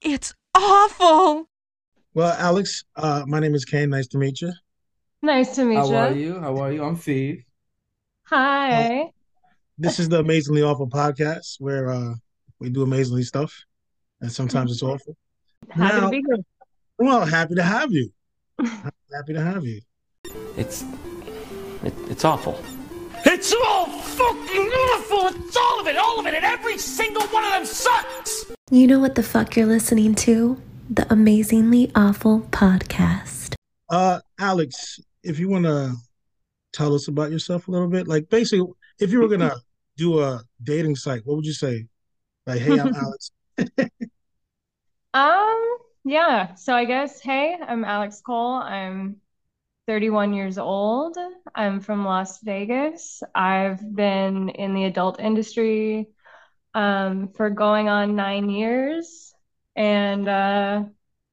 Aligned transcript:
It's 0.00 0.34
awful. 0.54 1.48
Well, 2.14 2.32
Alex, 2.38 2.84
uh, 2.96 3.24
my 3.26 3.38
name 3.40 3.54
is 3.54 3.64
Kane. 3.64 3.90
Nice 3.90 4.08
to 4.08 4.18
meet 4.18 4.40
you. 4.40 4.52
Nice 5.22 5.54
to 5.56 5.64
meet 5.64 5.76
How 5.76 5.94
are 5.94 6.12
you. 6.12 6.34
you? 6.34 6.40
How 6.40 6.56
are 6.58 6.72
you? 6.72 6.82
I'm 6.82 6.96
Fee. 6.96 7.44
Uh, 8.32 8.36
Hi. 8.36 9.10
this 9.78 9.98
is 9.98 10.08
the 10.08 10.20
Amazingly 10.20 10.62
Awful 10.62 10.88
podcast 10.88 11.56
where 11.60 11.90
uh, 11.90 12.14
we 12.58 12.70
do 12.70 12.82
amazingly 12.82 13.22
stuff, 13.22 13.52
and 14.20 14.32
sometimes 14.32 14.72
it's 14.72 14.82
awful. 14.82 15.16
Happy 15.68 15.94
to 15.94 16.00
Now, 16.00 16.10
be 16.10 16.22
here. 16.26 16.38
well, 16.98 17.24
happy 17.26 17.54
to 17.56 17.62
have 17.62 17.92
you. 17.92 18.10
Happy 18.60 19.32
to 19.34 19.40
have 19.42 19.64
you. 19.64 19.80
It's 20.56 20.84
it, 21.82 21.92
it's 22.08 22.24
awful. 22.24 22.62
It's 23.24 23.52
all 23.54 23.86
fucking 23.86 24.66
awful. 24.68 24.99
It's 25.28 25.56
all 25.56 25.80
of 25.80 25.86
it, 25.86 25.96
all 25.96 26.18
of 26.18 26.26
it, 26.26 26.34
and 26.34 26.44
every 26.44 26.78
single 26.78 27.22
one 27.28 27.44
of 27.44 27.50
them 27.50 27.64
sucks. 27.64 28.46
You 28.70 28.86
know 28.86 28.98
what 28.98 29.14
the 29.14 29.22
fuck 29.22 29.56
you're 29.56 29.66
listening 29.66 30.14
to? 30.16 30.60
The 30.88 31.06
Amazingly 31.12 31.90
Awful 31.94 32.40
Podcast. 32.50 33.54
Uh, 33.88 34.20
Alex, 34.38 34.98
if 35.22 35.38
you 35.38 35.48
want 35.48 35.64
to 35.64 35.94
tell 36.72 36.94
us 36.94 37.08
about 37.08 37.30
yourself 37.30 37.68
a 37.68 37.70
little 37.70 37.88
bit, 37.88 38.08
like 38.08 38.28
basically, 38.28 38.66
if 38.98 39.12
you 39.12 39.20
were 39.20 39.28
gonna 39.28 39.56
do 39.96 40.20
a 40.20 40.42
dating 40.62 40.96
site, 40.96 41.22
what 41.24 41.36
would 41.36 41.46
you 41.46 41.52
say? 41.52 41.86
Like, 42.46 42.60
hey, 42.60 42.78
I'm 42.78 42.94
Alex. 42.94 43.30
Um, 45.12 45.76
yeah. 46.04 46.54
So 46.54 46.74
I 46.74 46.84
guess, 46.84 47.20
hey, 47.20 47.56
I'm 47.60 47.84
Alex 47.84 48.22
Coal. 48.24 48.54
I'm 48.54 49.16
31 49.86 50.32
years 50.34 50.58
old. 50.58 51.16
I'm 51.54 51.80
from 51.80 52.04
Las 52.04 52.40
Vegas. 52.42 53.22
I've 53.34 53.80
been 53.94 54.48
in 54.50 54.74
the 54.74 54.84
adult 54.84 55.20
industry 55.20 56.08
um 56.74 57.28
for 57.28 57.50
going 57.50 57.88
on 57.88 58.16
nine 58.16 58.50
years. 58.50 59.34
And 59.76 60.28
uh 60.28 60.84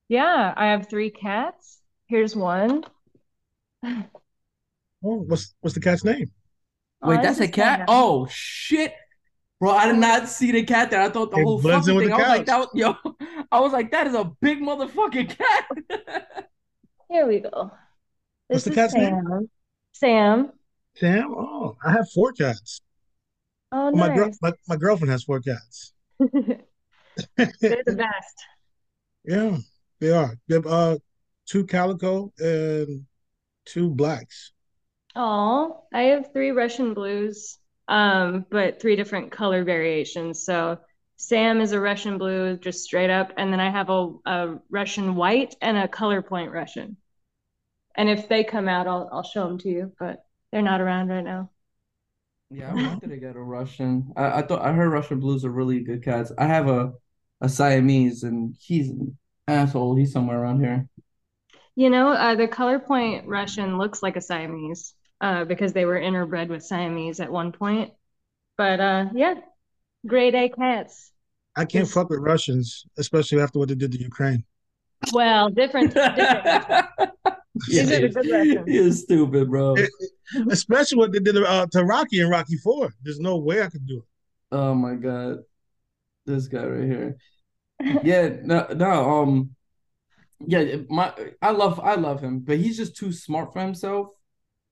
yeah, 0.09 0.53
I 0.55 0.67
have 0.67 0.89
three 0.89 1.09
cats. 1.11 1.79
Here's 2.07 2.35
one. 2.35 2.83
Oh, 5.03 5.17
what's 5.21 5.53
what's 5.61 5.75
the 5.75 5.81
cat's 5.81 6.03
name? 6.03 6.31
Oh, 7.01 7.09
Wait, 7.09 7.21
that's 7.21 7.39
a 7.39 7.47
cat? 7.47 7.85
Oh 7.87 8.27
shit. 8.29 8.93
Bro, 9.59 9.71
I 9.71 9.87
did 9.87 9.97
not 9.97 10.29
see 10.29 10.51
the 10.51 10.63
cat 10.63 10.91
there. 10.91 11.01
I 11.01 11.09
thought 11.09 11.31
the 11.31 11.37
It 11.37 11.43
whole 11.43 11.59
fucking 11.59 11.97
thing. 11.97 12.11
I 12.11 12.17
was 12.17 12.27
like, 12.27 12.45
that 12.45 12.59
was 12.59 12.69
yo. 12.73 12.95
I 13.51 13.59
was 13.59 13.73
like, 13.73 13.91
that 13.91 14.07
is 14.07 14.15
a 14.15 14.25
big 14.41 14.59
motherfucking 14.59 15.29
cat. 15.37 15.65
Here 17.09 17.25
we 17.27 17.39
go. 17.39 17.71
What's 18.51 18.65
the 18.65 18.71
cat's 18.71 18.97
name? 18.97 19.21
Sam. 19.23 19.49
Sam. 19.93 20.53
Sam. 20.97 21.33
Oh, 21.33 21.77
I 21.81 21.93
have 21.93 22.11
four 22.11 22.33
cats. 22.33 22.81
Oh, 23.71 23.91
Well, 23.91 23.99
my 23.99 24.09
girl, 24.09 24.29
my, 24.41 24.53
my 24.67 24.77
girlfriend 24.77 25.11
has 25.11 25.23
four 25.25 25.41
cats. 25.41 25.93
They're 27.67 27.83
the 27.85 27.93
best. 27.93 28.45
Yeah, 29.25 29.57
they 29.99 30.09
are. 30.11 30.37
They 30.47 30.55
have 30.55 30.65
uh 30.67 30.97
two 31.45 31.65
calico 31.65 32.31
and 32.39 33.05
two 33.65 33.91
blacks. 33.91 34.53
Oh, 35.15 35.83
I 35.93 36.03
have 36.03 36.31
three 36.31 36.51
Russian 36.51 36.93
blues, 36.93 37.57
um, 37.87 38.45
but 38.49 38.79
three 38.81 38.95
different 38.95 39.31
color 39.31 39.63
variations. 39.63 40.43
So 40.45 40.79
Sam 41.17 41.59
is 41.61 41.71
a 41.71 41.79
Russian 41.79 42.17
blue, 42.17 42.57
just 42.57 42.83
straight 42.83 43.09
up, 43.09 43.33
and 43.37 43.51
then 43.51 43.59
I 43.59 43.69
have 43.71 43.89
a, 43.89 44.13
a 44.25 44.59
Russian 44.69 45.15
white 45.15 45.55
and 45.61 45.77
a 45.77 45.87
color 45.87 46.21
point 46.21 46.51
Russian. 46.51 46.97
And 47.97 48.09
if 48.09 48.29
they 48.29 48.43
come 48.45 48.67
out, 48.69 48.87
I'll 48.87 49.09
I'll 49.11 49.23
show 49.23 49.47
them 49.47 49.57
to 49.59 49.69
you, 49.69 49.93
but 49.99 50.25
they're 50.51 50.61
not 50.61 50.81
around 50.81 51.09
right 51.09 51.23
now. 51.23 51.51
Yeah, 52.49 52.71
I 52.71 52.75
wanted 52.75 53.09
to 53.09 53.17
get 53.17 53.35
a 53.35 53.41
Russian. 53.41 54.13
I, 54.15 54.39
I 54.39 54.41
thought 54.41 54.61
I 54.61 54.71
heard 54.73 54.89
Russian 54.91 55.19
blues 55.19 55.43
are 55.43 55.51
really 55.51 55.81
good 55.81 56.03
cats. 56.03 56.31
I 56.37 56.45
have 56.47 56.67
a 56.69 56.93
a 57.41 57.49
Siamese 57.49 58.23
and 58.23 58.55
he's 58.59 58.89
an 58.89 59.17
asshole. 59.47 59.95
He's 59.95 60.11
somewhere 60.13 60.41
around 60.41 60.61
here. 60.61 60.87
You 61.75 61.89
know, 61.89 62.09
uh, 62.09 62.35
the 62.35 62.47
color 62.47 62.79
point 62.79 63.27
Russian 63.27 63.77
looks 63.77 64.01
like 64.01 64.15
a 64.15 64.21
Siamese, 64.21 64.93
uh, 65.21 65.45
because 65.45 65.73
they 65.73 65.85
were 65.85 65.99
interbred 65.99 66.49
with 66.49 66.63
Siamese 66.65 67.19
at 67.19 67.31
one 67.31 67.51
point. 67.51 67.93
But 68.57 68.79
uh, 68.79 69.05
yeah, 69.13 69.35
grade 70.07 70.35
A 70.35 70.49
cats. 70.49 71.11
I 71.57 71.65
can't 71.65 71.87
Just 71.87 71.91
fuck 71.91 72.09
with 72.09 72.19
Russians, 72.19 72.85
especially 72.97 73.41
after 73.41 73.59
what 73.59 73.67
they 73.69 73.75
did 73.75 73.91
to 73.91 73.99
Ukraine. 73.99 74.45
well, 75.11 75.49
different, 75.49 75.93
different 75.93 76.45
Russian. 76.45 76.81
Yeah, 77.65 77.83
These 77.83 77.91
are 77.91 77.99
he 77.99 78.01
the 78.01 78.09
is, 78.09 78.15
good 78.15 78.29
Russians. 78.29 78.65
he 78.65 78.77
is 78.77 79.01
stupid, 79.03 79.49
bro. 79.49 79.89
Especially 80.49 80.97
what 80.97 81.11
they 81.11 81.19
did 81.19 81.37
uh, 81.37 81.67
to 81.71 81.83
Rocky 81.85 82.19
and 82.21 82.29
Rocky 82.29 82.57
Four. 82.57 82.93
There's 83.03 83.19
no 83.19 83.37
way 83.37 83.61
I 83.63 83.69
could 83.69 83.87
do 83.87 83.99
it. 83.99 84.03
Oh 84.51 84.73
my 84.73 84.95
God. 84.95 85.43
This 86.25 86.47
guy 86.47 86.65
right 86.65 86.85
here. 86.85 87.17
Yeah, 88.01 88.29
no, 88.43 88.67
no, 88.75 89.21
um, 89.23 89.55
yeah, 90.47 90.77
my 90.89 91.13
I 91.41 91.51
love 91.51 91.79
I 91.81 91.95
love 91.95 92.21
him, 92.21 92.39
but 92.41 92.57
he's 92.59 92.77
just 92.77 92.97
too 92.97 93.11
smart 93.13 93.53
for 93.53 93.61
himself. 93.61 94.09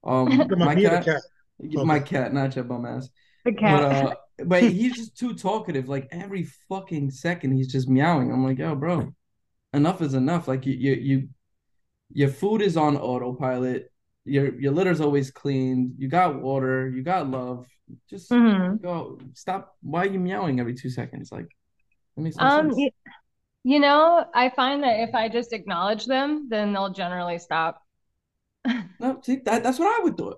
Um, 0.04 0.38
my, 0.38 0.46
my 0.62 0.76
me 0.76 0.86
and 0.86 0.94
the 0.94 0.98
cat, 0.98 1.06
cat. 1.06 1.22
my 1.60 2.00
Okay. 2.00 2.02
cat, 2.02 2.34
not 2.34 2.56
your 2.56 2.66
bum 2.66 2.86
ass. 2.86 3.10
The 3.46 3.54
But 3.64 3.84
cat. 3.84 3.86
uh, 3.86 4.16
but 4.46 4.64
he's 4.64 4.96
just 4.98 5.18
too 5.18 5.36
talkative. 5.36 5.90
Like 5.90 6.10
every 6.12 6.46
fucking 6.70 7.12
second, 7.12 7.54
he's 7.54 7.72
just 7.72 7.90
meowing. 7.90 8.32
I'm 8.32 8.44
like, 8.46 8.60
yo, 8.60 8.76
bro, 8.76 9.14
enough 9.74 10.02
is 10.02 10.14
enough. 10.16 10.48
Like 10.48 10.66
you, 10.66 10.74
you, 10.74 10.94
you, 10.94 11.30
your 12.16 12.30
food 12.30 12.64
is 12.64 12.78
on 12.78 12.98
autopilot. 12.98 13.92
Your 14.26 14.60
your 14.60 14.74
litter's 14.74 15.02
always 15.02 15.32
cleaned. 15.32 15.96
You 16.00 16.10
got 16.10 16.42
water. 16.42 16.90
You 16.90 17.04
got 17.04 17.30
love. 17.30 17.68
Just 18.10 18.32
hmm 18.32 18.80
go. 18.82 19.20
Stop. 19.36 19.78
Why 19.84 20.04
are 20.04 20.08
you 20.12 20.20
meowing 20.20 20.62
every 20.62 20.76
two 20.76 20.92
seconds? 20.92 21.32
Like, 21.34 21.50
that 22.18 22.24
makes 22.24 22.42
no 22.42 22.48
Um, 22.48 22.50
sense. 22.50 22.78
you, 22.78 22.92
you 23.64 23.80
know, 23.80 24.26
I 24.34 24.50
find 24.52 24.84
that 24.84 25.02
if 25.02 25.16
I 25.16 25.30
just 25.30 25.54
acknowledge 25.54 26.06
them, 26.06 26.48
then 26.50 26.74
they'll 26.74 26.92
generally 26.92 27.40
stop. 27.40 27.82
No, 29.00 29.20
see, 29.24 29.38
that, 29.46 29.64
that's 29.64 29.80
what 29.80 30.00
I 30.00 30.04
would 30.04 30.18
do. 30.18 30.36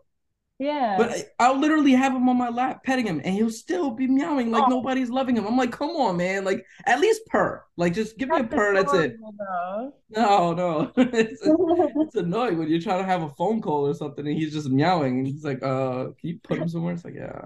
Yeah. 0.60 0.96
But 0.98 1.12
I, 1.12 1.24
I'll 1.40 1.60
literally 1.60 1.92
have 1.92 2.14
him 2.14 2.28
on 2.28 2.38
my 2.38 2.50
lap, 2.50 2.84
petting 2.84 3.06
him, 3.06 3.22
and 3.24 3.36
he'll 3.36 3.52
still 3.52 3.92
be 3.92 4.08
meowing 4.08 4.52
like 4.52 4.64
Oh, 4.66 4.70
nobody's 4.70 5.10
loving 5.10 5.36
him. 5.38 5.46
I'm 5.46 5.56
like, 5.56 5.72
come 5.72 5.92
on, 5.92 6.18
man. 6.18 6.46
Like, 6.46 6.66
at 6.86 7.00
least 7.00 7.22
purr. 7.28 7.64
Like, 7.78 7.94
just 7.94 8.18
give 8.18 8.30
me 8.30 8.40
a 8.40 8.44
purr. 8.44 8.74
That's 8.74 8.94
it. 8.94 9.18
though. 9.20 9.94
No, 10.10 10.54
no. 10.54 10.92
It's, 10.98 11.42
it's 11.44 12.16
annoying 12.16 12.58
when 12.58 12.70
you're 12.70 12.82
trying 12.82 13.00
to 13.00 13.06
have 13.06 13.22
a 13.22 13.30
phone 13.30 13.62
call 13.62 13.88
or 13.88 13.94
something 13.94 14.26
and 14.28 14.36
he's 14.36 14.54
just 14.54 14.70
meowing 14.70 15.20
and 15.20 15.28
he's 15.28 15.44
like, 15.44 15.62
uh, 15.62 16.06
can 16.06 16.30
you 16.30 16.40
put 16.42 16.58
him 16.58 16.68
somewhere? 16.68 16.94
It's 16.94 17.06
like, 17.06 17.16
yeah. 17.16 17.46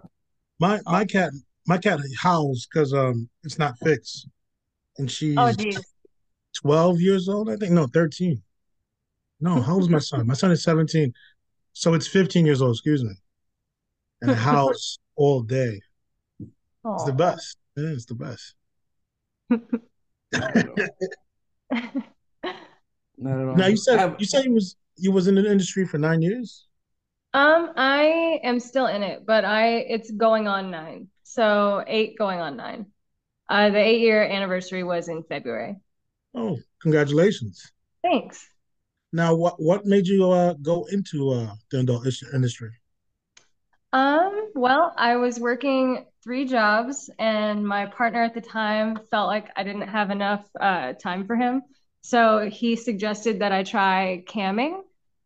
My 0.60 0.80
my 0.86 1.06
cat 1.06 1.32
my 1.68 1.78
cat 1.78 2.00
howls 2.20 2.68
because 2.72 2.94
um 2.94 3.30
it's 3.44 3.58
not 3.58 3.78
fixed, 3.80 4.28
and 4.98 5.08
Oh, 5.38 5.52
she's 5.52 5.58
geez. 5.58 5.80
12 6.62 7.02
years 7.02 7.28
old. 7.28 7.50
I 7.50 7.56
think 7.58 7.72
no 7.72 7.88
13. 7.88 8.42
No, 9.40 9.60
how 9.62 9.74
old 9.74 9.84
is 9.84 9.90
my 9.90 10.00
son? 10.00 10.28
My 10.28 10.36
son 10.36 10.52
is 10.52 10.64
17, 10.64 11.14
so 11.74 11.94
it's 11.94 12.08
15 12.08 12.46
years 12.46 12.62
old. 12.62 12.76
Excuse 12.76 13.04
me. 13.04 13.14
And 14.22 14.32
a 14.32 14.36
house 14.52 14.98
all 15.16 15.42
day. 15.42 15.82
It's 16.40 17.04
the 17.06 17.14
best. 17.14 17.58
Yeah, 17.76 17.90
it's 17.90 18.06
the 18.06 18.16
best. 18.16 18.56
Not 19.50 20.58
at 20.58 20.68
all. 20.68 20.76
Not 23.18 23.40
at 23.40 23.48
all. 23.48 23.56
Now 23.56 23.68
you 23.68 23.74
I 23.74 23.76
said 23.76 24.00
have, 24.00 24.16
you 24.20 24.26
said 24.26 24.46
you 24.46 24.54
was 24.54 24.76
you 24.98 25.12
was 25.12 25.28
in 25.28 25.36
the 25.36 25.50
industry 25.50 25.86
for 25.86 25.98
nine 25.98 26.22
years. 26.22 26.68
Um, 27.34 27.72
I 27.78 28.40
am 28.44 28.60
still 28.60 28.88
in 28.88 29.04
it, 29.04 29.26
but 29.26 29.46
I 29.46 29.68
it's 29.78 30.12
going 30.12 30.48
on 30.48 30.72
nine. 30.72 31.08
So 31.24 31.84
eight 31.88 32.18
going 32.18 32.40
on 32.40 32.58
nine. 32.58 32.88
Uh, 33.48 33.70
the 33.70 33.80
eight 33.80 34.02
year 34.02 34.24
anniversary 34.24 34.84
was 34.84 35.08
in 35.08 35.24
February. 35.24 35.78
Oh, 36.34 36.58
congratulations! 36.82 37.72
Thanks. 38.02 38.48
Now, 39.14 39.36
what 39.36 39.62
what 39.62 39.86
made 39.86 40.08
you 40.08 40.30
uh 40.32 40.54
go 40.56 40.86
into 40.86 41.30
uh 41.32 41.56
the 41.70 41.80
adult 41.80 42.06
industry? 42.34 42.72
Um, 43.94 44.52
well, 44.56 44.94
I 44.98 45.18
was 45.18 45.40
working 45.40 46.06
three 46.24 46.46
jobs, 46.46 47.10
and 47.20 47.68
my 47.68 47.88
partner 47.88 48.24
at 48.24 48.34
the 48.34 48.42
time 48.42 48.98
felt 49.10 49.28
like 49.28 49.50
I 49.56 49.64
didn't 49.64 49.90
have 49.90 50.12
enough 50.12 50.48
uh, 50.60 50.94
time 50.94 51.26
for 51.28 51.36
him. 51.36 51.64
So 52.02 52.50
he 52.50 52.76
suggested 52.76 53.40
that 53.40 53.52
I 53.52 53.64
try 53.64 54.24
camming, 54.28 54.82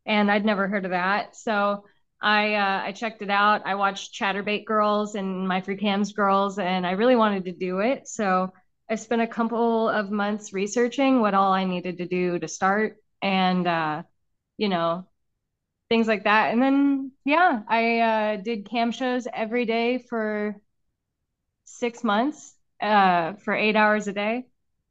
and 0.05 0.31
I'd 0.31 0.45
never 0.45 0.67
heard 0.67 0.85
of 0.85 0.91
that. 0.91 1.35
So 1.35 1.85
I 2.21 2.55
uh, 2.55 2.81
I 2.85 2.91
checked 2.91 3.21
it 3.21 3.29
out. 3.29 3.61
I 3.65 3.75
watched 3.75 4.13
Chaturbate 4.13 4.65
Girls 4.65 5.15
and 5.15 5.47
My 5.47 5.61
Free 5.61 5.77
Cams 5.77 6.13
Girls, 6.13 6.57
and 6.57 6.87
I 6.87 6.91
really 6.91 7.15
wanted 7.15 7.45
to 7.45 7.51
do 7.51 7.79
it. 7.79 8.07
So 8.07 8.51
I 8.89 8.95
spent 8.95 9.21
a 9.21 9.27
couple 9.27 9.89
of 9.89 10.09
months 10.11 10.53
researching 10.53 11.21
what 11.21 11.33
all 11.35 11.53
I 11.53 11.65
needed 11.65 11.99
to 11.99 12.07
do 12.07 12.39
to 12.39 12.47
start, 12.47 12.97
and 13.21 13.67
uh, 13.67 14.03
you 14.57 14.69
know, 14.69 15.07
things 15.89 16.07
like 16.07 16.25
that. 16.25 16.53
And 16.53 16.61
then, 16.61 17.11
yeah, 17.25 17.63
I 17.67 17.99
uh, 17.99 18.37
did 18.37 18.69
cam 18.69 18.91
shows 18.91 19.27
every 19.33 19.65
day 19.65 19.99
for 19.99 20.57
six 21.65 22.03
months, 22.03 22.53
uh, 22.81 23.33
for 23.33 23.53
eight 23.53 23.75
hours 23.75 24.07
a 24.07 24.13
day. 24.13 24.45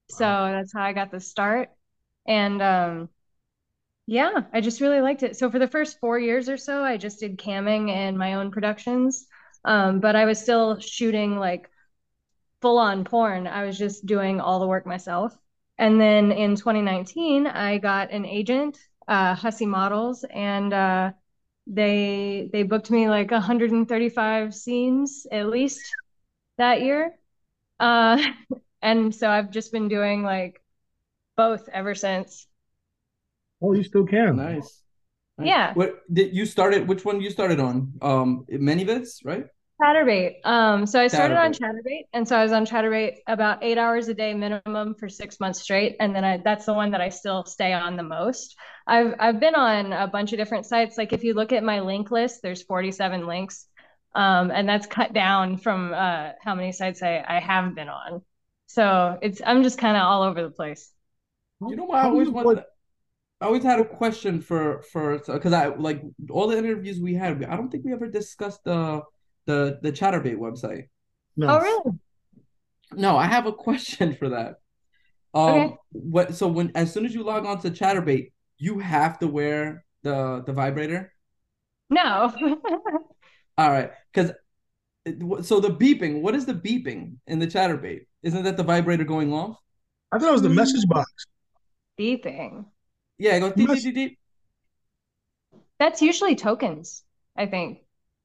So 0.09 0.25
Wow. 0.25 0.51
that's 0.53 0.73
how 0.73 0.83
I 0.83 0.93
got 0.93 1.11
the 1.11 1.21
start. 1.21 1.71
And 2.27 2.61
um, 2.63 3.09
yeah, 4.07 4.43
I 4.53 4.61
just 4.61 4.81
really 4.81 5.01
liked 5.01 5.23
it. 5.23 5.37
So 5.37 5.51
for 5.51 5.59
the 5.59 5.69
first 5.69 5.99
four 6.01 6.19
years 6.19 6.49
or 6.49 6.57
so, 6.57 6.83
I 6.85 6.97
just 6.97 7.21
did 7.21 7.39
camming 7.39 7.91
and 7.91 8.19
my 8.19 8.35
own 8.35 8.51
productions. 8.51 9.27
Um, 9.65 10.01
but 10.01 10.17
I 10.17 10.27
was 10.27 10.41
still 10.41 10.79
shooting 10.81 11.39
like 11.39 11.71
full 12.63 12.79
on 12.79 13.05
porn. 13.05 13.47
I 13.47 13.67
was 13.67 13.79
just 13.79 14.07
doing 14.07 14.41
all 14.41 14.61
the 14.61 14.69
work 14.69 14.87
myself. 14.87 15.37
And 15.79 16.01
then 16.01 16.33
in 16.33 16.57
2019, 16.57 17.47
I 17.47 17.79
got 17.79 18.11
an 18.13 18.25
agent, 18.25 18.79
uh, 19.09 19.35
Hussie 19.35 19.67
Models, 19.67 20.25
and 20.31 20.73
uh, 20.73 21.13
they 21.67 22.49
they 22.53 22.63
booked 22.63 22.91
me 22.91 23.09
like 23.09 23.31
135 23.31 24.55
scenes 24.55 25.27
at 25.31 25.49
least 25.49 25.83
that 26.59 26.83
year. 26.83 27.17
Uh, 27.81 28.23
and 28.83 29.15
so 29.15 29.29
I've 29.31 29.51
just 29.51 29.73
been 29.73 29.89
doing 29.89 30.23
like 30.23 30.63
both 31.37 31.69
ever 31.71 31.95
since. 31.95 32.47
Oh, 33.61 33.73
you 33.73 33.83
still 33.83 34.07
can. 34.07 34.37
Nice. 34.37 34.83
Nice. 35.39 35.49
Yeah. 35.49 35.75
What 35.75 36.01
did 36.13 36.35
you 36.35 36.47
started? 36.47 36.89
Which 36.89 37.05
one 37.05 37.21
you 37.21 37.31
started 37.31 37.61
on? 37.61 37.95
Um, 38.03 38.47
ManyVids, 38.51 39.25
right? 39.25 39.47
Chaturbate. 39.81 40.37
Um, 40.45 40.87
so 40.87 41.01
I 41.01 41.09
started 41.09 41.37
on 41.37 41.53
Chaturbate. 41.53 41.59
Chaturbate, 41.61 42.03
and 42.13 42.29
so 42.29 42.37
I 42.37 42.43
was 42.43 42.53
on 42.53 42.65
Chaturbate 42.65 43.17
about 43.27 43.63
eight 43.63 43.77
hours 43.77 44.09
a 44.09 44.15
day 44.15 44.33
minimum 44.33 44.95
for 44.95 45.09
six 45.09 45.41
months 45.41 45.61
straight, 45.61 45.97
and 45.99 46.15
then 46.15 46.25
I 46.25 46.39
that's 46.39 46.65
the 46.65 46.75
one 46.75 46.93
that 46.93 47.01
I 47.01 47.09
still 47.09 47.45
stay 47.45 47.73
on 47.73 47.97
the 47.97 48.03
most. 48.03 48.57
I've 48.87 49.15
I've 49.19 49.41
been 49.41 49.57
on 49.57 49.93
a 49.93 50.07
bunch 50.07 50.33
of 50.33 50.39
different 50.39 50.67
sites. 50.67 50.97
Like 50.97 51.13
if 51.13 51.25
you 51.25 51.35
look 51.35 51.53
at 51.53 51.65
my 51.65 51.81
link 51.81 52.11
list, 52.11 52.41
there's 52.43 52.63
47 52.63 53.27
links, 53.27 53.67
um, 54.15 54.51
and 54.53 54.69
that's 54.69 54.87
cut 54.87 55.13
down 55.13 55.59
from 55.59 55.93
uh, 55.93 56.31
how 56.41 56.55
many 56.55 56.71
sites 56.71 57.03
I 57.03 57.25
I 57.27 57.41
have 57.41 57.75
been 57.75 57.89
on. 57.89 58.23
So 58.67 59.19
it's 59.23 59.41
I'm 59.45 59.65
just 59.65 59.79
kind 59.79 59.97
of 59.97 60.05
all 60.05 60.23
over 60.23 60.43
the 60.43 60.51
place. 60.51 60.93
You 61.61 61.75
know 61.75 61.85
what? 61.85 61.99
I 61.99 62.05
always 62.05 62.29
you 62.29 62.35
wanted. 62.35 62.65
I 63.41 63.47
always 63.47 63.65
had 63.65 63.81
a 63.81 63.85
question 63.85 64.41
for 64.41 64.83
for 64.93 65.19
because 65.19 65.53
I 65.53 65.67
like 65.67 66.01
all 66.31 66.47
the 66.47 66.57
interviews 66.57 67.01
we 67.01 67.15
had. 67.15 67.43
I 67.45 67.57
don't 67.57 67.71
think 67.71 67.85
we 67.85 67.93
ever 67.93 68.07
discussed 68.07 68.63
the 68.65 69.03
the 69.47 69.79
the 69.83 69.93
Chaturbate 69.93 70.37
website. 70.37 70.89
No. 71.37 71.49
Oh 71.49 71.61
really? 71.61 71.99
No, 72.97 73.17
I 73.17 73.27
have 73.27 73.47
a 73.47 73.53
question 73.53 74.15
for 74.15 74.31
that. 74.31 74.57
Um, 75.35 75.51
Okay. 75.51 75.77
what? 75.93 76.35
So 76.35 76.49
when 76.49 76.73
as 76.75 76.93
soon 76.93 77.05
as 77.07 77.15
you 77.15 77.23
log 77.25 77.47
on 77.47 77.61
to 77.61 77.71
Chaturbate, 77.71 78.33
you 78.59 78.79
have 78.79 79.19
to 79.21 79.27
wear 79.29 79.85
the 80.03 80.43
the 80.47 80.53
vibrator. 80.53 81.13
No. 81.91 82.33
All 83.59 83.71
right, 83.71 83.91
because 84.13 84.33
so 85.43 85.61
the 85.61 85.69
beeping. 85.71 86.23
What 86.23 86.35
is 86.35 86.47
the 86.47 86.55
beeping 86.55 87.17
in 87.27 87.39
the 87.39 87.47
Chaturbate? 87.47 88.07
Isn't 88.23 88.45
that 88.45 88.57
the 88.57 88.63
vibrator 88.65 89.05
going 89.05 89.33
off? 89.33 89.59
I 90.13 90.19
thought 90.19 90.29
it 90.29 90.33
was 90.33 90.43
the 90.43 90.49
message 90.49 90.87
box. 90.89 91.11
Beeping. 91.99 92.67
Yeah, 93.19 93.37
it 93.37 93.41
goes 93.41 93.53
deep, 93.53 93.69
deep, 93.69 93.83
deep, 93.83 93.95
deep. 93.95 94.19
That's 95.79 96.03
usually 96.03 96.37
tokens, 96.37 97.03
I 97.37 97.47
think. 97.47 97.81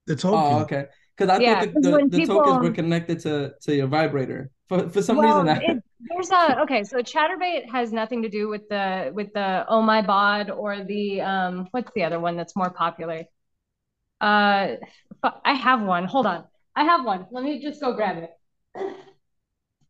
The 0.08 0.16
token. 0.16 0.40
Oh, 0.40 0.60
okay. 0.62 0.86
Because 1.20 1.30
I 1.30 1.40
Yeah, 1.42 1.56
thought 1.56 1.60
the, 1.60 1.68
the, 1.82 2.04
the 2.08 2.22
people- 2.22 2.36
tokens 2.36 2.60
were 2.62 2.72
connected 2.72 3.20
to 3.22 3.54
to 3.64 3.76
your 3.76 3.88
vibrator. 3.88 4.52
For 4.70 4.90
for 4.90 5.02
some 5.02 5.18
Well, 5.18 5.20
reason, 5.20 5.50
I, 5.50 5.58
it, 5.72 5.84
there's 6.00 6.32
a 6.32 6.62
okay. 6.62 6.84
So 6.84 6.98
Chaturbate 7.00 7.70
has 7.72 7.92
nothing 7.92 8.22
to 8.24 8.30
do 8.30 8.48
with 8.48 8.70
the 8.70 9.12
with 9.14 9.34
the 9.34 9.66
Oh 9.68 9.82
My 9.82 10.02
Bod 10.02 10.50
or 10.50 10.84
the 10.84 11.22
um. 11.22 11.68
What's 11.72 11.92
the 11.94 12.04
other 12.04 12.20
one 12.20 12.38
that's 12.38 12.56
more 12.56 12.70
popular? 12.70 13.24
Uh, 14.22 14.76
I 15.24 15.54
have 15.54 15.82
one. 15.82 16.06
Hold 16.06 16.26
on, 16.26 16.46
I 16.76 16.84
have 16.86 17.06
one. 17.06 17.28
Let 17.32 17.44
me 17.44 17.62
just 17.62 17.82
go 17.82 17.94
grab 17.94 18.18
it. 18.18 18.32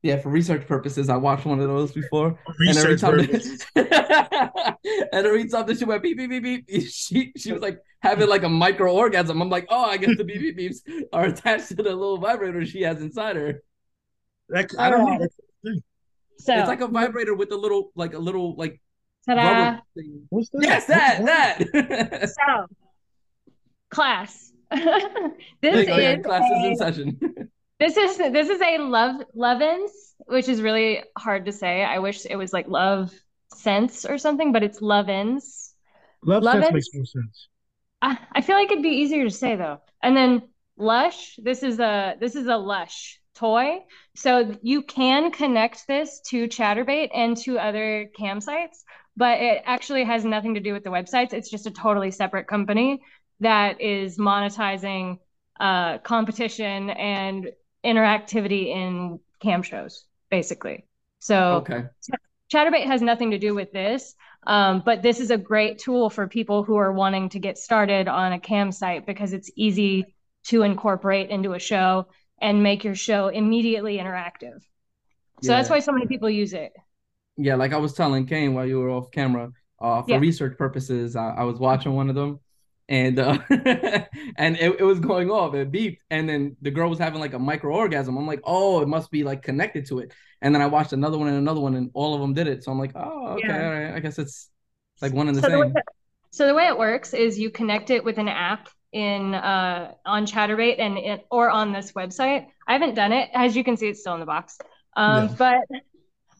Yeah, 0.01 0.17
for 0.17 0.29
research 0.29 0.65
purposes, 0.67 1.09
I 1.09 1.17
watched 1.17 1.45
one 1.45 1.59
of 1.59 1.67
those 1.67 1.91
before. 1.91 2.27
and 2.59 2.77
every 2.77 2.93
Research 2.93 3.01
time 3.01 3.17
purposes. 3.19 3.65
and 3.75 5.25
every 5.25 5.47
time 5.49 5.65
that 5.67 5.77
she 5.77 5.85
went 5.85 6.01
beep 6.03 6.17
beep 6.17 6.29
beep 6.29 6.43
beep, 6.43 6.89
she 6.89 7.31
she 7.37 7.51
was 7.51 7.61
like 7.61 7.79
having 8.01 8.29
like 8.29 8.43
a 8.43 8.49
micro 8.49 8.93
orgasm. 8.93 9.41
I'm 9.41 9.49
like, 9.49 9.67
oh, 9.69 9.83
I 9.85 9.97
guess 9.97 10.15
the 10.17 10.23
beep 10.23 10.39
beep 10.39 10.57
beeps 10.57 10.77
are 11.11 11.25
attached 11.25 11.69
to 11.69 11.75
the 11.75 11.83
little 11.83 12.17
vibrator 12.17 12.65
she 12.65 12.81
has 12.83 13.01
inside 13.01 13.35
her. 13.35 13.61
That- 14.49 14.71
I 14.79 14.89
don't 14.89 15.05
know. 15.05 15.19
That's- 15.19 15.81
So 16.39 16.53
It's 16.57 16.67
like 16.69 16.79
a 16.81 16.87
vibrator 16.87 17.35
with 17.35 17.51
a 17.51 17.57
little 17.57 17.91
like 17.95 18.13
a 18.13 18.19
little 18.19 18.55
like 18.55 18.79
ta-da. 19.25 19.41
rubber 19.43 19.81
thing. 19.95 20.25
What's 20.29 20.49
that? 20.51 20.61
Yes, 20.63 20.85
that 20.85 21.25
that. 21.25 22.29
So 22.39 22.67
class. 23.89 24.53
there 24.71 25.33
this 25.61 25.79
you 25.81 25.85
go. 25.87 25.97
Yeah, 25.97 26.17
is 26.17 26.25
classes 26.25 26.51
a- 26.51 26.67
in 26.67 26.75
session. 26.77 27.48
This 27.79 27.95
is 27.95 28.17
this 28.17 28.49
is 28.49 28.61
a 28.61 28.77
love 28.79 29.21
Lovense, 29.35 30.13
which 30.25 30.49
is 30.49 30.61
really 30.61 31.03
hard 31.17 31.45
to 31.45 31.51
say. 31.53 31.83
I 31.83 31.99
wish 31.99 32.25
it 32.25 32.35
was 32.35 32.51
like 32.51 32.67
love 32.67 33.13
sense 33.53 34.05
or 34.05 34.17
something, 34.17 34.51
but 34.51 34.63
it's 34.63 34.81
Lovense. 34.81 35.71
Love 36.23 36.43
Love 36.43 36.63
sense 36.63 36.73
makes 36.73 36.87
more 36.93 37.05
sense. 37.05 37.47
I, 38.01 38.17
I 38.33 38.41
feel 38.41 38.57
like 38.57 38.71
it'd 38.71 38.83
be 38.83 38.89
easier 38.89 39.23
to 39.23 39.31
say 39.31 39.55
though. 39.55 39.79
And 40.03 40.15
then 40.15 40.49
Lush, 40.77 41.39
this 41.41 41.63
is 41.63 41.79
a 41.79 42.15
this 42.19 42.35
is 42.35 42.47
a 42.47 42.57
Lush 42.57 43.19
toy. 43.35 43.79
So 44.15 44.57
you 44.61 44.81
can 44.81 45.31
connect 45.31 45.87
this 45.87 46.19
to 46.27 46.47
Chaturbate 46.49 47.11
and 47.13 47.37
to 47.37 47.57
other 47.57 48.09
campsites, 48.19 48.83
but 49.15 49.39
it 49.39 49.61
actually 49.65 50.03
has 50.03 50.25
nothing 50.25 50.55
to 50.55 50.59
do 50.59 50.73
with 50.73 50.83
the 50.83 50.89
websites. 50.89 51.31
It's 51.31 51.49
just 51.49 51.65
a 51.65 51.71
totally 51.71 52.11
separate 52.11 52.47
company 52.47 53.01
that 53.39 53.79
is 53.79 54.17
monetizing 54.17 55.19
uh, 55.59 55.99
competition 55.99 56.89
and 56.89 57.51
interactivity 57.85 58.67
in 58.67 59.19
cam 59.39 59.63
shows, 59.63 60.05
basically. 60.29 60.85
So 61.19 61.69
Okay. 61.69 61.89
Chaturbate 62.53 62.85
has 62.85 63.01
nothing 63.01 63.31
to 63.31 63.37
do 63.39 63.53
with 63.53 63.71
this, 63.71 64.15
um, 64.47 64.81
but 64.85 65.03
this 65.03 65.19
is 65.19 65.29
a 65.31 65.37
great 65.37 65.77
tool 65.79 66.09
for 66.09 66.27
people 66.27 66.63
who 66.63 66.77
are 66.77 66.91
wanting 66.91 67.29
to 67.29 67.39
get 67.39 67.57
started 67.57 68.07
on 68.07 68.33
a 68.33 68.39
cam 68.39 68.71
site 68.71 69.05
because 69.05 69.33
it's 69.33 69.51
easy 69.55 70.15
to 70.45 70.63
incorporate 70.63 71.29
into 71.29 71.53
a 71.53 71.59
show 71.59 72.07
and 72.41 72.63
make 72.63 72.83
your 72.83 72.95
show 72.95 73.27
immediately 73.27 73.97
interactive. 73.97 74.61
So 75.41 75.51
that's 75.53 75.69
why 75.69 75.79
so 75.79 75.91
many 75.91 76.07
people 76.07 76.29
use 76.29 76.53
it. 76.53 76.73
Yeah, 77.37 77.55
like 77.55 77.73
I 77.73 77.77
was 77.77 77.93
telling 77.93 78.25
Kane 78.25 78.53
while 78.53 78.65
you 78.65 78.79
were 78.79 78.89
off 78.89 79.11
camera, 79.11 79.51
uh, 79.81 80.01
for 80.03 80.15
Yeah. 80.15 80.19
research 80.19 80.57
purposes, 80.57 81.15
I, 81.15 81.29
I 81.29 81.43
was 81.43 81.57
watching 81.59 81.93
one 81.93 82.09
of 82.09 82.15
them, 82.15 82.39
and 82.89 83.19
uh, 83.19 83.39
and 84.37 84.57
it, 84.57 84.81
it 84.81 84.83
was 84.83 84.99
going 84.99 85.31
off, 85.31 85.55
it 85.55 85.71
beeped, 85.71 85.99
and 86.11 86.29
then 86.29 86.57
the 86.61 86.71
girl 86.71 86.89
was 86.89 86.99
having 86.99 87.21
like 87.21 87.33
a 87.35 87.39
micro 87.39 87.73
orgasm. 87.75 88.17
I'm 88.17 88.27
like, 88.27 88.41
oh, 88.45 88.81
it 88.81 88.89
must 88.89 89.11
be 89.11 89.23
like 89.23 89.43
connected 89.43 89.87
to 89.87 89.99
it. 89.99 90.13
And 90.41 90.55
then 90.55 90.61
I 90.63 90.67
watched 90.67 90.93
another 90.93 91.17
one 91.19 91.29
and 91.29 91.37
another 91.37 91.61
one, 91.61 91.75
and 91.75 91.91
all 91.95 92.15
of 92.15 92.21
them 92.21 92.33
did 92.35 92.47
it. 92.47 92.63
So 92.65 92.71
I'm 92.71 92.79
like, 92.79 92.93
oh, 92.95 93.27
okay, 93.39 93.47
Yeah. 93.47 93.63
all 93.65 93.71
right, 93.71 93.95
I 93.95 93.99
guess 94.01 94.19
it's 94.19 94.49
like 95.01 95.13
one 95.13 95.29
and 95.29 95.37
the 95.37 95.43
So 95.43 95.49
the, 95.49 95.59
way 95.59 95.67
same. 95.67 95.75
so 96.31 96.47
the 96.47 96.53
way 96.55 96.67
it 96.67 96.77
works 96.77 97.13
is 97.13 97.39
you 97.39 97.51
connect 97.51 97.89
it 97.89 98.03
with 98.03 98.17
an 98.17 98.27
app 98.27 98.69
in 98.91 99.33
uh, 99.35 99.93
on 100.05 100.25
Chaturbate 100.25 100.79
and 100.79 100.97
it, 100.97 101.27
or 101.31 101.49
on 101.49 101.73
this 101.73 101.93
website. 101.93 102.47
I 102.67 102.73
haven't 102.73 102.95
done 102.95 103.13
it. 103.13 103.29
As 103.33 103.55
you 103.55 103.63
can 103.63 103.77
see, 103.77 103.89
it's 103.89 104.01
still 104.01 104.15
in 104.15 104.19
the 104.19 104.25
box. 104.25 104.57
Um, 104.95 105.27
Yeah. 105.27 105.35
But 105.37 105.61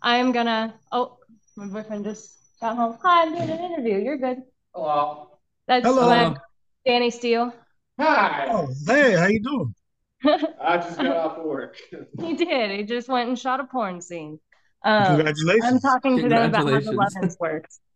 I'm 0.02 0.31
gonna. 0.31 0.80
Oh, 0.92 1.19
my 1.57 1.68
boyfriend 1.68 2.06
just 2.06 2.38
got 2.62 2.75
home. 2.78 2.98
Hi, 3.04 3.23
I'm 3.23 3.33
doing 3.33 3.50
an 3.50 3.59
interview. 3.73 3.97
You're 4.00 4.18
good. 4.18 4.44
Hello. 4.73 5.40
That's 5.68 5.85
Hello. 5.85 6.35
Danny 6.86 7.12
Steele. 7.12 7.54
Hi. 8.00 8.48
Oh, 8.50 8.68
hey, 8.88 9.14
how 9.14 9.28
you 9.28 9.42
doing? 9.42 9.76
I 10.62 10.78
just 10.78 10.98
got 10.98 11.16
off 11.16 11.38
work. 11.40 11.78
he 12.19 12.36
did. 12.36 12.71
He 12.71 12.83
just 12.83 13.09
went 13.09 13.30
and 13.30 13.38
shot 13.38 13.59
a 13.59 13.66
porn 13.66 14.02
scene. 14.02 14.40
Um, 14.83 15.18
Congratulations. 15.18 15.66
I'm 15.66 15.80
talking 15.80 16.18
to 16.18 16.30
them 16.30 16.50
about 16.50 16.69
how 16.69 16.80
the 16.80 16.95
weapons 16.95 17.36
Lovense 17.36 17.40
works. 17.40 17.80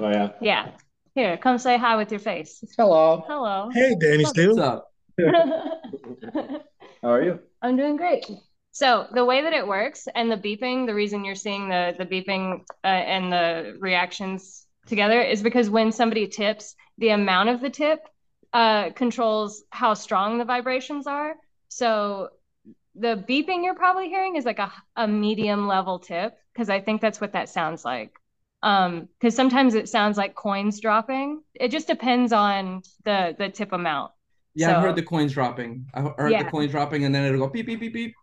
Oh 0.00 0.08
yeah. 0.10 0.28
Yeah. 0.40 0.70
Here, 1.16 1.36
come 1.36 1.58
say 1.58 1.76
hi 1.76 1.96
with 1.96 2.12
your 2.12 2.20
face. 2.20 2.62
Hello. 2.76 3.24
Hello. 3.26 3.68
Hey, 3.72 3.96
Danny 4.00 4.22
What's 4.22 4.30
Steele. 4.30 4.60
up? 4.60 4.92
How 7.02 7.10
are 7.10 7.24
you? 7.24 7.40
I'm 7.62 7.76
doing 7.76 7.96
great. 7.96 8.24
So 8.70 9.08
the 9.12 9.24
way 9.24 9.42
that 9.42 9.52
it 9.52 9.66
works 9.66 10.06
and 10.14 10.30
the 10.30 10.36
beeping, 10.36 10.86
the 10.86 10.94
reason 10.94 11.24
you're 11.24 11.34
seeing 11.34 11.68
the 11.68 11.96
the 11.98 12.06
beeping 12.06 12.60
uh, 12.84 12.86
and 12.86 13.32
the 13.32 13.76
reactions 13.80 14.67
together 14.88 15.20
is 15.20 15.42
because 15.42 15.70
when 15.70 15.92
somebody 15.92 16.26
tips, 16.26 16.74
the 16.98 17.10
amount 17.10 17.48
of 17.50 17.60
the 17.60 17.70
tip 17.70 18.00
uh, 18.52 18.90
controls 18.90 19.62
how 19.70 19.94
strong 19.94 20.38
the 20.38 20.44
vibrations 20.44 21.06
are. 21.06 21.34
So 21.68 22.30
the 22.94 23.24
beeping 23.28 23.64
you're 23.64 23.74
probably 23.74 24.08
hearing 24.08 24.36
is 24.36 24.44
like 24.44 24.58
a, 24.58 24.72
a 24.96 25.06
medium 25.06 25.68
level 25.68 25.98
tip 25.98 26.36
because 26.52 26.68
I 26.68 26.80
think 26.80 27.00
that's 27.00 27.20
what 27.20 27.32
that 27.32 27.48
sounds 27.48 27.84
like. 27.84 28.12
Um, 28.62 29.08
because 29.20 29.36
sometimes 29.36 29.74
it 29.74 29.88
sounds 29.88 30.16
like 30.16 30.34
coins 30.34 30.80
dropping. 30.80 31.42
It 31.54 31.70
just 31.70 31.86
depends 31.86 32.32
on 32.32 32.82
the 33.04 33.36
the 33.38 33.48
tip 33.48 33.72
amount. 33.72 34.10
Yeah, 34.54 34.76
I've 34.76 34.82
heard 34.82 34.96
the 34.96 35.04
coins 35.04 35.32
dropping. 35.32 35.86
I 35.94 36.00
heard 36.00 36.32
Yeah. 36.32 36.42
the 36.42 36.50
coins 36.50 36.72
dropping, 36.72 37.04
and 37.04 37.14
then 37.14 37.24
it'll 37.24 37.38
go 37.38 37.48
beep 37.48 37.66
beep 37.66 37.78
beep 37.78 37.92
beep, 37.92 38.14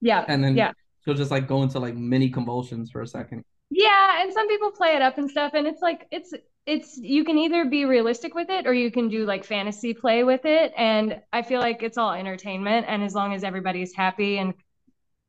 Yeah. 0.00 0.24
and 0.28 0.44
then 0.44 0.56
yeah. 0.56 0.72
she'll 1.04 1.14
just 1.14 1.32
like 1.32 1.48
go 1.48 1.64
into 1.64 1.80
like 1.80 1.96
mini 1.96 2.30
convulsions 2.30 2.92
for 2.92 3.02
a 3.02 3.06
second. 3.06 3.44
Yeah, 3.70 4.22
and 4.22 4.32
some 4.32 4.48
people 4.48 4.72
play 4.72 4.96
it 4.96 5.02
up 5.02 5.18
and 5.18 5.30
stuff, 5.30 5.52
and 5.54 5.66
it's 5.66 5.80
like 5.80 6.06
it's 6.10 6.34
it's 6.66 6.96
you 6.98 7.24
can 7.24 7.38
either 7.38 7.64
be 7.64 7.84
realistic 7.84 8.34
with 8.34 8.50
it 8.50 8.66
or 8.66 8.74
you 8.74 8.90
can 8.90 9.08
do 9.08 9.24
like 9.24 9.44
fantasy 9.44 9.94
play 9.94 10.24
with 10.24 10.44
it, 10.44 10.72
and 10.76 11.20
I 11.32 11.42
feel 11.42 11.60
like 11.60 11.82
it's 11.82 11.96
all 11.96 12.12
entertainment, 12.12 12.86
and 12.88 13.02
as 13.02 13.14
long 13.14 13.32
as 13.32 13.44
everybody's 13.44 13.94
happy 13.94 14.38
and 14.38 14.54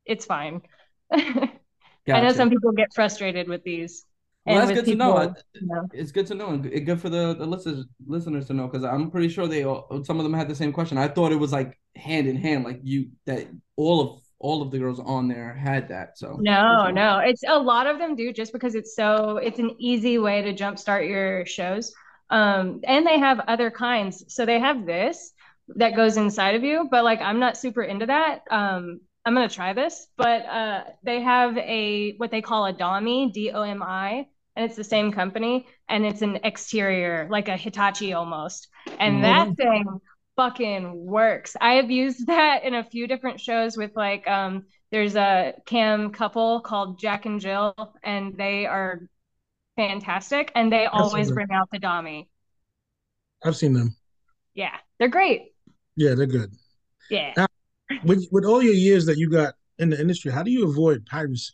it's 0.04 0.24
fine. 0.24 0.62
I 1.12 2.20
know 2.20 2.32
some 2.32 2.50
people 2.50 2.72
get 2.72 2.92
frustrated 2.94 3.48
with 3.48 3.62
these. 3.62 4.04
Well, 4.44 4.66
that's 4.66 4.72
good 4.72 4.86
to 4.86 4.94
know. 4.96 5.20
people, 5.20 5.42
you 5.54 5.66
know. 5.68 5.88
It's 5.92 6.10
good 6.10 6.26
to 6.26 6.34
know 6.34 6.48
and 6.48 6.64
good 6.84 7.00
for 7.00 7.08
the, 7.08 7.34
the 7.34 7.46
listeners 7.46 7.84
listeners 8.06 8.46
to 8.48 8.54
know 8.54 8.66
because 8.66 8.82
I'm 8.82 9.10
pretty 9.10 9.28
sure 9.28 9.46
they 9.46 9.62
all, 9.62 10.02
some 10.04 10.18
of 10.18 10.24
them 10.24 10.34
had 10.34 10.48
the 10.48 10.54
same 10.54 10.72
question. 10.72 10.98
I 10.98 11.06
thought 11.06 11.30
it 11.30 11.36
was 11.36 11.52
like 11.52 11.78
hand 11.94 12.26
in 12.26 12.36
hand, 12.36 12.64
like 12.64 12.80
you 12.82 13.10
that 13.26 13.46
all 13.76 14.00
of 14.00 14.21
all 14.42 14.60
of 14.60 14.70
the 14.70 14.78
girls 14.78 15.00
on 15.00 15.28
there 15.28 15.54
had 15.54 15.88
that. 15.88 16.18
So 16.18 16.36
No, 16.40 16.90
no. 16.90 17.18
It's 17.18 17.42
a 17.46 17.58
lot 17.58 17.86
of 17.86 17.98
them 17.98 18.16
do 18.16 18.32
just 18.32 18.52
because 18.52 18.74
it's 18.74 18.94
so 18.94 19.38
it's 19.38 19.58
an 19.58 19.76
easy 19.78 20.18
way 20.18 20.42
to 20.42 20.52
jumpstart 20.52 21.08
your 21.08 21.46
shows. 21.46 21.94
Um, 22.28 22.80
and 22.84 23.06
they 23.06 23.18
have 23.18 23.40
other 23.40 23.70
kinds. 23.70 24.24
So 24.34 24.44
they 24.44 24.58
have 24.58 24.84
this 24.84 25.32
that 25.76 25.94
goes 25.94 26.16
inside 26.16 26.56
of 26.56 26.64
you, 26.64 26.88
but 26.90 27.04
like 27.04 27.20
I'm 27.20 27.38
not 27.38 27.56
super 27.56 27.82
into 27.82 28.06
that. 28.06 28.42
Um, 28.50 29.00
I'm 29.24 29.34
gonna 29.34 29.48
try 29.48 29.72
this, 29.72 30.08
but 30.16 30.44
uh, 30.46 30.84
they 31.04 31.22
have 31.22 31.56
a 31.56 32.14
what 32.16 32.30
they 32.30 32.42
call 32.42 32.66
a 32.66 32.72
DOMI, 32.72 33.32
D 33.32 33.52
O 33.52 33.62
M 33.62 33.82
I, 33.82 34.26
and 34.56 34.64
it's 34.66 34.76
the 34.76 34.84
same 34.84 35.12
company, 35.12 35.66
and 35.88 36.04
it's 36.04 36.22
an 36.22 36.40
exterior 36.42 37.28
like 37.30 37.48
a 37.48 37.56
Hitachi 37.56 38.12
almost, 38.14 38.68
and 38.98 39.22
that 39.22 39.56
thing 39.56 40.00
fucking 40.36 41.04
works. 41.06 41.56
I 41.60 41.74
have 41.74 41.90
used 41.90 42.26
that 42.28 42.64
in 42.64 42.74
a 42.74 42.84
few 42.84 43.06
different 43.06 43.40
shows 43.40 43.76
with 43.76 43.94
like 43.96 44.26
um 44.28 44.64
there's 44.90 45.16
a 45.16 45.54
cam 45.66 46.10
couple 46.10 46.60
called 46.60 46.98
Jack 46.98 47.26
and 47.26 47.40
Jill 47.40 47.74
and 48.02 48.36
they 48.36 48.66
are 48.66 49.00
fantastic 49.76 50.52
and 50.54 50.70
they 50.72 50.86
always 50.86 51.30
bring 51.32 51.50
out 51.50 51.68
the 51.70 51.78
Domi. 51.78 52.28
I've 53.44 53.56
seen 53.56 53.72
them. 53.72 53.96
Yeah, 54.54 54.76
they're 54.98 55.08
great. 55.08 55.52
Yeah, 55.96 56.14
they're 56.14 56.26
good. 56.26 56.52
Yeah. 57.10 57.32
Now- 57.36 57.46
With 58.04 58.26
with 58.32 58.44
all 58.44 58.62
your 58.62 58.74
years 58.74 59.06
that 59.06 59.18
you 59.18 59.30
got 59.30 59.54
in 59.78 59.90
the 59.90 60.00
industry, 60.00 60.30
how 60.32 60.42
do 60.42 60.50
you 60.50 60.68
avoid 60.68 61.04
piracy? 61.06 61.52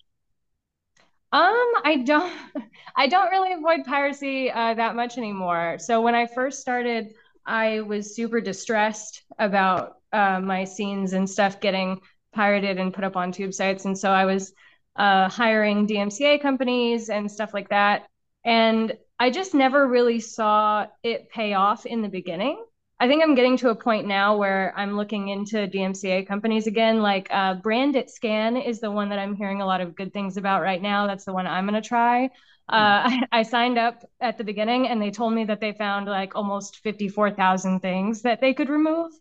Um, 1.31 1.73
I 1.85 2.03
don't 2.05 2.33
I 2.97 3.07
don't 3.07 3.31
really 3.31 3.53
avoid 3.53 3.85
piracy 3.85 4.51
uh, 4.51 4.75
that 4.75 4.97
much 4.97 5.19
anymore. 5.19 5.77
So 5.79 6.01
when 6.01 6.15
I 6.15 6.27
first 6.27 6.61
started, 6.61 7.15
I 7.49 7.81
was 7.81 8.15
super 8.15 8.41
distressed 8.41 9.23
about 9.39 9.97
uh, 10.13 10.41
my 10.41 10.65
scenes 10.65 11.15
and 11.15 11.29
stuff 11.29 11.61
getting 11.61 12.01
pirated 12.33 12.79
and 12.79 12.95
put 12.95 13.05
up 13.05 13.17
on 13.17 13.33
tube 13.33 13.55
sites, 13.55 13.85
and 13.87 13.99
so 13.99 14.11
I 14.11 14.27
was 14.27 14.53
uh, 14.97 15.29
hiring 15.29 15.87
DMCA 15.87 16.43
companies 16.43 17.09
and 17.09 17.31
stuff 17.31 17.55
like 17.55 17.71
that. 17.71 18.07
And 18.45 18.93
I 19.19 19.31
just 19.31 19.55
never 19.55 19.87
really 19.89 20.21
saw 20.21 20.87
it 21.03 21.31
pay 21.31 21.55
off 21.55 21.87
in 21.87 22.03
the 22.03 22.09
beginning. 22.09 22.65
I 23.01 23.07
think 23.07 23.23
I'm 23.23 23.37
getting 23.37 23.57
to 23.59 23.71
a 23.71 23.77
point 23.77 24.07
now 24.07 24.37
where 24.37 24.75
I'm 24.77 24.97
looking 24.97 25.29
into 25.29 25.69
DMCA 25.69 26.27
companies 26.27 26.67
again. 26.67 27.01
Like 27.01 27.29
uh, 27.31 27.57
BranditScan 27.61 28.65
is 28.67 28.81
the 28.81 28.91
one 28.91 29.09
that 29.11 29.21
I'm 29.21 29.37
hearing 29.37 29.61
a 29.63 29.67
lot 29.67 29.81
of 29.81 29.95
good 29.95 30.13
things 30.13 30.37
about 30.37 30.63
right 30.63 30.83
now. 30.83 31.07
That's 31.07 31.25
the 31.25 31.33
one 31.33 31.47
I'm 31.47 31.67
going 31.67 31.81
to 31.81 31.89
try. 31.89 32.31
Uh, 32.69 33.03
I, 33.11 33.23
I 33.33 33.43
signed 33.43 33.79
up 33.79 34.05
at 34.21 34.39
the 34.39 34.45
beginning 34.45 34.89
and 34.89 35.01
they 35.01 35.11
told 35.11 35.33
me 35.33 35.45
that 35.47 35.61
they 35.61 35.73
found 35.73 36.07
like 36.07 36.35
almost 36.35 36.79
54,000 36.79 37.81
things 37.81 38.23
that 38.23 38.41
they 38.41 38.55
could 38.55 38.69
remove. 38.69 39.13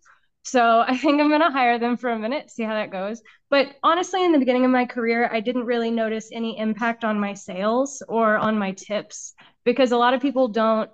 So 0.44 0.84
I 0.88 0.98
think 1.00 1.20
I'm 1.20 1.30
going 1.30 1.42
to 1.42 1.50
hire 1.50 1.80
them 1.80 1.98
for 1.98 2.10
a 2.10 2.20
minute, 2.20 2.50
see 2.52 2.64
how 2.64 2.74
that 2.74 2.92
goes. 2.92 3.22
But 3.50 3.76
honestly, 3.84 4.24
in 4.24 4.32
the 4.32 4.40
beginning 4.40 4.66
of 4.66 4.72
my 4.72 4.86
career, 4.86 5.30
I 5.32 5.40
didn't 5.40 5.66
really 5.66 5.92
notice 5.92 6.30
any 6.32 6.58
impact 6.58 7.04
on 7.04 7.20
my 7.20 7.34
sales 7.34 8.02
or 8.08 8.38
on 8.38 8.58
my 8.58 8.72
tips 8.74 9.34
because 9.64 9.92
a 9.92 9.98
lot 9.98 10.14
of 10.14 10.22
people 10.22 10.48
don't 10.48 10.90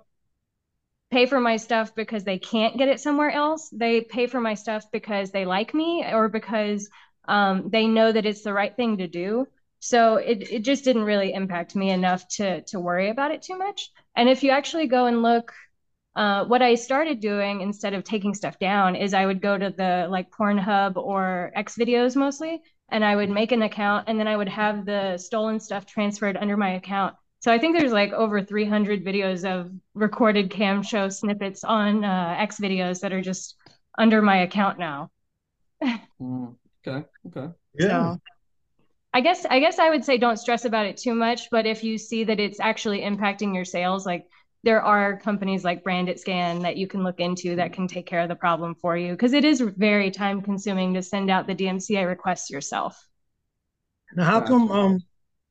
pay 1.10 1.26
for 1.26 1.40
my 1.40 1.56
stuff 1.56 1.94
because 1.94 2.24
they 2.24 2.38
can't 2.38 2.76
get 2.76 2.88
it 2.88 3.00
somewhere 3.00 3.30
else. 3.30 3.68
They 3.70 4.00
pay 4.00 4.26
for 4.26 4.40
my 4.40 4.54
stuff 4.54 4.84
because 4.92 5.30
they 5.30 5.44
like 5.44 5.72
me 5.74 6.04
or 6.04 6.28
because 6.28 6.88
um, 7.28 7.70
they 7.70 7.86
know 7.86 8.10
that 8.10 8.26
it's 8.26 8.42
the 8.42 8.52
right 8.52 8.74
thing 8.74 8.98
to 8.98 9.06
do. 9.06 9.46
So 9.84 10.16
it, 10.16 10.50
it 10.50 10.62
just 10.62 10.82
didn't 10.82 11.02
really 11.04 11.34
impact 11.34 11.76
me 11.76 11.90
enough 11.90 12.26
to 12.36 12.62
to 12.62 12.80
worry 12.80 13.10
about 13.10 13.32
it 13.32 13.42
too 13.42 13.58
much. 13.58 13.90
And 14.16 14.30
if 14.30 14.42
you 14.42 14.50
actually 14.50 14.86
go 14.86 15.04
and 15.04 15.20
look, 15.20 15.52
uh, 16.16 16.46
what 16.46 16.62
I 16.62 16.74
started 16.74 17.20
doing 17.20 17.60
instead 17.60 17.92
of 17.92 18.02
taking 18.02 18.32
stuff 18.32 18.58
down 18.58 18.96
is 18.96 19.12
I 19.12 19.26
would 19.26 19.42
go 19.42 19.58
to 19.58 19.68
the 19.70 20.06
like 20.10 20.30
Pornhub 20.30 20.96
or 20.96 21.52
X 21.54 21.76
videos 21.76 22.16
mostly, 22.16 22.62
and 22.90 23.04
I 23.04 23.14
would 23.14 23.28
make 23.28 23.52
an 23.52 23.60
account, 23.60 24.08
and 24.08 24.18
then 24.18 24.26
I 24.26 24.36
would 24.38 24.48
have 24.48 24.86
the 24.86 25.18
stolen 25.18 25.60
stuff 25.60 25.84
transferred 25.84 26.38
under 26.38 26.56
my 26.56 26.70
account. 26.76 27.14
So 27.40 27.52
I 27.52 27.58
think 27.58 27.76
there's 27.76 27.92
like 27.92 28.12
over 28.12 28.42
300 28.42 29.04
videos 29.04 29.44
of 29.44 29.70
recorded 29.92 30.50
cam 30.50 30.82
show 30.82 31.10
snippets 31.10 31.62
on 31.62 32.04
uh, 32.04 32.36
X 32.38 32.58
videos 32.58 33.00
that 33.00 33.12
are 33.12 33.20
just 33.20 33.56
under 33.98 34.22
my 34.22 34.38
account 34.38 34.78
now. 34.78 35.10
Mm, 36.20 36.56
okay, 36.86 37.06
okay. 37.26 37.52
Yeah. 37.78 37.88
So 37.88 38.18
I 39.14 39.20
guess 39.20 39.46
I 39.48 39.60
guess 39.60 39.78
I 39.78 39.90
would 39.90 40.04
say 40.04 40.18
don't 40.18 40.38
stress 40.38 40.64
about 40.64 40.86
it 40.86 40.96
too 40.96 41.14
much, 41.14 41.48
but 41.48 41.66
if 41.66 41.84
you 41.84 41.98
see 41.98 42.24
that 42.24 42.40
it's 42.40 42.58
actually 42.58 43.00
impacting 43.02 43.54
your 43.54 43.64
sales, 43.64 44.04
like 44.04 44.26
there 44.64 44.82
are 44.82 45.20
companies 45.20 45.62
like 45.62 45.84
BranditScan 45.84 46.62
that 46.62 46.76
you 46.76 46.88
can 46.88 47.04
look 47.04 47.20
into 47.20 47.54
that 47.54 47.72
can 47.72 47.86
take 47.86 48.06
care 48.06 48.18
of 48.18 48.28
the 48.28 48.34
problem 48.34 48.74
for 48.74 48.96
you 48.96 49.12
because 49.12 49.32
it 49.32 49.44
is 49.44 49.60
very 49.60 50.10
time 50.10 50.42
consuming 50.42 50.94
to 50.94 51.02
send 51.02 51.30
out 51.30 51.46
the 51.46 51.54
DMCA 51.54 52.08
requests 52.08 52.50
yourself. 52.50 53.06
Now, 54.16 54.24
how 54.24 54.40
come 54.40 54.68
um 54.72 54.98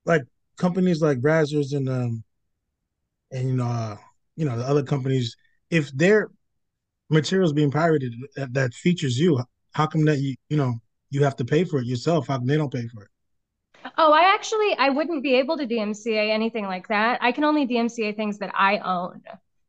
like 0.04 0.24
companies 0.58 1.02
like 1.02 1.20
Brazzers 1.20 1.74
and 1.74 1.88
um 1.88 2.24
and 3.32 3.48
you 3.48 3.56
know 3.56 3.66
uh, 3.66 3.96
you 4.36 4.44
know 4.44 4.58
the 4.58 4.68
other 4.68 4.84
companies, 4.84 5.38
if 5.70 5.90
their 5.94 6.32
materials 7.10 7.54
being 7.54 7.72
pirated 7.72 8.14
that, 8.36 8.54
that 8.54 8.74
features 8.74 9.18
you, 9.18 9.42
how 9.72 9.88
come 9.88 10.04
that 10.04 10.20
you 10.20 10.36
you 10.50 10.58
know 10.58 10.74
you 11.12 11.24
have 11.24 11.38
to 11.38 11.46
pay 11.46 11.64
for 11.64 11.80
it 11.80 11.86
yourself? 11.86 12.28
How 12.28 12.40
come 12.40 12.48
they 12.48 12.58
don't 12.58 12.74
pay 12.74 12.90
for 12.90 13.04
it? 13.04 13.13
Oh, 13.98 14.12
I 14.12 14.34
actually 14.34 14.76
I 14.78 14.90
wouldn't 14.90 15.24
be 15.24 15.36
able 15.36 15.58
to 15.58 15.68
DMCA 15.68 16.30
anything 16.32 16.66
like 16.66 16.88
that. 16.88 17.20
I 17.22 17.32
can 17.32 17.44
only 17.44 17.68
DMCA 17.68 18.16
things 18.16 18.40
that 18.40 18.52
I 18.56 18.80
own. 18.80 19.22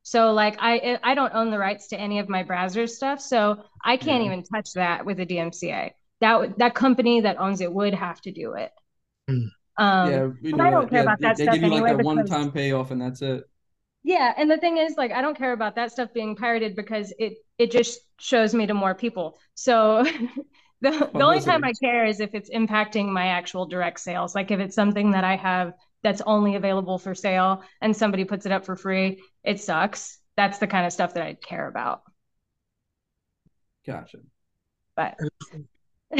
So 0.02 0.32
like 0.32 0.56
I 0.60 0.98
I 1.02 1.14
don't 1.14 1.34
own 1.34 1.50
the 1.50 1.58
rights 1.58 1.88
to 1.88 1.98
any 2.00 2.18
of 2.18 2.28
my 2.28 2.42
Brazzers 2.44 2.90
stuff, 2.90 3.20
so 3.20 3.62
I 3.84 3.96
can't 3.96 4.22
Yeah. 4.22 4.26
even 4.32 4.42
touch 4.44 4.72
that 4.74 5.04
with 5.06 5.20
a 5.20 5.26
DMCA. 5.26 5.92
That 6.20 6.58
that 6.58 6.74
company 6.74 7.20
that 7.22 7.38
owns 7.38 7.60
it 7.60 7.72
would 7.72 7.94
have 7.94 8.20
to 8.22 8.32
do 8.32 8.54
it. 8.54 8.70
Hmm. 9.28 9.46
Um, 9.76 10.10
yeah, 10.10 10.26
we 10.42 10.50
but 10.52 10.56
know 10.58 10.64
I 10.64 10.70
don't 10.70 10.88
care 10.88 10.98
Yeah, 11.00 11.02
about 11.02 11.18
they, 11.20 11.26
that 11.28 11.36
they 11.36 11.44
stuff 11.44 11.54
give 11.54 11.62
you 11.64 11.68
like 11.70 11.76
anyway 11.76 11.90
that 11.90 11.96
because- 11.98 12.16
one-time 12.30 12.52
payoff, 12.52 12.90
and 12.92 13.00
that's 13.02 13.22
it. 13.22 13.44
Yeah, 14.06 14.34
and 14.36 14.50
the 14.50 14.58
thing 14.58 14.76
is, 14.76 14.96
like, 14.98 15.12
I 15.12 15.22
don't 15.22 15.36
care 15.36 15.52
about 15.54 15.76
that 15.76 15.90
stuff 15.90 16.12
being 16.12 16.36
pirated 16.36 16.76
because 16.76 17.12
it 17.18 17.38
it 17.58 17.70
just 17.70 18.00
shows 18.20 18.54
me 18.54 18.66
to 18.66 18.74
more 18.74 18.94
people. 18.94 19.38
So 19.54 20.04
the 20.84 20.90
the 21.12 21.22
only 21.22 21.40
time 21.40 21.64
I 21.64 21.72
care 21.72 22.04
is 22.04 22.20
if 22.20 22.34
it's 22.34 22.50
impacting 22.50 23.08
my 23.08 23.28
actual 23.28 23.66
direct 23.66 23.98
sales. 24.00 24.34
Like 24.34 24.50
if 24.50 24.60
it's 24.60 24.74
something 24.74 25.10
that 25.12 25.24
I 25.24 25.36
have 25.36 25.72
that's 26.02 26.20
only 26.26 26.54
available 26.54 26.98
for 26.98 27.14
sale 27.14 27.62
and 27.80 27.96
somebody 27.96 28.24
puts 28.24 28.46
it 28.46 28.52
up 28.52 28.64
for 28.64 28.76
free, 28.76 29.22
it 29.42 29.60
sucks. 29.60 30.18
That's 30.36 30.58
the 30.58 30.66
kind 30.66 30.86
of 30.86 30.92
stuff 30.92 31.14
that 31.14 31.24
I 31.24 31.34
care 31.34 31.66
about. 31.66 32.02
Gotcha. 33.86 34.18
But 34.96 35.18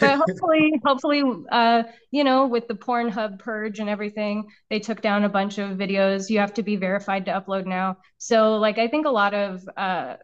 but 0.00 0.18
hopefully 0.18 0.80
hopefully 0.84 1.22
uh 1.50 1.82
you 2.10 2.22
know 2.22 2.46
with 2.46 2.68
the 2.68 2.74
pornhub 2.74 3.38
purge 3.38 3.80
and 3.80 3.88
everything 3.88 4.46
they 4.70 4.78
took 4.78 5.00
down 5.00 5.24
a 5.24 5.28
bunch 5.28 5.58
of 5.58 5.70
videos 5.76 6.30
you 6.30 6.38
have 6.38 6.54
to 6.54 6.62
be 6.62 6.76
verified 6.76 7.24
to 7.24 7.32
upload 7.32 7.66
now 7.66 7.96
so 8.18 8.56
like 8.56 8.78
i 8.78 8.86
think 8.86 9.04
a 9.04 9.10
lot 9.10 9.34
of 9.34 9.68
uh 9.76 10.14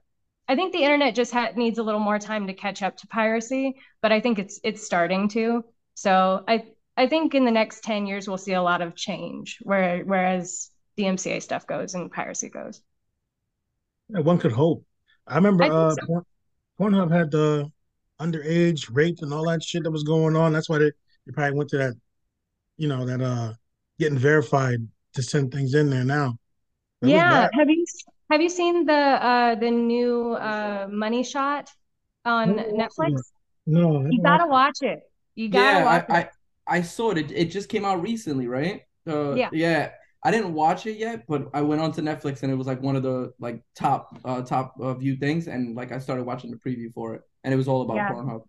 i 0.51 0.55
think 0.57 0.73
the 0.73 0.83
internet 0.83 1.15
just 1.15 1.33
ha- 1.33 1.53
needs 1.57 1.79
a 1.79 1.83
little 1.83 2.01
more 2.01 2.19
time 2.19 2.47
to 2.47 2.53
catch 2.53 2.83
up 2.83 2.97
to 2.97 3.07
piracy 3.07 3.75
but 4.03 4.13
i 4.13 4.21
think 4.21 4.39
it's 4.39 4.61
it's 4.65 4.85
starting 4.85 5.29
to 5.29 5.65
so 5.95 6.45
i 6.49 6.65
i 6.97 7.07
think 7.07 7.35
in 7.35 7.45
the 7.45 7.51
next 7.51 7.85
10 7.85 8.07
years 8.07 8.29
we'll 8.29 8.37
see 8.47 8.55
a 8.55 8.63
lot 8.63 8.83
of 8.83 8.95
change 8.95 9.59
where 9.63 10.05
whereas 10.05 10.71
the 10.97 11.05
MCA 11.05 11.41
stuff 11.41 11.67
goes 11.67 11.95
and 11.95 12.11
piracy 12.13 12.51
goes 12.51 12.83
Yeah, 14.09 14.21
one 14.21 14.39
could 14.39 14.53
hope. 14.53 14.85
I 15.27 15.37
remember 15.37 15.65
I 15.65 15.69
uh 15.69 15.91
so. 15.91 16.03
Porn, 16.07 16.25
Pornhub 16.79 17.11
had 17.11 17.31
the 17.31 17.71
underage 18.21 18.89
rape 18.93 19.19
and 19.23 19.33
all 19.33 19.47
that 19.49 19.63
shit 19.63 19.85
that 19.85 19.91
was 19.91 20.03
going 20.03 20.37
on. 20.37 20.53
That's 20.53 20.69
why 20.69 20.79
they, 20.79 20.93
they 21.27 21.33
probably 21.33 21.57
went 21.57 21.71
to 21.71 21.79
that, 21.79 21.95
you 22.77 22.89
know, 22.89 23.07
that 23.07 23.21
uh 23.21 23.55
getting 23.99 24.19
verified 24.19 24.87
to 25.15 25.23
send 25.23 25.53
things 25.53 25.75
in 25.75 25.91
there 25.91 26.05
now. 26.05 26.39
That 27.01 27.11
Yeah, 27.11 27.49
have 27.53 27.71
you 27.71 27.85
have 28.31 28.41
you 28.43 28.49
seen 28.49 28.87
the 28.87 28.93
uh 28.95 29.55
the 29.57 29.71
new 29.71 30.33
uh 30.35 30.89
Money 30.91 31.23
Shot 31.25 31.71
on 32.25 32.57
No, 32.57 32.81
Netflix? 32.81 33.33
No, 33.67 34.07
You 34.11 34.23
gotta 34.23 34.47
watch 34.49 34.79
it. 34.83 35.01
You 35.37 35.51
gotta 35.51 35.81
Yeah, 35.81 35.85
watch 35.85 36.05
I, 36.11 36.19
it. 36.19 36.21
I 36.21 36.31
I 36.67 36.83
saw 36.83 37.11
it. 37.11 37.19
it. 37.19 37.31
It 37.33 37.45
just 37.51 37.69
came 37.69 37.85
out 37.85 38.03
recently, 38.03 38.47
right? 38.47 38.83
Uh, 39.07 39.39
Yeah. 39.39 39.51
Yeah. 39.51 39.93
I 40.23 40.31
didn't 40.31 40.53
watch 40.53 40.85
it 40.87 40.99
yet, 40.99 41.25
but 41.27 41.49
I 41.55 41.63
went 41.63 41.81
onto 41.81 42.03
Netflix 42.03 42.43
and 42.43 42.53
it 42.53 42.55
was 42.55 42.67
like 42.67 42.83
one 42.83 42.95
of 42.95 43.03
the 43.03 43.33
like 43.41 43.63
top 43.75 44.19
uh 44.25 44.43
top 44.43 44.75
uh, 44.81 44.95
view 44.95 45.17
things, 45.17 45.49
and 45.49 45.75
like 45.75 45.93
I 45.93 45.99
started 45.99 46.25
watching 46.25 46.51
the 46.51 46.59
preview 46.59 46.93
for 46.93 47.15
it, 47.15 47.23
and 47.45 47.55
it 47.55 47.57
was 47.57 47.69
all 47.69 47.83
about 47.83 48.07
Yeah. 48.07 48.07
Pornhub. 48.07 48.43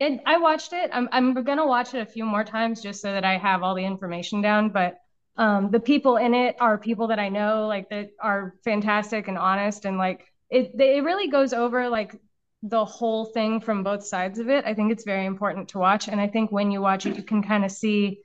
It, 0.00 0.20
I 0.26 0.38
watched 0.38 0.72
it. 0.72 0.90
I'm 0.92 1.08
I'm 1.12 1.34
gonna 1.44 1.66
watch 1.66 1.94
it 1.94 2.00
a 2.00 2.06
few 2.06 2.24
more 2.24 2.44
times 2.44 2.82
just 2.82 3.00
so 3.02 3.12
that 3.12 3.24
I 3.24 3.38
have 3.38 3.62
all 3.62 3.74
the 3.74 3.84
information 3.84 4.40
down. 4.42 4.70
But 4.70 4.98
um, 5.36 5.70
the 5.70 5.80
people 5.80 6.16
in 6.16 6.34
it 6.34 6.56
are 6.60 6.78
people 6.78 7.08
that 7.08 7.18
I 7.18 7.28
know, 7.28 7.66
like 7.66 7.88
that 7.90 8.10
are 8.20 8.54
fantastic 8.64 9.28
and 9.28 9.38
honest, 9.38 9.84
and 9.84 9.98
like 9.98 10.26
it. 10.50 10.72
It 10.78 11.02
really 11.02 11.28
goes 11.28 11.52
over 11.52 11.88
like 11.88 12.14
the 12.62 12.84
whole 12.84 13.26
thing 13.26 13.60
from 13.60 13.82
both 13.82 14.06
sides 14.06 14.38
of 14.38 14.48
it. 14.48 14.64
I 14.64 14.74
think 14.74 14.92
it's 14.92 15.04
very 15.04 15.26
important 15.26 15.68
to 15.70 15.78
watch, 15.78 16.08
and 16.08 16.20
I 16.20 16.28
think 16.28 16.52
when 16.52 16.70
you 16.70 16.80
watch 16.80 17.06
it, 17.06 17.16
you 17.16 17.22
can 17.22 17.42
kind 17.42 17.64
of 17.64 17.72
see 17.72 18.20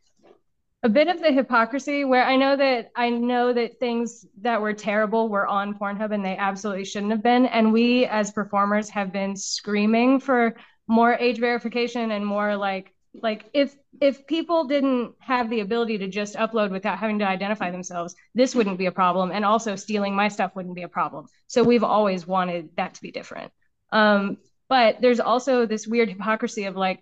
a 0.83 0.89
bit 0.89 1.07
of 1.07 1.19
the 1.19 1.31
hypocrisy 1.31 2.05
where 2.05 2.23
I 2.23 2.37
know 2.37 2.55
that 2.55 2.91
I 2.95 3.09
know 3.09 3.51
that 3.53 3.79
things 3.79 4.25
that 4.41 4.61
were 4.61 4.73
terrible 4.73 5.27
were 5.27 5.45
on 5.45 5.77
Pornhub 5.77 6.13
and 6.13 6.23
they 6.23 6.37
absolutely 6.37 6.85
shouldn't 6.85 7.11
have 7.11 7.23
been. 7.23 7.45
And 7.47 7.73
we 7.73 8.05
as 8.05 8.31
performers 8.31 8.89
have 8.89 9.11
been 9.11 9.35
screaming 9.35 10.19
for 10.19 10.55
more 10.87 11.13
age 11.13 11.39
verification 11.39 12.11
and 12.11 12.25
more 12.25 12.55
like 12.55 12.93
like 13.21 13.49
if 13.53 13.75
if 14.01 14.25
people 14.27 14.65
didn't 14.65 15.13
have 15.19 15.49
the 15.49 15.59
ability 15.59 15.97
to 15.97 16.07
just 16.07 16.35
upload 16.35 16.71
without 16.71 16.99
having 16.99 17.19
to 17.19 17.27
identify 17.27 17.71
themselves 17.71 18.15
this 18.33 18.55
wouldn't 18.55 18.77
be 18.77 18.85
a 18.85 18.91
problem. 18.91 19.31
And 19.31 19.43
also 19.43 19.75
stealing 19.75 20.15
my 20.15 20.27
stuff 20.27 20.55
wouldn't 20.55 20.75
be 20.75 20.83
a 20.83 20.87
problem. 20.89 21.27
So 21.47 21.63
we've 21.63 21.83
always 21.83 22.25
wanted 22.25 22.69
that 22.77 22.93
to 22.95 23.01
be 23.01 23.11
different. 23.11 23.51
Um, 23.91 24.37
but 24.69 25.01
there's 25.01 25.19
also 25.19 25.65
this 25.65 25.87
weird 25.87 26.09
hypocrisy 26.09 26.65
of 26.65 26.75
like 26.75 27.01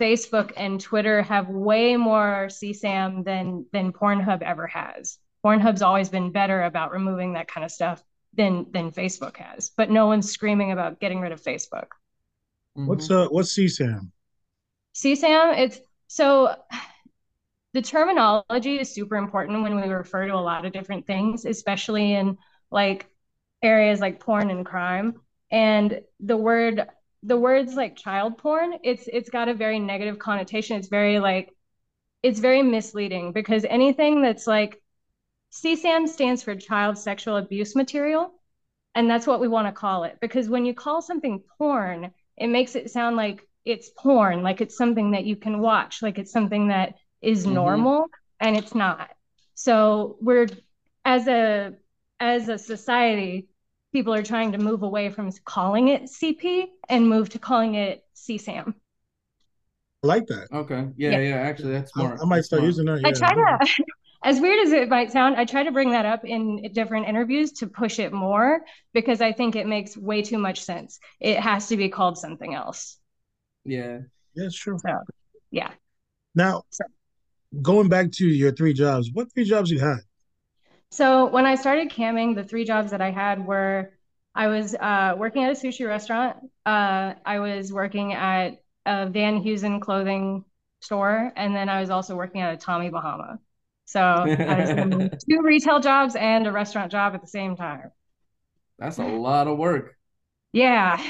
facebook 0.00 0.52
and 0.56 0.80
twitter 0.80 1.20
have 1.20 1.48
way 1.48 1.94
more 1.94 2.48
csam 2.48 3.22
than 3.24 3.66
than 3.72 3.92
pornhub 3.92 4.42
ever 4.42 4.66
has. 4.66 5.18
Pornhub's 5.44 5.82
always 5.82 6.08
been 6.08 6.32
better 6.32 6.62
about 6.64 6.92
removing 6.92 7.34
that 7.34 7.48
kind 7.48 7.64
of 7.64 7.70
stuff 7.70 8.02
than 8.34 8.66
than 8.70 8.90
facebook 8.90 9.36
has. 9.36 9.70
But 9.76 9.90
no 9.90 10.06
one's 10.06 10.30
screaming 10.30 10.72
about 10.72 11.00
getting 11.00 11.20
rid 11.20 11.32
of 11.32 11.42
facebook. 11.42 11.86
What's 12.74 13.10
uh 13.10 13.26
what's 13.28 13.56
CSAM? 13.56 14.10
CSAM, 14.94 15.58
it's 15.58 15.80
so 16.10 16.56
the 17.72 17.82
terminology 17.82 18.80
is 18.80 18.92
super 18.92 19.16
important 19.16 19.62
when 19.62 19.80
we 19.80 19.88
refer 19.88 20.26
to 20.26 20.34
a 20.34 20.46
lot 20.50 20.64
of 20.66 20.72
different 20.72 21.06
things, 21.06 21.44
especially 21.44 22.14
in 22.14 22.36
like 22.70 23.06
areas 23.62 24.00
like 24.00 24.18
porn 24.18 24.50
and 24.50 24.66
crime. 24.66 25.14
And 25.52 26.00
the 26.18 26.36
word 26.36 26.88
the 27.22 27.36
words 27.36 27.74
like 27.74 27.96
child 27.96 28.38
porn, 28.38 28.74
it's 28.82 29.08
it's 29.12 29.30
got 29.30 29.48
a 29.48 29.54
very 29.54 29.78
negative 29.78 30.18
connotation. 30.18 30.76
It's 30.76 30.88
very 30.88 31.20
like 31.20 31.54
it's 32.22 32.40
very 32.40 32.62
misleading 32.62 33.32
because 33.32 33.64
anything 33.64 34.20
that's 34.20 34.48
like 34.48 34.82
CSAM 35.52 36.08
stands 36.08 36.42
for 36.42 36.56
child 36.56 36.98
sexual 36.98 37.36
abuse 37.36 37.76
material. 37.76 38.32
And 38.96 39.08
that's 39.08 39.28
what 39.28 39.40
we 39.40 39.46
want 39.46 39.68
to 39.68 39.72
call 39.72 40.02
it. 40.02 40.18
Because 40.20 40.48
when 40.48 40.64
you 40.64 40.74
call 40.74 41.02
something 41.02 41.44
porn, 41.56 42.10
it 42.36 42.48
makes 42.48 42.74
it 42.74 42.90
sound 42.90 43.14
like 43.14 43.46
it's 43.64 43.90
porn, 43.96 44.42
like 44.42 44.60
it's 44.60 44.76
something 44.76 45.12
that 45.12 45.24
you 45.24 45.36
can 45.36 45.60
watch, 45.60 46.02
like 46.02 46.18
it's 46.18 46.32
something 46.32 46.68
that 46.68 46.94
is 47.22 47.46
Mhm. 47.46 47.54
normal, 47.54 48.06
and 48.40 48.56
it's 48.56 48.74
not. 48.74 49.10
So 49.54 50.16
we're 50.20 50.48
as 51.04 51.28
a 51.28 51.74
as 52.20 52.48
a 52.48 52.58
society, 52.58 53.48
people 53.92 54.14
are 54.14 54.22
trying 54.22 54.52
to 54.52 54.58
move 54.58 54.82
away 54.82 55.10
from 55.10 55.30
calling 55.44 55.88
it 55.88 56.08
CP 56.08 56.72
and 56.88 57.08
move 57.08 57.30
to 57.30 57.38
calling 57.38 57.74
it 57.74 58.04
CSAM. 58.14 58.74
I 60.02 60.06
like 60.06 60.26
that. 60.28 60.48
Okay. 60.52 60.88
Yeah, 60.96 61.10
Yeah. 61.10 61.18
yeah. 61.18 61.36
Actually, 61.36 61.72
that's 61.72 61.92
I, 61.98 62.04
smart. 62.04 62.20
I 62.22 62.24
might 62.24 62.44
start 62.44 62.62
smart. 62.62 62.68
using 62.68 62.86
that. 62.86 63.00
I 63.04 63.10
Yeah. 63.10 63.18
try 63.18 63.30
to, 63.34 63.84
as 64.24 64.40
weird 64.40 64.66
as 64.66 64.72
it 64.72 64.88
might 64.88 65.12
sound, 65.12 65.36
I 65.36 65.44
try 65.44 65.64
to 65.64 65.72
bring 65.72 65.90
that 65.92 66.06
up 66.06 66.24
in 66.24 66.72
different 66.72 67.08
interviews 67.08 67.52
to 67.54 67.66
push 67.66 67.98
it 67.98 68.12
more 68.12 68.60
because 68.94 69.20
I 69.20 69.32
think 69.32 69.56
it 69.56 69.66
makes 69.66 69.96
way 69.96 70.22
too 70.22 70.38
much 70.38 70.62
sense. 70.62 71.00
It 71.20 71.40
has 71.40 71.68
to 71.68 71.76
be 71.76 71.88
called 71.88 72.18
something 72.18 72.54
else. 72.54 72.98
Yeah. 73.64 73.98
Yeah, 74.34 74.44
it's 74.46 74.56
true. 74.56 74.78
So, 74.78 74.92
yeah. 75.50 75.70
Now, 76.34 76.62
going 77.62 77.88
back 77.88 78.12
to 78.12 78.26
your 78.26 78.52
three 78.52 78.72
jobs, 78.72 79.10
what 79.12 79.32
three 79.32 79.44
jobs 79.44 79.70
you 79.70 79.80
had? 79.80 79.98
So 80.90 81.26
when 81.26 81.46
I 81.46 81.54
started 81.54 81.90
camming, 81.90 82.34
the 82.34 82.44
three 82.44 82.64
jobs 82.64 82.90
that 82.90 83.00
I 83.00 83.10
had 83.10 83.46
were 83.46 83.92
I 84.34 84.46
was 84.46 84.74
uh, 84.74 85.14
working 85.18 85.44
at 85.44 85.50
a 85.50 85.54
sushi 85.54 85.86
restaurant. 85.86 86.36
Uh, 86.64 87.14
I 87.24 87.40
was 87.40 87.72
working 87.72 88.12
at 88.12 88.62
a 88.86 89.08
Van 89.08 89.42
Heusen 89.42 89.80
clothing 89.80 90.44
store, 90.80 91.32
and 91.36 91.54
then 91.54 91.68
I 91.68 91.80
was 91.80 91.90
also 91.90 92.16
working 92.16 92.40
at 92.40 92.54
a 92.54 92.56
Tommy 92.56 92.90
Bahama. 92.90 93.38
So 93.86 94.00
I 94.00 94.60
was 94.60 94.70
doing 94.70 95.10
two 95.28 95.42
retail 95.42 95.80
jobs 95.80 96.14
and 96.14 96.46
a 96.46 96.52
restaurant 96.52 96.92
job 96.92 97.14
at 97.14 97.20
the 97.20 97.26
same 97.26 97.56
time. 97.56 97.90
That's 98.78 98.98
a 98.98 99.04
lot 99.04 99.48
of 99.48 99.58
work. 99.58 99.96
Yeah. 100.52 101.00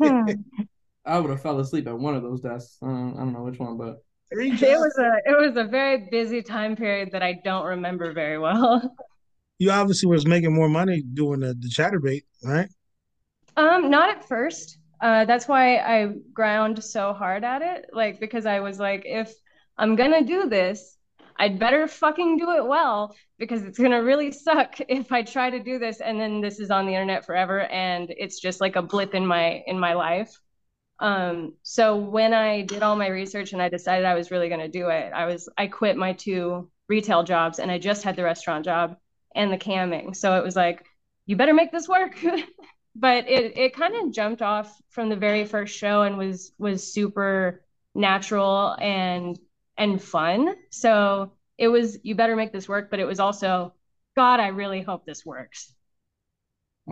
I 1.08 1.18
would 1.20 1.30
have 1.30 1.42
fell 1.42 1.58
asleep 1.60 1.86
at 1.88 1.98
one 1.98 2.14
of 2.14 2.22
those 2.22 2.40
desks. 2.40 2.78
I 2.82 2.86
don't, 2.86 3.14
I 3.14 3.18
don't 3.20 3.32
know 3.32 3.44
which 3.44 3.58
one, 3.58 3.76
but 3.78 3.96
It 4.60 4.78
was 4.78 4.96
a 4.98 5.30
it 5.30 5.36
was 5.38 5.56
a 5.56 5.64
very 5.68 6.08
busy 6.10 6.42
time 6.42 6.76
period 6.76 7.10
that 7.12 7.22
I 7.22 7.34
don't 7.44 7.66
remember 7.66 8.12
very 8.12 8.38
well. 8.38 8.94
You 9.58 9.70
obviously 9.70 10.08
was 10.08 10.26
making 10.26 10.54
more 10.54 10.68
money 10.68 11.02
doing 11.02 11.40
the, 11.40 11.54
the 11.54 11.68
Chaturbate, 11.68 12.24
right? 12.42 12.68
Um, 13.56 13.90
not 13.90 14.10
at 14.10 14.26
first. 14.26 14.78
Uh, 15.00 15.24
that's 15.24 15.48
why 15.48 15.76
I 15.78 16.14
ground 16.32 16.82
so 16.82 17.12
hard 17.12 17.44
at 17.44 17.62
it. 17.62 17.86
Like, 17.92 18.20
because 18.20 18.46
I 18.46 18.60
was 18.60 18.78
like, 18.78 19.02
if 19.04 19.32
I'm 19.76 19.96
gonna 19.96 20.24
do 20.24 20.48
this, 20.48 20.96
I'd 21.36 21.58
better 21.58 21.86
fucking 21.86 22.36
do 22.38 22.50
it 22.52 22.66
well 22.66 23.14
because 23.38 23.62
it's 23.62 23.78
gonna 23.78 24.02
really 24.02 24.32
suck 24.32 24.76
if 24.88 25.12
I 25.12 25.22
try 25.22 25.50
to 25.50 25.60
do 25.62 25.78
this 25.78 26.00
and 26.00 26.18
then 26.20 26.40
this 26.40 26.58
is 26.60 26.70
on 26.70 26.86
the 26.86 26.92
internet 26.94 27.24
forever 27.24 27.62
and 27.62 28.12
it's 28.16 28.40
just 28.40 28.60
like 28.60 28.76
a 28.76 28.82
blip 28.82 29.14
in 29.14 29.26
my 29.26 29.62
in 29.66 29.78
my 29.78 29.94
life. 29.94 30.36
Um, 31.00 31.54
so 31.62 31.96
when 31.96 32.34
I 32.34 32.62
did 32.62 32.82
all 32.82 32.96
my 32.96 33.08
research 33.08 33.52
and 33.52 33.62
I 33.62 33.68
decided 33.68 34.04
I 34.04 34.14
was 34.14 34.30
really 34.30 34.48
gonna 34.48 34.68
do 34.68 34.88
it, 34.88 35.12
I 35.12 35.26
was 35.26 35.48
I 35.56 35.68
quit 35.68 35.96
my 35.96 36.12
two 36.14 36.70
retail 36.88 37.22
jobs 37.22 37.58
and 37.58 37.70
I 37.70 37.78
just 37.78 38.02
had 38.02 38.16
the 38.16 38.24
restaurant 38.24 38.64
job 38.64 38.96
and 39.34 39.52
the 39.52 39.58
camming. 39.58 40.16
So 40.16 40.36
it 40.38 40.44
was 40.44 40.56
like, 40.56 40.84
you 41.26 41.36
better 41.36 41.54
make 41.54 41.70
this 41.72 41.88
work. 41.88 42.18
but 42.96 43.28
it 43.28 43.56
it 43.56 43.74
kind 43.76 43.94
of 43.94 44.12
jumped 44.12 44.42
off 44.42 44.74
from 44.90 45.08
the 45.08 45.16
very 45.16 45.44
first 45.44 45.76
show 45.76 46.02
and 46.02 46.18
was 46.18 46.52
was 46.58 46.92
super 46.92 47.64
natural 47.94 48.76
and 48.80 49.38
and 49.76 50.02
fun. 50.02 50.54
So 50.70 51.32
it 51.58 51.68
was 51.68 51.98
you 52.02 52.14
better 52.14 52.36
make 52.36 52.52
this 52.52 52.68
work, 52.68 52.90
but 52.90 53.00
it 53.00 53.04
was 53.06 53.20
also 53.20 53.74
God, 54.16 54.40
I 54.40 54.48
really 54.48 54.82
hope 54.82 55.06
this 55.06 55.24
works. 55.24 55.72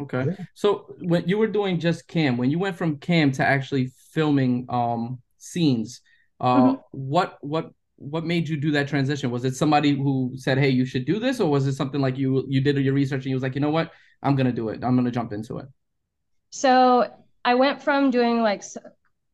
Okay. 0.03 0.27
Yeah. 0.27 0.37
So 0.55 0.95
when 1.01 1.29
you 1.29 1.39
were 1.39 1.47
doing 1.47 1.79
just 1.81 2.07
cam, 2.09 2.37
when 2.37 2.51
you 2.51 2.59
went 2.59 2.77
from 2.77 2.99
cam 2.99 3.33
to 3.33 3.45
actually 3.45 3.93
filming 4.13 4.67
um 4.69 5.21
scenes, 5.39 6.01
uh 6.41 6.73
Mhm. 6.73 6.81
what 6.93 7.39
what 7.41 7.73
what 7.97 8.25
made 8.27 8.49
you 8.49 8.57
do 8.59 8.71
that 8.73 8.89
transition? 8.89 9.31
Was 9.31 9.45
it 9.45 9.57
somebody 9.57 9.95
who 9.97 10.33
said, 10.37 10.59
"Hey, 10.59 10.69
you 10.71 10.85
should 10.85 11.07
do 11.07 11.19
this," 11.19 11.41
or 11.41 11.51
was 11.51 11.67
it 11.67 11.75
something 11.75 12.01
like 12.01 12.19
you 12.19 12.45
you 12.49 12.61
did 12.61 12.77
your 12.79 12.95
research 12.95 13.21
and 13.25 13.27
you 13.31 13.37
was 13.37 13.43
like, 13.43 13.55
"You 13.55 13.61
know 13.63 13.71
what? 13.71 13.93
I'm 14.23 14.37
gonna 14.37 14.53
do 14.53 14.69
it. 14.71 14.85
I'm 14.85 14.97
gonna 14.97 15.11
jump 15.11 15.33
into 15.33 15.59
it." 15.59 15.67
So 16.51 17.13
I 17.45 17.55
went 17.55 17.83
from 17.83 18.11
doing 18.11 18.43
like 18.43 18.63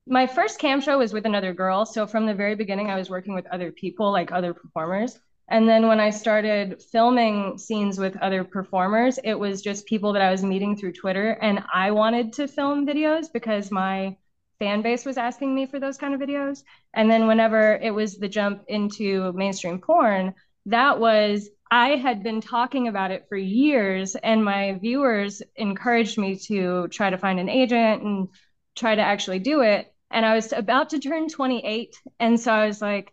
my 0.07 0.27
first 0.27 0.59
cam 0.59 0.81
show 0.81 0.99
was 0.99 1.13
with 1.13 1.27
another 1.27 1.55
girl. 1.55 1.87
So 1.87 2.07
from 2.07 2.27
the 2.27 2.35
very 2.35 2.55
beginning, 2.55 2.91
I 2.91 2.97
was 2.97 3.11
working 3.11 3.35
with 3.35 3.47
other 3.47 3.73
people, 3.73 4.11
like 4.11 4.33
other 4.33 4.55
performers. 4.55 5.19
And 5.53 5.69
then 5.69 5.87
when 5.87 6.01
I 6.01 6.09
started 6.09 6.83
filming 6.83 7.59
scenes 7.59 7.99
with 7.99 8.17
other 8.23 8.43
performers, 8.43 9.19
it 9.23 9.35
was 9.35 9.61
just 9.61 9.85
people 9.85 10.15
that 10.15 10.23
I 10.23 10.31
was 10.31 10.43
meeting 10.43 10.75
through 10.75 10.95
Twitter. 10.95 11.33
And 11.43 11.63
I 11.75 11.91
wanted 11.91 12.33
to 12.35 12.49
film 12.49 12.87
videos 12.87 13.27
because 13.31 13.71
my 13.71 14.17
fan 14.59 14.81
base 14.81 15.05
was 15.05 15.19
asking 15.19 15.55
me 15.55 15.67
for 15.67 15.79
those 15.79 15.99
kind 15.99 16.15
of 16.15 16.21
videos. 16.27 16.63
And 16.95 17.11
then 17.11 17.27
whenever 17.27 17.75
it 17.83 17.91
was 17.91 18.17
the 18.17 18.31
jump 18.31 18.65
into 18.69 19.31
mainstream 19.35 19.79
porn, 19.79 20.33
that 20.65 20.99
was 20.99 21.51
I 21.71 21.97
had 21.97 22.23
been 22.23 22.41
talking 22.41 22.89
about 22.89 23.11
it 23.11 23.27
for 23.29 23.37
years, 23.37 24.15
and 24.15 24.43
my 24.43 24.79
viewers 24.81 25.43
encouraged 25.57 26.17
me 26.17 26.37
to 26.47 26.89
try 26.89 27.11
to 27.11 27.19
find 27.19 27.39
an 27.39 27.51
agent 27.51 28.03
and 28.03 28.29
try 28.75 28.95
to 28.95 29.03
actually 29.03 29.39
do 29.39 29.61
it. 29.61 29.93
And 30.11 30.25
I 30.25 30.35
was 30.35 30.53
about 30.53 30.91
to 30.91 30.99
turn 30.99 31.29
28. 31.29 31.95
And 32.21 32.41
so 32.41 32.53
I 32.53 32.67
was 32.67 32.81
like, 32.81 33.13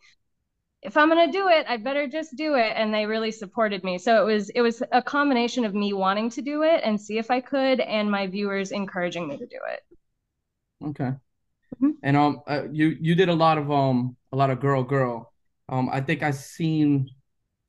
if 0.81 0.97
I'm 0.97 1.09
going 1.09 1.25
to 1.25 1.31
do 1.37 1.49
it, 1.49 1.65
I 1.69 1.77
better 1.77 2.07
just 2.07 2.35
do 2.35 2.55
it. 2.55 2.73
And 2.75 2.93
they 2.93 3.05
really 3.05 3.31
supported 3.31 3.83
me. 3.83 3.97
So 3.97 4.21
it 4.27 4.33
was 4.33 4.49
it 4.51 4.61
was 4.61 4.81
a 4.91 5.01
combination 5.01 5.65
of 5.65 5.73
me 5.75 5.93
wanting 5.93 6.29
to 6.31 6.41
do 6.41 6.63
it 6.63 6.81
and 6.83 6.99
see 6.99 7.17
if 7.17 7.31
I 7.31 7.41
could 7.41 7.79
and 7.81 8.09
my 8.11 8.27
viewers 8.27 8.71
encouraging 8.71 9.27
me 9.27 9.37
to 9.37 9.45
do 9.47 9.59
it. 9.69 9.81
Okay. 10.83 11.11
Mhm. 11.79 11.99
And 12.03 12.17
um, 12.17 12.41
uh, 12.47 12.63
you 12.71 12.97
you 13.01 13.15
did 13.15 13.29
a 13.29 13.35
lot 13.35 13.57
of 13.57 13.71
um 13.71 14.17
a 14.33 14.37
lot 14.37 14.51
of 14.51 14.59
girl 14.61 14.83
girl. 14.83 15.33
Um, 15.69 15.89
I 15.91 16.01
think 16.01 16.23
I 16.23 16.31
seen 16.31 17.11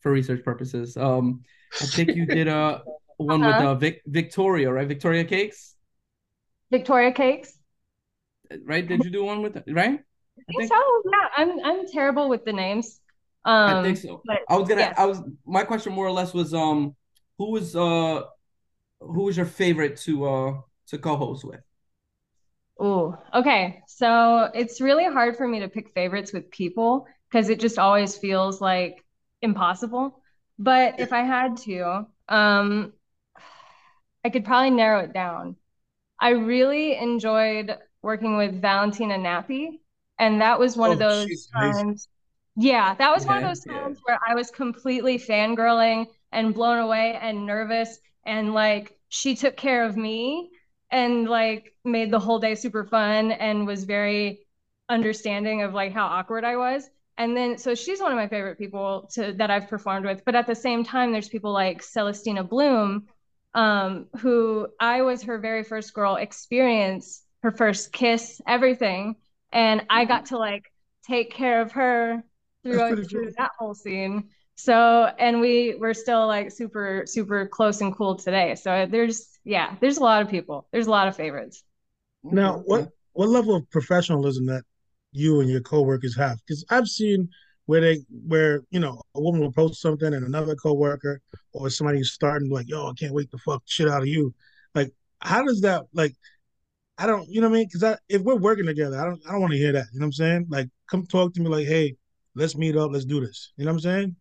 for 0.00 0.12
research 0.12 0.44
purposes. 0.44 0.96
Um, 0.96 1.44
I 1.80 1.86
think 1.86 2.14
you 2.14 2.26
did 2.26 2.48
a 2.48 2.84
one 3.18 3.44
with 3.44 3.60
Uh-huh. 3.60 3.60
uh 3.60 3.74
Vic 3.76 4.02
Victoria, 4.06 4.72
right? 4.72 4.88
Victoria 4.88 5.24
Cakes, 5.24 5.76
Victoria 6.72 7.12
Cakes. 7.12 7.58
right? 8.64 8.86
Did 8.86 9.02
you 9.04 9.10
do 9.10 9.24
one 9.24 9.42
with 9.42 9.62
right? 9.68 10.00
I 10.50 10.52
I 10.52 10.66
think 10.66 10.68
so. 10.68 11.02
Yeah, 11.12 11.28
I'm 11.36 11.64
I'm 11.64 11.86
terrible 11.86 12.28
with 12.28 12.44
the 12.44 12.52
names. 12.52 13.00
Um, 13.44 13.80
I 13.80 13.82
think 13.82 13.96
so. 13.98 14.22
but 14.24 14.40
I 14.48 14.56
was 14.56 14.68
gonna. 14.68 14.82
yes. 14.82 14.94
I 14.96 15.06
was. 15.06 15.22
My 15.46 15.64
question 15.64 15.92
more 15.92 16.06
or 16.06 16.12
less 16.12 16.34
was 16.34 16.54
um, 16.54 16.96
who 17.38 17.50
was 17.52 17.76
uh, 17.76 18.22
who 19.00 19.24
was 19.24 19.36
your 19.36 19.46
favorite 19.46 19.98
to 20.00 20.26
uh 20.26 20.60
to 20.88 20.98
co-host 20.98 21.44
with? 21.44 21.60
Oh, 22.78 23.16
okay. 23.34 23.82
So 23.88 24.50
it's 24.54 24.80
really 24.80 25.04
hard 25.04 25.36
for 25.36 25.46
me 25.46 25.60
to 25.60 25.68
pick 25.68 25.92
favorites 25.94 26.32
with 26.32 26.50
people 26.50 27.06
because 27.30 27.48
it 27.50 27.60
just 27.60 27.78
always 27.78 28.16
feels 28.16 28.60
like 28.60 29.04
impossible. 29.42 30.22
But 30.58 30.98
if 30.98 31.12
I 31.12 31.20
had 31.22 31.58
to, 31.58 32.06
um, 32.28 32.92
I 34.24 34.30
could 34.30 34.44
probably 34.44 34.70
narrow 34.70 35.00
it 35.00 35.12
down. 35.12 35.56
I 36.20 36.30
really 36.30 36.96
enjoyed 36.96 37.76
working 38.02 38.36
with 38.38 38.62
Valentina 38.62 39.18
Nappi, 39.18 39.79
and 40.20 40.42
that 40.42 40.60
was 40.60 40.76
one 40.78 40.92
of 40.92 40.98
Oh, 40.98 41.00
those 41.00 41.28
she's 41.28 41.46
times. 41.46 42.08
Yeah, 42.56 42.94
that 42.96 43.10
was 43.12 43.24
one 43.26 43.38
of 43.38 43.42
Yeah, 43.42 43.48
those 43.48 43.60
yeah. 43.64 43.74
times 43.84 43.98
where 44.04 44.18
I 44.26 44.34
was 44.34 44.50
completely 44.50 45.18
fangirling 45.18 46.06
and 46.32 46.54
blown 46.54 46.78
away 46.78 47.18
and 47.20 47.46
nervous, 47.46 47.98
and 48.26 48.54
like 48.54 48.98
she 49.08 49.34
took 49.36 49.56
care 49.56 49.84
of 49.84 49.96
me 49.96 50.50
and 50.90 51.28
like 51.28 51.74
made 51.84 52.10
the 52.10 52.18
whole 52.20 52.38
day 52.38 52.54
super 52.54 52.84
fun 52.84 53.32
and 53.32 53.66
was 53.66 53.84
very 53.84 54.40
understanding 54.88 55.62
of 55.62 55.74
like 55.74 55.92
how 55.92 56.06
awkward 56.06 56.44
I 56.44 56.56
was. 56.56 56.88
And 57.18 57.36
then 57.36 57.58
so 57.58 57.74
she's 57.74 58.00
one 58.00 58.12
of 58.12 58.16
my 58.16 58.28
favorite 58.28 58.58
people 58.58 59.08
to 59.14 59.32
that 59.34 59.50
I've 59.50 59.68
performed 59.68 60.06
with. 60.06 60.24
But 60.24 60.34
at 60.34 60.46
the 60.46 60.54
same 60.54 60.84
time, 60.84 61.12
there's 61.12 61.28
people 61.28 61.52
like 61.52 61.82
Celestina 61.82 62.42
Bloom, 62.48 63.06
um, 63.54 64.06
who 64.18 64.68
I 64.80 65.02
was 65.02 65.22
her 65.24 65.38
very 65.38 65.64
first 65.64 65.94
girl 65.94 66.16
experience, 66.16 67.22
her 67.42 67.50
first 67.52 67.92
kiss, 67.92 68.40
everything. 68.46 69.16
And 69.52 69.84
I 69.90 70.02
mm-hmm. 70.02 70.08
got 70.08 70.26
to 70.26 70.38
like 70.38 70.72
take 71.06 71.32
care 71.32 71.60
of 71.60 71.72
her 71.72 72.22
through, 72.62 73.04
through 73.04 73.32
that 73.38 73.52
whole 73.58 73.74
scene. 73.74 74.28
So, 74.56 75.10
and 75.18 75.40
we 75.40 75.76
we're 75.78 75.94
still 75.94 76.26
like 76.26 76.52
super, 76.52 77.04
super 77.06 77.46
close 77.46 77.80
and 77.80 77.96
cool 77.96 78.16
today. 78.16 78.54
So 78.54 78.86
there's, 78.90 79.38
yeah, 79.44 79.74
there's 79.80 79.96
a 79.96 80.02
lot 80.02 80.20
of 80.22 80.28
people. 80.28 80.68
There's 80.70 80.86
a 80.86 80.90
lot 80.90 81.08
of 81.08 81.16
favorites. 81.16 81.62
Now, 82.22 82.58
what 82.66 82.90
what 83.12 83.28
level 83.28 83.56
of 83.56 83.70
professionalism 83.70 84.46
that 84.46 84.62
you 85.12 85.40
and 85.40 85.48
your 85.48 85.62
coworkers 85.62 86.16
have? 86.16 86.38
Because 86.46 86.64
I've 86.70 86.88
seen 86.88 87.28
where 87.66 87.80
they 87.80 88.00
where 88.26 88.62
you 88.70 88.80
know 88.80 89.00
a 89.14 89.20
woman 89.20 89.40
will 89.40 89.52
post 89.52 89.80
something 89.80 90.12
and 90.12 90.26
another 90.26 90.54
coworker 90.56 91.20
or 91.52 91.70
somebody 91.70 92.02
starting 92.02 92.50
like, 92.50 92.68
yo, 92.68 92.88
I 92.88 92.92
can't 92.98 93.14
wait 93.14 93.30
to 93.30 93.38
fuck 93.38 93.62
shit 93.66 93.88
out 93.88 94.02
of 94.02 94.08
you. 94.08 94.34
Like, 94.74 94.92
how 95.20 95.42
does 95.44 95.62
that 95.62 95.84
like? 95.94 96.14
I 97.00 97.06
don't, 97.06 97.26
you 97.28 97.40
know 97.40 97.48
what 97.48 97.56
I 97.56 97.58
mean? 97.60 97.68
Because 97.72 97.96
if 98.10 98.22
we're 98.22 98.36
working 98.36 98.66
together, 98.66 99.00
I 99.00 99.04
don't, 99.04 99.20
I 99.26 99.32
don't 99.32 99.40
want 99.40 99.52
to 99.52 99.58
hear 99.58 99.72
that. 99.72 99.86
You 99.92 100.00
know 100.00 100.04
what 100.04 100.08
I'm 100.08 100.12
saying? 100.12 100.46
Like, 100.50 100.68
come 100.86 101.06
talk 101.06 101.32
to 101.34 101.40
me. 101.40 101.48
Like, 101.48 101.66
hey, 101.66 101.96
let's 102.34 102.56
meet 102.56 102.76
up. 102.76 102.92
Let's 102.92 103.06
do 103.06 103.20
this. 103.20 103.52
You 103.56 103.64
know 103.64 103.70
what 103.70 103.76
I'm 103.76 103.80
saying? 103.80 104.16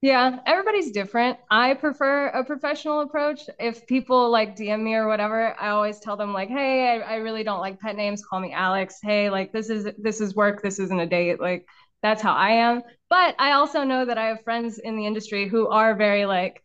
Yeah, 0.00 0.40
everybody's 0.46 0.90
different. 0.90 1.38
I 1.50 1.74
prefer 1.74 2.28
a 2.28 2.44
professional 2.44 3.00
approach. 3.00 3.42
If 3.58 3.86
people 3.86 4.30
like 4.30 4.56
DM 4.56 4.82
me 4.82 4.94
or 4.94 5.06
whatever, 5.06 5.58
I 5.58 5.70
always 5.70 5.98
tell 5.98 6.16
them 6.16 6.32
like, 6.34 6.50
"Hey, 6.50 7.00
I, 7.02 7.14
I 7.14 7.16
really 7.16 7.42
don't 7.42 7.60
like 7.60 7.80
pet 7.80 7.96
names. 7.96 8.22
Call 8.22 8.40
me 8.40 8.52
Alex. 8.52 8.98
Hey, 9.02 9.30
like 9.30 9.52
this 9.52 9.70
is 9.70 9.88
this 9.96 10.20
is 10.20 10.34
work. 10.34 10.62
This 10.62 10.78
isn't 10.78 11.00
a 11.00 11.06
date. 11.06 11.40
Like 11.40 11.66
that's 12.02 12.20
how 12.20 12.34
I 12.34 12.50
am." 12.50 12.82
But 13.08 13.34
I 13.38 13.52
also 13.52 13.82
know 13.84 14.04
that 14.04 14.18
I 14.18 14.26
have 14.26 14.42
friends 14.44 14.78
in 14.78 14.96
the 14.96 15.06
industry 15.06 15.48
who 15.48 15.68
are 15.68 15.94
very 15.94 16.26
like, 16.26 16.62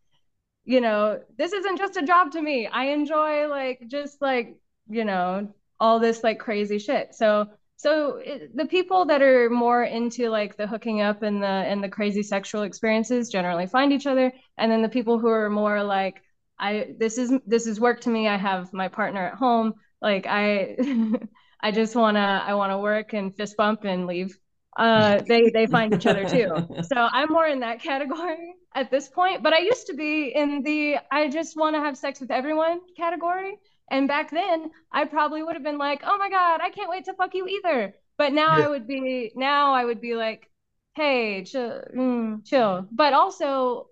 you 0.66 0.82
know, 0.82 1.22
this 1.38 1.54
isn't 1.54 1.78
just 1.78 1.98
a 1.98 2.06
job 2.06 2.32
to 2.34 2.42
me. 2.42 2.68
I 2.68 2.88
enjoy 2.88 3.48
like 3.48 3.84
just 3.88 4.22
like, 4.22 4.58
you 4.90 5.06
know, 5.06 5.54
all 5.80 6.00
this 6.00 6.24
like 6.24 6.40
crazy 6.40 6.80
shit. 6.80 7.16
So 7.16 7.48
so 7.78 8.18
it, 8.18 8.56
the 8.58 8.66
people 8.66 9.06
that 9.06 9.22
are 9.22 9.50
more 9.50 9.84
into 9.84 10.30
like 10.30 10.58
the 10.58 10.68
hooking 10.68 11.00
up 11.00 11.24
and 11.24 11.42
the 11.42 11.48
and 11.48 11.82
the 11.82 11.88
crazy 11.88 12.24
sexual 12.24 12.64
experiences 12.64 13.30
generally 13.30 13.68
find 13.68 13.94
each 13.94 14.06
other. 14.06 14.34
And 14.58 14.70
then 14.70 14.82
the 14.82 14.90
people 14.90 15.18
who 15.18 15.30
are 15.30 15.50
more 15.50 15.82
like 15.84 16.22
i 16.60 16.88
this 17.00 17.18
is 17.18 17.32
this 17.48 17.68
is 17.68 17.80
work 17.80 18.02
to 18.02 18.10
me. 18.10 18.28
I 18.28 18.36
have 18.36 18.74
my 18.74 18.90
partner 18.90 19.26
at 19.28 19.36
home. 19.36 19.76
Like 20.02 20.26
i 20.28 20.76
i 21.62 21.72
just 21.72 21.96
want 21.96 22.18
to 22.18 22.20
i 22.50 22.54
want 22.54 22.74
to 22.74 22.80
work 22.80 23.14
and 23.14 23.34
fist 23.34 23.56
bump 23.56 23.86
and 23.86 24.08
leave. 24.08 24.38
Uh 24.78 25.22
they 25.26 25.50
they 25.50 25.66
find 25.66 25.94
each 25.94 26.06
other 26.06 26.26
too. 26.26 26.52
So 26.84 26.98
i'm 26.98 27.30
more 27.30 27.48
in 27.48 27.62
that 27.62 27.82
category 27.82 28.56
at 28.76 28.92
this 28.92 29.08
point. 29.08 29.42
But 29.42 29.54
i 29.54 29.60
used 29.60 29.88
to 29.88 29.94
be 29.94 30.34
in 30.36 30.64
the 30.64 30.98
i 31.10 31.30
just 31.30 31.56
want 31.56 31.78
to 31.78 31.80
have 31.80 31.98
sex 31.98 32.20
with 32.20 32.32
everyone 32.32 32.82
category 32.98 33.58
and 33.92 34.08
back 34.08 34.32
then, 34.32 34.72
I 34.92 35.06
probably 35.06 35.44
would 35.44 35.56
have 35.56 35.64
been 35.64 35.78
like, 35.78 36.02
"Oh 36.04 36.18
my 36.18 36.30
god, 36.30 36.62
I 36.62 36.70
can't 36.70 36.90
wait 36.90 37.06
to 37.06 37.14
fuck 37.14 37.34
you 37.36 37.48
either." 37.48 37.94
But 38.18 38.34
now 38.34 38.58
yeah. 38.58 38.66
I 38.66 38.68
would 38.70 38.88
be 38.88 39.32
now 39.36 39.74
I 39.74 39.86
would 39.86 40.02
be 40.02 40.16
like, 40.16 40.50
"Hey, 40.96 41.44
chill, 41.44 41.82
mm, 41.96 42.46
chill." 42.46 42.88
But 42.92 43.14
also, 43.14 43.88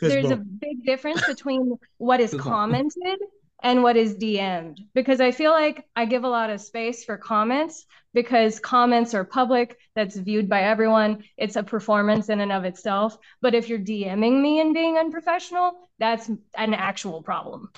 there's 0.00 0.30
a 0.30 0.36
big 0.36 0.84
difference 0.84 1.22
between 1.24 1.78
what 1.98 2.20
is 2.20 2.34
commented 2.34 3.18
and 3.62 3.82
what 3.82 3.96
is 3.96 4.16
DM'd 4.16 4.80
because 4.94 5.20
I 5.20 5.32
feel 5.32 5.50
like 5.52 5.84
I 5.94 6.06
give 6.06 6.24
a 6.24 6.28
lot 6.28 6.50
of 6.50 6.60
space 6.60 7.04
for 7.04 7.18
comments 7.18 7.84
because 8.14 8.58
comments 8.58 9.14
are 9.14 9.24
public, 9.24 9.76
that's 9.94 10.16
viewed 10.16 10.48
by 10.48 10.62
everyone. 10.62 11.24
It's 11.36 11.56
a 11.56 11.62
performance 11.62 12.28
in 12.30 12.40
and 12.40 12.52
of 12.52 12.64
itself. 12.64 13.18
But 13.42 13.54
if 13.54 13.68
you're 13.68 13.78
DMing 13.78 14.40
me 14.40 14.60
and 14.60 14.74
being 14.74 14.96
unprofessional, 14.96 15.90
that's 15.98 16.28
an 16.28 16.74
actual 16.74 17.22
problem. 17.22 17.70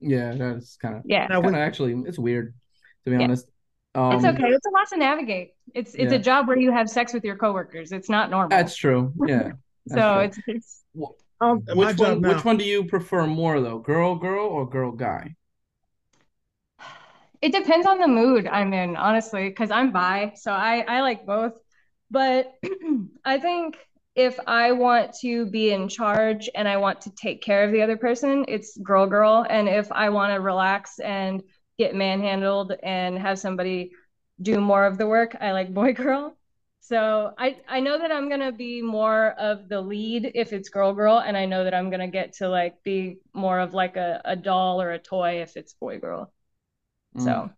Yeah, 0.00 0.34
that's 0.34 0.76
kind 0.76 0.96
of 0.96 1.02
yeah, 1.04 1.28
kind 1.28 1.46
of 1.46 1.54
actually 1.54 1.94
it's 2.06 2.18
weird 2.18 2.54
to 3.04 3.10
be 3.10 3.16
yeah. 3.16 3.24
honest. 3.24 3.46
Um, 3.94 4.12
it's 4.12 4.24
okay. 4.24 4.48
It's 4.48 4.66
a 4.66 4.70
lot 4.70 4.88
to 4.90 4.96
navigate. 4.96 5.54
It's 5.74 5.94
it's 5.94 6.12
yeah. 6.12 6.18
a 6.18 6.22
job 6.22 6.48
where 6.48 6.58
you 6.58 6.72
have 6.72 6.88
sex 6.88 7.12
with 7.12 7.24
your 7.24 7.36
coworkers. 7.36 7.92
It's 7.92 8.08
not 8.08 8.30
normal. 8.30 8.48
That's 8.48 8.76
true. 8.76 9.12
Yeah. 9.26 9.52
That's 9.86 10.00
so 10.00 10.14
true. 10.14 10.20
it's 10.20 10.38
it's. 10.46 10.84
Well, 10.94 11.16
um, 11.40 11.62
which 11.74 11.98
one? 11.98 12.20
Which 12.20 12.44
one 12.44 12.56
do 12.56 12.64
you 12.64 12.84
prefer 12.84 13.26
more 13.26 13.60
though? 13.60 13.78
Girl, 13.78 14.14
girl, 14.16 14.46
or 14.46 14.68
girl, 14.68 14.92
guy? 14.92 15.34
It 17.40 17.52
depends 17.52 17.86
on 17.86 17.98
the 17.98 18.08
mood 18.08 18.46
I'm 18.46 18.74
in, 18.74 18.96
honestly, 18.96 19.48
because 19.48 19.70
I'm 19.70 19.92
bi, 19.92 20.32
so 20.36 20.52
I 20.52 20.84
I 20.86 21.00
like 21.00 21.26
both. 21.26 21.58
But 22.10 22.52
I 23.24 23.38
think 23.38 23.76
if 24.14 24.38
I 24.46 24.72
want 24.72 25.14
to 25.20 25.46
be 25.46 25.72
in 25.72 25.88
charge 25.88 26.48
and 26.54 26.66
I 26.66 26.76
want 26.78 27.00
to 27.02 27.10
take 27.10 27.42
care 27.42 27.64
of 27.64 27.72
the 27.72 27.82
other 27.82 27.96
person, 27.96 28.44
it's 28.48 28.76
girl 28.78 29.06
girl. 29.06 29.46
And 29.48 29.68
if 29.68 29.90
I 29.92 30.08
want 30.10 30.32
to 30.34 30.40
relax 30.40 30.98
and 30.98 31.42
get 31.78 31.94
manhandled 31.94 32.72
and 32.82 33.18
have 33.18 33.38
somebody 33.38 33.92
do 34.42 34.60
more 34.60 34.84
of 34.84 34.98
the 34.98 35.06
work, 35.06 35.36
I 35.40 35.52
like 35.52 35.72
boy 35.72 35.92
girl. 36.04 36.36
So 36.80 37.32
I 37.38 37.56
I 37.68 37.80
know 37.80 37.98
that 37.98 38.10
I'm 38.10 38.28
gonna 38.28 38.50
be 38.52 38.82
more 38.82 39.32
of 39.38 39.68
the 39.68 39.80
lead 39.80 40.32
if 40.34 40.52
it's 40.52 40.70
girl 40.70 40.92
girl, 40.92 41.18
and 41.20 41.36
I 41.36 41.44
know 41.46 41.62
that 41.64 41.74
I'm 41.74 41.88
gonna 41.88 42.08
get 42.08 42.32
to 42.34 42.48
like 42.48 42.82
be 42.82 43.18
more 43.32 43.60
of 43.60 43.74
like 43.74 43.96
a, 43.96 44.20
a 44.24 44.34
doll 44.34 44.82
or 44.82 44.90
a 44.90 44.98
toy 44.98 45.42
if 45.42 45.56
it's 45.56 45.74
boy 45.74 46.00
girl. 46.00 46.32
Mm. 47.16 47.24
So 47.24 47.50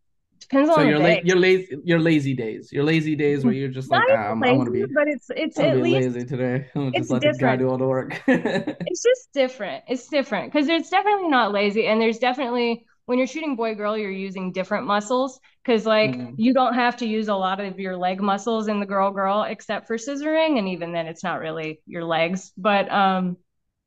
Depends 0.48 0.68
so 0.68 0.80
on 0.80 0.88
your 0.88 0.98
la- 0.98 1.20
your 1.24 1.36
lazy 1.36 1.76
your 1.84 2.00
lazy 2.00 2.34
days, 2.34 2.72
your 2.72 2.84
lazy 2.84 3.16
days 3.16 3.44
where 3.44 3.54
you're 3.54 3.68
just 3.68 3.90
like, 3.90 4.02
ah, 4.10 4.30
I'm, 4.30 4.40
lazy, 4.40 4.54
I 4.54 4.56
want 4.56 4.66
to 4.66 4.72
be, 4.72 4.84
but 4.92 5.08
it's 5.08 5.30
it's 5.36 5.58
at 5.58 5.78
least 5.78 6.14
lazy 6.14 6.26
today. 6.26 6.68
I'm 6.74 6.92
just 6.92 7.10
let 7.10 7.22
different. 7.22 7.38
the 7.38 7.44
guy 7.44 7.56
do 7.56 7.68
all 7.68 7.78
the 7.78 7.86
work. 7.86 8.22
it's 8.26 9.02
just 9.02 9.32
different. 9.32 9.84
It's 9.88 10.08
different 10.08 10.52
because 10.52 10.68
it's 10.68 10.90
definitely 10.90 11.28
not 11.28 11.52
lazy, 11.52 11.86
and 11.86 12.00
there's 12.00 12.18
definitely 12.18 12.86
when 13.06 13.18
you're 13.18 13.26
shooting 13.26 13.56
boy 13.56 13.74
girl, 13.74 13.96
you're 13.96 14.10
using 14.10 14.52
different 14.52 14.86
muscles 14.86 15.40
because 15.64 15.86
like 15.86 16.12
mm-hmm. 16.12 16.34
you 16.36 16.54
don't 16.54 16.74
have 16.74 16.96
to 16.98 17.06
use 17.06 17.28
a 17.28 17.34
lot 17.34 17.60
of 17.60 17.78
your 17.78 17.96
leg 17.96 18.20
muscles 18.20 18.68
in 18.68 18.80
the 18.80 18.86
girl 18.86 19.10
girl 19.10 19.42
except 19.42 19.86
for 19.86 19.96
scissoring, 19.96 20.58
and 20.58 20.68
even 20.68 20.92
then 20.92 21.06
it's 21.06 21.24
not 21.24 21.40
really 21.40 21.80
your 21.86 22.04
legs. 22.04 22.52
But 22.56 22.90
um, 22.90 23.36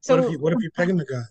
so 0.02 0.15
what 0.15 0.26
if 0.26 0.32
you 0.32 0.39
what 0.39 0.54
if 0.54 0.60
you're 0.62 0.72
pegging 0.72 0.98
the 0.98 1.06
guy? 1.06 1.24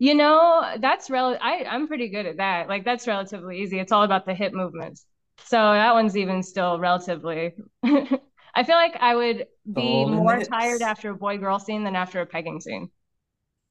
You 0.00 0.14
know, 0.14 0.76
that's 0.80 1.10
rel 1.10 1.36
I, 1.42 1.64
I'm 1.68 1.86
pretty 1.86 2.08
good 2.08 2.24
at 2.24 2.38
that. 2.38 2.68
Like 2.68 2.86
that's 2.86 3.06
relatively 3.06 3.60
easy. 3.60 3.78
It's 3.78 3.92
all 3.92 4.02
about 4.02 4.24
the 4.24 4.34
hip 4.34 4.54
movements. 4.54 5.04
So 5.44 5.58
that 5.58 5.92
one's 5.92 6.16
even 6.16 6.42
still 6.42 6.78
relatively 6.80 7.52
I 7.84 8.64
feel 8.64 8.76
like 8.76 8.96
I 8.98 9.14
would 9.14 9.46
be 9.70 10.06
oh, 10.06 10.08
more 10.08 10.36
hips. 10.36 10.48
tired 10.48 10.80
after 10.82 11.10
a 11.10 11.14
boy 11.14 11.36
girl 11.36 11.58
scene 11.58 11.84
than 11.84 11.96
after 11.96 12.22
a 12.22 12.26
pegging 12.26 12.60
scene. 12.62 12.90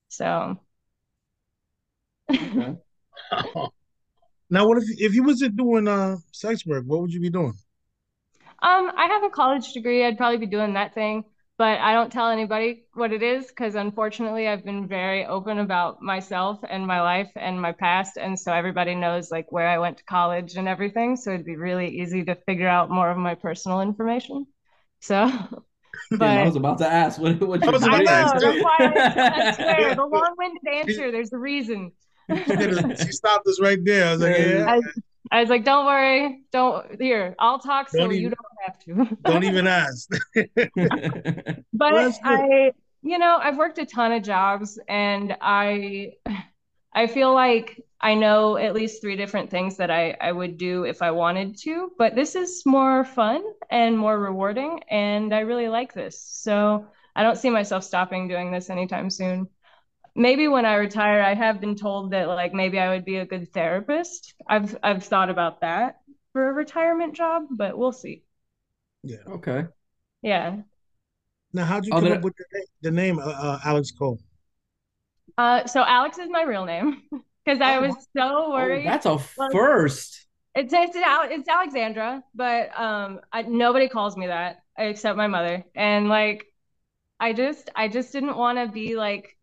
So 0.10 0.60
okay. 2.30 2.76
now 4.52 4.68
what 4.68 4.78
if 4.78 4.84
if 5.00 5.16
you 5.16 5.24
wasn't 5.24 5.58
doing 5.58 5.88
uh 5.88 6.18
sex 6.32 6.64
work, 6.64 6.84
what 6.86 7.02
would 7.02 7.12
you 7.12 7.20
be 7.22 7.32
doing? 7.32 7.56
Um, 8.62 8.92
I 8.96 9.08
have 9.08 9.24
a 9.24 9.30
college 9.30 9.74
degree. 9.74 10.06
I'd 10.06 10.18
probably 10.18 10.38
be 10.38 10.46
doing 10.46 10.74
that 10.74 10.94
thing 10.94 11.24
but 11.60 11.78
I 11.80 11.92
don't 11.92 12.10
tell 12.10 12.30
anybody 12.30 12.86
what 12.94 13.12
it 13.12 13.22
is 13.22 13.48
because 13.48 13.76
unfortunately 13.76 14.48
I've 14.48 14.64
been 14.64 14.88
very 14.88 15.26
open 15.26 15.60
about 15.60 16.02
myself 16.02 16.58
and 16.68 16.88
my 16.88 17.02
life 17.02 17.30
and 17.36 17.62
my 17.62 17.74
past. 17.74 18.16
And 18.16 18.40
so 18.40 18.54
everybody 18.54 18.96
knows 18.96 19.30
like 19.30 19.52
where 19.52 19.68
I 19.68 19.78
went 19.78 19.98
to 19.98 20.04
college 20.06 20.56
and 20.56 20.70
everything. 20.70 21.18
So 21.18 21.32
it'd 21.32 21.46
be 21.46 21.58
really 21.58 22.00
easy 22.00 22.24
to 22.24 22.36
figure 22.36 22.70
out 22.70 22.90
more 22.90 23.12
of 23.12 23.18
my 23.18 23.36
personal 23.36 23.82
information. 23.82 24.48
So 25.02 25.30
but 26.12 26.22
yeah, 26.22 26.42
I 26.42 26.46
was 26.46 26.56
about 26.56 26.78
to 26.78 26.88
ask 26.88 27.20
what 27.20 27.42
what 27.42 27.62
you 27.62 27.68
I 27.68 27.72
know, 27.72 28.06
that's 28.06 28.64
why 28.64 28.78
I, 28.80 29.50
I 29.50 29.52
swear 29.52 29.96
the 29.96 30.06
long-winded 30.12 30.68
answer, 30.72 31.12
there's 31.12 31.34
a 31.34 31.38
reason. 31.38 31.92
she 32.30 33.12
stopped 33.12 33.48
us 33.48 33.60
right 33.60 33.80
there. 33.84 34.08
I 34.08 34.12
was 34.12 34.22
like, 34.22 34.38
yeah. 34.38 34.66
I, 34.70 34.82
I 35.32 35.42
was 35.42 35.50
like, 35.50 35.64
don't 35.64 35.86
worry, 35.86 36.44
don't 36.52 37.00
here. 37.00 37.36
I'll 37.38 37.60
talk 37.60 37.90
so 37.90 38.10
you 38.10 38.30
don't 38.30 38.38
have 38.66 38.80
to. 38.80 39.18
don't 39.24 39.44
even 39.44 39.68
ask. 39.68 40.10
but 40.36 41.94
well, 41.94 42.20
I, 42.24 42.72
you 43.04 43.18
know, 43.20 43.38
I've 43.42 43.58
worked 43.58 43.78
a 43.78 43.86
ton 43.86 44.12
of 44.12 44.24
jobs, 44.24 44.80
and 44.88 45.38
I, 45.40 46.14
I 46.94 47.08
feel 47.08 47.34
like 47.34 47.84
I 48.02 48.16
know 48.16 48.58
at 48.58 48.74
least 48.74 49.02
three 49.02 49.16
different 49.16 49.52
things 49.52 49.78
that 49.78 49.92
I 49.92 50.18
I 50.20 50.32
would 50.32 50.58
do 50.58 50.84
if 50.84 51.02
I 51.02 51.12
wanted 51.12 51.58
to. 51.60 51.92
But 51.98 52.16
this 52.16 52.36
is 52.36 52.64
more 52.66 53.06
fun 53.06 53.44
and 53.70 53.98
more 53.98 54.20
rewarding, 54.20 54.82
and 54.90 55.34
I 55.34 55.42
really 55.42 55.70
like 55.70 55.94
this. 55.94 56.20
So 56.20 56.88
I 57.16 57.22
don't 57.22 57.38
see 57.38 57.52
myself 57.52 57.84
stopping 57.84 58.28
doing 58.28 58.52
this 58.52 58.70
anytime 58.70 59.10
soon 59.12 59.48
maybe 60.16 60.48
when 60.48 60.66
I 60.66 60.76
retire, 60.76 61.22
I 61.22 61.34
have 61.36 61.62
been 61.62 61.76
told 61.76 62.12
that 62.12 62.28
like 62.28 62.54
maybe 62.54 62.80
I 62.80 62.90
would 62.90 63.06
be 63.06 63.18
a 63.18 63.26
good 63.26 63.52
therapist. 63.54 64.34
I've 64.48 64.78
I've 64.84 65.04
thought 65.04 65.30
about 65.30 65.62
that 65.62 66.02
for 66.34 66.50
a 66.50 66.54
retirement 66.54 67.16
job, 67.16 67.48
but 67.52 67.78
we'll 67.78 67.92
see. 67.92 68.24
Yeah. 69.04 69.18
Okay. 69.28 69.66
Yeah. 70.22 70.64
Now, 71.54 71.66
how'd 71.66 71.86
you 71.86 71.94
come 71.94 72.12
up 72.12 72.24
with 72.24 72.36
the 72.38 72.46
name, 72.54 72.66
the 72.82 72.92
name 72.92 73.20
uh, 73.20 73.24
uh, 73.24 73.60
Alex 73.64 73.92
Coal? 73.92 74.20
Uh, 75.38 75.66
so 75.68 75.84
Alex 75.84 76.18
is 76.18 76.30
my 76.30 76.44
real 76.44 76.66
name 76.66 77.04
because 77.46 77.62
I 77.62 77.80
Oh, 77.80 77.80
was 77.80 78.08
so 78.16 78.52
Oh, 78.56 78.80
worried. 78.80 78.84
that's 78.84 79.06
a 79.06 79.18
Well, 79.36 79.52
first. 79.52 80.28
It's 80.56 80.74
it's 80.74 80.96
Al- 80.98 81.32
it's 81.32 81.50
Alexandra, 81.50 82.24
but 82.36 82.78
um, 82.80 83.22
I, 83.34 83.44
nobody 83.44 83.90
calls 83.90 84.18
me 84.18 84.28
that 84.28 84.64
except 84.78 85.18
my 85.18 85.28
mother. 85.28 85.66
And 85.76 86.10
like, 86.10 86.48
I 87.20 87.34
just 87.34 87.72
I 87.76 87.90
just 87.90 88.14
didn't 88.14 88.38
want 88.38 88.60
to 88.60 88.68
be 88.74 88.98
like 88.98 89.38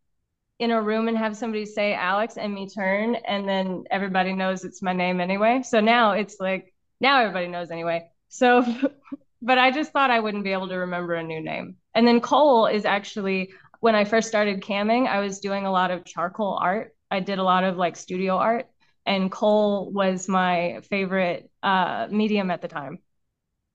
in 0.59 0.71
a 0.71 0.81
room 0.81 1.09
and 1.09 1.19
have 1.19 1.37
somebody 1.37 1.67
say 1.67 1.93
Alex 1.95 2.37
and 2.39 2.55
me 2.55 2.69
turn, 2.69 3.15
and 3.15 3.49
then 3.49 3.85
everybody 3.91 4.33
knows 4.33 4.65
it's 4.65 4.83
my 4.83 4.93
name 4.93 5.21
anyway. 5.21 5.63
So 5.63 5.81
now 5.81 6.13
it's 6.13 6.37
like 6.41 6.73
now 7.01 7.21
everybody 7.21 7.49
knows 7.49 7.71
anyway. 7.71 8.09
So, 8.29 8.65
but 9.43 9.59
I 9.59 9.71
just 9.71 9.93
thought 9.93 10.11
I 10.11 10.21
wouldn't 10.21 10.45
be 10.45 10.53
able 10.53 10.69
to 10.69 10.77
remember 10.77 11.15
a 11.15 11.23
new 11.23 11.41
name. 11.41 11.77
And 11.95 12.07
then 12.07 12.21
Coal 12.21 12.67
is 12.67 12.85
actually 12.85 13.53
when 13.81 13.95
I 13.95 14.05
first 14.05 14.29
started 14.29 14.63
camming, 14.63 15.07
I 15.07 15.21
was 15.21 15.41
doing 15.41 15.67
a 15.67 15.71
lot 15.71 15.91
of 15.91 16.05
charcoal 16.05 16.59
art. 16.61 16.95
I 17.11 17.21
did 17.21 17.39
a 17.39 17.43
lot 17.45 17.65
of 17.65 17.77
like 17.77 17.97
studio 17.97 18.37
art 18.37 18.67
and 19.05 19.31
Coal 19.31 19.91
was 19.93 20.29
my 20.29 20.81
favorite 20.91 21.51
uh, 21.63 22.09
medium 22.11 22.51
at 22.51 22.61
the 22.63 22.69
time. 22.69 22.99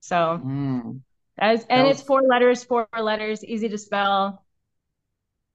So 0.00 0.40
Mm. 0.44 1.00
as 1.38 1.64
and 1.70 1.86
That 1.86 1.90
it's 1.92 2.02
four 2.02 2.22
letters, 2.22 2.64
four 2.64 2.88
letters, 2.98 3.44
easy 3.44 3.68
to 3.68 3.78
spell, 3.78 4.44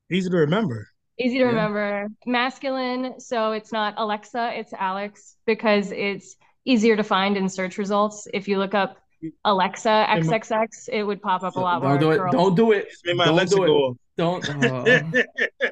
Easy 0.09 0.29
to 0.29 0.37
remember. 0.37 0.87
Easy 1.19 1.35
to 1.37 1.43
Yeah. 1.43 1.47
remember, 1.49 2.07
masculine. 2.25 3.19
So 3.19 3.51
it's 3.53 3.71
not 3.71 3.93
Alexa, 3.97 4.51
it's 4.59 4.73
Alex 4.73 5.35
because 5.45 5.91
it's 5.91 6.35
easier 6.65 6.95
to 6.95 7.03
find 7.03 7.37
in 7.37 7.49
search 7.49 7.77
results. 7.77 8.27
If 8.33 8.47
you 8.47 8.57
look 8.57 8.73
up 8.73 8.97
Alexa 9.45 10.05
XXX, 10.09 10.89
it 10.91 11.03
would 11.03 11.21
pop 11.21 11.43
up 11.43 11.55
a 11.55 11.59
lot 11.59 11.81
more. 11.81 11.97
Don't 11.97 11.99
do 11.99 12.11
it. 12.11 12.31
Don't 12.31 12.55
do 12.55 12.71
it. 12.71 12.87
Made 13.05 13.15
my 13.15 13.25
Don't 13.25 13.33
Alexa 13.33 13.55
do 13.55 13.63
it. 13.63 13.67
go. 13.67 13.97
Don't. 14.17 14.49
uh, 15.63 15.69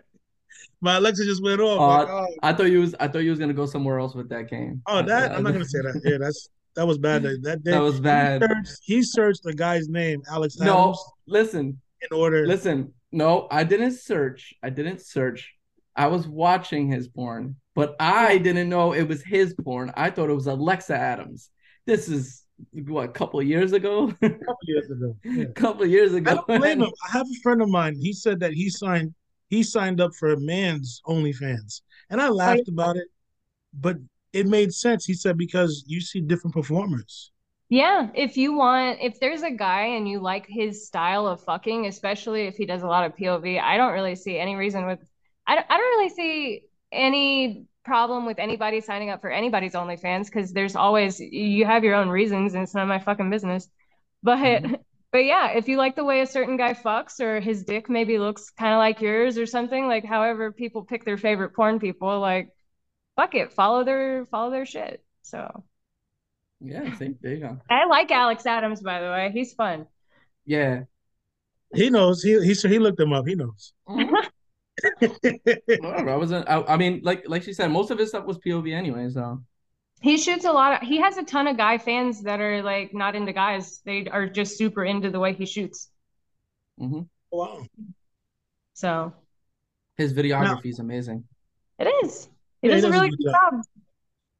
my 0.81 0.95
Alexa 0.97 1.23
just 1.25 1.43
went 1.43 1.61
off. 1.61 1.79
Uh, 1.79 1.87
like, 1.87 2.07
oh, 2.09 2.35
I 2.43 2.53
thought 2.53 2.71
you 2.71 2.79
was. 2.81 2.95
I 2.99 3.07
thought 3.07 3.19
you 3.19 3.29
was 3.29 3.39
gonna 3.39 3.53
go 3.53 3.65
somewhere 3.65 3.99
else 3.99 4.15
with 4.15 4.29
that 4.29 4.49
game. 4.49 4.81
oh, 4.87 5.01
that 5.03 5.31
I'm 5.31 5.43
not 5.43 5.53
gonna 5.53 5.65
say 5.65 5.79
that. 5.81 6.01
Yeah, 6.03 6.17
that's 6.19 6.49
that 6.75 6.85
was 6.85 6.97
bad. 6.97 7.23
That, 7.23 7.41
that, 7.43 7.63
That 7.63 7.79
was 7.81 7.99
bad. 7.99 8.41
He 8.41 8.47
searched, 8.47 8.79
he 8.83 9.03
searched 9.03 9.43
the 9.43 9.53
guy's 9.53 9.87
name, 9.89 10.21
Alex 10.29 10.57
No, 10.57 10.95
listen, 11.27 11.79
in 12.01 12.17
order. 12.17 12.45
listen. 12.45 12.93
No, 13.15 13.47
I 13.49 13.63
didn't 13.63 13.93
search. 13.93 14.53
I 14.61 14.69
didn't 14.69 14.99
search. 14.99 15.53
I 15.95 16.07
was 16.07 16.27
watching 16.27 16.89
his 16.91 17.07
porn, 17.07 17.55
but 17.73 17.95
I 17.97 18.37
didn't 18.37 18.67
know 18.67 18.91
it 18.91 19.07
was 19.07 19.23
his 19.23 19.53
porn. 19.53 19.93
I 19.95 20.09
thought 20.09 20.29
it 20.29 20.33
was 20.33 20.47
Alexa 20.47 20.93
Adams. 20.93 21.49
This 21.85 22.09
is 22.09 22.43
what 22.73 23.05
a 23.05 23.11
couple 23.13 23.39
of 23.39 23.47
years 23.47 23.71
ago. 23.71 24.13
a 24.21 24.29
couple 24.29 24.57
years 24.63 24.91
ago. 24.91 25.15
Yeah. 25.23 25.43
a 25.43 25.53
couple 25.53 25.83
of 25.83 25.89
years 25.89 26.13
I 26.13 26.17
ago. 26.17 26.43
don't 26.45 26.59
blame 26.59 26.81
him. 26.81 26.91
I 27.07 27.11
have 27.17 27.25
a 27.25 27.39
friend 27.41 27.61
of 27.61 27.69
mine. 27.69 27.95
He 27.95 28.11
said 28.11 28.41
that 28.41 28.51
he 28.51 28.69
signed 28.69 29.13
he 29.47 29.63
signed 29.63 30.01
up 30.01 30.13
for 30.13 30.33
a 30.33 30.39
man's 30.41 31.01
OnlyFans, 31.07 31.81
and 32.09 32.21
I 32.21 32.27
laughed 32.27 32.67
about 32.67 32.97
it, 32.97 33.07
but 33.73 33.95
it 34.33 34.45
made 34.45 34.73
sense. 34.73 35.05
He 35.05 35.13
said 35.13 35.37
because 35.37 35.85
you 35.87 36.01
see 36.01 36.19
different 36.19 36.53
performers. 36.53 37.31
Yeah, 37.69 38.09
if 38.13 38.37
you 38.37 38.53
want, 38.53 38.99
if 39.01 39.19
there's 39.19 39.41
a 39.41 39.49
guy 39.51 39.85
and 39.97 40.07
you 40.07 40.19
like 40.19 40.45
his 40.47 40.85
style 40.85 41.25
of 41.27 41.43
fucking, 41.43 41.87
especially 41.87 42.43
if 42.45 42.55
he 42.55 42.65
does 42.65 42.83
a 42.83 42.87
lot 42.87 43.05
of 43.05 43.15
POV, 43.15 43.59
I 43.59 43.77
don't 43.77 43.93
really 43.93 44.15
see 44.15 44.37
any 44.37 44.55
reason 44.55 44.85
with, 44.85 44.99
I 45.47 45.55
don't, 45.55 45.65
I 45.69 45.77
don't 45.77 45.97
really 45.97 46.09
see 46.09 46.61
any 46.91 47.65
problem 47.83 48.25
with 48.25 48.37
anybody 48.39 48.81
signing 48.81 49.09
up 49.09 49.21
for 49.21 49.31
anybody's 49.31 49.73
OnlyFans 49.73 50.25
because 50.25 50.53
there's 50.53 50.75
always, 50.75 51.19
you 51.19 51.65
have 51.65 51.83
your 51.83 51.95
own 51.95 52.09
reasons 52.09 52.53
and 52.53 52.63
it's 52.63 52.75
none 52.75 52.83
of 52.83 52.89
my 52.89 52.99
fucking 52.99 53.31
business. 53.31 53.67
But, 54.21 54.63
Mhm. 54.63 54.79
but 55.11 55.25
yeah, 55.25 55.51
if 55.51 55.67
you 55.67 55.77
like 55.77 55.95
the 55.95 56.03
way 56.05 56.21
a 56.21 56.27
certain 56.27 56.57
guy 56.57 56.73
fucks 56.73 57.19
or 57.19 57.39
his 57.39 57.63
dick 57.63 57.89
maybe 57.89 58.19
looks 58.19 58.51
kind 58.51 58.73
of 58.73 58.77
like 58.77 59.01
yours 59.01 59.37
or 59.39 59.45
something, 59.47 59.87
like 59.87 60.05
however 60.05 60.51
people 60.51 60.83
pick 60.85 61.03
their 61.03 61.17
favorite 61.17 61.55
porn 61.55 61.79
people, 61.79 62.19
like, 62.19 62.49
fuck 63.15 63.35
it, 63.35 63.53
follow 63.53 63.83
their, 63.85 64.25
follow 64.27 64.51
their 64.51 64.65
shit. 64.65 65.03
So. 65.23 65.63
Yeah, 66.61 66.95
see, 66.97 67.15
there 67.21 67.33
you 67.33 67.39
go. 67.41 67.57
I 67.69 67.85
like 67.85 68.09
Alex 68.11 68.45
Adams, 68.45 68.81
by 68.81 69.01
the 69.01 69.07
way. 69.07 69.31
He's 69.33 69.53
fun. 69.53 69.87
Yeah. 70.45 70.83
He 71.73 71.89
knows. 71.89 72.23
He 72.23 72.33
he 72.45 72.53
he 72.53 72.79
looked 72.79 72.99
him 72.99 73.13
up. 73.13 73.27
He 73.27 73.35
knows. 73.35 73.73
Whatever. 75.77 76.09
I 76.11 76.15
wasn't. 76.15 76.47
I, 76.49 76.61
I 76.63 76.77
mean, 76.77 77.01
like 77.03 77.27
like 77.27 77.43
she 77.43 77.53
said, 77.53 77.71
most 77.71 77.91
of 77.91 77.97
his 77.99 78.09
stuff 78.09 78.25
was 78.25 78.37
POV 78.39 78.73
anyway. 78.73 79.09
So 79.09 79.41
He 79.99 80.17
shoots 80.17 80.45
a 80.45 80.53
lot 80.53 80.81
of, 80.81 80.87
he 80.87 81.01
has 81.01 81.17
a 81.17 81.23
ton 81.23 81.47
of 81.47 81.57
guy 81.57 81.77
fans 81.79 82.23
that 82.23 82.39
are 82.39 82.63
like 82.63 82.93
not 82.93 83.13
into 83.13 83.33
guys. 83.33 83.81
They 83.83 84.07
are 84.07 84.25
just 84.25 84.57
super 84.57 84.85
into 84.85 85.11
the 85.11 85.19
way 85.19 85.33
he 85.33 85.45
shoots. 85.45 85.89
hmm 86.77 87.07
wow. 87.31 87.69
So 88.73 89.13
his 89.97 90.13
videography 90.13 90.69
is 90.69 90.79
amazing. 90.79 91.25
it 91.79 91.85
is. 92.05 92.29
He 92.61 92.67
Yeah, 92.67 92.75
he 92.75 92.81
does 92.81 92.83
a 92.83 92.89
a 92.89 92.91
really 92.91 93.09
good 93.09 93.11
good 93.11 93.19
job. 93.21 93.37
job. 93.51 93.61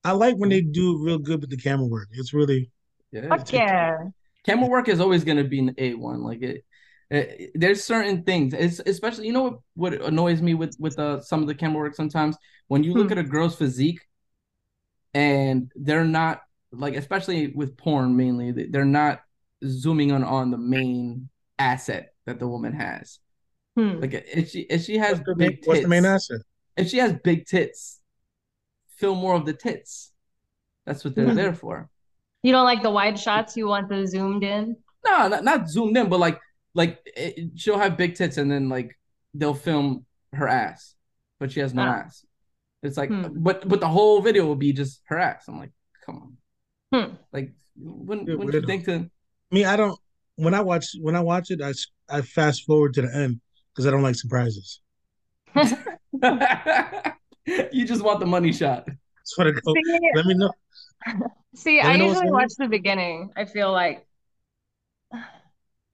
I 0.06 0.12
like 0.12 0.36
when 0.38 0.50
they 0.50 0.62
do 0.62 1.04
real 1.04 1.18
good 1.18 1.42
with 1.42 1.50
the 1.50 1.58
camera 1.58 1.88
work. 1.88 2.08
It's 2.12 2.34
really 2.34 2.72
Yeah. 3.12 3.28
Fuck 3.30 3.52
yeah. 3.54 3.98
camera 4.46 4.68
work 4.70 4.88
is 4.90 5.00
always 5.00 5.24
going 5.24 5.38
to 5.38 5.44
be 5.44 5.60
an 5.60 5.74
A1 5.78 6.20
like 6.24 6.42
it, 6.42 6.64
it 7.10 7.52
there's 7.56 7.84
certain 7.84 8.24
things 8.24 8.54
it's 8.54 8.80
especially 8.86 9.28
you 9.28 9.34
know 9.34 9.44
what, 9.74 9.94
what 10.00 10.02
annoys 10.10 10.42
me 10.42 10.54
with 10.54 10.76
with 10.80 10.98
uh, 11.00 11.22
some 11.22 11.42
of 11.42 11.48
the 11.48 11.56
camera 11.56 11.80
work 11.84 11.96
sometimes 11.96 12.36
when 12.68 12.84
you 12.84 12.94
look 12.94 13.08
Hmm. 13.08 13.14
at 13.14 13.26
a 13.26 13.30
girl's 13.36 13.56
physique 13.56 14.02
and 15.14 15.72
they're 15.76 16.06
not 16.06 16.42
like 16.72 16.96
especially 16.96 17.48
with 17.56 17.78
porn 17.78 18.16
mainly 18.18 18.52
they- 18.52 18.68
they're 18.68 18.86
not 18.86 19.22
zooming 19.66 20.12
on 20.12 20.24
on 20.24 20.52
the 20.52 20.58
main 20.58 21.30
asset 21.58 22.14
that 22.26 22.40
the 22.40 22.48
woman 22.48 22.74
has 22.74 23.20
Hmm. 23.78 24.00
like 24.02 24.14
if 24.14 24.50
she 24.52 24.62
if 24.62 24.84
she 24.84 24.98
has 24.98 25.18
what's 25.18 25.26
the, 25.30 25.36
big 25.36 25.50
main, 25.54 25.60
what's 25.66 25.82
the 25.82 25.88
main 25.88 26.06
asset? 26.06 26.42
if 26.78 26.88
she 26.90 26.98
has 26.98 27.14
big 27.24 27.46
tits 27.46 28.00
film 28.96 29.18
more 29.18 29.36
of 29.36 29.46
the 29.46 29.54
tits 29.54 30.12
that's 30.86 31.04
what 31.04 31.16
they're 31.16 31.30
Hmm. 31.30 31.36
there 31.36 31.54
for 31.54 31.90
You 32.44 32.52
don't 32.52 32.66
like 32.66 32.84
the 32.84 32.92
wide 32.92 33.18
shots, 33.20 33.58
you 33.58 33.66
want 33.68 33.90
the 33.90 34.06
zoomed 34.06 34.44
in. 34.44 34.78
No, 35.06 35.28
not, 35.28 35.44
not 35.44 35.70
zoomed 35.70 35.98
in, 35.98 36.10
but 36.10 36.20
like 36.20 36.40
like 36.76 37.00
it, 37.06 37.52
she'll 37.56 37.80
have 37.80 37.98
big 37.98 38.14
tits 38.16 38.38
and 38.38 38.52
then 38.52 38.70
like 38.70 38.98
they'll 39.34 39.56
film 39.70 40.06
her 40.34 40.48
ass, 40.48 40.96
but 41.40 41.52
she 41.52 41.60
has 41.62 41.74
no 41.74 41.82
Ah. 41.84 42.04
ass. 42.06 42.26
It's 42.84 42.98
like, 42.98 43.10
Hmm. 43.10 43.42
but 43.48 43.68
but 43.68 43.80
the 43.80 43.88
whole 43.88 44.22
video 44.22 44.46
will 44.46 44.56
be 44.68 44.74
just 44.74 45.02
her 45.10 45.18
ass. 45.18 45.48
I'm 45.48 45.58
like, 45.58 45.72
come 46.06 46.18
on, 46.24 46.38
Hmm. 46.94 47.16
like 47.34 47.54
wouldn't 47.78 48.28
Yeah, 48.30 48.36
you 48.60 48.62
think 48.62 48.86
to? 48.86 49.10
Me, 49.52 49.66
I 49.66 49.76
don't. 49.76 49.98
When 50.38 50.54
I 50.54 50.62
watch 50.62 50.86
when 51.02 51.16
I 51.16 51.22
watch 51.22 51.50
it, 51.50 51.62
I 51.62 51.74
I 52.10 52.22
fast 52.22 52.66
forward 52.68 52.94
to 52.96 53.02
the 53.02 53.12
end 53.24 53.42
because 53.72 53.86
I 53.88 53.92
don't 53.92 54.04
like 54.04 54.16
surprises. 54.16 54.82
you 57.72 57.86
just 57.86 58.04
want 58.04 58.20
the 58.20 58.26
money 58.26 58.52
shot. 58.52 58.86
That's 58.88 59.36
go. 59.38 59.74
See, 59.74 60.10
Let 60.14 60.26
me 60.26 60.34
know. 60.36 60.52
see, 61.56 61.82
Let 61.82 61.86
I 61.88 61.98
know 61.98 62.08
usually 62.08 62.32
watch 62.32 62.52
the 62.58 62.68
beginning. 62.68 63.32
I 63.36 63.46
feel 63.46 63.72
like 63.72 64.06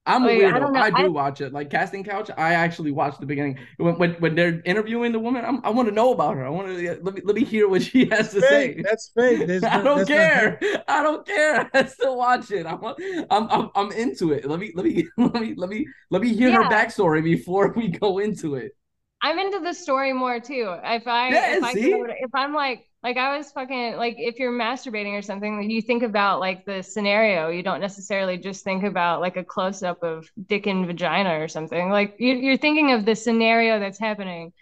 I'm 0.07 0.23
a 0.23 0.27
Wait, 0.27 0.43
I 0.43 0.51
weirdo. 0.51 0.59
don't. 0.59 0.75
I, 0.75 0.89
do 0.89 0.95
I- 1.05 1.07
watch 1.09 1.41
it. 1.41 1.53
Like 1.53 1.69
casting 1.69 2.03
couch, 2.03 2.31
I 2.35 2.53
actually 2.55 2.91
watch 2.91 3.19
the 3.19 3.25
beginning 3.27 3.59
when 3.77 3.97
when, 3.99 4.13
when 4.13 4.35
they're 4.35 4.59
interviewing 4.65 5.11
the 5.11 5.19
woman. 5.19 5.45
I'm, 5.45 5.63
I 5.63 5.69
want 5.69 5.89
to 5.89 5.93
know 5.93 6.11
about 6.11 6.35
her. 6.37 6.45
I 6.45 6.49
want 6.49 6.69
to 6.69 6.99
let 7.03 7.13
me 7.13 7.21
let 7.23 7.35
me 7.35 7.43
hear 7.45 7.69
what 7.69 7.83
she 7.83 8.05
has 8.09 8.31
to 8.31 8.41
Fake. 8.41 8.77
say. 8.77 8.81
That's 8.81 9.11
fake. 9.15 9.45
There's 9.47 9.63
I 9.63 9.77
no- 9.77 9.83
don't 9.83 9.97
that's 9.97 10.09
not 10.09 10.31
care. 10.33 10.59
I 10.87 11.03
don't 11.03 11.25
care. 11.25 11.69
I 11.73 11.85
still 11.85 12.17
watch 12.17 12.49
it. 12.49 12.65
I'm, 12.65 12.83
I'm, 12.83 13.47
I'm, 13.49 13.69
I'm 13.75 13.91
into 13.91 14.31
it. 14.33 14.45
Let 14.45 14.59
me, 14.59 14.71
let 14.75 14.85
me, 14.85 15.07
let 15.17 15.35
me, 15.41 15.53
let 15.55 15.69
me, 15.69 15.87
let 16.09 16.21
me 16.23 16.33
hear 16.33 16.51
her 16.51 16.65
backstory 16.65 17.23
before 17.23 17.71
we 17.75 17.89
go 17.89 18.17
into 18.17 18.55
it. 18.55 18.75
I'm 19.21 19.37
into 19.39 19.59
the 19.59 19.73
story 19.73 20.13
more 20.13 20.39
too. 20.39 20.75
If 20.83 21.07
I 21.07 21.29
Yeah, 21.29 21.53
if 21.53 21.61
I 21.61 21.73
see? 21.73 21.89
go 21.89 22.07
to- 22.07 22.13
if 22.23 22.31
I'm 22.33 22.53
like 22.53 22.87
like 23.03 23.17
I 23.17 23.37
was 23.37 23.51
fucking 23.51 23.95
like 23.97 24.15
if 24.17 24.39
you're 24.39 24.51
masturbating 24.51 25.17
or 25.17 25.21
something, 25.21 25.69
you 25.69 25.81
think 25.81 26.03
about 26.03 26.39
like 26.39 26.65
the 26.65 26.81
scenario. 26.81 27.49
You 27.49 27.63
don't 27.63 27.81
necessarily 27.81 28.37
just 28.37 28.63
think 28.63 28.83
about 28.83 29.21
like 29.21 29.37
a 29.37 29.43
close 29.43 29.83
up 29.83 30.01
of 30.03 30.27
dick 30.47 30.67
and 30.67 30.85
vagina 30.87 31.39
or 31.39 31.47
something. 31.47 31.89
Like 31.89 32.15
you, 32.19 32.35
you're 32.35 32.57
thinking 32.57 32.91
of 32.93 33.05
the 33.05 33.15
scenario 33.15 33.79
that's 33.79 33.99
happening. 33.99 34.53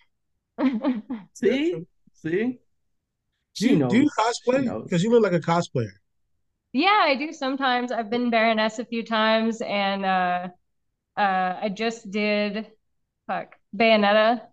See, 1.33 1.85
see. 2.13 2.59
Do 3.55 3.67
you, 3.69 3.83
do 3.87 3.97
you 3.97 4.09
cosplay? 4.17 4.83
Because 4.83 5.03
you 5.03 5.11
look 5.11 5.23
like 5.23 5.33
a 5.33 5.39
cosplayer. 5.39 5.91
Yeah, 6.71 7.01
I 7.03 7.15
do 7.15 7.33
sometimes. 7.33 7.91
I've 7.91 8.09
been 8.09 8.29
Baroness 8.29 8.77
a 8.79 8.85
few 8.85 9.03
times, 9.03 9.61
and 9.61 10.05
uh, 10.05 10.47
uh, 11.17 11.59
I 11.63 11.69
just 11.69 12.11
did 12.11 12.67
fuck 13.27 13.57
Bayonetta 13.75 14.48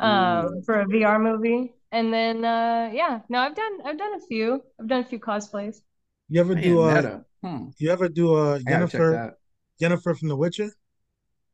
um 0.00 0.48
Ooh. 0.48 0.62
for 0.64 0.80
a 0.80 0.86
VR 0.86 1.18
movie. 1.20 1.74
And 1.92 2.12
then 2.12 2.44
uh 2.44 2.90
yeah, 2.92 3.20
no, 3.28 3.38
I've 3.40 3.54
done 3.56 3.80
I've 3.84 3.98
done 3.98 4.14
a 4.14 4.20
few. 4.26 4.62
I've 4.80 4.88
done 4.88 5.00
a 5.02 5.04
few 5.06 5.20
cosplays. 5.20 5.82
You 6.30 6.40
ever 6.40 6.54
do 6.54 6.80
a 6.80 7.22
Hmm. 7.42 7.70
you 7.78 7.90
ever 7.90 8.08
do 8.08 8.34
uh 8.34 8.58
I 8.66 8.70
gotta 8.72 8.86
check 8.86 9.04
Jennifer. 9.06 9.36
Jennifer 9.80 10.14
from 10.14 10.28
The 10.28 10.36
Witcher? 10.36 10.70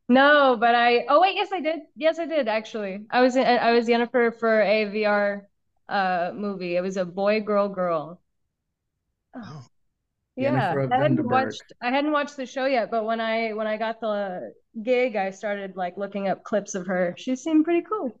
No, 0.09 0.55
but 0.59 0.73
I 0.75 1.05
oh 1.09 1.21
wait, 1.21 1.35
yes 1.35 1.51
I 1.51 1.59
did. 1.61 1.81
Yes, 1.95 2.19
I 2.19 2.25
did 2.25 2.47
actually. 2.47 3.05
I 3.09 3.21
was 3.21 3.35
in, 3.35 3.45
I 3.45 3.71
was 3.73 3.87
Jennifer 3.87 4.31
for 4.31 4.61
a 4.61 4.85
VR 4.85 5.49
uh 5.89 6.31
movie. 6.33 6.75
It 6.75 6.81
was 6.81 6.97
a 6.97 7.05
boy 7.05 7.41
girl 7.41 7.69
girl. 7.69 8.21
Oh. 9.33 9.65
Yeah, 10.35 10.77
Jennifer 10.77 10.87
I 10.91 10.97
hadn't 10.99 11.25
Vanderberg. 11.25 11.27
watched 11.27 11.73
I 11.81 11.89
hadn't 11.91 12.11
watched 12.11 12.37
the 12.37 12.45
show 12.45 12.65
yet, 12.65 12.91
but 12.91 13.03
when 13.05 13.19
I 13.19 13.53
when 13.53 13.65
I 13.67 13.77
got 13.77 13.99
the 13.99 14.53
gig, 14.81 15.15
I 15.15 15.31
started 15.31 15.75
like 15.75 15.97
looking 15.97 16.27
up 16.27 16.43
clips 16.43 16.75
of 16.75 16.85
her. 16.87 17.15
She 17.17 17.35
seemed 17.35 17.65
pretty 17.65 17.81
cool. 17.81 18.19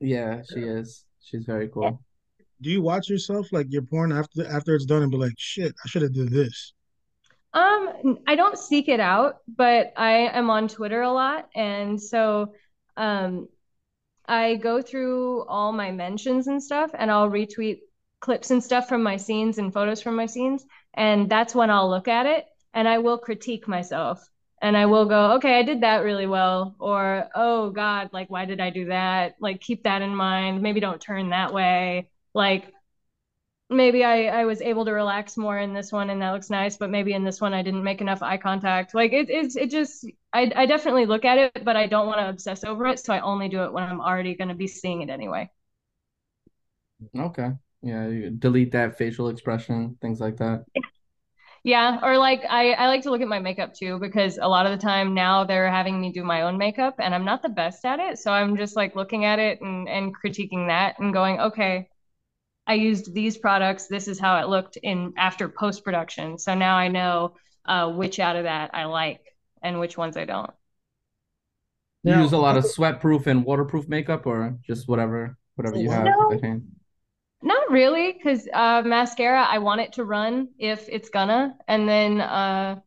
Yeah, 0.00 0.42
she 0.42 0.60
is. 0.60 1.04
She's 1.22 1.44
very 1.44 1.68
cool. 1.68 2.00
do 2.60 2.70
you 2.70 2.82
watch 2.82 3.08
yourself 3.08 3.52
like 3.52 3.66
your 3.70 3.82
porn 3.82 4.12
after 4.12 4.46
after 4.46 4.74
it's 4.74 4.86
done 4.86 5.02
and 5.02 5.10
be 5.10 5.18
like, 5.18 5.34
shit, 5.36 5.74
I 5.84 5.88
should 5.88 6.02
have 6.02 6.14
did 6.14 6.30
this? 6.30 6.72
Um, 7.54 8.18
I 8.26 8.36
don't 8.36 8.58
seek 8.58 8.88
it 8.88 9.00
out, 9.00 9.38
but 9.56 9.92
I 9.96 10.28
am 10.32 10.50
on 10.50 10.68
Twitter 10.68 11.02
a 11.02 11.10
lot, 11.10 11.48
and 11.54 12.00
so 12.00 12.52
um, 12.96 13.48
I 14.26 14.56
go 14.56 14.82
through 14.82 15.44
all 15.46 15.72
my 15.72 15.90
mentions 15.90 16.46
and 16.46 16.62
stuff, 16.62 16.90
and 16.96 17.10
I'll 17.10 17.30
retweet 17.30 17.80
clips 18.20 18.50
and 18.50 18.62
stuff 18.62 18.88
from 18.88 19.02
my 19.02 19.16
scenes 19.16 19.58
and 19.58 19.72
photos 19.72 20.02
from 20.02 20.16
my 20.16 20.26
scenes, 20.26 20.66
and 20.94 21.30
that's 21.30 21.54
when 21.54 21.70
I'll 21.70 21.88
look 21.88 22.08
at 22.08 22.26
it 22.26 22.46
and 22.74 22.86
I 22.86 22.98
will 22.98 23.18
critique 23.18 23.66
myself. 23.66 24.28
And 24.60 24.76
I 24.76 24.86
will 24.86 25.06
go, 25.06 25.32
okay, 25.34 25.58
I 25.58 25.62
did 25.62 25.82
that 25.82 25.98
really 25.98 26.26
well. 26.26 26.74
Or, 26.80 27.28
oh 27.34 27.70
God, 27.70 28.10
like, 28.12 28.28
why 28.30 28.44
did 28.44 28.60
I 28.60 28.70
do 28.70 28.86
that? 28.86 29.36
Like, 29.40 29.60
keep 29.60 29.84
that 29.84 30.02
in 30.02 30.14
mind. 30.14 30.62
Maybe 30.62 30.80
don't 30.80 31.00
turn 31.00 31.30
that 31.30 31.52
way. 31.54 32.10
Like, 32.34 32.72
maybe 33.70 34.04
I, 34.04 34.26
I 34.26 34.44
was 34.44 34.62
able 34.62 34.84
to 34.86 34.92
relax 34.92 35.36
more 35.36 35.58
in 35.58 35.74
this 35.74 35.92
one 35.92 36.10
and 36.10 36.22
that 36.22 36.30
looks 36.32 36.50
nice, 36.50 36.76
but 36.76 36.90
maybe 36.90 37.12
in 37.12 37.24
this 37.24 37.40
one 37.40 37.52
I 37.52 37.62
didn't 37.62 37.84
make 37.84 38.00
enough 38.00 38.22
eye 38.22 38.38
contact. 38.38 38.94
Like 38.94 39.12
it, 39.12 39.28
it's 39.28 39.56
it 39.56 39.70
just 39.70 40.06
I, 40.32 40.50
I 40.56 40.66
definitely 40.66 41.06
look 41.06 41.24
at 41.24 41.38
it, 41.38 41.64
but 41.64 41.76
I 41.76 41.86
don't 41.86 42.06
want 42.06 42.18
to 42.20 42.28
obsess 42.28 42.64
over 42.64 42.86
it. 42.86 42.98
So 42.98 43.12
I 43.12 43.20
only 43.20 43.48
do 43.48 43.64
it 43.64 43.72
when 43.72 43.84
I'm 43.84 44.00
already 44.00 44.34
going 44.34 44.48
to 44.48 44.54
be 44.54 44.66
seeing 44.66 45.02
it 45.02 45.10
anyway. 45.10 45.50
Okay. 47.16 47.50
Yeah, 47.82 48.08
you 48.08 48.30
delete 48.30 48.72
that 48.72 48.98
facial 48.98 49.28
expression, 49.28 49.96
things 50.00 50.20
like 50.20 50.36
that. 50.38 50.64
Yeah, 50.74 50.82
or 51.64 52.18
like 52.18 52.42
I, 52.48 52.72
I 52.72 52.86
like 52.88 53.02
to 53.02 53.10
look 53.10 53.20
at 53.20 53.28
my 53.28 53.38
makeup 53.38 53.74
too 53.74 53.98
because 53.98 54.38
a 54.40 54.48
lot 54.48 54.66
of 54.66 54.72
the 54.72 54.78
time 54.78 55.14
now 55.14 55.44
they're 55.44 55.70
having 55.70 56.00
me 56.00 56.12
do 56.12 56.24
my 56.24 56.42
own 56.42 56.58
makeup 56.58 56.96
and 56.98 57.14
I'm 57.14 57.24
not 57.24 57.42
the 57.42 57.48
best 57.48 57.84
at 57.84 58.00
it. 58.00 58.18
So 58.18 58.32
I'm 58.32 58.56
just 58.56 58.76
like 58.76 58.96
looking 58.96 59.24
at 59.24 59.38
it 59.38 59.60
and, 59.60 59.88
and 59.88 60.14
critiquing 60.16 60.68
that 60.68 60.98
and 60.98 61.12
going, 61.12 61.40
okay, 61.40 61.88
I 62.66 62.74
used 62.74 63.14
these 63.14 63.38
products. 63.38 63.88
This 63.88 64.08
is 64.08 64.18
how 64.20 64.38
it 64.40 64.48
looked 64.48 64.78
in 64.82 65.14
after 65.18 65.48
post 65.48 65.84
production. 65.84 66.38
So 66.38 66.54
now 66.54 66.76
I 66.76 66.88
know 66.88 67.34
uh, 67.66 67.90
which 67.90 68.20
out 68.20 68.36
of 68.36 68.44
that 68.44 68.70
I 68.74 68.84
like 68.86 69.20
and 69.62 69.80
which 69.80 69.98
ones 69.98 70.16
I 70.16 70.24
don't. 70.24 70.50
You 72.04 72.12
Now, 72.12 72.22
use 72.22 72.32
a 72.32 72.38
lot 72.38 72.56
of 72.56 72.64
sweat 72.66 73.00
proof 73.00 73.26
and 73.26 73.44
waterproof 73.44 73.88
makeup 73.88 74.26
or 74.26 74.58
just 74.66 74.88
whatever 74.88 75.36
whatever 75.56 75.76
you 75.76 75.90
have 75.90 76.04
No. 76.04 76.40
At 77.42 77.46
hand? 77.46 77.58
Not 77.58 77.70
really, 77.70 78.12
because 78.12 78.48
uh, 78.52 78.82
mascara, 78.84 79.44
I 79.44 79.58
want 79.58 79.80
it 79.80 79.94
to 79.94 80.04
run 80.04 80.48
if 80.58 80.88
it's 80.88 81.10
gonna. 81.10 81.56
And 81.66 81.88
then 81.88 82.20
uh, 82.20 82.80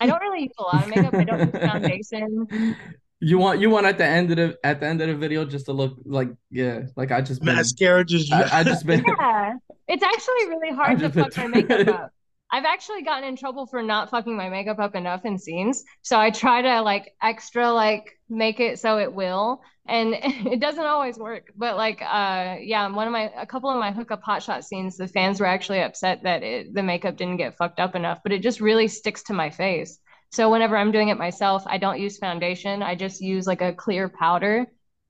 I 0.00 0.06
don't 0.06 0.20
really 0.20 0.42
use 0.42 0.52
a 0.58 0.62
lot 0.62 0.82
of 0.82 0.88
makeup. 0.88 1.14
I 1.14 1.24
don't 1.24 1.40
use 1.40 1.62
foundation. 1.62 2.76
You 3.24 3.38
want 3.38 3.60
you 3.60 3.70
want 3.70 3.86
at 3.86 3.98
the 3.98 4.04
end 4.04 4.30
of 4.32 4.36
the 4.36 4.58
at 4.64 4.80
the 4.80 4.86
end 4.86 5.00
of 5.00 5.06
the 5.06 5.14
video 5.14 5.44
just 5.44 5.66
to 5.66 5.72
look 5.72 5.96
like 6.04 6.30
yeah 6.50 6.80
like 6.96 7.12
I 7.12 7.20
just 7.20 7.40
been 7.40 7.54
mascara 7.54 8.04
just 8.04 8.32
I, 8.32 8.48
I 8.52 8.64
just 8.64 8.84
been 8.84 9.04
Yeah, 9.06 9.52
it's 9.86 10.02
actually 10.02 10.48
really 10.48 10.70
hard 10.74 10.98
to 10.98 11.04
just 11.04 11.14
been 11.14 11.30
fuck 11.30 11.36
my 11.36 11.46
makeup 11.46 11.86
up. 11.86 12.10
I've 12.50 12.64
actually 12.64 13.02
gotten 13.02 13.22
in 13.28 13.36
trouble 13.36 13.66
for 13.66 13.80
not 13.80 14.10
fucking 14.10 14.36
my 14.36 14.48
makeup 14.48 14.80
up 14.80 14.96
enough 14.96 15.24
in 15.24 15.38
scenes. 15.38 15.84
So 16.02 16.18
I 16.18 16.30
try 16.30 16.62
to 16.62 16.82
like 16.82 17.14
extra 17.22 17.72
like 17.72 18.18
make 18.28 18.58
it 18.58 18.80
so 18.80 18.98
it 18.98 19.14
will. 19.14 19.62
And 19.86 20.14
it 20.22 20.60
doesn't 20.60 20.84
always 20.84 21.18
work. 21.18 21.52
But 21.56 21.76
like 21.76 22.00
uh 22.02 22.56
yeah, 22.60 22.88
one 22.88 23.06
of 23.06 23.12
my 23.12 23.30
a 23.36 23.46
couple 23.46 23.70
of 23.70 23.78
my 23.78 23.92
hookup 23.92 24.22
hotshot 24.22 24.64
scenes, 24.64 24.96
the 24.96 25.08
fans 25.08 25.40
were 25.40 25.46
actually 25.46 25.82
upset 25.82 26.22
that 26.22 26.42
it, 26.42 26.74
the 26.74 26.82
makeup 26.82 27.16
didn't 27.16 27.38
get 27.38 27.56
fucked 27.56 27.80
up 27.80 27.94
enough, 27.94 28.20
but 28.22 28.32
it 28.32 28.42
just 28.42 28.60
really 28.60 28.88
sticks 28.88 29.22
to 29.24 29.32
my 29.32 29.50
face. 29.50 29.98
So 30.30 30.50
whenever 30.50 30.76
I'm 30.76 30.92
doing 30.92 31.08
it 31.08 31.18
myself, 31.18 31.62
I 31.66 31.78
don't 31.78 32.00
use 32.00 32.18
foundation. 32.18 32.82
I 32.82 32.94
just 32.94 33.20
use 33.20 33.46
like 33.46 33.60
a 33.60 33.72
clear 33.72 34.08
powder 34.08 34.66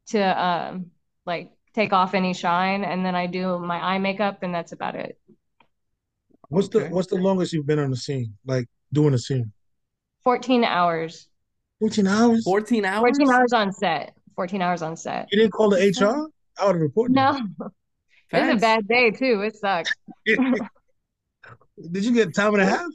to 0.08 0.42
um 0.42 0.90
like 1.26 1.52
take 1.74 1.92
off 1.92 2.14
any 2.14 2.34
shine 2.34 2.84
and 2.84 3.04
then 3.04 3.14
I 3.14 3.26
do 3.26 3.58
my 3.58 3.76
eye 3.76 3.98
makeup 3.98 4.42
and 4.42 4.54
that's 4.54 4.72
about 4.72 4.94
it. 4.94 5.18
what's 6.48 6.68
the 6.68 6.86
what's 6.88 7.08
the 7.08 7.16
longest 7.16 7.52
you've 7.52 7.66
been 7.66 7.78
on 7.78 7.90
the 7.90 7.96
scene? 7.96 8.34
Like 8.44 8.66
doing 8.92 9.14
a 9.14 9.18
scene? 9.18 9.52
14 10.24 10.64
hours. 10.64 11.28
14 11.80 12.06
hours? 12.06 12.44
14 12.44 12.84
hours 12.84 13.00
14 13.00 13.30
hours 13.30 13.52
on 13.52 13.72
set. 13.72 14.14
14 14.34 14.62
hours 14.62 14.82
on 14.82 14.96
set. 14.96 15.28
You 15.30 15.38
didn't 15.38 15.52
call 15.52 15.70
the 15.70 15.76
HR? 15.78 16.30
I 16.60 16.66
would 16.66 16.74
have 16.76 16.82
reported 16.82 17.14
No, 17.14 17.36
you. 17.36 17.48
it's 18.32 18.58
a 18.58 18.60
bad 18.60 18.86
day 18.88 19.10
too. 19.10 19.42
It 19.42 19.56
sucks. 19.56 19.92
Did 20.26 22.04
you 22.04 22.12
get 22.12 22.34
time 22.34 22.54
and 22.54 22.62
a 22.62 22.66
half? 22.66 22.90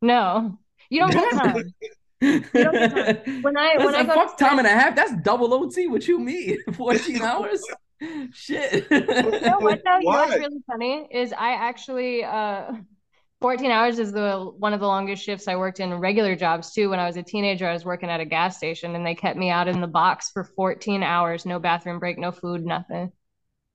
No, 0.00 0.58
you 0.88 1.00
don't 1.00 1.12
get 1.12 1.32
time. 1.32 1.74
When 2.20 3.56
I 3.58 3.74
That's 3.76 3.84
when 3.84 3.94
I 3.94 4.00
a 4.00 4.04
go 4.06 4.14
fuck 4.14 4.38
to 4.38 4.44
time 4.44 4.58
and 4.58 4.66
a 4.66 4.70
half. 4.70 4.96
That's 4.96 5.12
double 5.22 5.52
OT. 5.52 5.88
What 5.88 6.08
you 6.08 6.18
mean? 6.18 6.56
14 6.72 7.20
hours? 7.20 7.62
Shit. 8.32 8.86
you 8.90 9.00
know 9.00 9.58
what 9.58 9.82
though? 9.84 9.98
You 9.98 10.10
know 10.10 10.24
what's 10.24 10.36
really 10.36 10.62
funny 10.66 11.06
is 11.10 11.34
I 11.34 11.50
actually 11.50 12.24
uh 12.24 12.72
14 13.44 13.70
hours 13.70 13.98
is 13.98 14.10
the 14.10 14.50
one 14.56 14.72
of 14.72 14.80
the 14.80 14.86
longest 14.86 15.22
shifts 15.22 15.48
I 15.48 15.56
worked 15.56 15.78
in 15.78 15.92
regular 15.92 16.34
jobs 16.34 16.72
too. 16.72 16.88
When 16.88 16.98
I 16.98 17.04
was 17.06 17.18
a 17.18 17.22
teenager, 17.22 17.68
I 17.68 17.74
was 17.74 17.84
working 17.84 18.08
at 18.08 18.18
a 18.18 18.24
gas 18.24 18.56
station 18.56 18.96
and 18.96 19.04
they 19.04 19.14
kept 19.14 19.36
me 19.36 19.50
out 19.50 19.68
in 19.68 19.82
the 19.82 19.86
box 19.86 20.30
for 20.30 20.44
14 20.44 21.02
hours, 21.02 21.44
no 21.44 21.58
bathroom 21.58 21.98
break, 21.98 22.16
no 22.16 22.32
food, 22.32 22.64
nothing. 22.64 23.12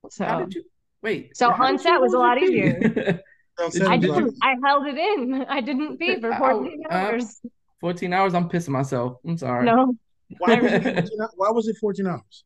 How 0.02 0.10
So 0.10 0.40
did 0.40 0.56
you 0.56 0.64
wait? 1.04 1.38
So 1.38 1.52
how 1.52 1.68
on 1.68 1.78
set 1.78 2.02
was 2.02 2.14
a 2.14 2.18
lot 2.18 2.42
easier. 2.42 3.22
I 3.88 3.98
didn't. 3.98 4.36
I 4.42 4.56
held 4.66 4.88
it 4.88 4.98
in. 4.98 5.46
I 5.50 5.62
didn't 5.62 6.00
pee 6.00 6.20
for 6.20 6.34
14 6.36 6.84
I- 6.90 6.96
hours. 6.96 7.40
14 7.82 8.12
hours. 8.12 8.34
I'm 8.34 8.50
pissing 8.50 8.70
myself. 8.70 9.18
I'm 9.24 9.38
sorry. 9.38 9.66
No, 9.66 9.94
Why 10.40 10.56
was 10.60 10.74
it 10.74 10.84
14? 10.84 11.10
Why 11.36 11.50
was 11.52 11.68
it 11.68 11.78
14 11.80 12.08
hours? 12.08 12.44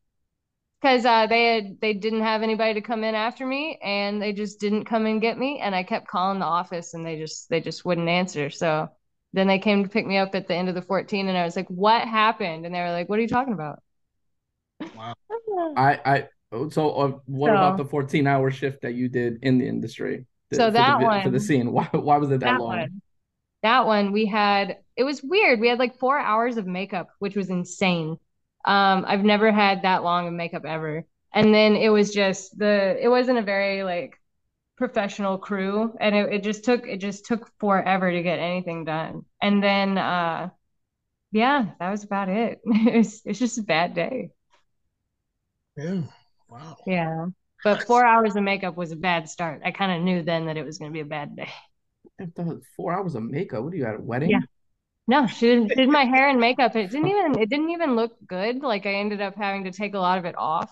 Because 0.84 1.06
uh, 1.06 1.26
they 1.26 1.54
had 1.54 1.80
they 1.80 1.94
didn't 1.94 2.20
have 2.20 2.42
anybody 2.42 2.74
to 2.74 2.82
come 2.82 3.04
in 3.04 3.14
after 3.14 3.46
me, 3.46 3.78
and 3.82 4.20
they 4.20 4.34
just 4.34 4.60
didn't 4.60 4.84
come 4.84 5.06
and 5.06 5.18
get 5.22 5.38
me. 5.38 5.58
And 5.58 5.74
I 5.74 5.82
kept 5.82 6.08
calling 6.08 6.40
the 6.40 6.44
office, 6.44 6.92
and 6.92 7.06
they 7.06 7.18
just 7.18 7.48
they 7.48 7.62
just 7.62 7.86
wouldn't 7.86 8.06
answer. 8.08 8.50
So 8.50 8.90
then 9.32 9.46
they 9.46 9.58
came 9.58 9.82
to 9.82 9.88
pick 9.88 10.06
me 10.06 10.18
up 10.18 10.34
at 10.34 10.46
the 10.46 10.54
end 10.54 10.68
of 10.68 10.74
the 10.74 10.82
14, 10.82 11.26
and 11.26 11.38
I 11.38 11.44
was 11.44 11.56
like, 11.56 11.68
"What 11.68 12.06
happened?" 12.06 12.66
And 12.66 12.74
they 12.74 12.80
were 12.80 12.90
like, 12.90 13.08
"What 13.08 13.18
are 13.18 13.22
you 13.22 13.28
talking 13.28 13.54
about?" 13.54 13.78
Wow. 14.94 15.14
I 15.76 16.00
I 16.04 16.28
so 16.70 16.90
uh, 16.90 17.08
what 17.24 17.54
about 17.54 17.78
the 17.78 17.86
14 17.86 18.26
hour 18.26 18.50
shift 18.50 18.82
that 18.82 18.92
you 18.94 19.08
did 19.08 19.38
in 19.42 19.56
the 19.58 19.66
industry? 19.66 20.26
So 20.52 20.70
for 20.74 20.82
the 20.82 20.92
that 20.92 20.98
vi- 20.98 21.22
for 21.22 21.30
the 21.30 21.40
scene. 21.40 21.72
Why 21.72 21.88
why 21.92 22.18
was 22.18 22.30
it 22.30 22.40
that, 22.40 22.56
that 22.56 22.58
long? 22.58 22.78
one 22.78 23.00
that 23.62 23.86
one 23.86 24.12
we 24.12 24.26
had 24.26 24.78
it 24.96 25.04
was 25.04 25.22
weird 25.22 25.60
we 25.60 25.68
had 25.68 25.78
like 25.78 25.98
four 25.98 26.18
hours 26.18 26.56
of 26.58 26.66
makeup 26.66 27.08
which 27.20 27.36
was 27.36 27.50
insane 27.50 28.18
um 28.64 29.04
i've 29.06 29.24
never 29.24 29.52
had 29.52 29.82
that 29.82 30.02
long 30.02 30.26
of 30.28 30.32
makeup 30.34 30.64
ever 30.64 31.04
and 31.32 31.54
then 31.54 31.76
it 31.76 31.88
was 31.88 32.12
just 32.12 32.56
the 32.58 32.96
it 33.02 33.08
wasn't 33.08 33.38
a 33.38 33.42
very 33.42 33.82
like 33.84 34.14
professional 34.76 35.38
crew 35.38 35.94
and 36.00 36.14
it, 36.16 36.34
it 36.34 36.42
just 36.44 36.64
took 36.64 36.86
it 36.86 36.98
just 36.98 37.26
took 37.26 37.50
forever 37.60 38.10
to 38.12 38.22
get 38.22 38.38
anything 38.40 38.84
done 38.84 39.24
and 39.42 39.62
then 39.62 39.98
uh 39.98 40.50
yeah 41.32 41.72
that 41.80 41.90
was 41.90 42.04
about 42.04 42.28
it 42.28 42.60
it's 42.66 43.22
it's 43.26 43.38
just 43.38 43.58
a 43.58 43.62
bad 43.62 43.94
day 43.94 44.30
Yeah. 45.76 46.02
Wow. 46.48 46.76
yeah 46.86 47.26
but 47.62 47.86
four 47.86 48.04
hours 48.04 48.36
of 48.36 48.42
makeup 48.42 48.76
was 48.76 48.92
a 48.92 48.96
bad 48.96 49.28
start 49.28 49.62
i 49.64 49.70
kind 49.70 49.92
of 49.92 50.02
knew 50.02 50.22
then 50.22 50.46
that 50.46 50.56
it 50.56 50.64
was 50.64 50.78
going 50.78 50.90
to 50.90 50.94
be 50.94 51.00
a 51.00 51.04
bad 51.04 51.34
day 51.36 51.48
After 52.18 52.60
four 52.76 52.92
hours 52.92 53.14
of 53.14 53.22
makeup. 53.22 53.62
What 53.62 53.70
do 53.70 53.78
you 53.78 53.84
got? 53.84 53.94
A 53.96 54.00
wedding? 54.00 54.32
Yeah. 54.32 54.53
No, 55.06 55.26
she 55.26 55.46
did, 55.48 55.74
did 55.74 55.88
my 55.88 56.04
hair 56.04 56.28
and 56.28 56.40
makeup. 56.40 56.74
It 56.76 56.90
didn't 56.90 57.08
even 57.08 57.38
it 57.38 57.48
didn't 57.50 57.70
even 57.70 57.94
look 57.96 58.16
good. 58.26 58.62
Like 58.62 58.86
I 58.86 58.94
ended 58.94 59.20
up 59.20 59.34
having 59.36 59.64
to 59.64 59.70
take 59.72 59.94
a 59.94 59.98
lot 59.98 60.18
of 60.18 60.24
it 60.24 60.34
off. 60.38 60.70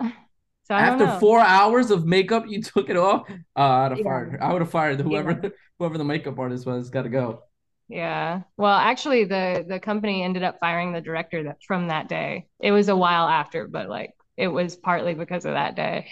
So 0.64 0.74
I 0.74 0.84
don't 0.84 0.98
After 0.98 1.06
know. 1.06 1.20
four 1.20 1.40
hours 1.40 1.90
of 1.90 2.04
makeup, 2.06 2.44
you 2.48 2.60
took 2.62 2.88
it 2.90 2.96
off. 2.96 3.28
Uh, 3.56 3.60
I'd 3.60 3.92
have 3.92 4.02
Yeah. 4.02 4.02
fired 4.02 4.32
her. 4.32 4.42
I 4.42 4.52
would 4.52 4.62
have 4.62 4.70
fired 4.70 5.00
whoever 5.00 5.34
Yeah. 5.34 5.50
whoever 5.78 5.98
the 5.98 6.04
makeup 6.04 6.38
artist 6.38 6.66
was. 6.66 6.90
Got 6.90 7.02
to 7.02 7.08
go. 7.08 7.44
Yeah. 7.88 8.42
Well, 8.56 8.72
actually 8.76 9.24
the 9.24 9.64
the 9.68 9.78
company 9.80 10.22
ended 10.22 10.42
up 10.42 10.58
firing 10.58 10.92
the 10.92 11.00
director 11.02 11.44
that 11.44 11.58
from 11.66 11.88
that 11.88 12.08
day. 12.08 12.48
It 12.60 12.72
was 12.72 12.88
a 12.88 12.96
while 12.96 13.28
after, 13.28 13.68
but 13.68 13.88
like 13.88 14.14
it 14.36 14.48
was 14.48 14.76
partly 14.76 15.14
because 15.14 15.44
of 15.44 15.52
that 15.54 15.74
day. 15.76 16.08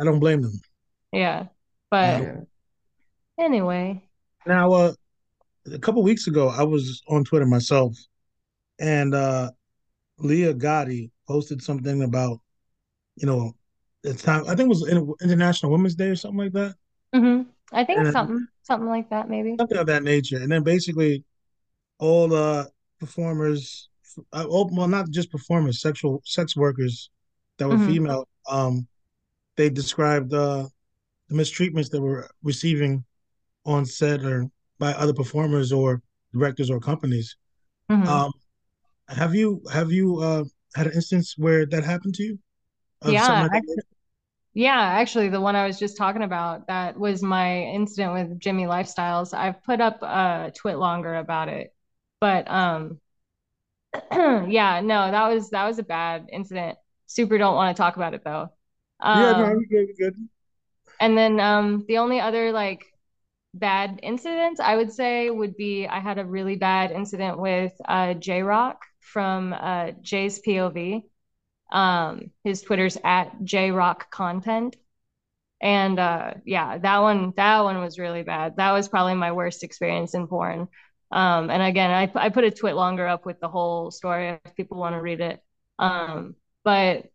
I 0.00 0.04
don't 0.04 0.20
blame 0.20 0.42
them. 0.42 0.60
Yeah. 1.12 1.48
But 1.90 2.24
Yeah. 2.24 2.44
anyway. 3.38 4.08
Now, 4.46 4.72
uh, 4.72 4.94
a 5.72 5.78
couple 5.78 6.02
weeks 6.02 6.26
ago, 6.26 6.48
I 6.48 6.62
was 6.62 7.02
on 7.08 7.24
Twitter 7.24 7.46
myself, 7.46 7.96
and 8.78 9.14
uh, 9.14 9.50
Leah 10.18 10.54
Gotti 10.54 11.10
posted 11.26 11.62
something 11.62 12.02
about, 12.02 12.40
you 13.16 13.26
know, 13.26 13.54
the 14.02 14.14
time. 14.14 14.44
I 14.44 14.54
think 14.54 14.66
it 14.66 14.68
was 14.68 14.88
International 15.22 15.72
Women's 15.72 15.94
Day 15.94 16.08
or 16.08 16.16
something 16.16 16.38
like 16.38 16.52
that, 16.52 16.74
hmm 17.14 17.42
I 17.72 17.84
think 17.84 18.00
And- 18.00 18.12
something 18.12 18.46
something 18.62 18.88
like 18.88 19.10
that 19.10 19.28
maybe. 19.28 19.56
something 19.58 19.76
of 19.78 19.86
that 19.86 20.02
nature. 20.02 20.38
And 20.38 20.50
then 20.50 20.62
basically, 20.62 21.24
all 21.98 22.28
the 22.28 22.70
performers, 22.98 23.88
uh, 24.32 24.46
well, 24.48 24.88
not 24.88 25.10
just 25.10 25.30
performers, 25.30 25.80
sexual 25.80 26.22
sex 26.24 26.56
workers 26.56 27.10
that 27.58 27.68
were 27.68 27.76
Mhm. 27.76 27.86
female, 27.86 28.28
um, 28.48 28.86
they 29.56 29.70
described 29.70 30.32
uh, 30.32 30.68
the 31.28 31.34
mistreatments 31.34 31.90
that 31.90 32.00
were 32.00 32.28
receiving 32.42 33.04
on 33.64 33.86
set 33.86 34.24
or 34.24 34.50
by 34.78 34.92
other 34.94 35.12
performers 35.14 35.72
or 35.72 36.02
directors 36.32 36.70
or 36.70 36.80
companies. 36.80 37.36
Mhm. 37.90 38.06
Um, 38.06 38.32
have 39.08 39.34
you 39.34 39.62
have 39.72 39.92
you 39.92 40.18
uh, 40.18 40.44
had 40.74 40.86
an 40.88 40.92
instance 40.94 41.34
where 41.36 41.66
that 41.66 41.84
happened 41.84 42.14
to 42.16 42.22
you? 42.24 42.38
Of 43.02 43.12
Yeah, 43.12 43.42
like 43.42 43.52
actually- 43.52 43.76
Yeah, 44.54 44.80
actually, 44.80 45.28
the 45.30 45.40
one 45.40 45.56
I 45.56 45.66
was 45.66 45.78
just 45.78 45.96
talking 45.96 46.22
about, 46.22 46.66
that 46.68 46.96
was 46.98 47.22
my 47.22 47.62
incident 47.62 48.12
with 48.14 48.38
Jimmy 48.40 48.64
Lifestyles. 48.64 49.34
I've 49.34 49.62
put 49.64 49.80
up 49.80 50.00
a 50.02 50.52
TwitLonger 50.58 51.20
about 51.20 51.48
it. 51.48 51.74
But 52.20 52.48
um 52.50 53.00
yeah, 54.12 54.80
no, 54.80 55.10
that 55.10 55.28
was 55.28 55.50
that 55.50 55.66
was 55.66 55.78
a 55.78 55.82
bad 55.84 56.26
incident. 56.32 56.78
Super 57.06 57.38
don't 57.38 57.54
want 57.54 57.76
to 57.76 57.80
talk 57.80 57.96
about 57.96 58.14
it 58.14 58.22
though. 58.24 58.48
yeah, 59.04 59.32
no, 59.32 59.44
Um 59.44 59.64
good, 59.70 59.88
good. 59.98 60.14
and 61.00 61.16
then 61.18 61.38
um 61.40 61.84
the 61.88 61.98
only 61.98 62.20
other 62.20 62.50
like 62.52 62.84
bad 63.54 64.00
incidents 64.02 64.60
I 64.60 64.76
would 64.76 64.92
say 64.92 65.30
would 65.30 65.56
be 65.56 65.86
I 65.86 66.00
had 66.00 66.18
a 66.18 66.24
really 66.24 66.56
bad 66.56 66.90
incident 66.92 67.38
with 67.38 67.72
uh 67.86 68.14
J 68.14 68.42
Rock 68.42 68.84
from 69.00 69.52
uh 69.54 69.92
Jay's 70.02 70.40
POV. 70.40 71.04
Um 71.72 72.30
his 72.44 72.62
Twitter's 72.62 72.98
at 73.04 73.44
J 73.44 73.70
Rock 73.70 74.10
Content. 74.10 74.76
And 75.60 75.98
uh 75.98 76.34
yeah, 76.44 76.78
that 76.78 76.98
one 77.00 77.32
that 77.36 77.60
one 77.60 77.80
was 77.80 77.98
really 77.98 78.22
bad. 78.22 78.56
That 78.56 78.72
was 78.72 78.88
probably 78.88 79.14
my 79.14 79.32
worst 79.32 79.64
experience 79.64 80.14
in 80.14 80.28
porn. 80.28 80.68
Um 81.12 81.50
and 81.50 81.62
again, 81.62 81.90
I 81.90 82.10
I 82.16 82.28
put 82.30 82.44
a 82.44 82.50
TwitLonger 82.50 83.08
up 83.10 83.26
with 83.26 83.40
the 83.40 83.48
whole 83.48 83.90
story 83.90 84.40
if 84.44 84.54
people 84.56 84.78
want 84.78 84.94
to 84.94 85.02
read 85.02 85.20
it. 85.20 85.42
Um 85.78 86.36
but 86.64 87.06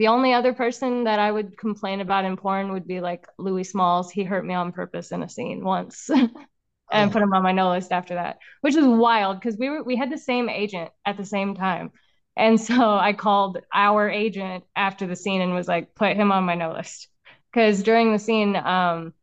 the 0.00 0.08
only 0.08 0.34
other 0.34 0.54
person 0.54 1.04
that 1.04 1.20
I 1.20 1.32
would 1.32 1.58
complain 1.58 2.00
about 2.02 2.26
in 2.26 2.36
porn 2.38 2.72
would 2.72 2.88
be 2.88 3.00
like 3.02 3.28
Louis 3.38 3.64
Smalls. 3.64 4.10
He 4.12 4.24
hurt 4.24 4.46
me 4.46 4.54
on 4.54 4.72
purpose 4.72 5.12
in 5.12 5.22
a 5.22 5.30
scene 5.30 5.64
once 5.64 6.10
and 6.92 7.12
Oh. 7.12 7.12
put 7.12 7.22
him 7.22 7.34
on 7.34 7.44
my 7.44 7.52
no 7.52 7.70
list 7.70 7.92
after 7.92 8.14
that, 8.16 8.38
which 8.62 8.76
is 8.76 8.86
wild 8.86 9.40
because 9.40 9.58
we 9.58 9.70
were 9.70 9.84
we 9.84 9.96
had 9.96 10.10
the 10.10 10.18
same 10.18 10.50
agent 10.50 10.90
at 11.06 11.18
the 11.18 11.26
same 11.26 11.54
time. 11.56 11.92
And 12.36 12.60
so 12.60 12.74
I 12.98 13.14
called 13.14 13.58
our 13.74 14.10
agent 14.10 14.64
after 14.76 15.06
the 15.06 15.16
scene 15.16 15.42
and 15.42 15.54
was 15.54 15.68
like, 15.68 15.94
put 15.94 16.16
him 16.16 16.32
on 16.32 16.44
my 16.44 16.56
no 16.56 16.72
list. 16.72 17.08
Because 17.52 17.82
during 17.82 18.12
the 18.12 18.20
scene, 18.20 18.56
um, 18.56 19.14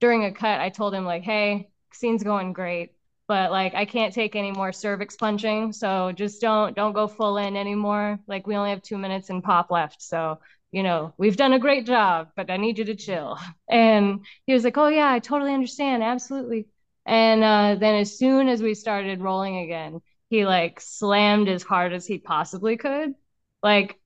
during 0.00 0.24
a 0.24 0.32
cut, 0.32 0.60
I 0.60 0.70
told 0.70 0.94
him 0.94 1.04
like, 1.04 1.22
hey, 1.22 1.70
scene's 1.92 2.24
going 2.24 2.52
great, 2.52 2.92
but 3.30 3.52
like 3.52 3.76
I 3.76 3.84
can't 3.84 4.12
take 4.12 4.34
any 4.34 4.50
more 4.50 4.72
cervix 4.72 5.14
punching, 5.14 5.72
so 5.72 6.10
just 6.10 6.40
don't 6.40 6.74
don't 6.74 6.94
go 6.94 7.06
full 7.06 7.36
in 7.36 7.56
anymore. 7.56 8.18
Like 8.26 8.44
we 8.48 8.56
only 8.56 8.70
have 8.70 8.82
two 8.82 8.98
minutes 8.98 9.30
and 9.30 9.40
pop 9.40 9.70
left, 9.70 10.02
so 10.02 10.40
you 10.72 10.82
know 10.82 11.14
we've 11.16 11.36
done 11.36 11.52
a 11.52 11.60
great 11.60 11.86
job, 11.86 12.30
but 12.34 12.50
I 12.50 12.56
need 12.56 12.78
you 12.78 12.84
to 12.86 12.96
chill. 12.96 13.38
And 13.70 14.26
he 14.46 14.52
was 14.52 14.64
like, 14.64 14.76
oh 14.78 14.88
yeah, 14.88 15.08
I 15.08 15.20
totally 15.20 15.54
understand, 15.54 16.02
absolutely. 16.02 16.66
And 17.06 17.44
uh, 17.44 17.76
then 17.78 17.94
as 18.00 18.18
soon 18.18 18.48
as 18.48 18.62
we 18.62 18.74
started 18.74 19.20
rolling 19.20 19.58
again, 19.58 20.00
he 20.28 20.44
like 20.44 20.80
slammed 20.80 21.48
as 21.48 21.62
hard 21.62 21.92
as 21.92 22.06
he 22.06 22.18
possibly 22.18 22.76
could, 22.78 23.14
like 23.62 24.00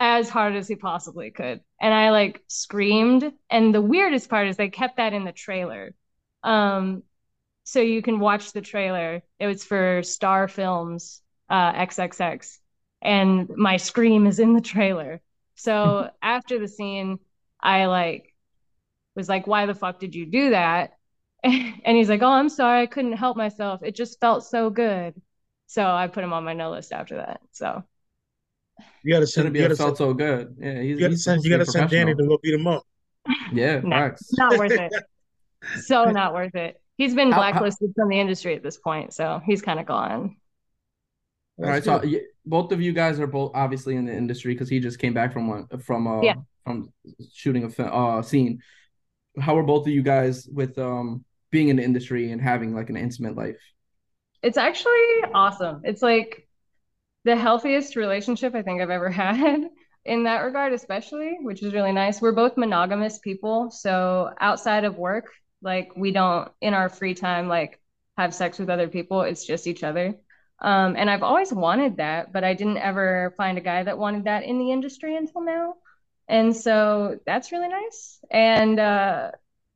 as 0.00 0.30
hard 0.30 0.56
as 0.56 0.68
he 0.68 0.76
possibly 0.76 1.30
could. 1.30 1.60
And 1.82 1.92
I 1.92 2.12
like 2.12 2.42
screamed. 2.48 3.30
And 3.50 3.74
the 3.74 3.82
weirdest 3.82 4.30
part 4.30 4.48
is 4.48 4.56
they 4.56 4.70
kept 4.70 4.96
that 4.96 5.12
in 5.12 5.24
the 5.24 5.32
trailer. 5.32 5.94
Um, 6.42 7.02
so 7.64 7.80
you 7.80 8.02
can 8.02 8.18
watch 8.20 8.52
the 8.52 8.60
trailer. 8.62 9.22
It 9.38 9.46
was 9.46 9.64
for 9.64 10.02
Star 10.02 10.48
Films 10.48 11.22
uh, 11.50 11.72
XXX, 11.74 12.60
and 13.02 13.48
my 13.56 13.76
scream 13.78 14.26
is 14.26 14.38
in 14.38 14.54
the 14.54 14.60
trailer. 14.60 15.20
So 15.56 16.10
after 16.22 16.58
the 16.58 16.68
scene, 16.68 17.18
I 17.60 17.86
like 17.86 18.34
was 19.16 19.28
like, 19.28 19.46
"Why 19.46 19.66
the 19.66 19.74
fuck 19.74 19.98
did 20.00 20.14
you 20.14 20.26
do 20.26 20.50
that?" 20.50 20.98
And 21.44 21.96
he's 21.96 22.08
like, 22.08 22.22
"Oh, 22.22 22.28
I'm 22.28 22.48
sorry, 22.48 22.82
I 22.82 22.86
couldn't 22.86 23.12
help 23.14 23.36
myself. 23.36 23.82
It 23.82 23.94
just 23.96 24.20
felt 24.20 24.44
so 24.44 24.70
good." 24.70 25.14
So 25.66 25.84
I 25.86 26.08
put 26.08 26.24
him 26.24 26.32
on 26.32 26.44
my 26.44 26.54
no 26.54 26.70
list 26.72 26.92
after 26.92 27.16
that. 27.18 27.40
So 27.52 27.84
You 29.02 29.12
gotta 29.12 29.26
Shouldn't 29.34 29.52
send. 29.52 29.54
be 29.54 29.60
You 29.60 29.64
a 29.64 29.68
gotta 29.68 29.76
felt 29.76 29.96
send. 29.96 29.98
so 29.98 30.14
good. 30.14 30.56
Yeah, 30.58 30.80
he's, 30.80 30.98
You 30.98 31.04
gotta 31.04 31.16
he's 31.16 31.22
send. 31.22 31.44
You 31.44 31.50
gotta 31.50 31.66
send 31.66 31.90
Danny 31.90 32.14
to 32.14 32.24
go 32.26 32.38
beat 32.42 32.54
him 32.54 32.66
up. 32.66 32.82
Yeah, 33.50 33.80
no, 33.82 34.10
not 34.32 34.56
worth 34.56 34.76
it. 34.76 34.94
So 35.74 36.10
not 36.10 36.34
worth 36.34 36.56
it. 36.56 36.80
He's 36.96 37.14
been 37.14 37.30
How- 37.30 37.42
how- 37.42 37.50
blacklisted 37.52 37.92
from 37.96 38.08
the 38.08 38.18
industry 38.20 38.54
at 38.54 38.62
this 38.62 38.78
point, 38.78 39.12
so 39.12 39.40
he's 39.44 39.62
kind 39.62 39.80
of 39.80 39.86
gone. 39.86 40.36
All 41.58 41.66
right, 41.66 41.84
so 41.84 42.02
both 42.44 42.72
of 42.72 42.80
you 42.80 42.92
guys 42.92 43.20
are 43.20 43.26
both 43.28 43.52
obviously 43.54 43.94
in 43.96 44.04
the 44.06 44.12
industry 44.14 44.54
because 44.54 44.68
he 44.68 44.80
just 44.80 44.98
came 44.98 45.14
back 45.14 45.32
from 45.32 45.46
one 45.48 45.66
from 45.80 46.06
uh 46.08 46.20
Yeah. 46.22 46.34
from 46.64 46.92
shooting 47.32 47.64
a 47.64 47.70
fi- 47.70 47.84
uh 47.84 48.22
scene. 48.22 48.60
How 49.38 49.56
are 49.56 49.62
both 49.62 49.86
of 49.86 49.92
you 49.92 50.02
guys 50.02 50.48
with 50.48 50.76
um 50.78 51.24
being 51.50 51.68
in 51.68 51.76
the 51.76 51.84
industry 51.84 52.32
and 52.32 52.40
having 52.40 52.74
like 52.74 52.90
an 52.90 52.96
intimate 52.96 53.36
life? 53.36 53.60
It's 54.42 54.58
actually 54.58 55.22
awesome. 55.32 55.82
It's 55.84 56.02
like 56.02 56.48
the 57.24 57.36
healthiest 57.36 57.94
relationship 57.96 58.54
I 58.54 58.62
think 58.62 58.82
I've 58.82 58.90
ever 58.90 59.08
had 59.24 59.70
in 60.04 60.24
that 60.24 60.40
regard, 60.40 60.72
especially, 60.72 61.38
which 61.40 61.62
is 61.62 61.72
really 61.72 61.92
nice. 61.92 62.20
We're 62.20 62.32
both 62.32 62.56
monogamous 62.56 63.18
people, 63.20 63.70
so 63.70 64.30
outside 64.40 64.84
of 64.84 64.98
work, 64.98 65.26
like 65.64 65.92
we 65.96 66.12
don't 66.12 66.50
in 66.60 66.74
our 66.74 66.88
free 66.88 67.14
time 67.14 67.48
like 67.48 67.80
have 68.16 68.34
sex 68.34 68.58
with 68.58 68.70
other 68.70 68.88
people. 68.88 69.22
It's 69.22 69.44
just 69.44 69.66
each 69.66 69.82
other. 69.82 70.14
Um, 70.60 70.96
and 70.96 71.10
I've 71.10 71.22
always 71.24 71.52
wanted 71.52 71.96
that, 71.96 72.32
but 72.32 72.44
I 72.44 72.54
didn't 72.54 72.78
ever 72.78 73.34
find 73.36 73.58
a 73.58 73.60
guy 73.60 73.82
that 73.82 73.98
wanted 73.98 74.24
that 74.24 74.44
in 74.44 74.58
the 74.58 74.70
industry 74.72 75.16
until 75.16 75.42
now. 75.42 75.74
And 76.28 76.56
so 76.56 77.18
that's 77.26 77.52
really 77.52 77.68
nice. 77.68 78.20
And 78.30 78.78
uh 78.80 79.32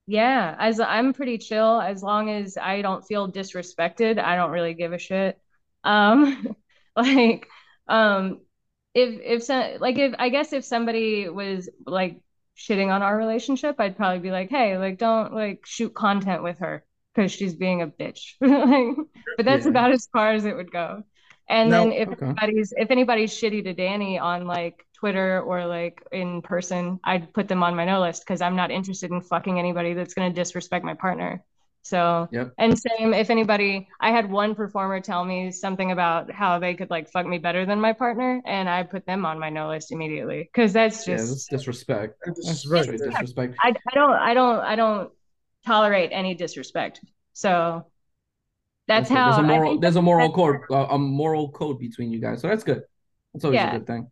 yeah, 0.06 0.56
as 0.58 0.80
I'm 0.80 1.12
pretty 1.12 1.38
chill 1.38 1.80
as 1.80 2.02
long 2.02 2.30
as 2.30 2.56
I 2.56 2.80
don't 2.82 3.04
feel 3.06 3.30
disrespected, 3.30 4.18
I 4.18 4.36
don't 4.36 4.50
really 4.52 4.74
give 4.74 4.92
a 4.92 4.98
shit. 4.98 5.38
Um 5.84 6.56
like 6.96 7.48
um 7.88 8.40
if 8.94 9.20
if 9.22 9.42
some 9.44 9.78
like 9.80 9.98
if 9.98 10.14
I 10.18 10.28
guess 10.30 10.52
if 10.52 10.64
somebody 10.64 11.28
was 11.28 11.68
like 11.86 12.20
shitting 12.58 12.92
on 12.92 13.02
our 13.02 13.16
relationship, 13.16 13.76
I'd 13.78 13.96
probably 13.96 14.20
be 14.20 14.30
like, 14.32 14.50
"Hey, 14.50 14.78
like 14.78 14.98
don't 14.98 15.32
like 15.34 15.64
shoot 15.66 15.94
content 15.94 16.42
with 16.42 16.58
her 16.60 16.84
because 17.14 17.32
she's 17.32 17.54
being 17.54 17.82
a 17.82 17.88
bitch." 17.88 18.34
Like, 18.40 18.96
but 19.36 19.46
that's 19.46 19.66
Yeah. 19.66 19.72
about 19.72 19.92
as 19.92 20.08
far 20.12 20.32
as 20.32 20.44
it 20.44 20.56
would 20.56 20.72
go. 20.72 21.04
And 21.48 21.72
then 21.72 21.92
if 21.92 22.08
Okay. 22.08 22.38
anybody's 22.40 22.72
if 22.76 22.90
anybody's 22.90 23.32
shitty 23.32 23.64
to 23.64 23.74
Danny 23.74 24.18
on 24.18 24.46
like 24.46 24.84
Twitter 24.98 25.40
or 25.42 25.66
like 25.66 26.02
in 26.12 26.42
person, 26.42 27.00
I'd 27.04 27.32
put 27.32 27.48
them 27.48 27.62
on 27.62 27.76
my 27.76 27.84
no 27.84 28.00
list 28.00 28.22
because 28.26 28.42
I'm 28.42 28.56
not 28.56 28.70
interested 28.70 29.10
in 29.10 29.20
fucking 29.22 29.58
anybody 29.58 29.94
that's 29.94 30.14
going 30.14 30.30
to 30.32 30.34
disrespect 30.40 30.84
my 30.84 30.94
partner. 30.94 31.42
So, 31.88 32.28
Yep. 32.32 32.52
and 32.58 32.78
same 32.78 33.14
if 33.14 33.30
anybody, 33.30 33.88
I 33.98 34.10
had 34.10 34.30
one 34.30 34.54
performer 34.54 35.00
tell 35.00 35.24
me 35.24 35.50
something 35.50 35.90
about 35.90 36.30
how 36.30 36.58
they 36.58 36.74
could 36.74 36.90
like 36.90 37.08
fuck 37.08 37.24
me 37.24 37.38
better 37.38 37.64
than 37.64 37.80
my 37.80 37.94
partner, 37.94 38.42
and 38.44 38.68
I 38.68 38.82
put 38.82 39.06
them 39.06 39.24
on 39.24 39.38
my 39.38 39.48
no 39.48 39.68
list 39.68 39.90
immediately 39.90 40.40
because 40.52 40.74
that's 40.74 41.08
Yeah, 41.08 41.16
just 41.16 41.30
that's 41.30 41.48
disrespect. 41.48 42.18
That's 42.26 42.44
That's 42.46 42.62
disrespect. 42.62 42.98
straight 43.00 43.10
disrespect. 43.10 43.54
I, 43.62 43.68
I 43.70 43.94
don't 43.94 44.12
I 44.12 44.34
don't 44.34 44.60
I 44.60 44.76
don't 44.76 45.10
tolerate 45.64 46.10
any 46.12 46.34
disrespect. 46.34 47.00
So 47.32 47.86
that's 48.86 49.08
good. 49.08 49.16
how 49.16 49.30
there's 49.30 49.38
a 49.44 49.48
moral 49.48 49.78
there's 49.80 49.96
a 49.96 50.02
moral 50.02 50.28
that's- 50.28 50.66
code 50.68 50.76
uh, 50.78 50.94
a 50.94 50.98
moral 50.98 51.50
code 51.52 51.78
between 51.78 52.12
you 52.12 52.20
guys. 52.20 52.42
So 52.42 52.48
that's 52.48 52.64
good. 52.64 52.82
That's 53.32 53.46
always 53.46 53.56
Yeah. 53.56 53.74
a 53.74 53.78
good 53.78 53.86
thing. 53.86 54.10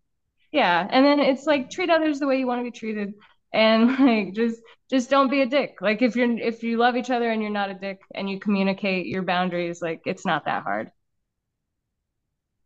Yeah, 0.51 0.89
and 0.91 1.05
then 1.05 1.21
it's 1.21 1.45
like 1.45 1.69
treat 1.69 1.91
others 1.91 2.21
the 2.21 2.27
way 2.27 2.39
you 2.39 2.47
want 2.47 2.61
to 2.61 2.65
be 2.65 2.71
treated, 2.71 3.13
and 3.53 3.99
like 4.01 4.35
just 4.35 4.61
just 4.91 5.11
don't 5.11 5.31
be 5.31 5.43
a 5.43 5.47
dick. 5.47 5.77
Like 5.81 6.03
if 6.03 6.17
you're 6.17 6.31
if 6.39 6.63
you 6.63 6.79
love 6.79 6.97
each 6.97 7.11
other 7.11 7.31
and 7.31 7.43
you're 7.43 7.51
not 7.51 7.71
a 7.71 7.75
dick 7.75 8.01
and 8.15 8.29
you 8.31 8.41
communicate 8.41 9.07
your 9.07 9.23
boundaries, 9.23 9.83
like 9.83 10.03
it's 10.07 10.27
not 10.27 10.45
that 10.47 10.63
hard. 10.63 10.91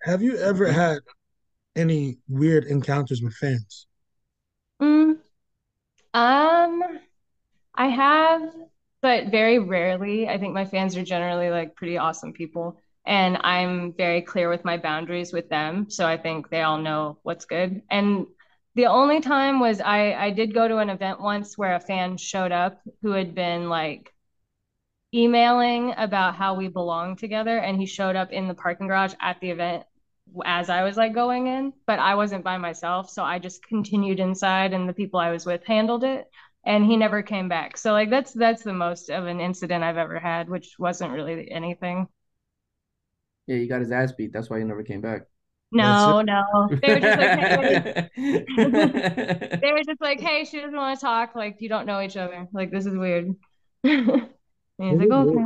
Have 0.03 0.20
you 0.20 0.37
ever 0.37 0.70
had 0.72 1.01
any 1.76 2.18
weird 2.28 2.64
encounters 2.64 3.22
with 3.22 3.35
fans? 3.35 3.87
Mm, 4.83 5.18
um, 6.14 6.83
I 7.74 7.89
have, 7.89 8.55
but 9.03 9.28
very 9.28 9.59
rarely. 9.59 10.28
I 10.28 10.39
think 10.39 10.55
my 10.55 10.64
fans 10.66 10.97
are 10.97 11.05
generally 11.05 11.51
like 11.51 11.76
pretty 11.76 11.99
awesome 11.99 12.33
people, 12.35 12.78
and 13.07 13.39
I'm 13.43 13.95
very 13.95 14.22
clear 14.22 14.51
with 14.51 14.64
my 14.64 14.78
boundaries 14.78 15.33
with 15.33 15.49
them. 15.49 15.91
So 15.91 16.07
I 16.07 16.16
think 16.18 16.51
they 16.51 16.62
all 16.62 16.78
know 16.78 17.18
what's 17.24 17.47
good. 17.47 17.83
And 17.91 18.26
the 18.75 18.87
only 18.87 19.21
time 19.21 19.61
was 19.61 19.81
I 19.81 20.12
I 20.14 20.31
did 20.31 20.55
go 20.55 20.68
to 20.68 20.79
an 20.79 20.91
event 20.91 21.21
once 21.21 21.57
where 21.59 21.75
a 21.75 21.81
fan 21.81 22.16
showed 22.16 22.53
up 22.53 22.81
who 23.03 23.12
had 23.12 23.35
been 23.35 23.68
like 23.68 24.12
emailing 25.14 25.93
about 25.97 26.35
how 26.37 26.55
we 26.55 26.68
belong 26.68 27.16
together, 27.16 27.59
and 27.59 27.79
he 27.79 27.87
showed 27.87 28.16
up 28.16 28.33
in 28.33 28.49
the 28.49 28.55
parking 28.55 28.87
garage 28.89 29.14
at 29.21 29.41
the 29.41 29.51
event 29.51 29.85
as 30.45 30.71
I 30.71 30.85
was 30.85 30.97
like 30.97 31.12
going 31.14 31.47
in, 31.49 31.73
but 31.87 31.99
I 31.99 32.14
wasn't 32.14 32.45
by 32.45 32.59
myself, 32.59 33.11
so 33.11 33.25
I 33.25 33.39
just 33.41 33.64
continued 33.66 34.21
inside 34.21 34.73
and 34.73 34.89
the 34.89 34.93
people 34.93 35.18
I 35.21 35.31
was 35.33 35.45
with 35.47 35.64
handled 35.64 36.05
it 36.05 36.31
and 36.64 36.85
he 36.85 36.97
never 36.97 37.23
came 37.23 37.49
back. 37.49 37.77
So 37.77 37.93
like 37.93 38.11
that's 38.11 38.33
that's 38.33 38.62
the 38.62 38.73
most 38.73 39.11
of 39.11 39.27
an 39.27 39.41
incident 39.41 39.83
I've 39.85 39.97
ever 39.97 40.18
had, 40.21 40.49
which 40.49 40.77
wasn't 40.79 41.12
really 41.12 41.51
anything. 41.51 42.07
Yeah, 43.47 43.57
he 43.57 43.66
got 43.66 43.81
his 43.81 43.93
ass 43.93 44.12
beat. 44.12 44.33
That's 44.33 44.49
why 44.51 44.59
he 44.59 44.64
never 44.64 44.83
came 44.83 45.01
back. 45.01 45.23
No, 45.73 46.21
no. 46.23 46.43
They 46.83 46.91
were 46.91 47.01
just 47.01 47.16
like 47.16 47.33
hey, 47.33 47.83
they 49.62 49.73
were 49.73 49.85
just 49.85 50.01
like, 50.01 50.21
"Hey, 50.21 50.45
she 50.45 50.61
doesn't 50.61 50.77
want 50.77 50.99
to 50.99 51.05
talk. 51.05 51.35
Like 51.35 51.57
you 51.61 51.68
don't 51.68 51.87
know 51.87 52.01
each 52.01 52.16
other. 52.16 52.49
Like 52.53 52.71
this 52.71 52.87
is 52.87 52.97
weird." 52.97 53.35
and 53.85 54.29
he's 54.79 54.99
like, 54.99 55.11
"Okay." 55.11 55.45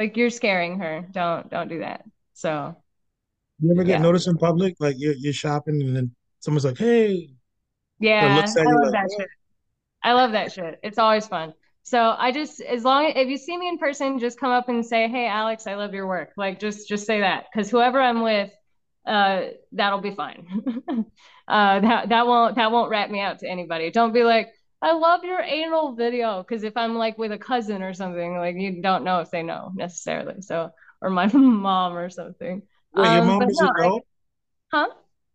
Like 0.00 0.16
you're 0.16 0.30
scaring 0.30 0.78
her. 0.80 1.06
Don't 1.12 1.50
don't 1.50 1.68
do 1.68 1.80
that. 1.80 2.04
So 2.32 2.76
You 3.60 3.70
ever 3.72 3.84
get 3.84 3.92
Yeah. 3.92 4.02
noticed 4.02 4.28
in 4.28 4.36
public, 4.38 4.76
like 4.80 4.96
you're 4.98 5.14
you're 5.14 5.32
shopping 5.32 5.80
and 5.82 5.96
then 5.96 6.14
someone's 6.40 6.64
like, 6.64 6.78
"Hey," 6.78 7.30
Yeah, 8.00 8.36
looks 8.36 8.56
at 8.56 8.66
I 8.66 8.70
you 8.70 8.74
love 8.74 8.92
like, 8.92 8.92
that 8.92 9.10
shit. 9.18 9.28
I 10.02 10.12
love 10.12 10.32
that 10.32 10.52
shit. 10.52 10.78
It's 10.82 10.98
always 10.98 11.26
fun. 11.26 11.54
So 11.82 12.14
I 12.18 12.32
just, 12.32 12.60
as 12.62 12.82
long 12.84 13.12
if 13.14 13.28
you 13.28 13.36
see 13.36 13.56
me 13.56 13.68
in 13.68 13.78
person, 13.78 14.18
just 14.18 14.40
come 14.40 14.50
up 14.50 14.68
and 14.68 14.84
say, 14.84 15.08
"Hey, 15.08 15.26
Alex, 15.26 15.66
I 15.66 15.74
love 15.74 15.94
your 15.94 16.06
work." 16.06 16.30
Like, 16.36 16.58
just 16.58 16.88
just 16.88 17.06
say 17.06 17.20
that, 17.20 17.44
because 17.52 17.70
whoever 17.70 18.00
I'm 18.00 18.22
with, 18.22 18.50
uh, 19.06 19.42
that'll 19.72 20.00
be 20.00 20.14
fine. 20.14 20.46
uh, 21.48 21.80
that 21.80 22.08
that 22.08 22.26
won't 22.26 22.56
that 22.56 22.72
won't 22.72 22.90
rat 22.90 23.10
me 23.10 23.20
out 23.20 23.40
to 23.40 23.48
anybody. 23.48 23.90
Don't 23.90 24.12
be 24.12 24.24
like, 24.24 24.48
"I 24.82 24.92
love 24.92 25.24
your 25.24 25.40
anal 25.40 25.94
video," 25.94 26.42
because 26.42 26.62
if 26.64 26.76
I'm 26.76 26.94
like 26.96 27.18
with 27.18 27.32
a 27.32 27.38
cousin 27.38 27.82
or 27.82 27.94
something, 27.94 28.36
like 28.38 28.56
you 28.56 28.82
don't 28.82 29.04
know 29.04 29.20
if 29.20 29.30
they 29.30 29.42
know 29.42 29.72
necessarily. 29.74 30.42
So, 30.42 30.70
or 31.00 31.10
my 31.10 31.26
mom 31.32 31.96
or 31.96 32.10
something. 32.10 32.62
Wait, 32.94 33.10
your 33.12 33.22
Um, 33.22 33.26
mom 33.26 33.40
but 33.40 33.48
doesn't 33.48 33.66
no, 33.66 33.72
I- 33.76 33.88
know? 33.88 34.00
huh? 34.72 34.88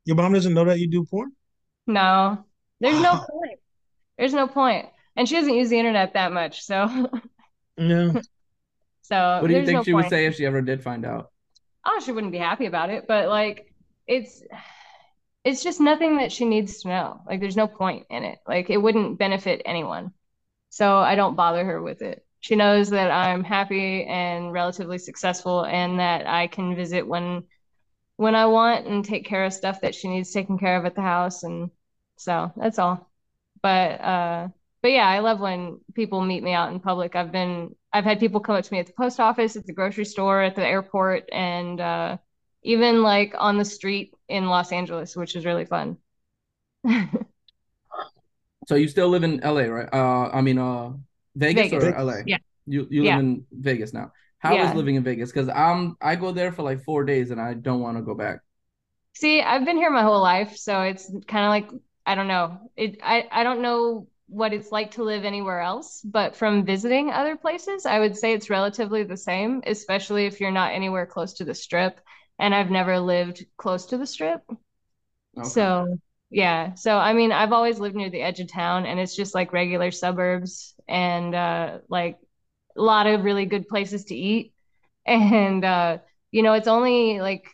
Your 0.06 0.16
mom 0.16 0.34
doesn't 0.34 0.54
know 0.54 0.66
that 0.66 0.80
you 0.80 0.88
do 0.88 1.06
porn? 1.06 1.32
No, 1.88 2.46
there's 2.80 3.00
no 3.02 3.18
point. 3.32 3.60
There's 4.18 4.34
no. 4.34 4.50
And 5.16 5.28
she 5.28 5.36
doesn't 5.36 5.54
use 5.54 5.70
the 5.70 5.78
internet 5.80 6.14
that 6.14 6.32
much, 6.32 6.64
so 6.64 7.10
Yeah. 7.78 8.14
so 9.02 9.42
What 9.42 9.48
do 9.48 9.54
you 9.54 9.66
think 9.66 9.80
no 9.80 9.84
she 9.84 9.94
would 9.94 10.10
say 10.10 10.26
if 10.26 10.36
she 10.36 10.46
ever 10.46 10.62
did 10.62 10.84
find 10.84 11.06
out? 11.06 11.32
Oh, 11.92 12.00
she 12.06 12.12
wouldn't 12.12 12.32
be 12.32 12.38
happy 12.38 12.68
about 12.68 12.92
it, 12.92 13.08
but 13.08 13.30
like 13.30 13.74
it's 14.08 14.44
it's 15.44 15.64
just 15.64 15.80
nothing 15.80 16.18
that 16.18 16.32
she 16.32 16.46
needs 16.46 16.82
to 16.82 16.90
know. 16.90 17.22
Like 17.28 17.40
there's 17.40 17.56
no 17.58 17.68
point 17.68 18.06
in 18.10 18.24
it. 18.24 18.40
Like 18.48 18.70
it 18.70 18.78
wouldn't 18.78 19.18
benefit 19.18 19.62
anyone. 19.66 20.14
So 20.70 20.98
I 20.98 21.16
don't 21.16 21.36
bother 21.36 21.66
her 21.66 21.82
with 21.82 22.02
it. 22.02 22.26
She 22.42 22.56
knows 22.56 22.90
that 22.92 23.12
I'm 23.12 23.44
happy 23.44 24.06
and 24.06 24.54
relatively 24.54 24.98
successful 25.00 25.66
and 25.66 26.00
that 26.00 26.28
I 26.28 26.48
can 26.48 26.76
visit 26.76 27.08
when 27.08 27.44
when 28.18 28.36
I 28.36 28.48
want 28.48 28.88
and 28.88 29.06
take 29.06 29.26
care 29.26 29.46
of 29.46 29.54
stuff 29.54 29.82
that 29.82 29.96
she 29.96 30.10
needs 30.10 30.32
taken 30.34 30.58
care 30.60 30.78
of 30.78 30.86
at 30.86 30.96
the 30.96 31.02
house 31.02 31.44
and 31.44 31.72
so 32.18 32.52
that's 32.58 32.80
all. 32.80 33.10
But 33.62 34.02
uh 34.02 34.50
but 34.82 34.92
yeah, 34.92 35.08
I 35.08 35.20
love 35.20 35.40
when 35.42 35.82
people 35.96 36.22
meet 36.22 36.44
me 36.44 36.54
out 36.54 36.72
in 36.74 36.80
public. 36.82 37.16
I've 37.16 37.32
been 37.32 37.76
I've 37.94 38.04
had 38.06 38.20
people 38.20 38.40
come 38.42 38.56
up 38.56 38.64
to 38.66 38.74
me 38.74 38.80
at 38.80 38.88
the 38.88 38.94
post 38.94 39.20
office, 39.20 39.56
at 39.56 39.66
the 39.66 39.74
grocery 39.74 40.06
store, 40.06 40.42
at 40.42 40.56
the 40.56 40.66
airport, 40.66 41.30
and 41.32 41.80
uh 41.82 42.18
even 42.64 43.04
like 43.04 43.34
on 43.38 43.58
the 43.58 43.66
street 43.66 44.14
in 44.28 44.48
Los 44.48 44.72
Angeles, 44.72 45.16
which 45.16 45.36
is 45.36 45.46
really 45.46 45.66
fun. 45.66 45.98
So 48.68 48.76
you 48.76 48.88
still 48.88 49.10
live 49.10 49.24
in 49.24 49.44
LA, 49.44 49.70
right? 49.70 49.90
Uh, 49.92 50.30
I 50.32 50.42
mean, 50.42 50.58
uh, 50.58 50.94
Vegas, 51.36 51.74
Vegas. 51.74 51.74
or 51.74 51.94
LA? 51.94 52.24
Yeah. 52.24 52.38
You 52.66 52.88
you 52.90 53.04
Yeah. 53.04 53.06
live 53.06 53.18
in 53.18 53.46
Vegas 53.52 53.94
now. 53.94 54.12
How 54.40 54.62
is 54.62 54.74
Yeah. 54.74 54.76
living 54.76 54.96
in 54.96 55.04
Vegas? 55.04 55.32
Because 55.32 55.50
I'm 55.50 55.96
I 56.02 56.16
go 56.16 56.32
there 56.32 56.52
for 56.52 56.64
like 56.64 56.84
four 56.84 57.04
days 57.04 57.32
and 57.32 57.42
I 57.42 57.54
don't 57.56 57.82
want 57.82 57.98
to 57.98 58.04
go 58.04 58.14
back. 58.14 58.42
See, 59.16 59.42
I've 59.42 59.66
been 59.66 59.78
here 59.78 59.90
my 59.92 60.04
whole 60.04 60.22
life, 60.22 60.56
so 60.58 60.82
it's 60.84 61.08
kind 61.28 61.46
of 61.46 61.50
like 61.74 61.82
I 62.06 62.16
don't 62.16 62.28
know. 62.28 62.72
It 62.76 63.00
I 63.04 63.28
I 63.32 63.44
don't 63.44 63.62
know 63.62 64.08
what 64.30 64.54
it's 64.54 64.72
like 64.72 64.92
to 64.92 65.04
live 65.04 65.26
anywhere 65.26 65.62
else, 65.62 66.02
but 66.04 66.36
from 66.36 66.66
visiting 66.66 67.12
other 67.12 67.36
places, 67.36 67.86
I 67.86 68.00
would 68.00 68.18
say 68.18 68.34
it's 68.34 68.50
relatively 68.50 69.04
the 69.04 69.18
same, 69.18 69.64
especially 69.66 70.26
if 70.26 70.40
you're 70.40 70.52
not 70.52 70.74
anywhere 70.74 71.06
close 71.06 71.34
to 71.36 71.46
the 71.46 71.56
strip. 71.56 72.00
And 72.40 72.56
I've 72.56 72.72
never 72.72 73.00
lived 73.00 73.46
close 73.58 73.88
to 73.88 73.98
the 73.98 74.08
strip. 74.08 74.42
Okay. 75.38 75.50
So, 75.50 75.98
yeah. 76.30 76.74
So, 76.76 76.98
I 76.98 77.14
mean, 77.14 77.32
I've 77.32 77.54
always 77.54 77.80
lived 77.80 77.96
near 77.96 78.10
the 78.10 78.22
edge 78.22 78.40
of 78.40 78.48
town 78.52 78.86
and 78.86 79.00
it's 79.00 79.16
just 79.16 79.36
like 79.36 79.54
regular 79.54 79.92
suburbs 79.92 80.76
and 80.88 81.36
uh 81.36 81.80
like 81.90 82.18
a 82.78 82.82
lot 82.82 83.08
of 83.08 83.24
really 83.24 83.46
good 83.46 83.68
places 83.68 84.06
to 84.06 84.16
eat. 84.16 84.54
And 85.08 85.66
uh 85.66 86.00
you 86.32 86.44
know, 86.44 86.54
it's 86.54 86.68
only 86.68 87.22
like 87.22 87.50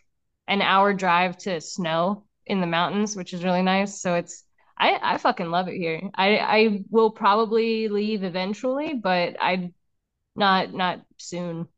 an 0.48 0.62
hour 0.62 0.94
drive 0.94 1.38
to 1.40 1.62
snow 1.62 2.26
in 2.46 2.62
the 2.62 2.68
mountains, 2.68 3.16
which 3.18 3.34
is 3.34 3.44
really 3.44 3.64
nice. 3.64 4.02
So 4.02 4.16
it's 4.16 4.45
I 4.78 5.00
I 5.16 5.18
fucking 5.18 5.50
love 5.52 5.68
it 5.68 5.78
here. 5.78 6.02
I 6.16 6.38
I 6.40 6.84
will 6.90 7.12
probably 7.12 7.88
leave 7.90 8.24
eventually, 8.24 8.94
but 8.94 9.38
I 9.42 9.72
not 10.36 10.74
not 10.74 11.06
soon. 11.20 11.70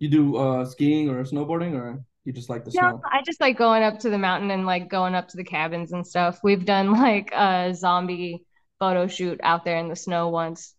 You 0.00 0.08
do 0.08 0.36
uh 0.36 0.64
skiing 0.64 1.08
or 1.10 1.22
snowboarding, 1.24 1.74
or 1.74 2.04
you 2.24 2.32
just 2.32 2.48
like 2.50 2.64
the 2.64 2.72
Yeah, 2.72 2.72
snow? 2.72 3.04
I 3.04 3.22
just 3.22 3.40
like 3.40 3.58
going 3.58 3.82
up 3.82 3.98
to 4.00 4.10
the 4.10 4.18
mountain 4.18 4.50
and 4.50 4.64
like 4.64 4.88
going 4.88 5.14
up 5.14 5.28
to 5.28 5.36
the 5.36 5.44
cabins 5.44 5.92
and 5.92 6.06
stuff. 6.06 6.40
We've 6.44 6.64
done 6.64 6.92
like 6.94 7.32
a 7.32 7.74
zombie 7.74 8.44
photo 8.78 9.06
shoot 9.08 9.40
out 9.42 9.64
there 9.64 9.76
in 9.78 9.88
the 9.88 9.96
snow 9.96 10.28
once. 10.28 10.74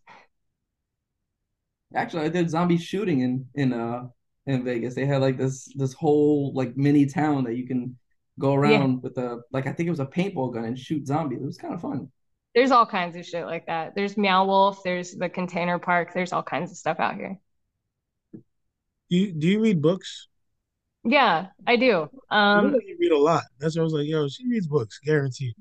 Actually, 1.95 2.25
I 2.25 2.29
did 2.29 2.49
zombie 2.49 2.77
shooting 2.77 3.19
in 3.21 3.45
in 3.55 3.73
uh 3.73 4.07
in 4.45 4.63
Vegas. 4.63 4.95
They 4.95 5.05
had 5.05 5.21
like 5.21 5.37
this 5.37 5.71
this 5.75 5.93
whole 5.93 6.53
like 6.53 6.77
mini 6.77 7.05
town 7.05 7.43
that 7.45 7.55
you 7.57 7.67
can 7.67 7.97
go 8.39 8.53
around 8.53 9.03
with 9.03 9.17
a 9.17 9.41
like 9.51 9.67
I 9.67 9.73
think 9.73 9.87
it 9.87 9.91
was 9.91 9.99
a 9.99 10.05
paintball 10.05 10.53
gun 10.53 10.65
and 10.65 10.77
shoot 10.77 11.07
zombies. 11.07 11.41
It 11.41 11.45
was 11.45 11.57
kind 11.57 11.73
of 11.73 11.81
fun. 11.81 12.11
There's 12.53 12.71
all 12.71 12.85
kinds 12.85 13.15
of 13.15 13.25
shit 13.25 13.45
like 13.45 13.67
that. 13.67 13.95
There's 13.95 14.17
Meow 14.17 14.45
Wolf, 14.45 14.83
there's 14.83 15.13
the 15.13 15.29
container 15.29 15.79
park, 15.79 16.13
there's 16.13 16.33
all 16.33 16.43
kinds 16.43 16.71
of 16.71 16.77
stuff 16.77 16.99
out 16.99 17.15
here. 17.15 17.39
You 19.09 19.31
do 19.31 19.47
you 19.47 19.61
read 19.61 19.81
books? 19.81 20.27
Yeah, 21.03 21.47
I 21.65 21.75
do. 21.77 21.85
You 21.85 22.09
Um, 22.29 22.73
like 22.73 22.83
you 22.85 22.97
read 22.99 23.11
a 23.11 23.17
lot. 23.17 23.43
That's 23.59 23.75
what 23.75 23.81
I 23.81 23.83
was 23.83 23.93
like, 23.93 24.07
yo, 24.07 24.27
she 24.27 24.47
reads 24.47 24.67
books, 24.67 24.99
guaranteed. 25.03 25.55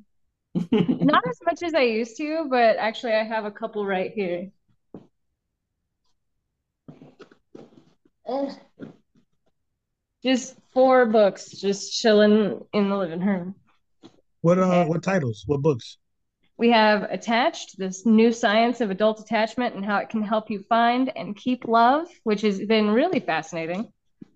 not 0.73 1.27
as 1.29 1.39
much 1.45 1.63
as 1.63 1.75
I 1.75 1.83
used 1.83 2.17
to, 2.19 2.47
but 2.51 2.77
actually 2.77 3.15
I 3.15 3.23
have 3.23 3.45
a 3.45 3.51
couple 3.51 3.87
right 3.87 4.13
here. 4.13 4.51
Eh. 8.27 8.55
Just 10.23 10.57
four 10.73 11.07
books 11.07 11.51
just 11.51 11.93
chilling 12.01 12.65
in 12.73 12.89
the 12.89 12.97
living 12.97 13.21
room. 13.21 13.55
What 14.43 14.59
uh 14.59 14.85
Okay. 14.85 14.87
what 14.87 15.03
titles? 15.03 15.45
What 15.47 15.63
books? 15.63 15.97
We 16.59 16.71
have 16.71 17.05
Attached, 17.05 17.79
this 17.79 18.05
new 18.07 18.33
science 18.33 18.81
of 18.81 18.91
adult 18.91 19.21
attachment 19.21 19.75
and 19.75 19.85
how 19.85 19.97
it 19.99 20.11
can 20.11 20.23
help 20.23 20.51
you 20.51 20.61
find 20.69 21.11
and 21.17 21.35
keep 21.37 21.65
love, 21.67 22.09
which 22.25 22.43
has 22.43 22.61
been 22.61 22.91
really 22.91 23.21
fascinating. 23.21 23.93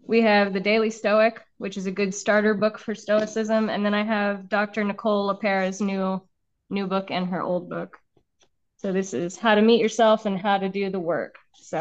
We 0.06 0.22
have 0.22 0.52
The 0.52 0.60
Daily 0.60 0.90
Stoic, 0.90 1.40
which 1.58 1.76
is 1.76 1.86
a 1.86 1.92
good 1.92 2.14
starter 2.14 2.54
book 2.54 2.78
for 2.78 2.94
Stoicism, 2.94 3.68
and 3.68 3.84
then 3.84 3.94
I 3.94 4.04
have 4.04 4.48
Dr. 4.48 4.84
Nicole 4.84 5.28
LePera's 5.28 5.80
new 5.80 6.20
new 6.70 6.86
book 6.86 7.10
and 7.10 7.26
her 7.28 7.42
old 7.42 7.68
book. 7.68 7.98
So 8.78 8.92
this 8.92 9.14
is 9.14 9.36
How 9.36 9.54
to 9.54 9.62
Meet 9.62 9.80
Yourself 9.80 10.26
and 10.26 10.38
How 10.38 10.58
to 10.58 10.68
Do 10.68 10.90
the 10.90 11.00
Work. 11.00 11.36
So 11.54 11.78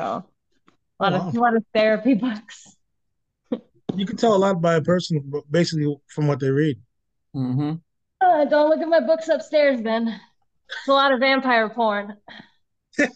a 1.00 1.04
lot 1.04 1.14
Oh, 1.14 1.30
of 1.30 1.36
a 1.36 1.40
lot 1.40 1.56
of 1.56 1.66
therapy 1.74 2.14
books. 2.26 2.76
You 3.96 4.06
can 4.06 4.18
tell 4.18 4.36
a 4.36 4.38
lot 4.38 4.62
by 4.62 4.76
a 4.76 4.82
person 4.82 5.20
b- 5.30 5.42
basically 5.50 5.96
from 6.08 6.28
what 6.28 6.40
they 6.40 6.50
read. 6.50 6.80
Mm-hmm. 7.36 7.74
Uh, 8.22 8.46
don't 8.46 8.70
look 8.70 8.80
at 8.82 8.88
my 8.88 9.00
books 9.02 9.28
upstairs 9.30 9.82
then. 9.82 10.08
It's 10.08 10.88
a 10.88 10.94
lot 10.94 11.12
of 11.14 11.20
vampire 11.20 11.70
porn. 11.70 12.18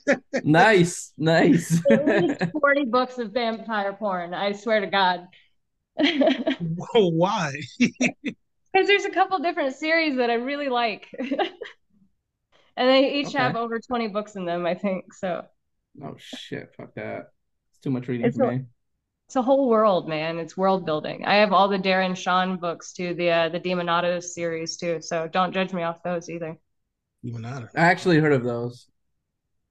Nice, 0.43 1.13
nice. 1.17 1.79
At 1.91 2.05
least 2.07 2.43
40 2.59 2.85
books 2.85 3.17
of 3.19 3.31
vampire 3.31 3.93
porn, 3.93 4.33
I 4.33 4.51
swear 4.53 4.79
to 4.81 4.87
God. 4.87 5.27
Because 5.97 6.55
Why? 6.93 7.53
Because 8.73 8.87
there's 8.87 9.05
a 9.05 9.09
couple 9.11 9.39
different 9.39 9.75
series 9.75 10.17
that 10.17 10.29
I 10.29 10.35
really 10.35 10.69
like. 10.69 11.07
And 12.79 12.87
they 12.89 13.13
each 13.15 13.27
Okay. 13.29 13.39
have 13.39 13.55
over 13.55 13.79
20 13.79 14.09
books 14.09 14.35
in 14.35 14.45
them, 14.45 14.65
I 14.67 14.75
think. 14.75 15.11
So 15.13 15.45
Oh 16.03 16.15
shit, 16.17 16.73
fuck 16.77 16.93
that. 16.95 17.29
It's 17.71 17.79
too 17.81 17.89
much 17.89 18.07
reading 18.07 18.25
It's 18.27 18.37
for 18.37 18.43
a- 18.43 18.57
me. 18.57 18.65
It's 19.27 19.35
a 19.35 19.41
whole 19.41 19.67
world, 19.69 20.07
man. 20.07 20.37
It's 20.39 20.55
world 20.57 20.85
building. 20.85 21.25
I 21.25 21.35
have 21.35 21.51
all 21.53 21.67
the 21.67 21.77
Darren 21.77 22.15
Shan 22.15 22.57
books 22.57 22.93
too, 22.93 23.13
the 23.13 23.29
uh, 23.29 23.49
the 23.49 23.59
Demonatas 23.59 24.23
series 24.33 24.77
too. 24.77 25.01
So 25.01 25.27
don't 25.27 25.53
judge 25.53 25.73
me 25.73 25.83
off 25.83 26.01
those 26.01 26.29
either. 26.29 26.57
Even 27.23 27.41
not. 27.41 27.63
I 27.75 27.81
actually 27.81 28.19
heard 28.19 28.33
of 28.33 28.43
those. 28.43 28.87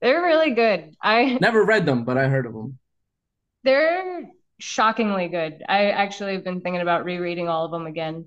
They're 0.00 0.22
really 0.22 0.50
good. 0.52 0.94
I 1.02 1.36
Never 1.40 1.64
read 1.64 1.86
them, 1.86 2.04
but 2.04 2.18
I 2.18 2.28
heard 2.28 2.46
of 2.46 2.52
them. 2.52 2.78
they're 3.64 4.30
shockingly 4.58 5.28
good. 5.28 5.62
I 5.68 5.90
actually 5.90 6.34
have 6.34 6.44
been 6.44 6.60
thinking 6.60 6.82
about 6.82 7.04
rereading 7.04 7.48
all 7.48 7.64
of 7.64 7.70
them 7.70 7.86
again. 7.86 8.26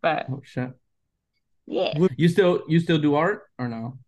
But 0.00 0.28
Oh 0.28 0.40
shit. 0.44 0.72
yeah. 1.66 1.98
You 2.16 2.28
still 2.28 2.62
you 2.68 2.80
still 2.80 2.98
do 2.98 3.14
art 3.14 3.44
or 3.58 3.68
no? 3.68 3.98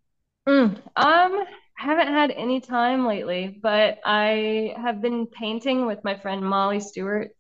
Mm, 0.48 0.76
um, 0.96 1.44
haven't 1.76 2.08
had 2.08 2.30
any 2.30 2.60
time 2.60 3.06
lately, 3.06 3.58
but 3.62 3.98
I 4.04 4.74
have 4.76 5.00
been 5.00 5.26
painting 5.26 5.86
with 5.86 6.02
my 6.04 6.16
friend 6.16 6.42
Molly 6.42 6.80
Stewart. 6.80 7.30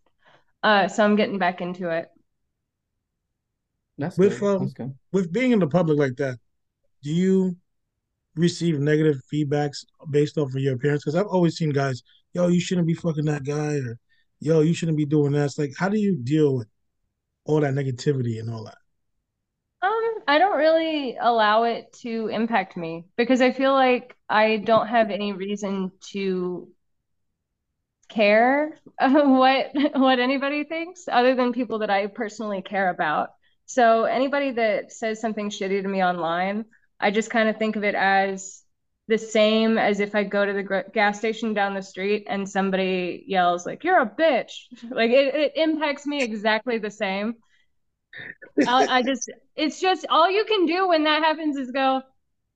Uh, 0.62 0.88
so 0.88 1.04
I'm 1.04 1.16
getting 1.16 1.38
back 1.38 1.60
into 1.60 1.90
it. 1.90 2.08
That's 3.98 4.18
With, 4.18 4.40
good. 4.40 4.48
um, 4.48 4.58
That's 4.60 4.72
good. 4.72 4.94
With 5.12 5.32
being 5.32 5.52
in 5.52 5.58
the 5.58 5.66
public 5.66 5.98
like 5.98 6.16
that, 6.16 6.38
do 7.02 7.12
you 7.12 7.56
receive 8.34 8.80
negative 8.80 9.20
feedbacks 9.32 9.84
based 10.10 10.38
off 10.38 10.48
of 10.48 10.60
your 10.60 10.74
appearance? 10.74 11.04
Because 11.04 11.14
I've 11.14 11.26
always 11.26 11.56
seen 11.56 11.70
guys, 11.70 12.02
yo, 12.32 12.48
you 12.48 12.60
shouldn't 12.60 12.86
be 12.86 12.94
fucking 12.94 13.26
that 13.26 13.44
guy, 13.44 13.76
or 13.76 13.98
yo, 14.40 14.60
you 14.60 14.74
shouldn't 14.74 14.98
be 14.98 15.06
doing 15.06 15.32
that. 15.32 15.44
It's 15.44 15.58
like, 15.58 15.74
how 15.78 15.88
do 15.88 15.98
you 15.98 16.16
deal 16.16 16.56
with 16.56 16.68
all 17.44 17.60
that 17.60 17.74
negativity 17.74 18.40
and 18.40 18.50
all 18.50 18.64
that? 18.64 18.78
I 20.26 20.38
don't 20.38 20.56
really 20.58 21.16
allow 21.20 21.64
it 21.64 21.92
to 22.02 22.28
impact 22.28 22.76
me 22.76 23.04
because 23.16 23.40
I 23.40 23.52
feel 23.52 23.72
like 23.72 24.16
I 24.28 24.58
don't 24.58 24.88
have 24.88 25.10
any 25.10 25.32
reason 25.32 25.92
to 26.12 26.68
care 28.08 28.78
what 29.00 29.70
what 29.94 30.18
anybody 30.18 30.64
thinks 30.64 31.04
other 31.10 31.34
than 31.34 31.52
people 31.52 31.80
that 31.80 31.90
I 31.90 32.06
personally 32.06 32.62
care 32.62 32.90
about. 32.90 33.30
So 33.66 34.04
anybody 34.04 34.52
that 34.52 34.92
says 34.92 35.20
something 35.20 35.50
shitty 35.50 35.82
to 35.82 35.88
me 35.88 36.04
online, 36.04 36.66
I 37.00 37.10
just 37.10 37.30
kind 37.30 37.48
of 37.48 37.56
think 37.56 37.76
of 37.76 37.84
it 37.84 37.94
as 37.94 38.62
the 39.08 39.18
same 39.18 39.76
as 39.78 40.00
if 40.00 40.14
I 40.14 40.24
go 40.24 40.44
to 40.44 40.52
the 40.52 40.84
gas 40.92 41.18
station 41.18 41.52
down 41.52 41.74
the 41.74 41.82
street 41.82 42.26
and 42.28 42.48
somebody 42.48 43.24
yells 43.26 43.66
like 43.66 43.84
"You're 43.84 44.00
a 44.00 44.06
bitch." 44.06 44.52
Like 44.90 45.10
it, 45.10 45.34
it 45.34 45.52
impacts 45.56 46.06
me 46.06 46.22
exactly 46.22 46.78
the 46.78 46.90
same. 46.90 47.34
I, 48.66 48.98
I 48.98 49.02
just, 49.02 49.30
it's 49.56 49.80
just 49.80 50.06
all 50.08 50.30
you 50.30 50.44
can 50.44 50.66
do 50.66 50.88
when 50.88 51.04
that 51.04 51.22
happens 51.22 51.56
is 51.56 51.70
go, 51.70 52.02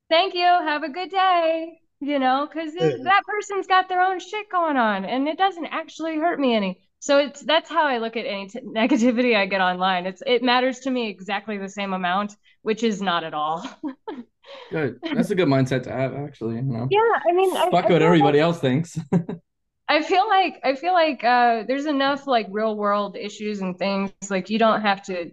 "Thank 0.08 0.34
you, 0.34 0.42
have 0.42 0.82
a 0.82 0.88
good 0.88 1.10
day," 1.10 1.80
you 2.00 2.18
know, 2.18 2.48
because 2.50 2.72
that 2.74 3.22
person's 3.26 3.66
got 3.66 3.88
their 3.88 4.00
own 4.00 4.20
shit 4.20 4.50
going 4.50 4.76
on, 4.76 5.04
and 5.04 5.28
it 5.28 5.38
doesn't 5.38 5.66
actually 5.66 6.16
hurt 6.18 6.38
me 6.38 6.54
any. 6.54 6.80
So 7.00 7.18
it's 7.18 7.42
that's 7.42 7.70
how 7.70 7.86
I 7.86 7.98
look 7.98 8.16
at 8.16 8.26
any 8.26 8.48
t- 8.48 8.60
negativity 8.60 9.36
I 9.36 9.46
get 9.46 9.60
online. 9.60 10.06
It's 10.06 10.22
it 10.26 10.42
matters 10.42 10.80
to 10.80 10.90
me 10.90 11.08
exactly 11.08 11.58
the 11.58 11.68
same 11.68 11.92
amount, 11.92 12.34
which 12.62 12.82
is 12.82 13.00
not 13.00 13.24
at 13.24 13.34
all. 13.34 13.68
Good. 14.70 14.98
That's 15.02 15.30
a 15.30 15.34
good 15.34 15.48
mindset 15.48 15.82
to 15.84 15.92
have, 15.92 16.14
actually. 16.14 16.56
You 16.56 16.62
know, 16.62 16.88
Yeah, 16.90 17.00
I 17.28 17.32
mean, 17.32 17.54
fuck 17.54 17.72
I 17.72 17.72
what 17.72 17.88
feel 17.88 18.02
everybody 18.02 18.40
else 18.40 18.60
thinks. 18.60 18.98
I 19.88 20.02
feel 20.02 20.28
like 20.28 20.60
I 20.64 20.74
feel 20.74 20.92
like 20.92 21.24
uh, 21.24 21.64
there's 21.66 21.86
enough 21.86 22.26
like 22.26 22.46
real 22.50 22.76
world 22.76 23.16
issues 23.16 23.60
and 23.60 23.78
things 23.78 24.12
like 24.30 24.50
you 24.50 24.58
don't 24.58 24.82
have 24.82 25.02
to. 25.04 25.30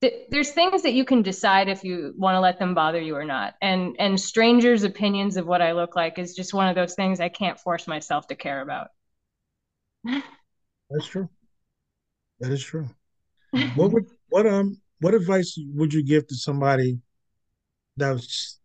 Th- 0.00 0.28
There's 0.30 0.50
things 0.52 0.82
that 0.82 0.92
you 0.92 1.04
can 1.04 1.22
decide 1.22 1.68
if 1.68 1.84
you 1.84 2.14
want 2.16 2.34
to 2.36 2.40
let 2.40 2.58
them 2.58 2.74
bother 2.74 3.00
you 3.00 3.16
or 3.16 3.24
not, 3.24 3.54
and 3.62 3.96
and 3.98 4.20
strangers' 4.20 4.84
opinions 4.84 5.36
of 5.36 5.46
what 5.46 5.62
I 5.62 5.72
look 5.72 5.96
like 5.96 6.18
is 6.18 6.34
just 6.34 6.54
one 6.54 6.68
of 6.68 6.74
those 6.74 6.94
things 6.94 7.20
I 7.20 7.28
can't 7.28 7.58
force 7.58 7.86
myself 7.86 8.26
to 8.28 8.36
care 8.36 8.60
about. 8.60 8.88
That's 10.90 11.06
true. 11.06 11.28
That 12.40 12.52
is 12.52 12.62
true. 12.62 12.88
What 13.52 13.92
would 13.92 14.06
what 14.28 14.46
um 14.46 14.80
what 15.00 15.14
advice 15.14 15.58
would 15.74 15.92
you 15.92 16.04
give 16.04 16.26
to 16.28 16.34
somebody 16.34 17.00
that 17.96 18.12
was 18.12 18.60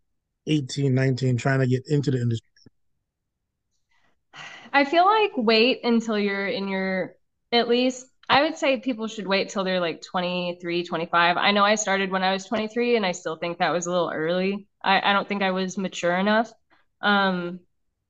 18, 0.48 0.94
19, 0.94 1.38
trying 1.38 1.60
to 1.60 1.68
get 1.68 1.84
into 1.88 2.12
the 2.12 2.22
industry? 2.22 2.48
I 4.72 4.86
feel 4.86 5.06
like 5.06 5.32
wait 5.36 5.84
until 5.84 6.18
you're 6.18 6.48
in 6.48 6.68
your 6.68 7.16
at 7.52 7.68
least 7.70 8.08
I 8.30 8.44
would 8.44 8.58
say 8.58 8.80
people 8.80 9.08
should 9.08 9.28
wait 9.28 9.50
till 9.50 9.64
they're 9.64 9.80
like 9.80 10.02
23, 10.02 10.84
25. 10.84 11.38
I 11.38 11.52
know 11.52 11.64
I 11.64 11.76
started 11.76 12.12
when 12.12 12.24
I 12.24 12.34
was 12.34 12.46
23 12.46 12.96
and 12.96 13.06
I 13.06 13.12
still 13.12 13.36
think 13.36 13.58
that 13.58 13.72
was 13.72 13.86
a 13.86 13.92
little 13.92 14.12
early. 14.14 14.68
I, 14.84 15.10
I 15.10 15.14
don't 15.14 15.28
think 15.28 15.44
I 15.44 15.52
was 15.52 15.78
mature 15.78 16.16
enough. 16.16 16.52
Um, 17.02 17.60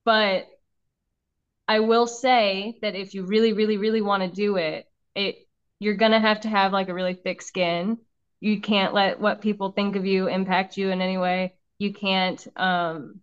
but 0.05 0.47
I 1.67 1.79
will 1.79 2.07
say 2.07 2.77
that 2.81 2.95
if 2.95 3.13
you 3.13 3.25
really, 3.25 3.53
really, 3.53 3.77
really 3.77 4.01
want 4.01 4.23
to 4.23 4.29
do 4.29 4.57
it, 4.57 4.85
it 5.15 5.47
you're 5.79 5.95
gonna 5.95 6.19
have 6.19 6.41
to 6.41 6.49
have 6.49 6.73
like 6.73 6.89
a 6.89 6.93
really 6.93 7.15
thick 7.15 7.41
skin. 7.41 7.97
You 8.39 8.61
can't 8.61 8.93
let 8.93 9.19
what 9.19 9.41
people 9.41 9.71
think 9.71 9.95
of 9.95 10.05
you 10.05 10.27
impact 10.27 10.77
you 10.77 10.89
in 10.89 11.01
any 11.01 11.17
way. 11.17 11.55
You 11.79 11.93
can't 11.93 12.45
um 12.55 13.21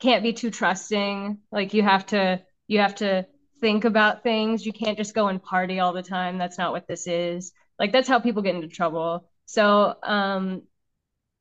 can't 0.00 0.22
be 0.22 0.32
too 0.32 0.50
trusting. 0.50 1.38
Like 1.50 1.74
you 1.74 1.82
have 1.82 2.06
to 2.06 2.42
you 2.68 2.80
have 2.80 2.96
to 2.96 3.26
think 3.60 3.84
about 3.84 4.22
things. 4.22 4.66
You 4.66 4.72
can't 4.72 4.98
just 4.98 5.14
go 5.14 5.28
and 5.28 5.42
party 5.42 5.80
all 5.80 5.92
the 5.92 6.02
time. 6.02 6.38
That's 6.38 6.58
not 6.58 6.72
what 6.72 6.86
this 6.88 7.06
is. 7.06 7.52
Like 7.78 7.92
that's 7.92 8.08
how 8.08 8.20
people 8.20 8.42
get 8.42 8.54
into 8.54 8.68
trouble. 8.68 9.28
So, 9.46 9.94
um 10.02 10.62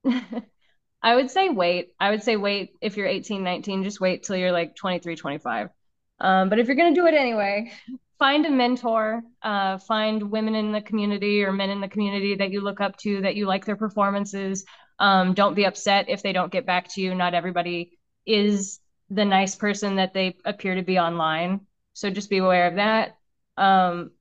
I 1.02 1.16
would 1.16 1.30
say 1.30 1.50
wait. 1.50 1.90
I 2.00 2.10
would 2.12 2.24
say 2.24 2.36
wait 2.36 2.74
if 2.82 2.98
you're 2.98 3.08
18, 3.08 3.44
19, 3.44 3.84
just 3.84 4.02
wait 4.02 4.24
till 4.24 4.36
you're 4.38 4.52
like 4.52 4.76
23, 4.76 5.16
25. 5.16 5.70
Um, 6.20 6.50
but 6.50 6.60
if 6.60 6.68
you're 6.68 6.76
going 6.76 6.94
to 6.94 7.00
do 7.00 7.08
it 7.08 7.14
anyway, 7.14 7.72
find 8.18 8.46
a 8.46 8.50
mentor, 8.50 9.22
uh, 9.44 9.78
find 9.78 10.32
women 10.32 10.56
in 10.56 10.72
the 10.72 10.82
community 10.82 11.44
or 11.44 11.52
men 11.52 11.70
in 11.70 11.82
the 11.82 11.88
community 11.88 12.36
that 12.36 12.52
you 12.52 12.62
look 12.62 12.82
up 12.82 12.98
to, 12.98 13.22
that 13.22 13.36
you 13.36 13.46
like 13.46 13.66
their 13.66 13.76
performances. 13.76 14.66
Um, 15.00 15.34
don't 15.34 15.56
be 15.56 15.66
upset 15.66 16.10
if 16.10 16.24
they 16.24 16.34
don't 16.34 16.52
get 16.52 16.66
back 16.66 16.88
to 16.94 17.02
you. 17.02 17.14
Not 17.14 17.34
everybody 17.34 17.98
is 18.26 18.80
the 19.10 19.26
nice 19.26 19.56
person 19.56 19.98
that 19.98 20.14
they 20.14 20.38
appear 20.46 20.76
to 20.76 20.82
be 20.82 20.98
online. 20.98 21.62
So 21.96 22.10
just 22.10 22.30
be 22.30 22.38
aware 22.38 22.68
of 22.68 22.76
that. 22.76 23.18
Um, 23.58 24.12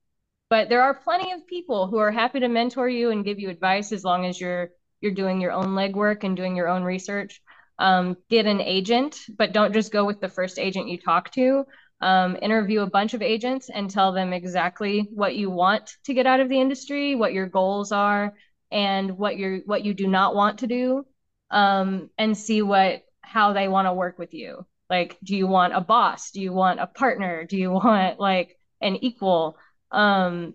but 0.49 0.69
there 0.69 0.81
are 0.81 0.93
plenty 0.93 1.33
of 1.33 1.45
people 1.45 1.87
who 1.87 1.97
are 1.97 2.11
happy 2.11 2.39
to 2.39 2.47
mentor 2.47 2.87
you 2.87 3.11
and 3.11 3.25
give 3.25 3.37
you 3.37 3.49
advice 3.49 3.91
as 3.91 4.03
long 4.03 4.25
as 4.25 4.39
you're 4.39 4.69
you're 5.01 5.13
doing 5.13 5.41
your 5.41 5.51
own 5.51 5.67
legwork 5.75 6.23
and 6.23 6.37
doing 6.37 6.55
your 6.55 6.69
own 6.69 6.83
research. 6.83 7.41
Um, 7.77 8.15
get 8.29 8.45
an 8.45 8.61
agent, 8.61 9.19
but 9.37 9.51
don't 9.51 9.73
just 9.73 9.91
go 9.91 10.05
with 10.05 10.21
the 10.21 10.29
first 10.29 10.57
agent 10.57 10.87
you 10.87 10.97
talk 10.97 11.31
to. 11.33 11.65
Um, 11.99 12.37
interview 12.41 12.81
a 12.81 12.89
bunch 12.89 13.13
of 13.13 13.21
agents 13.21 13.69
and 13.69 13.89
tell 13.89 14.13
them 14.13 14.31
exactly 14.31 15.09
what 15.13 15.35
you 15.35 15.49
want 15.49 15.97
to 16.05 16.13
get 16.13 16.25
out 16.25 16.39
of 16.39 16.47
the 16.47 16.59
industry, 16.59 17.15
what 17.15 17.33
your 17.33 17.47
goals 17.47 17.91
are, 17.91 18.33
and 18.71 19.17
what 19.17 19.37
you 19.37 19.63
what 19.65 19.83
you 19.83 19.93
do 19.93 20.07
not 20.07 20.33
want 20.33 20.59
to 20.59 20.67
do, 20.67 21.05
um, 21.51 22.09
and 22.17 22.37
see 22.37 22.61
what 22.61 23.03
how 23.21 23.51
they 23.51 23.67
want 23.67 23.87
to 23.87 23.93
work 23.93 24.17
with 24.17 24.33
you. 24.33 24.65
Like, 24.89 25.17
do 25.23 25.35
you 25.35 25.47
want 25.47 25.75
a 25.75 25.81
boss? 25.81 26.31
Do 26.31 26.41
you 26.41 26.53
want 26.53 26.79
a 26.79 26.87
partner? 26.87 27.43
Do 27.45 27.57
you 27.57 27.71
want 27.71 28.19
like 28.19 28.57
an 28.81 28.97
equal? 28.97 29.57
Um, 29.91 30.53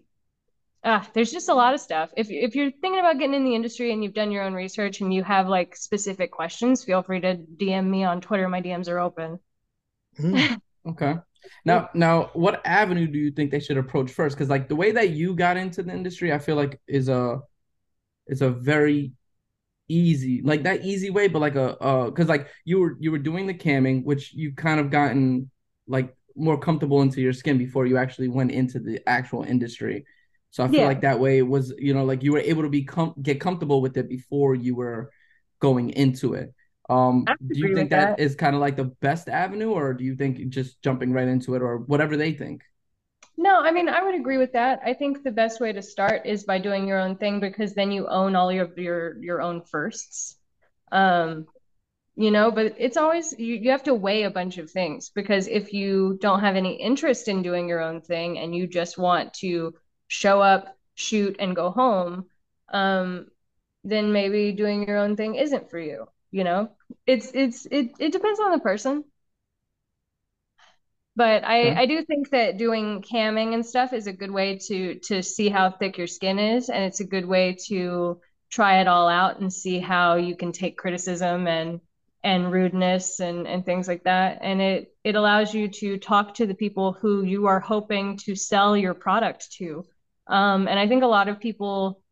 ah, 0.85 1.09
there's 1.15 1.33
just 1.33 1.49
a 1.49 1.55
lot 1.55 1.75
of 1.75 1.81
stuff. 1.81 2.11
If 2.17 2.31
if 2.31 2.55
you're 2.55 2.71
thinking 2.71 3.01
about 3.01 3.19
getting 3.19 3.35
in 3.35 3.45
the 3.45 3.55
industry 3.55 3.93
and 3.93 4.03
you've 4.03 4.15
done 4.15 4.31
your 4.31 4.45
own 4.45 4.55
research 4.55 5.01
and 5.01 5.13
you 5.13 5.23
have 5.25 5.49
like 5.49 5.77
specific 5.77 6.31
questions, 6.31 6.85
feel 6.85 7.03
free 7.03 7.21
to 7.21 7.37
DM 7.37 7.87
me 7.87 8.05
on 8.05 8.21
Twitter. 8.21 8.49
My 8.49 8.63
DMs 8.63 8.89
are 8.89 8.99
open. 8.99 9.39
Mm. 10.19 10.61
Okay. 10.89 11.17
Now, 11.67 11.91
now, 11.93 12.31
what 12.33 12.63
avenue 12.65 13.07
do 13.07 13.19
you 13.19 13.31
think 13.31 13.51
they 13.51 13.61
should 13.61 13.77
approach 13.77 14.11
first? 14.11 14.35
Because 14.35 14.49
like 14.49 14.67
the 14.67 14.77
way 14.77 14.93
that 14.93 15.11
you 15.11 15.35
got 15.35 15.59
into 15.59 15.83
the 15.83 15.93
industry, 15.93 16.33
I 16.33 16.39
feel 16.39 16.57
like 16.57 16.81
is 16.89 17.11
a 17.11 17.41
is 18.27 18.41
a 18.41 18.51
very 18.51 19.13
easy, 19.91 20.43
like 20.43 20.63
that 20.65 20.85
easy 20.85 21.11
way, 21.11 21.29
but 21.29 21.41
like 21.41 21.57
a 21.57 21.77
uh, 21.79 22.07
because 22.07 22.29
like 22.29 22.49
you 22.65 22.81
were 22.81 22.97
you 23.01 23.11
were 23.13 23.19
doing 23.19 23.47
the 23.47 23.55
camming, 23.55 24.05
which 24.05 24.33
you 24.35 24.53
kind 24.55 24.81
of 24.81 24.91
gotten 24.91 25.51
like 25.89 26.15
more 26.37 26.59
comfortable 26.59 27.03
into 27.03 27.21
your 27.21 27.33
skin 27.33 27.59
before 27.59 27.87
you 27.87 27.99
actually 27.99 28.29
went 28.29 28.53
into 28.53 28.79
the 28.79 29.01
actual 29.09 29.43
industry. 29.43 30.05
So 30.51 30.65
I 30.65 30.69
feel 30.69 30.85
Yeah. 30.85 30.85
like 30.85 31.03
that 31.03 31.21
way 31.21 31.39
it 31.39 31.47
was 31.49 31.73
you 31.79 31.95
know 31.95 32.05
like 32.05 32.23
you 32.23 32.33
were 32.33 32.41
able 32.41 32.63
to 32.63 32.69
be 32.69 32.85
com- 32.85 33.15
get 33.23 33.41
comfortable 33.41 33.83
with 33.83 33.97
it 33.97 34.09
before 34.09 34.55
you 34.55 34.75
were 34.77 35.11
going 35.61 35.91
into 35.91 36.35
it. 36.35 36.55
Um, 36.89 37.35
do 37.51 37.61
you 37.61 37.69
think 37.71 37.91
that 37.91 38.15
that. 38.17 38.19
is 38.19 38.35
kind 38.35 38.55
of 38.55 38.61
like 38.61 38.77
the 38.77 38.85
best 39.01 39.29
avenue, 39.29 39.71
or 39.71 39.95
do 39.95 40.05
you 40.05 40.17
think 40.17 40.49
just 40.49 40.83
jumping 40.83 41.13
right 41.13 41.29
into 41.29 41.55
it, 41.55 41.63
or 41.63 41.79
whatever 41.79 42.17
they 42.17 42.33
think? 42.33 42.63
No, 43.41 43.59
I 43.63 43.71
mean, 43.73 43.89
I 43.89 44.03
would 44.03 44.15
agree 44.15 44.37
with 44.37 44.53
that. 44.53 44.83
I 44.85 44.93
think 44.93 45.23
the 45.23 45.31
best 45.31 45.61
way 45.61 45.73
to 45.73 45.81
start 45.81 46.27
is 46.27 46.45
by 46.45 46.59
doing 46.59 46.87
your 46.87 46.99
own 46.99 47.17
thing 47.17 47.41
because 47.41 47.73
then 47.75 47.91
you 47.91 48.07
own 48.07 48.37
all 48.37 48.53
your 48.53 48.69
your 48.79 49.17
your 49.23 49.41
own 49.41 49.63
firsts. 49.63 50.37
Um, 50.93 51.47
you 52.17 52.31
know, 52.31 52.51
but 52.51 52.77
it's 52.79 52.99
always 52.99 53.35
you, 53.39 53.57
you 53.57 53.71
have 53.71 53.85
to 53.85 53.95
weigh 53.95 54.25
a 54.25 54.31
bunch 54.31 54.59
of 54.59 54.71
things 54.71 55.11
because 55.11 55.49
if 55.49 55.73
you 55.73 56.19
don't 56.21 56.41
have 56.41 56.57
any 56.57 56.75
interest 56.75 57.29
in 57.29 57.43
doing 57.43 57.69
your 57.69 57.81
own 57.81 58.03
thing 58.03 58.39
and 58.39 58.55
you 58.55 58.67
just 58.67 58.99
want 58.99 59.35
to 59.37 59.75
show 60.09 60.43
up, 60.43 60.77
shoot, 60.95 61.37
and 61.41 61.57
go 61.57 61.71
home, 61.71 62.27
um, 62.73 63.29
then 63.85 64.13
maybe 64.13 64.53
doing 64.53 64.87
your 64.89 64.99
own 64.99 65.17
thing 65.17 65.37
isn't 65.37 65.71
for 65.71 65.79
you. 65.81 66.07
You 66.33 66.45
know, 66.45 66.71
it's 67.07 67.33
it's 67.35 67.67
it 67.71 67.93
it 67.99 68.13
depends 68.13 68.41
on 68.41 68.53
the 68.53 68.61
person. 68.61 69.05
But 71.21 71.45
I, 71.45 71.59
Okay. 71.69 71.83
I 71.83 71.87
do 71.87 72.03
think 72.05 72.31
that 72.31 72.57
doing 72.57 73.03
camming 73.03 73.53
and 73.53 73.65
stuff 73.67 73.93
is 73.93 74.07
a 74.07 74.13
good 74.13 74.31
way 74.31 74.57
to 74.69 74.95
to 75.01 75.23
see 75.23 75.51
how 75.51 75.71
thick 75.71 75.99
your 75.99 76.07
skin 76.07 76.39
is, 76.39 76.71
and 76.71 76.83
it's 76.85 77.01
a 77.01 77.05
good 77.05 77.27
way 77.27 77.57
to 77.69 78.21
try 78.51 78.81
it 78.81 78.89
all 78.89 79.07
out 79.09 79.39
and 79.41 79.53
see 79.53 79.81
how 79.81 80.17
you 80.17 80.35
can 80.35 80.53
take 80.53 80.79
criticism 80.79 81.47
and 81.47 81.81
and 82.25 82.51
rudeness 82.53 83.21
and 83.21 83.47
and 83.47 83.67
things 83.67 83.87
like 83.87 84.05
that. 84.05 84.39
And 84.41 84.63
it 84.63 84.95
it 85.05 85.15
allows 85.15 85.53
you 85.55 85.69
to 85.69 85.99
talk 85.99 86.35
to 86.37 86.47
the 86.47 86.55
people 86.55 86.93
who 86.95 87.23
you 87.23 87.47
are 87.49 87.61
hoping 87.61 88.17
to 88.25 88.35
sell 88.35 88.77
your 88.77 88.95
product 88.95 89.53
to. 89.59 89.87
Um, 90.27 90.69
and 90.69 90.79
I 90.79 90.89
think 90.89 91.03
a 91.03 91.07
lot 91.19 91.29
of 91.29 91.39
people 91.41 92.03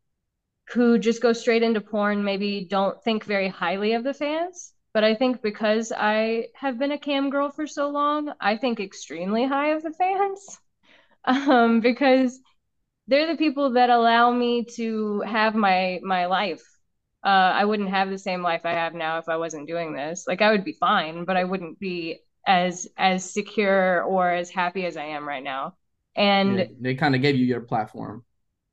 who 0.75 0.99
just 0.99 1.23
go 1.23 1.33
straight 1.33 1.63
into 1.65 1.81
porn 1.81 2.25
maybe 2.25 2.67
don't 2.71 3.03
think 3.05 3.25
very 3.25 3.49
highly 3.49 3.95
of 3.95 4.05
the 4.05 4.15
fans. 4.15 4.75
But 4.99 5.05
I 5.05 5.15
think 5.15 5.43
because 5.43 5.93
I 5.97 6.49
have 6.57 6.77
been 6.77 6.91
a 6.91 6.99
cam 6.99 7.31
girl 7.31 7.51
for 7.53 7.69
so 7.69 7.89
long, 7.89 8.33
I 8.41 8.57
think 8.57 8.81
extremely 8.81 9.47
high 9.47 9.69
of 9.69 9.85
the 9.85 9.93
fans. 9.93 10.59
Um, 11.25 11.81
because 11.81 12.41
they're 13.09 13.29
the 13.29 13.37
people 13.39 13.73
that 13.75 13.91
allow 13.91 14.33
me 14.33 14.65
to 14.77 15.21
have 15.23 15.55
my 15.55 16.01
my 16.03 16.27
life. 16.27 16.63
Uh, 17.25 17.53
I 17.61 17.65
wouldn't 17.65 17.91
have 17.91 18.11
the 18.11 18.19
same 18.19 18.43
life 18.43 18.63
I 18.67 18.73
have 18.73 18.95
now 18.95 19.19
if 19.19 19.29
I 19.29 19.37
wasn't 19.39 19.69
doing 19.69 19.95
this. 19.95 20.27
Like 20.27 20.43
I 20.43 20.51
would 20.51 20.65
be 20.65 20.75
fine, 20.75 21.25
but 21.27 21.37
I 21.37 21.45
wouldn't 21.45 21.79
be 21.81 22.21
as 22.47 22.89
as 22.97 23.33
secure 23.33 24.03
or 24.05 24.31
as 24.33 24.51
happy 24.51 24.87
as 24.87 24.97
I 24.97 25.05
am 25.05 25.29
right 25.29 25.45
now. 25.45 25.77
And 26.17 26.57
They, 26.57 26.71
they 26.81 26.95
kind 26.95 27.15
of 27.15 27.23
gave 27.23 27.37
you 27.37 27.45
your 27.47 27.61
platform. 27.61 28.25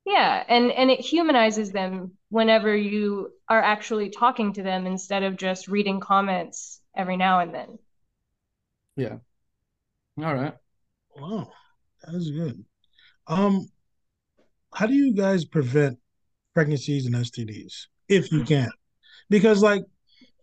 Yeah, 0.06 0.44
and 0.48 0.70
and 0.70 0.88
it 0.88 1.00
humanizes 1.00 1.72
them 1.72 2.12
whenever 2.28 2.74
you 2.74 3.30
are 3.48 3.60
actually 3.60 4.08
talking 4.10 4.52
to 4.52 4.62
them 4.62 4.86
instead 4.86 5.24
of 5.24 5.36
just 5.36 5.66
reading 5.66 5.98
comments 5.98 6.80
every 6.96 7.16
now 7.16 7.40
and 7.40 7.52
then. 7.52 7.78
Yeah. 8.94 9.16
All 10.22 10.34
right. 10.34 10.54
Wow, 11.16 11.50
that 12.04 12.14
is 12.14 12.30
good. 12.30 12.64
Um, 13.26 13.68
how 14.72 14.86
do 14.86 14.94
you 14.94 15.12
guys 15.12 15.44
prevent 15.44 15.98
pregnancies 16.54 17.06
and 17.06 17.14
STDs 17.16 17.86
if 18.08 18.30
you 18.30 18.44
can, 18.44 18.70
because 19.28 19.60
like 19.60 19.82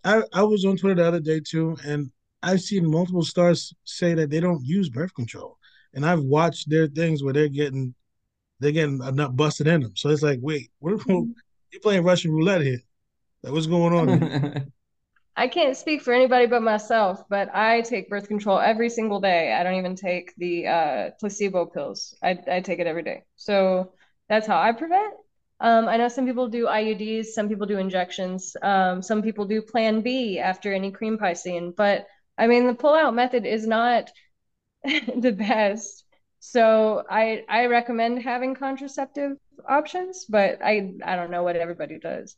I 0.03 0.23
I 0.33 0.43
was 0.43 0.65
on 0.65 0.75
Twitter 0.75 0.95
the 0.95 1.07
other 1.07 1.21
day 1.21 1.39
too, 1.39 1.77
and 1.85 2.11
I've 2.41 2.61
seen 2.61 2.91
multiple 2.91 3.23
stars 3.23 3.73
say 3.85 4.13
that 4.15 4.29
they 4.29 4.41
don't 4.41 4.61
use 4.65 4.89
birth 4.89 5.13
control, 5.15 5.57
and 5.93 6.05
I've 6.05 6.21
watched 6.21 6.69
their 6.69 6.87
things 6.87 7.23
where 7.23 7.31
they're 7.33 7.47
getting 7.47 7.95
they're 8.63 8.71
getting 8.71 9.01
a 9.01 9.11
nut 9.11 9.35
busted 9.35 9.67
in 9.67 9.81
them. 9.81 9.95
So 9.95 10.09
it's 10.09 10.23
like, 10.23 10.39
wait, 10.41 10.71
what, 10.79 10.99
you're 11.07 11.81
playing 11.81 12.03
Russian 12.03 12.31
roulette 12.31 12.61
here? 12.61 12.79
Like, 13.43 13.53
what's 13.53 13.67
going 13.67 13.93
on? 13.93 14.71
I 15.35 15.47
can't 15.47 15.75
speak 15.75 16.03
for 16.03 16.13
anybody 16.13 16.45
but 16.45 16.61
myself, 16.61 17.23
but 17.27 17.53
I 17.55 17.81
take 17.81 18.07
birth 18.07 18.27
control 18.27 18.59
every 18.59 18.89
single 18.89 19.19
day. 19.19 19.51
I 19.51 19.63
don't 19.63 19.75
even 19.75 19.95
take 19.95 20.33
the 20.37 20.67
uh, 20.67 21.09
placebo 21.19 21.65
pills. 21.65 22.15
I, 22.21 22.37
I 22.49 22.61
take 22.61 22.79
it 22.79 22.87
every 22.87 23.01
day. 23.01 23.23
So 23.35 23.93
that's 24.29 24.45
how 24.45 24.59
I 24.59 24.71
prevent. 24.73 25.15
Um, 25.59 25.87
I 25.87 25.97
know 25.97 26.07
some 26.07 26.25
people 26.25 26.49
do 26.49 26.65
IUDs, 26.65 27.27
some 27.27 27.49
people 27.49 27.65
do 27.65 27.79
injections, 27.79 28.55
um, 28.61 29.01
some 29.01 29.21
people 29.21 29.45
do 29.45 29.61
Plan 29.61 30.01
B 30.01 30.37
after 30.37 30.71
any 30.73 30.91
cream 30.91 31.17
pie 31.17 31.33
scene. 31.33 31.73
But 31.75 32.05
I 32.37 32.47
mean, 32.47 32.67
the 32.67 32.73
pull-out 32.73 33.15
method 33.15 33.45
is 33.45 33.65
not 33.65 34.11
the 34.83 35.31
best. 35.31 36.02
So 36.45 37.05
I 37.09 37.45
I 37.47 37.67
recommend 37.67 38.21
having 38.21 38.53
contraceptive 38.53 39.37
options, 39.65 40.25
but 40.25 40.59
I 40.61 40.93
I 41.01 41.15
don't 41.15 41.31
know 41.31 41.41
what 41.43 41.55
everybody 41.55 41.99
does. 41.99 42.35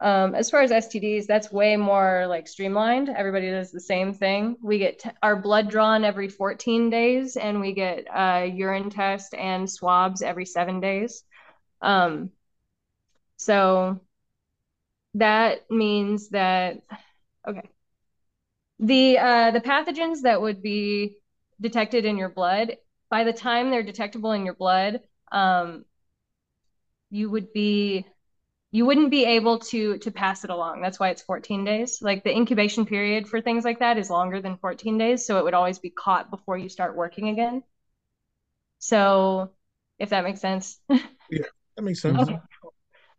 Um, 0.00 0.34
as 0.34 0.50
far 0.50 0.62
as 0.62 0.72
STDs, 0.72 1.26
that's 1.28 1.52
way 1.52 1.76
more 1.76 2.26
like 2.26 2.48
streamlined. 2.48 3.08
Everybody 3.08 3.48
does 3.50 3.70
the 3.70 3.80
same 3.80 4.12
thing. 4.14 4.56
We 4.60 4.78
get 4.78 4.98
t- 4.98 5.10
our 5.22 5.36
blood 5.36 5.70
drawn 5.70 6.04
every 6.04 6.28
14 6.28 6.90
days, 6.90 7.36
and 7.36 7.60
we 7.60 7.72
get 7.72 8.08
uh, 8.12 8.48
urine 8.52 8.90
test 8.90 9.32
and 9.32 9.70
swabs 9.70 10.22
every 10.22 10.44
seven 10.44 10.80
days. 10.80 11.22
Um, 11.80 12.32
so 13.36 14.00
that 15.14 15.70
means 15.70 16.30
that 16.30 16.78
okay, 17.46 17.70
the 18.80 19.18
uh, 19.18 19.50
the 19.52 19.60
pathogens 19.60 20.22
that 20.22 20.42
would 20.42 20.62
be 20.62 21.18
detected 21.60 22.04
in 22.04 22.18
your 22.18 22.28
blood 22.28 22.76
by 23.10 23.24
the 23.24 23.32
time 23.32 23.70
they're 23.70 23.82
detectable 23.82 24.32
in 24.32 24.44
your 24.44 24.54
blood, 24.54 25.00
um, 25.32 25.84
you 27.10 27.30
would 27.30 27.52
be 27.52 28.04
you 28.72 28.86
wouldn't 28.86 29.10
be 29.10 29.24
able 29.24 29.58
to 29.60 29.98
to 29.98 30.10
pass 30.10 30.44
it 30.44 30.50
along. 30.50 30.82
That's 30.82 31.00
why 31.00 31.10
it's 31.10 31.22
14 31.22 31.64
days. 31.64 32.02
Like 32.02 32.24
the 32.24 32.34
incubation 32.34 32.86
period 32.86 33.28
for 33.28 33.40
things 33.40 33.64
like 33.64 33.80
that 33.80 33.98
is 33.98 34.10
longer 34.10 34.40
than 34.42 34.58
14 34.58 34.98
days, 34.98 35.26
so 35.26 35.38
it 35.38 35.44
would 35.44 35.54
always 35.54 35.78
be 35.78 35.90
caught 35.90 36.30
before 36.30 36.58
you 36.58 36.68
start 36.68 36.96
working 36.96 37.28
again. 37.28 37.62
So, 38.78 39.50
if 39.98 40.10
that 40.10 40.24
makes 40.24 40.40
sense. 40.40 40.78
yeah, 41.30 41.46
That 41.76 41.82
makes 41.82 42.00
sense. 42.02 42.22
Okay. 42.22 42.40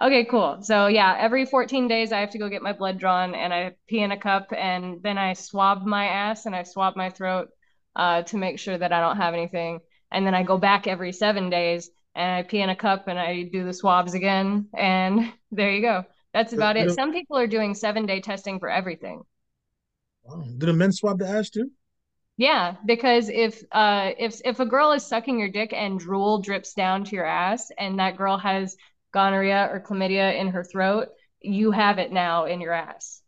Okay, 0.01 0.25
cool. 0.25 0.61
So 0.61 0.88
yeah, 0.88 1.15
every 1.19 1.45
14 1.45 1.88
days 1.88 2.11
I 2.11 2.19
have 2.19 2.31
to 2.31 2.38
go 2.39 2.49
get 2.49 2.61
my 2.61 2.73
blood 2.73 2.99
drawn 2.99 3.35
and 3.35 3.53
I 3.53 3.75
pee 3.88 4.01
in 4.01 4.11
a 4.11 4.19
cup 4.19 4.53
and 4.55 5.01
then 5.03 5.17
I 5.17 5.33
swab 5.33 5.85
my 5.85 6.05
ass 6.07 6.45
and 6.45 6.55
I 6.55 6.63
swab 6.63 6.95
my 6.95 7.09
throat 7.09 7.49
uh, 7.97 8.21
to 8.21 8.37
make 8.37 8.59
sure 8.59 8.77
that 8.77 8.93
I 8.93 9.01
don't 9.01 9.17
have 9.17 9.33
anything. 9.33 9.79
And 10.11 10.25
then 10.25 10.35
I 10.35 10.43
go 10.43 10.57
back 10.57 10.87
every 10.87 11.11
seven 11.11 11.49
days 11.49 11.89
and 12.15 12.31
I 12.31 12.43
pee 12.43 12.61
in 12.61 12.69
a 12.69 12.75
cup 12.75 13.07
and 13.07 13.19
I 13.19 13.43
do 13.43 13.65
the 13.65 13.73
swabs 13.73 14.13
again. 14.13 14.67
And 14.73 15.33
there 15.51 15.71
you 15.71 15.81
go. 15.81 16.05
That's 16.33 16.53
about 16.53 16.77
it. 16.77 16.91
Some 16.91 17.11
people 17.11 17.37
are 17.37 17.47
doing 17.47 17.73
seven 17.73 18.05
day 18.05 18.21
testing 18.21 18.59
for 18.59 18.69
everything. 18.69 19.23
Wow. 20.23 20.45
Do 20.57 20.67
the 20.67 20.73
men 20.73 20.91
swab 20.91 21.19
the 21.19 21.27
ass 21.27 21.49
too? 21.49 21.71
Yeah, 22.37 22.75
because 22.85 23.29
if 23.29 23.63
uh 23.71 24.11
if 24.19 24.39
if 24.45 24.59
a 24.59 24.65
girl 24.65 24.91
is 24.91 25.03
sucking 25.03 25.39
your 25.39 25.49
dick 25.49 25.73
and 25.73 25.99
drool 25.99 26.39
drips 26.39 26.73
down 26.75 27.03
to 27.05 27.15
your 27.15 27.25
ass 27.25 27.71
and 27.79 27.97
that 27.97 28.17
girl 28.17 28.37
has 28.37 28.77
gonorrhea 29.11 29.69
or 29.71 29.79
chlamydia 29.79 30.39
in 30.39 30.49
her 30.49 30.63
throat, 30.63 31.07
you 31.41 31.71
have 31.71 31.97
it 31.97 32.11
now 32.11 32.45
in 32.45 32.61
your 32.61 32.73
ass. 32.73 33.23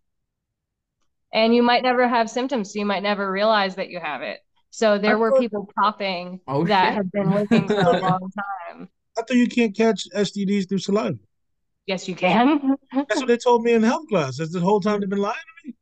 And 1.34 1.56
you 1.56 1.64
might 1.64 1.82
never 1.82 2.08
have 2.08 2.30
symptoms, 2.30 2.74
so 2.74 2.80
you 2.80 2.86
might 2.86 3.04
never 3.04 3.32
realize 3.32 3.76
that 3.76 3.90
you 3.90 4.00
have 4.00 4.22
it. 4.22 4.40
So 4.72 4.98
there 4.98 5.14
I 5.14 5.16
were 5.16 5.32
thought- 5.32 5.40
people 5.40 5.70
popping 5.82 6.40
Oh, 6.48 6.66
that 6.66 6.86
shit. 6.90 6.94
have 6.96 7.12
been 7.12 7.32
living 7.32 7.68
for 7.68 7.74
a 7.76 8.00
long 8.02 8.32
time. 8.32 8.90
I 9.18 9.22
thought 9.22 9.36
you 9.36 9.48
can't 9.48 9.76
catch 9.76 10.08
STDs 10.16 10.70
through 10.70 10.78
saliva. 10.80 11.18
Yes, 11.88 12.08
you 12.08 12.16
can. 12.16 12.76
That's 12.94 13.16
what 13.16 13.28
they 13.28 13.38
told 13.38 13.64
me 13.64 13.74
in 13.74 13.82
health 13.84 14.08
class. 14.10 14.38
That's 14.38 14.54
the 14.54 14.60
whole 14.60 14.80
time 14.80 15.00
they've 15.00 15.10
been 15.10 15.20
lying. 15.20 15.36
To 15.64 15.68
me. 15.70 15.76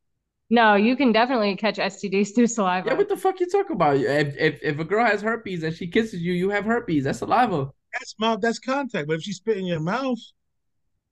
No, 0.49 0.75
you 0.75 0.95
can 0.95 1.11
definitely 1.11 1.55
catch 1.57 1.75
STDs 1.77 2.33
through 2.33 2.47
saliva. 2.47 2.87
Yeah, 2.87 2.93
what 2.93 3.09
the 3.09 3.17
fuck 3.17 3.39
you 3.41 3.45
talk 3.47 3.69
about? 3.69 3.97
If, 3.97 4.35
if 4.37 4.59
if 4.63 4.79
a 4.79 4.85
girl 4.85 5.05
has 5.05 5.21
herpes 5.21 5.63
and 5.63 5.75
she 5.75 5.87
kisses 5.87 6.21
you, 6.21 6.31
you 6.31 6.49
have 6.49 6.63
herpes. 6.63 7.03
That's 7.03 7.19
saliva. 7.19 7.69
That's 7.93 8.15
mouth. 8.19 8.39
That's 8.39 8.57
contact. 8.59 9.07
But 9.09 9.17
if 9.17 9.23
she 9.23 9.33
spit 9.33 9.57
in 9.57 9.65
your 9.65 9.81
mouth, 9.81 10.19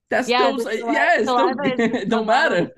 That's 0.09 0.29
Yeah, 0.29 0.43
still 0.43 0.57
the 0.57 0.63
sali- 0.63 0.93
yeah, 0.93 1.15
it's 1.17 1.25
saliva 1.25 1.53
still, 1.65 1.85
is 1.95 2.01
it 2.03 2.09
don't 2.15 2.25
matter. 2.27 2.71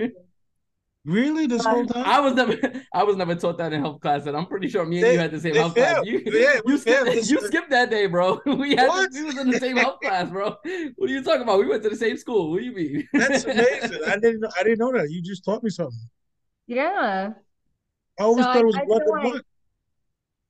Really, 1.07 1.47
this 1.47 1.65
whole 1.65 1.85
time. 1.87 2.05
I 2.05 2.19
was 2.19 2.33
never 2.35 2.53
I 2.93 3.03
was 3.03 3.15
never 3.15 3.33
taught 3.35 3.57
that 3.57 3.73
in 3.73 3.81
health 3.81 4.01
class, 4.01 4.25
and 4.27 4.37
I'm 4.37 4.45
pretty 4.45 4.67
sure 4.67 4.85
me 4.85 4.97
and 4.97 5.05
They- 5.05 5.13
you 5.13 5.19
had 5.19 5.31
the 5.31 5.39
same 5.39 5.53
they 5.53 5.59
health 5.59 5.73
class. 5.75 6.05
You, 6.05 6.21
Yeah, 6.25 6.59
you, 6.65 6.77
skipped, 6.77 7.15
you 7.31 7.41
skipped 7.47 7.69
that 7.71 7.89
day, 7.89 8.05
bro. 8.05 8.39
We 8.45 8.75
had 8.75 8.87
What? 8.89 9.11
we 9.13 9.23
was 9.23 9.37
in 9.37 9.49
the 9.49 9.59
same 9.59 9.77
health 9.77 9.99
class, 10.01 10.29
bro. 10.29 10.55
What 10.97 11.09
are 11.09 11.13
you 11.13 11.23
talking 11.23 11.41
about? 11.41 11.57
We 11.59 11.67
went 11.67 11.81
to 11.83 11.89
the 11.89 11.95
same 11.95 12.17
school. 12.17 12.51
What 12.51 12.59
do 12.59 12.65
you 12.65 12.73
mean? 12.75 13.07
That's 13.13 13.45
amazing. 13.45 14.01
I 14.05 14.17
didn't. 14.17 14.41
know- 14.41 14.51
I 14.59 14.63
didn't 14.63 14.79
know 14.79 14.91
that. 14.93 15.09
You 15.09 15.21
just 15.21 15.43
taught 15.43 15.63
me 15.63 15.69
something. 15.71 15.97
Yeah. 16.67 17.31
I 18.19 18.23
always 18.23 18.45
So 18.45 18.51
thought 18.53 18.57
I- 18.57 18.59
it 18.59 18.65
was 18.65 18.75
I 18.75 18.85
blood 18.85 18.99
to 19.05 19.11
like- 19.11 19.23
blood. 19.23 19.41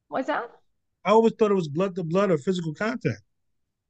What's 0.09 0.27
that? 0.27 0.49
I 1.05 1.11
always 1.11 1.33
thought 1.37 1.51
it 1.51 1.55
was 1.55 1.67
blood 1.67 1.95
to 1.95 2.03
blood 2.03 2.31
or 2.31 2.37
physical 2.37 2.73
contact. 2.73 3.21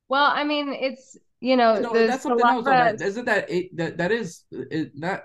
Well, 0.09 0.29
I 0.33 0.43
mean, 0.43 0.69
it's 0.73 1.17
you 1.39 1.55
know, 1.55 1.79
no, 1.79 1.93
the 1.93 2.07
that's 2.07 2.23
something 2.23 2.45
else. 2.45 2.65
though. 2.65 2.71
saliva- 2.71 2.97
That, 2.97 3.05
isn't 3.05 3.25
that 3.25 3.49
it, 3.49 3.75
that 3.77 3.97
that 3.97 4.11
is 4.11 4.43
it, 4.51 4.91
not 4.95 5.21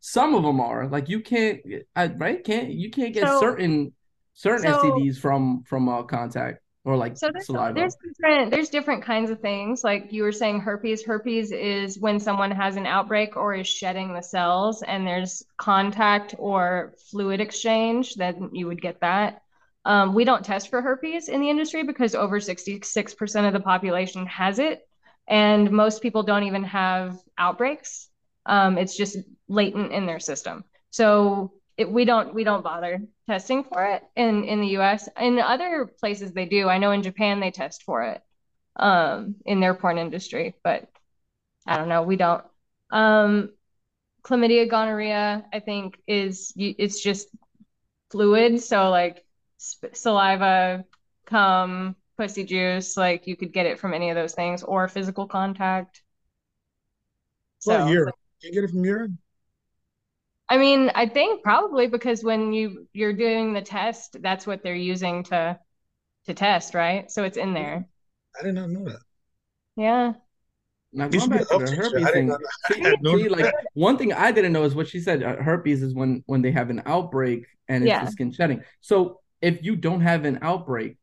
some 0.00 0.34
of 0.34 0.42
them 0.42 0.60
are 0.60 0.88
like 0.88 1.08
you 1.08 1.20
can't 1.20 1.60
I, 1.94 2.06
right 2.06 2.42
can't 2.42 2.70
you 2.70 2.90
can't 2.90 3.12
get 3.14 3.26
So- 3.28 3.40
certain 3.40 3.92
certain 4.34 4.72
so- 4.72 4.82
STDs 4.82 5.18
from 5.18 5.62
from 5.64 5.88
uh, 5.88 6.02
contact 6.04 6.60
or 6.84 6.96
like 6.96 7.16
So 7.18 7.28
there's 7.32 7.46
saliva. 7.46 7.74
there's 7.74 7.94
different 8.02 8.50
there's 8.50 8.70
different 8.70 9.04
kinds 9.04 9.30
of 9.30 9.40
things. 9.40 9.84
Like 9.84 10.12
you 10.12 10.22
were 10.22 10.32
saying, 10.32 10.60
herpes. 10.60 11.04
Herpes 11.04 11.52
is 11.52 11.98
when 11.98 12.18
someone 12.18 12.50
has 12.50 12.76
an 12.76 12.86
outbreak 12.86 13.36
or 13.36 13.54
is 13.54 13.68
shedding 13.68 14.14
the 14.14 14.22
cells, 14.22 14.82
and 14.82 15.06
there's 15.06 15.42
contact 15.58 16.34
or 16.38 16.94
fluid 17.10 17.40
exchange. 17.42 18.14
Then 18.14 18.48
you 18.54 18.66
would 18.66 18.80
get 18.80 19.00
that. 19.00 19.42
Um, 19.84 20.14
we 20.14 20.24
don't 20.24 20.42
test 20.44 20.70
for 20.70 20.80
herpes 20.80 21.28
in 21.28 21.40
the 21.42 21.50
industry 21.50 21.82
because 21.84 22.14
over 22.14 22.38
66% 22.40 23.46
of 23.46 23.52
the 23.52 23.60
population 23.60 24.24
has 24.26 24.58
it, 24.58 24.80
and 25.28 25.70
most 25.70 26.00
people 26.02 26.22
don't 26.22 26.44
even 26.44 26.64
have 26.64 27.18
outbreaks. 27.36 28.08
Um, 28.46 28.78
it's 28.78 28.96
just 28.96 29.18
latent 29.48 29.92
in 29.92 30.06
their 30.06 30.20
system. 30.20 30.64
So 30.90 31.52
it, 31.76 31.90
we 31.90 32.04
don't 32.04 32.34
we 32.34 32.44
don't 32.44 32.64
bother 32.64 33.02
testing 33.28 33.64
for 33.64 33.84
it 33.86 34.02
in 34.16 34.44
in 34.44 34.60
the 34.60 34.68
US. 34.68 35.08
In 35.18 35.38
other 35.38 35.86
places 36.00 36.32
they 36.32 36.46
do. 36.46 36.68
I 36.68 36.78
know 36.78 36.92
in 36.92 37.02
Japan 37.02 37.40
they 37.40 37.50
test 37.50 37.82
for 37.84 38.02
it 38.04 38.22
um 38.76 39.36
in 39.46 39.60
their 39.60 39.74
porn 39.74 39.98
industry, 39.98 40.54
but 40.64 40.88
I 41.66 41.76
don't 41.78 41.88
know, 41.88 42.02
we 42.02 42.16
don't. 42.16 42.44
Um 42.90 43.50
chlamydia 44.22 44.68
gonorrhea 44.70 45.44
I 45.52 45.60
think 45.60 46.00
is 46.06 46.52
it's 46.56 47.00
just 47.02 47.28
fluid, 48.10 48.60
so 48.62 48.90
like 48.90 49.24
sp- 49.60 49.94
saliva, 49.94 50.84
cum, 51.26 51.96
pussy 52.16 52.44
juice, 52.44 52.96
like 52.96 53.26
you 53.26 53.36
could 53.36 53.52
get 53.52 53.66
it 53.66 53.78
from 53.80 53.94
any 53.94 54.10
of 54.10 54.16
those 54.16 54.34
things 54.34 54.62
or 54.62 54.88
physical 54.88 55.26
contact. 55.26 56.02
Well, 57.64 57.80
So 57.80 58.12
urine. 58.42 58.54
You 58.54 58.60
get 58.60 58.64
it 58.64 58.70
from 58.72 58.84
urine. 58.84 59.18
I 60.48 60.58
mean, 60.58 60.90
I 60.94 61.06
think 61.08 61.42
probably 61.42 61.86
because 61.86 62.24
when 62.24 62.52
you 62.52 62.88
you're 62.92 63.12
doing 63.12 63.52
the 63.52 63.62
test, 63.62 64.16
that's 64.20 64.46
what 64.46 64.62
they're 64.62 64.74
using 64.74 65.22
to 65.24 65.58
to 66.26 66.34
test, 66.34 66.74
right? 66.74 67.10
So 67.10 67.24
it's 67.24 67.38
in 67.38 67.54
there. 67.54 67.88
I 68.38 68.42
did 68.42 68.54
not 68.54 68.70
know 68.70 68.84
that. 68.84 69.00
Yeah. 69.76 70.14
Now 70.92 71.06
going 71.08 71.30
back 71.30 71.48
to 71.50 71.56
the 71.56 71.70
herpes 71.70 72.10
thing, 72.10 72.36
see, 72.58 72.84
I 72.84 72.88
had 72.88 73.00
no 73.00 73.12
see, 73.12 73.28
like 73.28 73.54
one 73.74 73.96
thing 73.96 74.12
I 74.12 74.32
didn't 74.32 74.52
know 74.52 74.64
is 74.64 74.74
what 74.74 74.88
she 74.88 74.98
said. 75.00 75.22
Uh, 75.22 75.36
herpes 75.36 75.82
is 75.82 75.94
when 75.94 76.22
when 76.26 76.42
they 76.42 76.50
have 76.50 76.68
an 76.70 76.82
outbreak 76.84 77.46
and 77.68 77.84
it's 77.84 77.96
Yeah. 77.96 78.00
the 78.00 78.08
skin 78.08 78.32
shedding. 78.32 78.62
So 78.80 79.20
if 79.40 79.62
you 79.62 79.76
don't 79.76 80.00
have 80.00 80.24
an 80.24 80.40
outbreak 80.42 80.96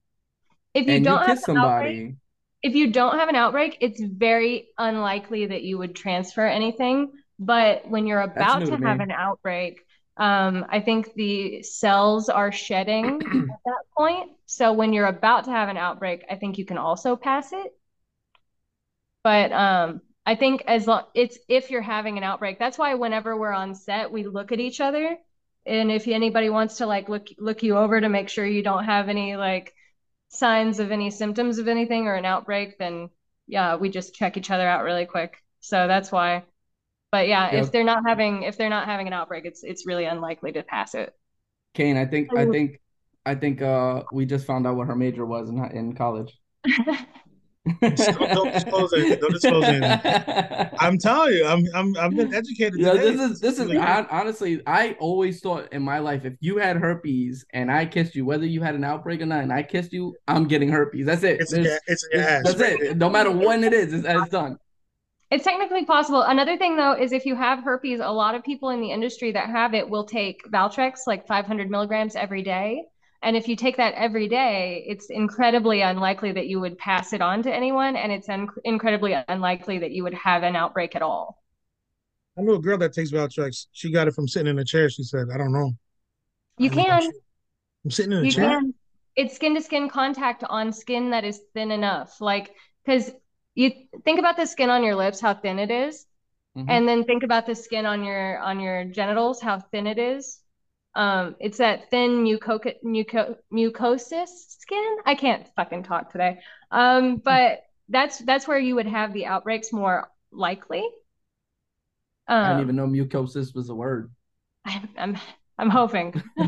If 0.74 0.88
you 0.88 1.00
don't 1.02 1.24
have 1.24 1.36
kiss 1.36 1.44
an 1.44 1.58
outbreak, 1.58 1.96
somebody, 1.96 2.16
if 2.64 2.76
you 2.76 2.92
don't 2.92 3.18
have 3.20 3.30
an 3.30 3.36
outbreak, 3.36 3.78
it's 3.82 4.02
very 4.02 4.70
unlikely 4.78 5.48
that 5.48 5.64
you 5.64 5.78
would 5.78 5.96
transfer 5.96 6.46
anything. 6.48 7.12
But 7.40 7.88
when 7.88 8.08
you're 8.08 8.22
about 8.22 8.66
to 8.66 8.72
to 8.72 8.78
have 8.78 9.00
an 9.00 9.12
outbreak, 9.12 9.86
um, 10.18 10.66
I 10.70 10.80
think 10.82 11.14
the 11.14 11.62
cells 11.64 12.30
are 12.30 12.52
shedding 12.52 13.22
at 13.22 13.58
that 13.66 13.84
point. 13.96 14.32
So 14.46 14.74
when 14.74 14.94
you're 14.94 15.06
about 15.08 15.46
to 15.46 15.52
have 15.52 15.70
an 15.70 15.78
outbreak, 15.78 16.26
I 16.30 16.36
think 16.36 16.58
you 16.58 16.66
can 16.66 16.78
also 16.78 17.16
pass 17.16 17.54
it. 17.54 17.74
But 19.24 19.52
um, 19.52 20.02
I 20.26 20.36
think 20.36 20.64
as 20.68 20.88
long 20.88 21.04
it's 21.14 21.38
if 21.48 21.70
you're 21.70 21.82
having 21.82 22.18
an 22.18 22.24
outbreak, 22.24 22.60
that's 22.60 22.78
why 22.78 22.96
whenever 22.96 23.38
we're 23.38 23.52
on 23.52 23.76
set, 23.76 24.12
we 24.12 24.26
look 24.26 24.52
at 24.52 24.60
each 24.60 24.82
other. 24.82 25.18
And 25.66 25.92
if 25.92 26.08
anybody 26.08 26.50
wants 26.50 26.78
to 26.78 26.86
like 26.86 27.10
look 27.10 27.28
look 27.38 27.62
you 27.64 27.78
over 27.78 28.00
to 28.00 28.10
make 28.10 28.30
sure 28.30 28.46
you 28.46 28.64
don't 28.64 28.86
have 28.86 29.10
any 29.10 29.36
like 29.36 29.74
signs 30.30 30.80
of 30.80 30.92
any 30.92 31.12
symptoms 31.12 31.60
of 31.60 31.68
anything 31.68 32.08
or 32.08 32.16
an 32.16 32.26
outbreak, 32.26 32.78
then 32.80 33.10
yeah, 33.48 33.76
we 33.76 33.90
just 33.90 34.16
check 34.16 34.38
each 34.38 34.52
other 34.52 34.68
out 34.68 34.84
really 34.84 35.06
quick. 35.06 35.44
So 35.60 35.88
that's 35.88 36.12
why. 36.12 36.44
But 37.12 37.28
yeah, 37.28 37.52
Yep. 37.54 37.64
if 37.66 37.72
they're 37.72 37.84
not 37.84 38.04
having 38.06 38.44
if 38.44 38.58
they're 38.58 38.70
not 38.70 38.86
having 38.86 39.08
an 39.08 39.14
outbreak, 39.14 39.46
it's 39.46 39.64
it's 39.64 39.86
really 39.88 40.06
unlikely 40.06 40.52
to 40.54 40.64
pass 40.64 40.94
it. 40.96 41.14
Kane, 41.74 41.98
I 41.98 42.06
think 42.06 42.36
I 42.36 42.46
think 42.46 42.82
I 43.26 43.36
think 43.36 43.62
uh 43.62 44.04
we 44.12 44.26
just 44.26 44.46
found 44.46 44.68
out 44.68 44.76
what 44.76 44.88
her 44.88 44.96
major 44.96 45.26
was 45.26 45.50
in 45.50 45.58
in 45.72 45.94
college. 45.96 46.38
Don't, 47.82 47.98
don't 47.98 48.54
disclose 48.54 48.94
it. 48.94 49.20
Don't 49.20 49.34
disclose 49.34 49.66
it. 49.68 50.74
I'm 50.80 50.98
telling 50.98 51.34
you, 51.34 51.46
I'm 51.46 51.66
I'm 51.76 51.98
I've 51.98 52.16
been 52.16 52.34
educated. 52.34 52.80
Yeah, 52.80 52.94
today. 52.94 53.12
this 53.12 53.20
is 53.32 53.40
this 53.42 53.60
is 53.60 53.68
Like, 53.68 53.80
hon- 53.80 54.08
honestly, 54.10 54.62
I 54.66 54.96
always 55.02 55.42
thought 55.42 55.74
in 55.74 55.82
my 55.82 56.00
life 56.00 56.24
if 56.24 56.36
you 56.40 56.58
had 56.60 56.78
herpes 56.78 57.46
and 57.52 57.70
I 57.70 57.86
kissed 57.86 58.16
you, 58.16 58.24
whether 58.26 58.46
you 58.46 58.62
had 58.62 58.76
an 58.76 58.86
outbreak 58.86 59.22
or 59.22 59.26
not, 59.26 59.44
and 59.44 59.52
I 59.52 59.64
kissed 59.64 59.92
you, 59.92 60.16
I'm 60.30 60.48
getting 60.48 60.70
herpes. 60.70 61.06
That's 61.08 61.24
it. 61.24 61.42
it's 61.42 61.52
in 61.52 61.66
it's 61.88 62.08
in 62.14 62.20
it's- 62.22 62.46
ass. 62.46 62.58
that's 62.58 62.62
it. 62.62 62.96
No 62.98 63.10
matter 63.10 63.32
when 63.32 63.66
it 63.66 63.74
is, 63.74 63.92
it's, 63.94 64.06
it's 64.08 64.30
done. 64.30 64.58
It's 65.30 65.44
technically 65.44 65.86
possible. 65.86 66.22
Another 66.22 66.58
thing 66.58 66.78
though 66.78 66.94
is 66.94 67.12
if 67.12 67.26
you 67.26 67.36
have 67.36 67.64
herpes, 67.64 68.00
a 68.00 68.10
lot 68.10 68.36
of 68.36 68.44
people 68.44 68.70
in 68.70 68.80
the 68.80 68.92
industry 68.92 69.32
that 69.34 69.50
have 69.50 69.74
it 69.74 69.90
will 69.90 70.06
take 70.06 70.42
Valtrex 70.50 71.00
like 71.06 71.28
500 71.28 71.70
milligrams 71.70 72.16
every 72.16 72.44
day. 72.44 72.84
And 73.22 73.36
if 73.36 73.48
you 73.48 73.56
take 73.56 73.78
that 73.78 73.94
every 73.96 74.28
day, 74.28 74.86
it's 74.88 75.10
incredibly 75.10 75.82
unlikely 75.82 76.32
that 76.34 76.48
you 76.48 76.60
would 76.60 76.78
pass 76.78 77.14
it 77.14 77.22
on 77.22 77.42
to 77.44 77.54
anyone, 77.54 77.96
and 77.96 78.12
it's 78.12 78.30
un- 78.30 78.48
incredibly 78.64 79.16
unlikely 79.28 79.80
that 79.80 79.92
you 79.92 80.04
would 80.04 80.14
have 80.14 80.44
an 80.44 80.56
outbreak 80.56 80.96
at 80.96 81.02
all. 81.02 81.42
I 82.38 82.44
know 82.44 82.54
a 82.54 82.60
girl 82.60 82.78
that 82.78 82.94
takes 82.94 83.12
Valtrex. 83.12 83.66
She 83.72 83.92
got 83.92 84.08
it 84.08 84.14
from 84.14 84.28
sitting 84.28 84.52
in 84.52 84.60
a 84.60 84.64
chair. 84.64 84.90
She 84.90 85.02
said, 85.02 85.30
"I 85.34 85.38
don't 85.38 85.52
know. 85.52 85.72
You 86.60 86.70
don't 86.70 86.78
know. 86.78 86.84
can, 86.84 87.12
I'm 87.84 87.92
sitting 87.92 88.12
in 88.12 88.20
a 88.20 88.26
you 88.26 88.32
chair. 88.32 88.50
can. 88.50 88.74
It's 89.16 89.36
skin 89.36 89.56
to 89.56 89.62
skin 89.62 89.90
contact 89.90 90.44
on 90.48 90.72
skin 90.72 91.10
that 91.10 91.24
is 91.24 91.42
thin 91.56 91.72
enough. 91.72 92.22
Like, 92.22 92.54
because 92.86 93.12
you 93.58 93.72
think 94.06 94.20
about 94.20 94.38
the 94.38 94.46
skin 94.46 94.70
on 94.70 94.84
your 94.84 94.96
lips, 94.96 95.20
how 95.22 95.34
thin 95.34 95.60
it 95.60 95.72
is. 95.72 96.06
Mhm. 96.56 96.66
and 96.68 96.88
then 96.88 97.04
think 97.06 97.24
about 97.24 97.46
the 97.46 97.56
skin 97.56 97.86
on 97.86 98.04
your 98.04 98.40
on 98.40 98.60
your 98.60 98.86
genitals 98.86 99.42
how 99.42 99.60
thin 99.60 99.88
it 99.88 99.98
is 100.00 100.40
um 100.96 101.36
it's 101.40 101.58
that 101.60 101.90
thin 101.92 102.24
muco 102.24 102.60
muco 102.84 103.36
mucosis 103.54 104.30
skin 104.60 104.98
i 105.06 105.14
can't 105.16 105.48
fucking 105.56 105.84
talk 105.84 106.12
today 106.12 106.40
um 106.72 107.18
but 107.18 107.64
that's 107.90 108.20
that's 108.20 108.48
where 108.48 108.60
you 108.60 108.76
would 108.76 108.88
have 108.88 109.14
the 109.14 109.26
outbreaks 109.26 109.72
more 109.74 110.10
likely 110.32 110.88
um 112.28 112.44
I 112.44 112.48
didn't 112.50 112.62
even 112.62 112.76
know 112.76 112.88
mucosis 112.88 113.56
was 113.56 113.70
a 113.70 113.76
word. 113.76 114.12
I'm, 114.66 114.90
I'm 114.98 115.18
i'm 115.58 115.70
hoping 115.70 116.14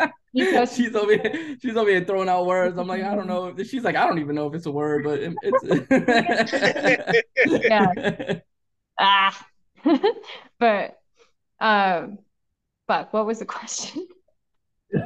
Mucosis. 0.36 0.76
she's 0.76 0.94
over 0.94 1.12
here, 1.12 1.56
she's 1.60 1.76
over 1.76 1.90
here 1.90 2.04
throwing 2.04 2.28
out 2.28 2.46
words. 2.46 2.78
I'm 2.78 2.86
like, 2.86 3.02
I 3.02 3.14
don't 3.14 3.26
know. 3.26 3.54
She's 3.62 3.82
like, 3.84 3.96
I 3.96 4.06
don't 4.06 4.18
even 4.18 4.34
know 4.34 4.46
if 4.46 4.54
it's 4.54 4.66
a 4.66 4.70
word, 4.70 5.04
but 5.04 5.20
it's 5.42 5.64
Yeah. 7.64 8.40
ah 9.02 9.46
but 10.58 10.98
um 11.58 12.18
fuck 12.86 13.12
what 13.14 13.24
was 13.24 13.38
the 13.38 13.46
question 13.46 14.06
Uh, 14.94 15.00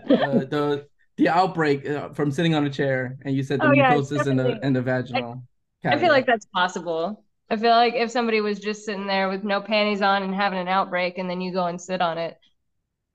the 0.50 0.86
the 1.16 1.28
outbreak 1.28 1.88
uh, 1.88 2.08
from 2.08 2.32
sitting 2.32 2.56
on 2.56 2.64
a 2.66 2.70
chair, 2.70 3.16
and 3.24 3.36
you 3.36 3.44
said 3.44 3.60
the 3.60 3.66
Oh, 3.66 3.72
yeah, 3.72 3.94
it's 3.94 4.10
mucosis 4.10 4.26
and 4.26 4.36
the 4.38 4.42
definitely- 4.42 4.66
and 4.66 4.74
the 4.76 4.82
vaginal. 4.82 5.42
I 5.84 5.96
feel 5.98 6.08
like 6.08 6.26
that's 6.26 6.46
possible. 6.46 7.22
I 7.50 7.56
feel 7.56 7.70
like 7.72 7.94
if 7.94 8.10
somebody 8.10 8.40
was 8.40 8.58
just 8.58 8.84
sitting 8.84 9.06
there 9.06 9.28
with 9.28 9.44
no 9.44 9.60
panties 9.60 10.00
on 10.02 10.22
and 10.24 10.34
having 10.34 10.58
an 10.58 10.66
outbreak, 10.66 11.18
and 11.18 11.28
then 11.30 11.40
you 11.40 11.52
go 11.52 11.66
and 11.66 11.80
sit 11.80 12.00
on 12.00 12.18
it. 12.18 12.36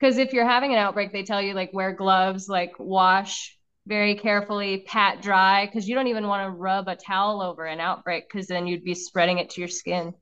Because 0.00 0.18
if 0.18 0.32
you're 0.32 0.46
having 0.48 0.72
an 0.72 0.78
outbreak, 0.78 1.12
they 1.12 1.22
tell 1.24 1.42
you 1.42 1.54
like 1.54 1.72
wear 1.74 1.92
gloves, 1.92 2.48
like 2.48 2.72
wash 2.78 3.56
very 3.86 4.14
carefully, 4.16 4.84
pat 4.86 5.22
dry, 5.22 5.66
because 5.66 5.88
you 5.88 5.94
don't 5.94 6.08
even 6.08 6.26
want 6.26 6.46
to 6.46 6.50
rub 6.56 6.88
a 6.88 6.96
towel 6.96 7.42
over 7.42 7.66
an 7.66 7.80
outbreak, 7.80 8.28
because 8.30 8.46
then 8.48 8.66
you'd 8.66 8.84
be 8.84 8.94
spreading 8.94 9.38
it 9.38 9.50
to 9.50 9.60
your 9.60 9.68
skin. 9.68 10.14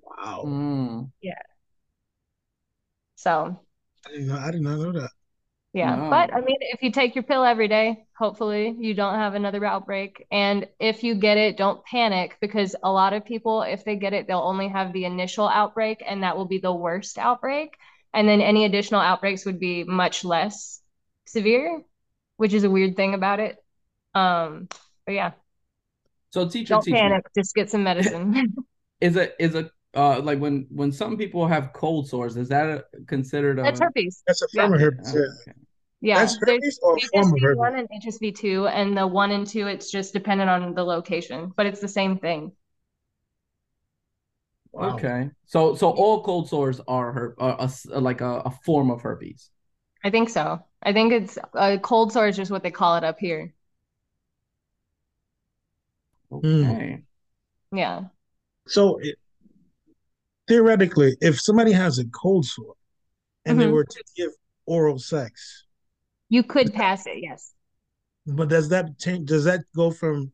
Wow. 0.00 0.44
Mm. 0.44 1.12
So 3.16 3.58
I 4.06 4.10
didn't 4.10 4.28
know. 4.28 4.36
I 4.38 4.50
did 4.52 4.62
not 4.62 4.78
know 4.78 4.92
that. 4.92 5.10
Yeah, 5.74 5.96
Wow. 5.96 6.10
but 6.10 6.34
I 6.34 6.40
mean, 6.42 6.58
if 6.60 6.82
you 6.82 6.92
take 6.92 7.14
your 7.14 7.24
pill 7.24 7.44
every 7.44 7.66
day, 7.66 8.04
hopefully 8.18 8.76
you 8.78 8.92
don't 8.92 9.14
have 9.14 9.34
another 9.34 9.64
outbreak. 9.64 10.26
And 10.30 10.68
if 10.78 11.02
you 11.02 11.14
get 11.14 11.38
it, 11.38 11.56
don't 11.56 11.82
panic 11.86 12.36
because 12.42 12.76
a 12.82 12.92
lot 12.92 13.14
of 13.14 13.24
people, 13.24 13.62
if 13.62 13.82
they 13.84 13.96
get 13.96 14.12
it, 14.12 14.26
they'll 14.26 14.38
only 14.40 14.68
have 14.68 14.92
the 14.92 15.06
initial 15.06 15.48
outbreak, 15.48 16.02
and 16.06 16.22
that 16.22 16.36
will 16.36 16.44
be 16.44 16.58
the 16.58 16.74
worst 16.74 17.16
outbreak. 17.16 17.78
And 18.14 18.28
then 18.28 18.40
any 18.40 18.64
additional 18.64 19.00
outbreaks 19.00 19.44
would 19.46 19.58
be 19.60 19.84
much 19.84 20.24
less 20.24 20.80
severe, 21.26 21.82
which 22.36 22.52
is 22.52 22.64
a 22.64 22.70
weird 22.70 22.96
thing 22.96 23.14
about 23.14 23.40
it. 23.40 23.56
Um, 24.14 24.68
but 25.06 25.12
yeah, 25.12 25.32
So 26.30 26.48
teacher, 26.48 26.76
don't 26.76 26.80
teach 26.80 27.02
me. 27.04 27.10
panic, 27.10 27.24
just 27.36 27.54
get 27.54 27.70
some 27.70 27.82
medicine. 27.84 28.54
Is 29.00 29.16
it 29.16 29.34
is 29.38 29.54
it 29.54 29.70
uh 29.94 30.20
like 30.20 30.38
when 30.38 30.66
when 30.70 30.92
some 30.92 31.16
people 31.16 31.46
have 31.46 31.72
cold 31.72 32.08
sores? 32.08 32.36
Is 32.36 32.48
that 32.48 32.66
a, 32.68 32.84
considered 33.06 33.58
a 33.58 33.64
That's 33.64 33.80
herpes. 33.80 34.22
That's 34.26 34.42
a 34.42 34.48
Yeah. 34.52 34.68
form 34.68 34.74
of 34.74 34.80
herpes. 34.80 35.14
Yeah. 35.14 35.26
okay. 35.48 35.58
Yeah, 36.00 36.20
That's 36.20 36.36
there's 36.44 36.62
herpes 36.62 36.78
or 36.82 37.00
form 37.12 37.32
of 37.34 37.40
HSV 37.40 37.48
one 37.54 37.74
herpes. 37.74 37.76
and 37.76 37.88
HSV 37.92 38.32
two, 38.32 38.66
and 38.68 38.96
the 38.96 39.06
one 39.06 39.30
and 39.32 39.46
two, 39.46 39.66
it's 39.68 39.90
just 39.90 40.12
dependent 40.12 40.50
on 40.50 40.74
the 40.74 40.84
location, 40.84 41.52
but 41.56 41.66
it's 41.66 41.80
the 41.80 41.88
same 41.88 42.18
thing. 42.18 42.52
Wow. 44.72 44.94
Okay. 44.96 45.30
So 45.46 45.74
so 45.74 45.90
all 45.90 46.22
cold 46.22 46.48
sores 46.48 46.80
are 46.88 47.12
her 47.12 47.34
uh, 47.38 47.56
a 47.60 47.64
s- 47.64 47.86
like 47.86 48.20
a, 48.20 48.42
a 48.46 48.50
form 48.64 48.90
of 48.90 49.02
herpes. 49.02 49.50
I 50.04 50.10
think 50.10 50.28
so. 50.28 50.64
I 50.82 50.92
think 50.92 51.12
it's 51.12 51.38
uh, 51.54 51.78
cold 51.78 52.12
sore 52.12 52.26
is 52.28 52.36
just 52.36 52.50
what 52.50 52.62
they 52.62 52.70
call 52.70 52.96
it 52.96 53.04
up 53.04 53.18
here. 53.18 53.54
Okay. 56.30 57.02
Yeah. 57.72 58.04
So 58.66 58.98
it, 59.02 59.16
theoretically, 60.48 61.16
if 61.20 61.40
somebody 61.40 61.72
has 61.72 61.98
a 61.98 62.04
cold 62.06 62.44
sore 62.46 62.74
and 63.44 63.60
they 63.60 63.66
Mhm. 63.66 63.72
were 63.72 63.84
to 63.84 64.04
give 64.16 64.32
oral 64.66 64.98
sex, 64.98 65.64
You 66.28 66.42
could 66.42 66.72
pass 66.74 67.06
it, 67.06 67.18
yes. 67.22 67.54
but 68.26 68.48
does 68.48 68.68
that 68.70 68.98
change? 68.98 69.28
Does 69.28 69.44
that 69.44 69.60
go 69.74 69.90
from 69.90 70.32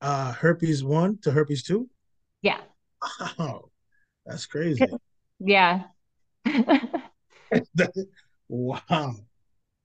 uh, 0.00 0.32
herpes 0.32 0.84
one 0.84 1.18
to 1.20 1.32
herpes 1.32 1.62
two? 1.62 1.88
Yeah. 3.20 3.28
Wow, 3.38 3.70
that's 4.26 4.46
crazy. 4.46 4.86
Yeah. 5.38 5.84
wow. 8.48 9.14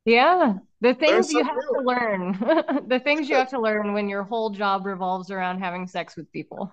Yeah. 0.05 0.53
The 0.79 0.93
things 0.93 1.31
you 1.31 1.43
have 1.43 1.55
real. 1.55 1.73
to 1.73 1.81
learn. 1.81 2.87
The 2.87 2.99
things 2.99 3.27
you 3.27 3.35
have 3.35 3.49
to 3.49 3.59
learn 3.59 3.93
when 3.93 4.07
your 4.07 4.23
whole 4.23 4.51
job 4.51 4.85
revolves 4.85 5.31
around 5.31 5.59
having 5.59 5.87
sex 5.87 6.15
with 6.15 6.31
people. 6.31 6.71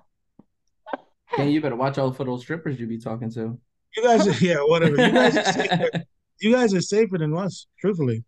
Then 1.37 1.49
you 1.49 1.61
better 1.63 1.77
watch 1.77 1.99
out 1.99 2.17
for 2.17 2.25
those 2.25 2.43
strippers 2.43 2.79
you 2.79 2.87
be 2.87 2.99
talking 2.99 3.31
to. 3.33 3.59
You 3.97 4.03
guys, 4.03 4.27
are, 4.27 4.45
yeah, 4.45 4.57
whatever. 4.59 4.97
You 4.97 5.13
guys, 5.13 5.37
are 5.37 5.45
safer, 5.45 5.91
you 6.41 6.53
guys 6.53 6.75
are 6.75 6.81
safer 6.81 7.19
than 7.19 7.37
us, 7.37 7.67
truthfully. 7.81 8.25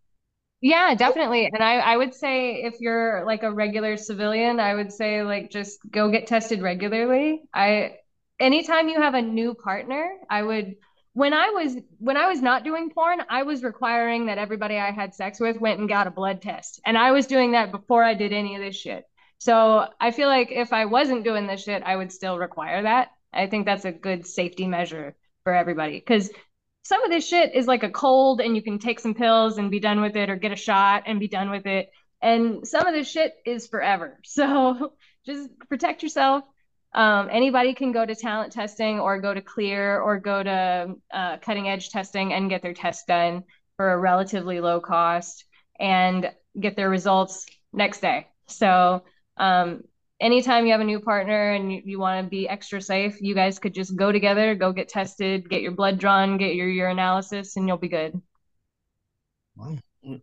Yeah, 0.61 0.95
definitely. 0.95 1.49
And 1.53 1.63
I, 1.63 1.75
I 1.75 1.97
would 1.97 2.13
say 2.13 2.63
if 2.63 2.79
you're 2.79 3.23
like 3.25 3.43
a 3.43 3.51
regular 3.51 3.95
civilian, 3.95 4.59
I 4.59 4.73
would 4.73 4.91
say 4.91 5.23
like 5.23 5.51
just 5.51 5.79
go 5.89 6.09
get 6.09 6.27
tested 6.27 6.61
regularly. 6.61 7.43
I 7.53 7.97
anytime 8.39 8.89
you 8.89 9.01
have 9.01 9.13
a 9.13 9.21
new 9.21 9.53
partner, 9.53 10.09
I 10.29 10.43
would 10.43 10.75
when 11.13 11.33
I 11.33 11.49
was 11.49 11.75
when 11.97 12.15
I 12.15 12.27
was 12.27 12.41
not 12.41 12.63
doing 12.63 12.91
porn, 12.91 13.23
I 13.27 13.43
was 13.43 13.63
requiring 13.63 14.27
that 14.27 14.37
everybody 14.37 14.77
I 14.77 14.91
had 14.91 15.15
sex 15.15 15.39
with 15.39 15.59
went 15.59 15.79
and 15.79 15.89
got 15.89 16.05
a 16.05 16.11
blood 16.11 16.41
test. 16.41 16.79
And 16.85 16.97
I 16.97 17.11
was 17.11 17.25
doing 17.25 17.53
that 17.53 17.71
before 17.71 18.03
I 18.03 18.13
did 18.13 18.33
any 18.33 18.55
of 18.55 18.61
this 18.61 18.75
shit. 18.75 19.03
So 19.39 19.87
I 19.99 20.11
feel 20.11 20.27
like 20.27 20.51
if 20.51 20.73
I 20.73 20.85
wasn't 20.85 21.23
doing 21.23 21.47
this 21.47 21.63
shit, 21.63 21.83
I 21.83 21.95
would 21.95 22.11
still 22.11 22.37
require 22.37 22.83
that. 22.83 23.09
I 23.33 23.47
think 23.47 23.65
that's 23.65 23.85
a 23.85 23.91
good 23.91 24.27
safety 24.27 24.67
measure 24.67 25.15
for 25.43 25.53
everybody 25.53 25.99
because 25.99 26.29
some 26.83 27.03
of 27.03 27.09
this 27.09 27.27
shit 27.27 27.53
is 27.55 27.67
like 27.67 27.83
a 27.83 27.89
cold 27.89 28.39
and 28.39 28.55
you 28.55 28.61
can 28.61 28.79
take 28.79 28.99
some 28.99 29.13
pills 29.13 29.57
and 29.57 29.71
be 29.71 29.79
done 29.79 30.01
with 30.01 30.15
it 30.15 30.29
or 30.29 30.35
get 30.35 30.51
a 30.51 30.55
shot 30.55 31.03
and 31.05 31.19
be 31.19 31.27
done 31.27 31.49
with 31.49 31.65
it. 31.65 31.89
And 32.21 32.67
some 32.67 32.85
of 32.85 32.93
this 32.93 33.09
shit 33.09 33.33
is 33.45 33.67
forever. 33.67 34.19
So 34.23 34.93
just 35.25 35.49
protect 35.67 36.03
yourself. 36.03 36.43
Um, 36.97 37.29
anybody 37.31 37.75
can 37.75 37.91
go 37.91 38.07
to 38.07 38.15
talent 38.15 38.51
testing 38.51 38.99
or 38.99 39.21
go 39.21 39.31
to 39.31 39.39
clear 39.39 40.01
or 40.01 40.19
go 40.19 40.41
to 40.41 40.95
uh, 41.13 41.37
cutting 41.37 41.69
edge 41.69 41.91
testing 41.91 42.33
and 42.33 42.49
get 42.49 42.63
their 42.63 42.73
test 42.73 43.05
done 43.05 43.43
for 43.75 43.93
a 43.93 43.97
relatively 43.99 44.59
low 44.59 44.81
cost 44.81 45.45
and 45.79 46.31
get 46.59 46.75
their 46.75 46.89
results 46.89 47.45
next 47.71 48.01
day. 48.01 48.25
So 48.47 49.03
um, 49.37 49.83
anytime 50.19 50.65
you 50.65 50.71
have 50.71 50.81
a 50.81 50.85
new 50.85 50.99
partner 50.99 51.51
and 51.51 51.71
you, 51.71 51.81
you 51.85 51.99
want 51.99 52.25
to 52.25 52.27
be 52.27 52.49
extra 52.49 52.81
safe, 52.81 53.21
you 53.21 53.35
guys 53.35 53.59
could 53.59 53.75
just 53.75 53.95
go 53.95 54.11
together, 54.11 54.55
go 54.55 54.73
get 54.73 54.89
tested, 54.89 55.47
get 55.47 55.61
your 55.61 55.73
blood 55.73 55.99
drawn, 55.99 56.39
get 56.39 56.55
your 56.55 56.67
urinalysis, 56.67 57.57
and 57.57 57.67
you'll 57.67 57.77
be 57.77 57.89
good. 57.89 58.19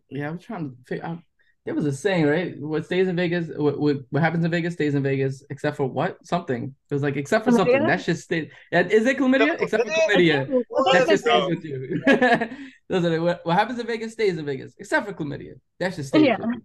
Yeah, 0.09 0.27
I'm 0.27 0.39
trying 0.39 0.71
to 0.71 0.75
figure 0.85 1.05
out. 1.05 1.19
There 1.65 1.73
was 1.73 1.85
a 1.85 1.91
saying, 1.91 2.25
right? 2.27 2.59
What 2.59 2.85
stays 2.85 3.07
in 3.07 3.15
Vegas, 3.15 3.49
what, 3.55 3.79
what 3.79 3.97
what 4.11 4.21
happens 4.21 4.45
in 4.45 4.51
Vegas 4.51 4.75
stays 4.75 4.93
in 4.93 5.01
Vegas, 5.01 5.43
except 5.49 5.77
for 5.77 5.87
what? 5.87 6.23
Something. 6.23 6.75
It 6.89 6.93
was 6.93 7.01
like 7.01 7.17
except 7.17 7.43
for 7.43 7.51
something. 7.51 7.73
Chlamydia? 7.73 7.87
That 7.87 8.05
just 8.05 8.23
stayed. 8.23 8.51
Is 8.71 9.05
it 9.07 9.17
chlamydia? 9.17 9.59
Except 9.59 9.83
for 9.83 9.89
chlamydia. 9.89 10.63
That 10.93 11.07
just 11.07 11.23
stays 11.23 11.49
with 11.49 11.65
you. 11.65 12.01
Doesn't 12.89 13.13
it? 13.13 13.17
What, 13.19 13.41
what 13.43 13.55
happens 13.55 13.79
in 13.79 13.87
Vegas 13.87 14.13
stays 14.13 14.37
in 14.37 14.45
Vegas, 14.45 14.75
except 14.77 15.07
for 15.07 15.13
chlamydia. 15.13 15.53
That 15.79 15.95
just 15.95 16.09
stays 16.09 16.21
Yeah. 16.23 16.37
with 16.37 16.61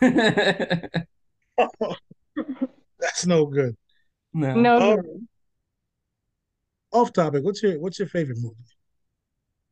you. 0.00 1.02
That's 1.58 1.96
That's 2.98 3.26
no 3.26 3.46
good. 3.46 3.76
No. 4.32 4.54
No. 4.54 5.02
Off 6.92 7.12
topic. 7.12 7.44
What's 7.44 7.62
your 7.62 7.78
What's 7.80 7.98
your 7.98 8.08
favorite 8.08 8.38
movie? 8.40 8.56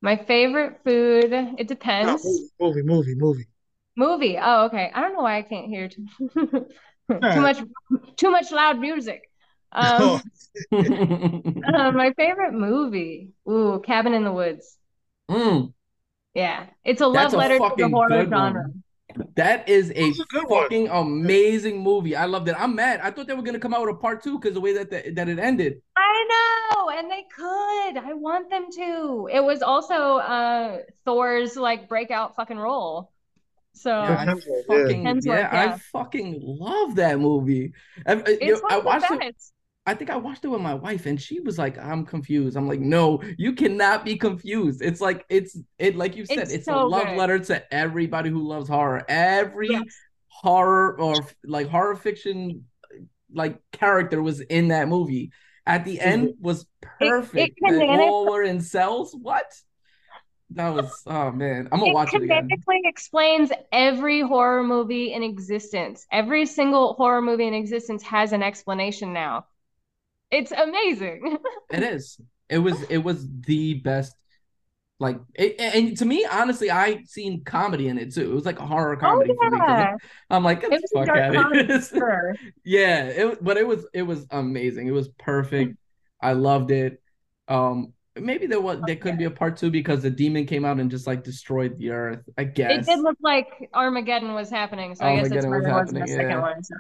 My 0.02 0.16
favorite 0.16 0.80
food, 0.84 1.32
it 1.32 1.56
No, 1.58 1.64
depends. 1.64 2.24
movie, 2.60 2.82
movie, 2.82 2.82
movie, 2.82 3.14
movie. 3.14 3.46
Movie. 3.96 4.38
Oh, 4.40 4.66
okay. 4.66 4.90
I 4.94 5.00
don't 5.00 5.14
know 5.14 5.22
why 5.22 5.38
I 5.38 5.42
can't 5.42 5.66
hear 5.68 5.88
too, 5.88 6.06
too 6.34 6.68
Alright. 7.22 7.40
much 7.40 7.58
too 8.16 8.30
much 8.30 8.50
loud 8.52 8.78
music. 8.78 9.30
Oh, 9.98 10.20
Um, 10.72 10.72
uh, 10.72 11.92
my 11.92 12.12
favorite 12.16 12.52
movie. 12.52 13.32
Ooh, 13.48 13.80
Cabin 13.84 14.14
in 14.14 14.24
the 14.24 14.32
Woods. 14.32 14.78
Mm, 15.30 15.72
Yeah. 16.34 16.66
It's 16.84 17.00
a 17.00 17.06
That's 17.10 17.32
love 17.32 17.34
a 17.34 17.36
letter 17.38 17.58
to 17.60 17.74
the 17.76 17.88
horror 17.88 18.26
genre. 18.28 18.64
one. 18.64 18.82
that 19.36 19.68
is 19.68 19.92
a 19.96 20.12
a 20.20 20.24
good 20.28 20.48
one. 20.48 20.62
fucking 20.64 20.88
amazing 20.88 21.82
movie. 21.82 22.16
I 22.16 22.26
loved 22.26 22.48
it. 22.48 22.56
I'm 22.58 22.74
mad. 22.74 23.00
I 23.02 23.10
thought 23.10 23.26
they 23.26 23.34
were 23.34 23.42
gonna 23.42 23.58
come 23.58 23.74
out 23.74 23.82
with 23.86 23.94
a 23.94 23.98
part 23.98 24.22
two 24.22 24.38
because 24.38 24.54
the 24.54 24.60
way 24.60 24.72
that 24.74 24.90
the, 24.90 25.10
that 25.12 25.28
it 25.28 25.38
ended. 25.38 25.80
I 25.96 26.72
know, 26.74 26.90
and 26.90 27.10
they 27.10 27.24
could. 27.34 27.96
I 27.98 28.12
want 28.14 28.50
them 28.50 28.66
to. 28.72 29.28
It 29.32 29.40
was 29.42 29.62
also 29.62 30.16
uh 30.18 30.78
Thor's 31.04 31.56
like 31.56 31.88
breakout 31.88 32.36
fucking 32.36 32.58
role. 32.58 33.12
So 33.76 33.90
Yeah, 34.02 34.18
I 34.18 34.26
Hemsworth, 34.26 34.64
yeah. 34.70 34.84
fucking 34.84 35.20
yeah, 35.24 35.48
I 35.52 35.78
fucking 35.92 36.40
love 36.42 36.96
that 36.96 37.18
movie. 37.20 37.72
I, 38.06 38.12
I- 38.12 38.14
uh, 38.14 38.28
you 38.40 38.54
it's 38.54 38.62
know, 38.62 38.68
I 38.68 38.78
one 38.78 38.96
of 38.96 39.02
watched 39.02 39.08
the 39.08 39.18
it. 39.20 39.36
I 39.88 39.94
think 39.94 40.10
I 40.10 40.16
watched 40.16 40.44
it 40.44 40.48
with 40.48 40.60
my 40.60 40.74
wife, 40.74 41.06
and 41.06 41.20
she 41.20 41.38
was 41.40 41.58
like, 41.58 41.78
"I'm 41.78 42.04
confused." 42.04 42.56
I'm 42.56 42.66
like, 42.66 42.80
"No, 42.80 43.22
you 43.38 43.52
cannot 43.52 44.04
be 44.04 44.16
confused. 44.16 44.82
It's 44.82 45.00
like 45.00 45.24
it's 45.28 45.56
it 45.78 45.96
like 45.96 46.16
you 46.16 46.26
said, 46.26 46.38
It's 46.38 46.52
it's, 46.52 46.64
so 46.64 46.82
a 46.82 46.84
love 46.84 47.06
good. 47.06 47.16
letter 47.16 47.38
to 47.38 47.74
everybody 47.74 48.30
who 48.30 48.42
loves 48.48 48.68
horror. 48.68 49.04
Every 49.08 49.68
Yes. 49.68 49.84
horror 50.28 51.00
or 51.00 51.14
like 51.44 51.68
horror 51.68 51.94
fiction 51.96 52.64
like 53.32 53.58
character 53.72 54.22
was 54.22 54.40
in 54.40 54.68
that 54.68 54.88
movie. 54.88 55.32
At 55.66 55.84
the 55.84 56.00
end 56.00 56.28
mm-hmm. 56.30 56.42
was 56.44 56.66
perfect. 56.80 57.58
They 57.68 57.78
canonic- 57.78 58.00
all 58.00 58.30
were 58.30 58.42
in 58.42 58.60
cells. 58.60 59.14
What? 59.20 59.46
That 60.50 60.70
was 60.70 61.02
oh 61.06 61.30
man, 61.32 61.68
I'm 61.72 61.80
gonna 61.80 61.86
It 61.86 61.92
watch 61.92 62.14
it 62.14 62.22
again. 62.22 62.62
canonically 62.64 62.80
explains 62.84 63.52
every 63.70 64.20
horror 64.20 64.62
movie 64.64 65.12
in 65.12 65.22
existence. 65.22 66.06
Every 66.10 66.46
single 66.46 66.94
horror 66.94 67.22
movie 67.22 67.46
in 67.46 67.54
existence 67.54 68.02
has 68.04 68.32
an 68.32 68.42
explanation 68.42 69.12
now. 69.12 69.46
It's 70.30 70.52
amazing. 70.52 71.38
It 71.70 71.82
is. 71.82 72.20
It 72.48 72.58
was. 72.58 72.82
It 72.84 72.98
was 72.98 73.26
the 73.42 73.74
best. 73.74 74.14
Like, 75.00 75.20
it, 75.34 75.56
and 75.60 75.96
to 75.98 76.06
me, 76.06 76.26
honestly, 76.30 76.70
I 76.70 77.02
seen 77.04 77.44
comedy 77.44 77.88
in 77.88 77.98
it 77.98 78.14
too. 78.14 78.30
It 78.32 78.34
was 78.34 78.46
like 78.46 78.60
a 78.60 78.66
horror 78.66 78.96
Oh 79.02 79.22
comedy 79.22 79.34
for 79.34 79.46
me. 79.48 79.62
'cause 79.62 79.86
yeah. 79.86 79.96
I'm 80.30 80.44
like, 80.44 80.62
get 80.62 80.70
It 80.70 80.76
the 80.76 80.82
was 80.82 80.92
fuck 80.92 81.16
out 81.16 81.36
of 81.36 81.50
sure. 81.94 82.36
yeah, 82.64 83.04
it. 83.06 83.44
But 83.44 83.58
it 83.58 83.66
was. 83.68 83.86
It 83.94 84.02
was 84.02 84.26
amazing. 84.30 84.88
It 84.88 84.92
was 84.92 85.08
perfect. 85.08 85.76
I 86.22 86.32
loved 86.34 86.70
it. 86.72 87.02
Um, 87.48 87.94
maybe 88.20 88.46
there 88.46 88.60
was 88.60 88.80
there 88.86 88.96
could 88.96 89.18
be 89.18 89.24
a 89.24 89.30
part 89.30 89.56
two 89.56 89.70
because 89.70 90.02
the 90.02 90.10
demon 90.10 90.46
came 90.46 90.64
out 90.64 90.78
and 90.80 90.90
just 90.90 91.06
like 91.06 91.22
destroyed 91.24 91.76
the 91.78 91.90
earth. 91.90 92.22
I 92.38 92.44
guess 92.44 92.86
It 92.86 92.86
did 92.86 93.00
look 93.00 93.18
like 93.20 93.68
Armageddon 93.74 94.34
was 94.34 94.50
happening, 94.50 94.94
so 94.94 95.04
I 95.04 95.16
guess 95.16 95.28
that's 95.28 95.44
Armageddon 95.44 95.50
why 95.50 95.56
was 95.56 95.64
there 95.64 95.74
wasn't 95.74 95.96
a 95.98 96.00
happening, 96.00 96.16
second 96.16 96.30
yeah. 96.30 96.40
one. 96.40 96.64
So 96.64 96.74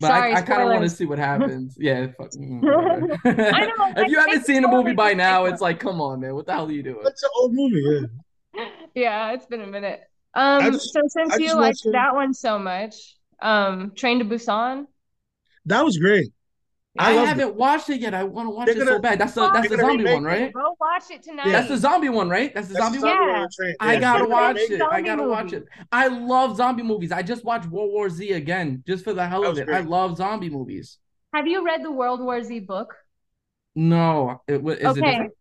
But 0.00 0.06
sorry, 0.08 0.32
I, 0.34 0.38
I 0.38 0.42
kind 0.42 0.62
of 0.62 0.68
want 0.68 0.82
to 0.82 0.90
see 0.90 1.04
what 1.06 1.18
happens. 1.30 1.76
Yeah. 1.78 2.06
Fuck, 2.18 2.30
mm, 2.32 2.60
whatever. 3.24 3.52
I 3.54 3.66
know, 3.66 3.74
if 3.96 3.96
like, 3.96 4.10
you 4.10 4.18
haven't 4.18 4.44
seen 4.44 4.62
the 4.62 4.68
movie 4.68 4.94
by 4.94 5.14
now, 5.14 5.44
it's 5.44 5.60
like, 5.60 5.78
come 5.80 6.00
on, 6.00 6.20
man. 6.20 6.34
What 6.34 6.46
the 6.46 6.52
hell 6.52 6.66
are 6.68 6.72
you 6.72 6.82
doing? 6.82 7.02
It's 7.04 7.22
an 7.22 7.30
old 7.38 7.54
movie. 7.54 8.06
Yeah. 8.54 8.68
yeah, 8.94 9.32
it's 9.32 9.46
been 9.46 9.60
a 9.60 9.66
minute. 9.66 10.00
Um, 10.34 10.72
just- 10.72 10.92
so 10.92 11.00
since 11.08 11.34
I 11.34 11.36
you 11.38 11.54
liked 11.54 11.82
that 11.92 12.14
one 12.14 12.34
so 12.34 12.58
much, 12.58 13.16
um, 13.42 13.92
Train 13.94 14.18
to 14.20 14.24
Busan. 14.24 14.86
That 15.66 15.84
was 15.84 15.98
great. 15.98 16.32
I 16.98 17.10
I, 17.16 17.24
haven't 17.24 17.54
watched 17.54 17.88
it 17.88 18.00
yet. 18.00 18.14
I 18.14 18.24
want 18.24 18.46
to 18.46 18.50
watch 18.50 18.66
They're 18.66 18.74
it 18.76 18.80
so 18.80 18.84
gonna- 18.86 18.98
bad. 19.00 19.20
That's 19.20 19.32
the 19.34 19.48
that's 19.52 19.68
the 19.68 19.76
zombie 19.76 20.04
one, 20.12 20.24
right? 20.24 20.52
Go 20.52 20.76
watch 20.80 21.04
it 21.10 21.22
tonight. 21.22 21.46
Yeah. 21.46 21.52
That's 21.52 21.68
the 21.68 21.76
zombie 21.76 22.08
one, 22.08 22.28
right? 22.28 22.52
That's 22.52 22.66
the 22.66 22.74
That's 22.74 22.84
zombie 22.86 22.98
the 22.98 23.06
one. 23.06 23.16
zombie 23.16 23.30
Yeah. 23.30 23.36
on 23.36 23.42
the 23.42 23.48
train. 23.56 23.74
I 23.78 23.96
gotta 23.96 24.24
watch 24.28 24.56
remake 24.56 24.70
it. 24.72 24.82
I 24.82 25.00
gotta 25.00 25.22
watch 25.22 25.52
it. 25.52 25.66
I 25.92 26.08
love 26.08 26.56
zombie 26.56 26.82
movies. 26.82 27.12
I 27.12 27.22
just 27.22 27.44
watched 27.44 27.66
World 27.66 27.92
War 27.92 28.10
Z 28.10 28.32
again, 28.32 28.82
just 28.86 29.04
for 29.04 29.12
the 29.12 29.24
hell 29.26 29.44
of 29.44 29.50
was 29.50 29.58
it. 29.60 29.68
I 29.68 29.80
love 29.80 30.16
zombie 30.16 30.50
movies. 30.50 30.98
Have 31.32 31.46
you 31.46 31.64
read 31.64 31.84
the 31.84 31.92
World 31.92 32.20
War 32.20 32.42
Z 32.42 32.58
book? 32.60 32.92
No, 33.76 34.42
it 34.48 34.60
wa- 34.60 34.72
is 34.72 34.80
it 34.80 34.86
okay. 34.86 35.00
different? 35.00 35.32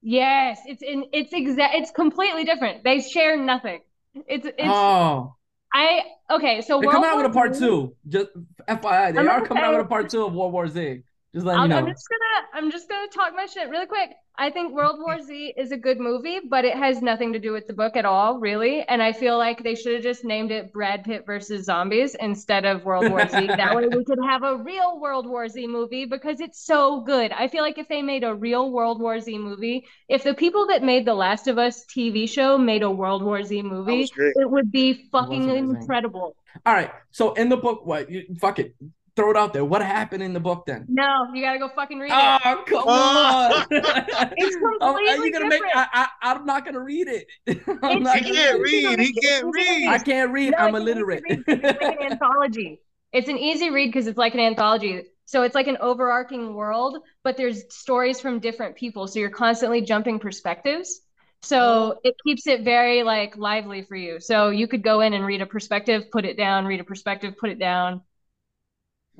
Yes, 0.00 0.60
it's 0.64 0.82
in 0.82 1.04
it's 1.12 1.32
exact 1.34 1.74
it's 1.74 1.90
completely 1.90 2.44
different. 2.44 2.82
They 2.82 3.00
share 3.00 3.36
nothing. 3.36 3.80
It's 4.14 4.46
it's 4.46 4.54
Oh, 4.64 5.34
I 5.72 6.02
okay, 6.30 6.60
so 6.60 6.80
they're 6.80 6.88
World 6.88 6.92
coming 6.92 7.10
out 7.10 7.16
with 7.16 7.26
a 7.26 7.30
part 7.30 7.54
Z 7.54 7.60
two. 7.60 7.94
Just 8.08 8.28
FYI, 8.68 9.14
they 9.14 9.20
I'm 9.20 9.28
are 9.28 9.46
coming 9.46 9.62
out 9.62 9.76
with 9.76 9.86
a 9.86 9.88
part 9.88 10.08
two 10.08 10.24
of 10.24 10.34
World 10.34 10.52
War 10.52 10.68
Z. 10.68 11.02
Just 11.34 11.46
I'm, 11.46 11.70
you 11.70 11.76
I'm 11.76 11.84
know. 11.84 11.90
just 11.92 12.08
gonna 12.08 12.27
I'm 12.52 12.70
just 12.70 12.88
gonna 12.88 13.08
talk 13.08 13.34
my 13.34 13.46
shit 13.46 13.68
really 13.68 13.86
quick. 13.86 14.10
I 14.40 14.50
think 14.50 14.72
World 14.72 15.00
War 15.00 15.20
Z 15.20 15.54
is 15.56 15.72
a 15.72 15.76
good 15.76 15.98
movie, 15.98 16.38
but 16.48 16.64
it 16.64 16.76
has 16.76 17.02
nothing 17.02 17.32
to 17.32 17.40
do 17.40 17.52
with 17.52 17.66
the 17.66 17.72
book 17.72 17.96
at 17.96 18.04
all, 18.04 18.38
really. 18.38 18.82
And 18.82 19.02
I 19.02 19.12
feel 19.12 19.36
like 19.36 19.64
they 19.64 19.74
should 19.74 19.94
have 19.94 20.02
just 20.04 20.24
named 20.24 20.52
it 20.52 20.72
Brad 20.72 21.02
Pitt 21.02 21.26
versus 21.26 21.64
Zombies 21.64 22.14
instead 22.14 22.64
of 22.64 22.84
World 22.84 23.10
War 23.10 23.28
Z. 23.28 23.46
that 23.48 23.74
way 23.74 23.88
we 23.88 24.04
could 24.04 24.20
have 24.24 24.44
a 24.44 24.56
real 24.56 25.00
World 25.00 25.28
War 25.28 25.48
Z 25.48 25.66
movie 25.66 26.04
because 26.04 26.40
it's 26.40 26.64
so 26.64 27.00
good. 27.00 27.32
I 27.32 27.48
feel 27.48 27.62
like 27.62 27.78
if 27.78 27.88
they 27.88 28.00
made 28.00 28.22
a 28.22 28.32
real 28.32 28.70
World 28.70 29.00
War 29.00 29.18
Z 29.18 29.36
movie, 29.38 29.84
if 30.08 30.22
the 30.22 30.34
people 30.34 30.68
that 30.68 30.84
made 30.84 31.04
The 31.04 31.14
Last 31.14 31.48
of 31.48 31.58
Us 31.58 31.84
TV 31.86 32.28
show 32.28 32.56
made 32.56 32.84
a 32.84 32.90
World 32.90 33.24
War 33.24 33.42
Z 33.42 33.62
movie, 33.62 34.08
it 34.16 34.48
would 34.48 34.70
be 34.70 35.08
fucking 35.10 35.48
incredible. 35.48 36.36
All 36.64 36.74
right. 36.74 36.92
So 37.10 37.32
in 37.32 37.48
the 37.48 37.56
book, 37.56 37.84
what? 37.84 38.08
You, 38.08 38.24
fuck 38.40 38.60
it. 38.60 38.74
Throw 39.18 39.30
it 39.32 39.36
out 39.36 39.52
there. 39.52 39.64
What 39.64 39.82
happened 39.82 40.22
in 40.22 40.32
the 40.32 40.38
book 40.38 40.64
then? 40.64 40.86
No, 40.88 41.26
you 41.34 41.42
gotta 41.42 41.58
go 41.58 41.68
fucking 41.68 41.98
read 41.98 42.12
it. 42.12 42.40
Oh 42.44 42.62
come 42.66 42.84
Oh. 42.86 43.64
on! 43.66 43.66
It's 44.36 44.56
Oh, 44.80 44.94
are 44.94 45.00
you 45.02 45.32
gonna 45.32 45.46
make? 45.46 45.60
different. 45.62 45.74
I, 45.74 46.06
I 46.22 46.32
I'm 46.32 46.46
not 46.46 46.64
gonna 46.64 46.80
read 46.80 47.08
it. 47.08 47.26
I'm 47.82 48.04
not 48.04 48.18
He 48.18 48.30
gonna 48.32 48.34
can't 48.34 48.60
read 48.60 49.00
He 49.00 49.12
can't 49.12 49.46
read. 49.52 49.88
I 49.88 49.98
can't 49.98 50.30
read. 50.30 50.52
No, 50.52 50.58
I'm 50.58 50.74
it's 50.76 50.76
an 50.76 50.82
illiterate. 50.82 51.24
It's 51.26 51.82
like 51.82 51.98
an 52.00 52.12
anthology. 52.12 52.80
It's 53.12 53.28
an 53.28 53.38
easy 53.38 53.70
read 53.70 53.88
because 53.88 54.06
it's 54.06 54.18
like 54.18 54.34
an 54.34 54.40
anthology. 54.40 55.02
So 55.24 55.42
it's 55.42 55.54
like 55.54 55.66
an 55.66 55.78
overarching 55.80 56.54
world, 56.54 56.98
but 57.24 57.36
there's 57.36 57.64
stories 57.74 58.20
from 58.20 58.38
different 58.40 58.76
people. 58.76 59.06
So 59.08 59.18
you're 59.18 59.30
constantly 59.30 59.80
jumping 59.82 60.18
perspectives. 60.20 61.00
So 61.42 61.58
oh. 61.60 62.00
it 62.04 62.14
keeps 62.24 62.46
it 62.46 62.62
very 62.62 63.02
like 63.02 63.36
lively 63.36 63.82
for 63.82 63.96
you. 63.96 64.20
So 64.20 64.50
you 64.50 64.68
could 64.68 64.82
go 64.82 65.00
in 65.00 65.12
and 65.12 65.24
read 65.26 65.42
a 65.42 65.46
perspective, 65.46 66.10
put 66.10 66.24
it 66.24 66.36
down, 66.36 66.66
read 66.66 66.80
a 66.80 66.84
perspective, 66.84 67.36
put 67.38 67.50
it 67.50 67.58
down. 67.58 68.02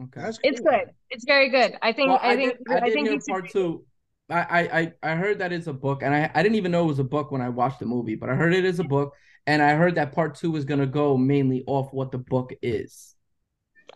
Okay. 0.05 0.21
That's 0.21 0.39
It's 0.43 0.61
cool. 0.61 0.71
good. 0.71 0.91
It's 1.11 1.25
very 1.25 1.49
good. 1.51 1.77
I 1.83 1.93
think 1.93 2.09
Well, 2.09 2.21
I, 2.23 2.33
I, 2.33 2.37
think 2.37 2.55
did, 2.67 2.67
I, 2.69 2.81
did 2.81 2.93
think 2.93 3.09
hear 3.09 3.19
part 3.29 3.51
two. 3.51 3.85
I, 4.31 4.41
I 4.41 4.79
I 4.81 4.93
I 5.13 5.15
heard 5.17 5.39
that 5.41 5.53
it's 5.53 5.67
a 5.67 5.73
book, 5.73 6.03
and 6.03 6.15
I 6.15 6.31
I 6.35 6.43
didn't 6.43 6.57
even 6.57 6.73
know 6.73 6.85
it 6.85 6.89
was 6.89 6.99
a 6.99 7.05
book 7.05 7.31
when 7.31 7.41
I 7.43 7.49
watched 7.49 7.81
the 7.81 7.87
movie, 7.87 8.15
but 8.15 8.29
I 8.31 8.35
heard 8.35 8.55
it 8.55 8.65
is 8.65 8.79
a 8.79 8.85
book, 8.85 9.15
and 9.47 9.63
I 9.63 9.75
heard 9.75 9.95
that 9.97 10.13
part 10.13 10.35
two 10.37 10.55
is 10.57 10.65
gonna 10.65 10.87
go 10.87 11.17
mainly 11.17 11.65
off 11.67 11.93
what 11.93 12.13
the 12.13 12.19
book 12.19 12.53
is. 12.63 13.15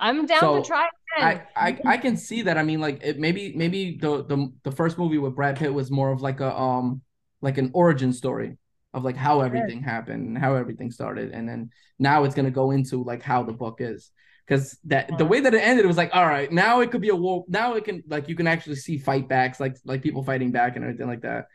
I'm 0.00 0.26
down 0.26 0.40
So, 0.40 0.54
to 0.54 0.60
try 0.62 0.86
it 0.86 0.92
I, 1.20 1.32
again. 1.32 1.46
I 1.56 1.80
I 1.84 1.96
can 1.98 2.16
see 2.16 2.42
that. 2.42 2.58
I 2.58 2.62
mean, 2.62 2.80
like 2.80 3.00
it 3.02 3.18
maybe 3.18 3.54
maybe 3.56 3.98
the 4.00 4.24
the 4.24 4.52
the 4.64 4.72
first 4.72 4.98
movie 4.98 5.18
with 5.18 5.34
Brad 5.36 5.58
Pitt 5.58 5.72
was 5.72 5.90
more 5.90 6.10
of 6.12 6.22
like 6.22 6.40
a 6.40 6.56
um 6.56 7.02
like 7.40 7.58
an 7.58 7.70
origin 7.74 8.12
story 8.12 8.56
of 8.94 9.04
like 9.04 9.16
how 9.16 9.40
everything 9.42 9.82
happened 9.82 10.28
and 10.28 10.38
how 10.38 10.54
everything 10.56 10.90
started, 10.90 11.32
and 11.32 11.48
then 11.48 11.70
now 11.98 12.24
it's 12.24 12.34
gonna 12.34 12.50
go 12.50 12.70
into 12.70 13.02
like 13.04 13.22
how 13.22 13.42
the 13.42 13.52
book 13.52 13.76
is. 13.80 14.10
Because 14.46 14.76
that 14.84 15.16
the 15.18 15.24
way 15.24 15.40
that 15.40 15.54
it 15.54 15.58
ended, 15.62 15.84
it 15.84 15.88
was 15.88 15.96
like, 15.96 16.10
all 16.14 16.26
right, 16.26 16.50
now 16.50 16.80
it 16.80 16.90
could 16.90 17.00
be 17.00 17.10
a 17.10 17.16
war. 17.16 17.44
Now 17.48 17.74
it 17.74 17.84
can 17.84 18.02
like 18.08 18.28
you 18.28 18.34
can 18.34 18.46
actually 18.46 18.76
see 18.76 18.98
fight 18.98 19.28
backs, 19.28 19.60
like 19.60 19.76
like 19.84 20.02
people 20.02 20.22
fighting 20.24 20.50
back 20.50 20.76
and 20.76 20.84
everything 20.84 21.06
like 21.06 21.22
that. 21.22 21.46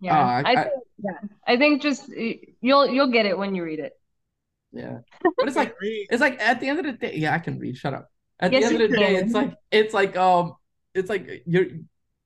yeah. 0.00 0.14
Ah, 0.16 0.42
I- 0.44 0.52
I, 0.52 0.52
I- 0.52 0.62
think 0.64 0.74
yeah. 0.98 1.18
I 1.46 1.56
think 1.56 1.82
just 1.82 2.08
you'll 2.08 2.86
you'll 2.86 3.10
get 3.12 3.26
it 3.26 3.36
when 3.36 3.54
you 3.54 3.64
read 3.64 3.80
it. 3.80 3.92
Yeah, 4.72 4.98
but 5.36 5.46
it's 5.48 5.56
like 5.56 5.74
it's 5.80 6.20
like 6.20 6.40
at 6.40 6.60
the 6.60 6.68
end 6.68 6.78
of 6.78 6.84
the 6.86 6.92
day, 6.92 7.16
yeah, 7.16 7.34
I 7.34 7.38
can 7.38 7.58
read. 7.58 7.76
Shut 7.76 7.94
up. 7.94 8.10
At 8.38 8.52
Yes, 8.52 8.68
the 8.68 8.74
end 8.74 8.82
of 8.84 8.90
the 8.90 8.96
day, 8.96 9.16
it's 9.16 9.32
like 9.32 9.54
it's 9.70 9.94
like 9.94 10.16
um, 10.16 10.54
it's 10.94 11.08
like 11.10 11.42
you're 11.46 11.66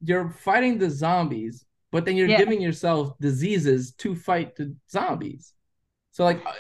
you're 0.03 0.31
fighting 0.31 0.79
the 0.79 0.91
zombies, 0.91 1.65
but 1.93 2.05
then 2.05 2.17
you're 2.17 2.29
Yeah. 2.29 2.39
giving 2.39 2.61
yourself 2.61 3.17
diseases 3.21 3.93
to 4.03 4.15
fight 4.15 4.57
the 4.57 4.75
zombies. 4.91 5.55
So 6.13 6.25
like, 6.25 6.45
uh, 6.45 6.53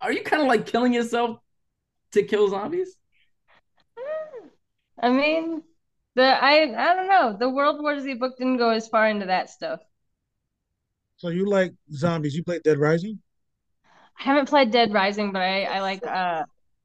are 0.00 0.12
you 0.12 0.22
kind 0.22 0.40
of 0.42 0.48
like 0.48 0.64
killing 0.66 0.92
yourself 0.94 1.38
to 2.16 2.24
kill 2.24 2.48
zombies? 2.48 2.96
I 4.98 5.08
mean, 5.08 5.62
the 6.16 6.22
I 6.24 6.64
I 6.64 6.94
don't 6.94 7.08
know. 7.08 7.34
The 7.38 7.48
World 7.48 7.80
War 7.80 7.98
Z 7.98 8.12
book 8.14 8.36
didn't 8.36 8.58
go 8.58 8.68
as 8.70 8.88
far 8.88 9.08
into 9.08 9.24
that 9.26 9.48
stuff. 9.48 9.80
So 11.16 11.28
you 11.28 11.46
like 11.46 11.74
zombies? 11.92 12.34
You 12.34 12.42
played 12.44 12.62
Dead 12.62 12.78
Rising? 12.78 13.20
I 14.18 14.24
haven't 14.24 14.48
played 14.48 14.70
Dead 14.70 14.92
Rising, 14.92 15.32
but 15.32 15.42
I 15.42 15.64
I 15.64 15.80
like 15.80 16.06
uh 16.06 16.44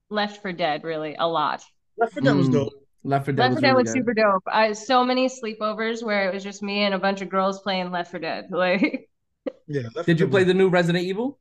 Left 0.09 0.41
4 0.41 0.53
Dead 0.53 0.83
really 0.83 1.15
a 1.15 1.27
lot. 1.27 1.63
Left 1.97 2.13
4 2.13 2.21
Dead 2.23 2.35
was 2.35 2.49
Mm, 2.49 2.49
dope. 2.49 2.73
Left 3.03 3.25
4 3.25 3.33
Dead 3.35 3.47
Left 3.47 3.51
was 3.51 3.61
4 3.61 3.61
Dead 3.61 3.73
really 3.73 3.85
was 3.85 3.91
super 3.91 4.13
dope. 4.15 4.43
I 4.47 4.73
so 4.73 5.05
many 5.05 5.27
sleepovers 5.29 6.03
where 6.03 6.29
it 6.29 6.33
was 6.35 6.43
just 6.43 6.63
me 6.63 6.83
and 6.85 6.95
a 6.95 6.99
bunch 6.99 7.21
of 7.21 7.29
girls 7.29 7.61
playing 7.61 7.91
Left 7.91 8.11
4 8.11 8.21
Dead. 8.21 8.49
Like 8.51 9.09
Yeah. 9.67 9.89
Left 9.95 10.07
Did 10.07 10.19
you 10.19 10.27
play 10.27 10.43
the 10.43 10.53
new 10.53 10.69
Resident 10.69 11.05
Evil? 11.05 11.39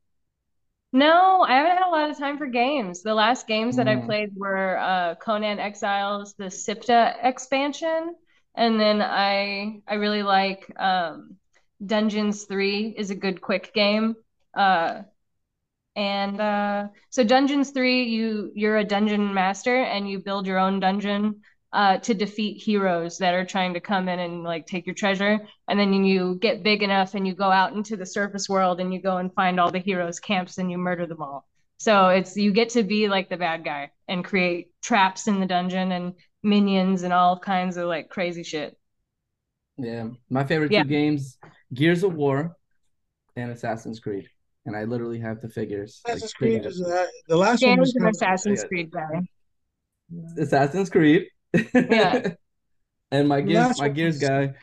No, 0.92 1.42
I 1.42 1.54
haven't 1.54 1.72
had 1.78 1.86
a 1.86 1.90
lot 1.90 2.10
of 2.10 2.18
time 2.18 2.36
for 2.36 2.46
games. 2.46 3.02
The 3.02 3.14
last 3.14 3.46
games 3.46 3.76
that 3.76 3.86
I 3.86 3.96
Mm. 3.96 4.04
played 4.04 4.30
were 4.36 4.76
uh, 4.78 5.14
Conan 5.16 5.60
Exiles, 5.60 6.34
the 6.34 6.46
Siptah 6.50 7.16
expansion, 7.22 8.16
and 8.56 8.80
then 8.80 9.00
I 9.00 9.82
I 9.86 9.94
really 9.94 10.24
like 10.24 10.66
um, 10.80 11.36
Dungeons 11.84 12.44
3 12.44 12.94
is 12.98 13.10
a 13.10 13.14
good 13.14 13.40
quick 13.40 13.72
game. 13.72 14.16
Uh, 14.52 15.02
and 15.96 16.40
uh, 16.40 16.88
so 17.10 17.24
Dungeons 17.24 17.70
3, 17.72 18.04
you 18.04 18.52
you're 18.54 18.78
a 18.78 18.84
dungeon 18.84 19.34
master 19.34 19.76
and 19.82 20.08
you 20.08 20.18
build 20.20 20.46
your 20.46 20.58
own 20.58 20.80
dungeon 20.80 21.42
uh, 21.72 21.98
to 21.98 22.14
defeat 22.14 22.62
heroes 22.62 23.18
that 23.18 23.34
are 23.34 23.44
trying 23.44 23.74
to 23.74 23.80
come 23.80 24.08
in 24.08 24.18
and 24.18 24.42
like 24.42 24.66
take 24.66 24.86
your 24.86 24.94
treasure. 24.94 25.38
And 25.68 25.78
then 25.78 26.04
you 26.04 26.36
get 26.40 26.62
big 26.62 26.82
enough 26.82 27.14
and 27.14 27.26
you 27.26 27.34
go 27.34 27.50
out 27.50 27.72
into 27.72 27.96
the 27.96 28.06
surface 28.06 28.48
world 28.48 28.80
and 28.80 28.92
you 28.92 29.00
go 29.00 29.18
and 29.18 29.32
find 29.34 29.60
all 29.60 29.70
the 29.70 29.78
heroes' 29.78 30.18
camps 30.18 30.58
and 30.58 30.70
you 30.70 30.78
murder 30.78 31.06
them 31.06 31.22
all. 31.22 31.46
So 31.78 32.08
it's 32.08 32.36
you 32.36 32.52
get 32.52 32.70
to 32.70 32.82
be 32.82 33.08
like 33.08 33.28
the 33.28 33.36
bad 33.36 33.64
guy 33.64 33.90
and 34.08 34.24
create 34.24 34.70
traps 34.82 35.28
in 35.28 35.40
the 35.40 35.46
dungeon 35.46 35.92
and 35.92 36.14
minions 36.42 37.04
and 37.04 37.12
all 37.12 37.38
kinds 37.38 37.76
of 37.76 37.86
like 37.86 38.08
crazy 38.08 38.42
shit. 38.42 38.76
Yeah, 39.78 40.08
my 40.28 40.44
favorite 40.44 40.72
Yeah. 40.72 40.82
two 40.82 40.88
games: 40.88 41.38
Gears 41.72 42.02
of 42.02 42.14
War 42.14 42.56
and 43.36 43.50
Assassin's 43.50 44.00
Creed. 44.00 44.28
And 44.66 44.76
I 44.76 44.84
literally 44.84 45.18
have 45.20 45.40
the 45.40 45.48
figures. 45.48 46.02
Assassin's 46.04 46.34
big 46.38 46.62
Creed 46.62 46.66
is 46.66 46.82
uh, 46.82 47.06
the 47.28 47.36
last 47.36 47.62
one 47.62 47.76
Dan's 47.76 47.80
was 47.80 47.96
an 47.96 48.08
Assassin's. 48.08 48.64
Creed 48.64 48.90
guy. 48.90 49.22
Assassin's 50.36 50.90
Creed. 50.90 51.28
Yeah. 51.88 52.20
and 53.10 53.28
my 53.28 53.40
Gears, 53.40 53.66
Last 53.68 53.78
my 53.78 53.88
Gears 53.88 54.18
guy 54.18 54.54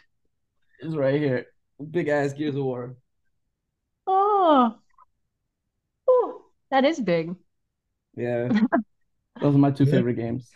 is 0.81 0.95
right 0.97 1.19
here. 1.21 1.47
Big 1.91 2.07
ass 2.09 2.33
Gears 2.33 2.55
of 2.55 2.63
War. 2.63 2.97
Oh. 4.05 4.81
Oh, 6.05 6.43
that 6.69 6.83
is 6.83 6.99
big. 6.99 7.35
Yeah. 8.15 8.49
Those 9.41 9.55
are 9.55 9.59
my 9.59 9.71
two 9.71 9.85
Yeah. 9.85 9.91
favorite 9.91 10.15
games. 10.15 10.49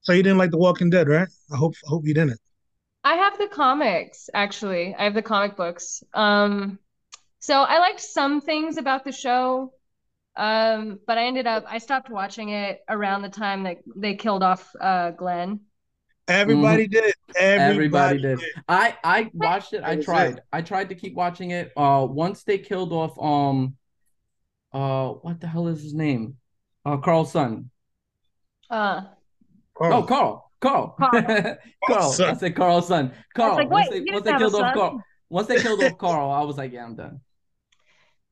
So 0.00 0.12
you 0.14 0.22
didn't 0.22 0.38
like 0.38 0.52
The 0.52 0.56
Walking 0.58 0.88
Dead, 0.88 1.06
right? 1.06 1.28
I 1.52 1.56
hope 1.56 1.74
I 1.84 1.90
hope 1.90 2.06
you 2.06 2.14
didn't. 2.14 2.40
I 3.04 3.14
have 3.16 3.38
the 3.38 3.48
comics, 3.48 4.28
actually. 4.34 4.94
I 4.94 5.04
have 5.04 5.14
the 5.14 5.22
comic 5.22 5.56
books. 5.56 6.02
Um, 6.12 6.78
so 7.40 7.62
I 7.62 7.78
liked 7.78 8.00
some 8.00 8.40
things 8.40 8.78
about 8.78 9.04
the 9.04 9.12
show. 9.12 9.72
Um, 10.36 11.00
but 11.06 11.16
I 11.18 11.24
ended 11.24 11.46
up 11.46 11.64
I 11.68 11.78
stopped 11.78 12.10
watching 12.10 12.50
it 12.50 12.80
around 12.88 13.22
the 13.22 13.28
time 13.28 13.62
that 13.64 13.78
they 13.96 14.14
killed 14.14 14.42
off 14.42 14.70
uh 14.80 15.12
Glenn. 15.12 15.60
Everybody 16.28 16.88
did. 16.88 17.14
Everybody 17.36 18.16
Everybody, 18.16 18.22
did. 18.22 18.40
I 18.68 18.96
I 19.04 19.30
watched 19.32 19.72
it. 19.72 19.82
I 19.84 19.96
tried. 19.96 20.38
it. 20.38 20.44
I 20.52 20.60
tried 20.60 20.88
to 20.88 20.94
keep 20.94 21.14
watching 21.14 21.52
it. 21.52 21.72
Uh, 21.76 22.06
once 22.08 22.42
they 22.42 22.58
killed 22.58 22.92
off 22.92 23.16
um, 23.22 23.76
uh, 24.72 25.08
what 25.08 25.40
the 25.40 25.46
hell 25.46 25.68
is 25.68 25.82
his 25.82 25.94
name? 25.94 26.36
Uh, 26.84 26.96
Carl's 26.98 27.32
son. 27.32 27.70
Uh, 28.68 29.02
Carl. 29.74 29.90
No, 29.90 30.02
Carl. 30.02 30.50
Carl. 30.60 30.96
Carl. 30.98 31.22
Carl. 31.22 31.56
Carl's 31.86 32.16
son. 32.16 32.30
I 32.30 32.34
said 32.34 32.56
Carl's 32.56 32.88
son. 32.88 33.12
Carl. 33.34 33.56
like, 33.56 33.70
once 33.70 33.88
they 33.88 34.00
once 34.12 34.24
they 34.24 34.36
killed 34.36 34.54
off 34.54 34.60
son? 34.60 34.74
Carl. 34.74 35.02
Once 35.28 35.46
they 35.46 35.60
killed 35.60 35.82
off 35.82 35.98
Carl, 35.98 36.30
I 36.30 36.42
was 36.42 36.56
like, 36.56 36.72
yeah, 36.72 36.84
I'm 36.84 36.96
done. 36.96 37.20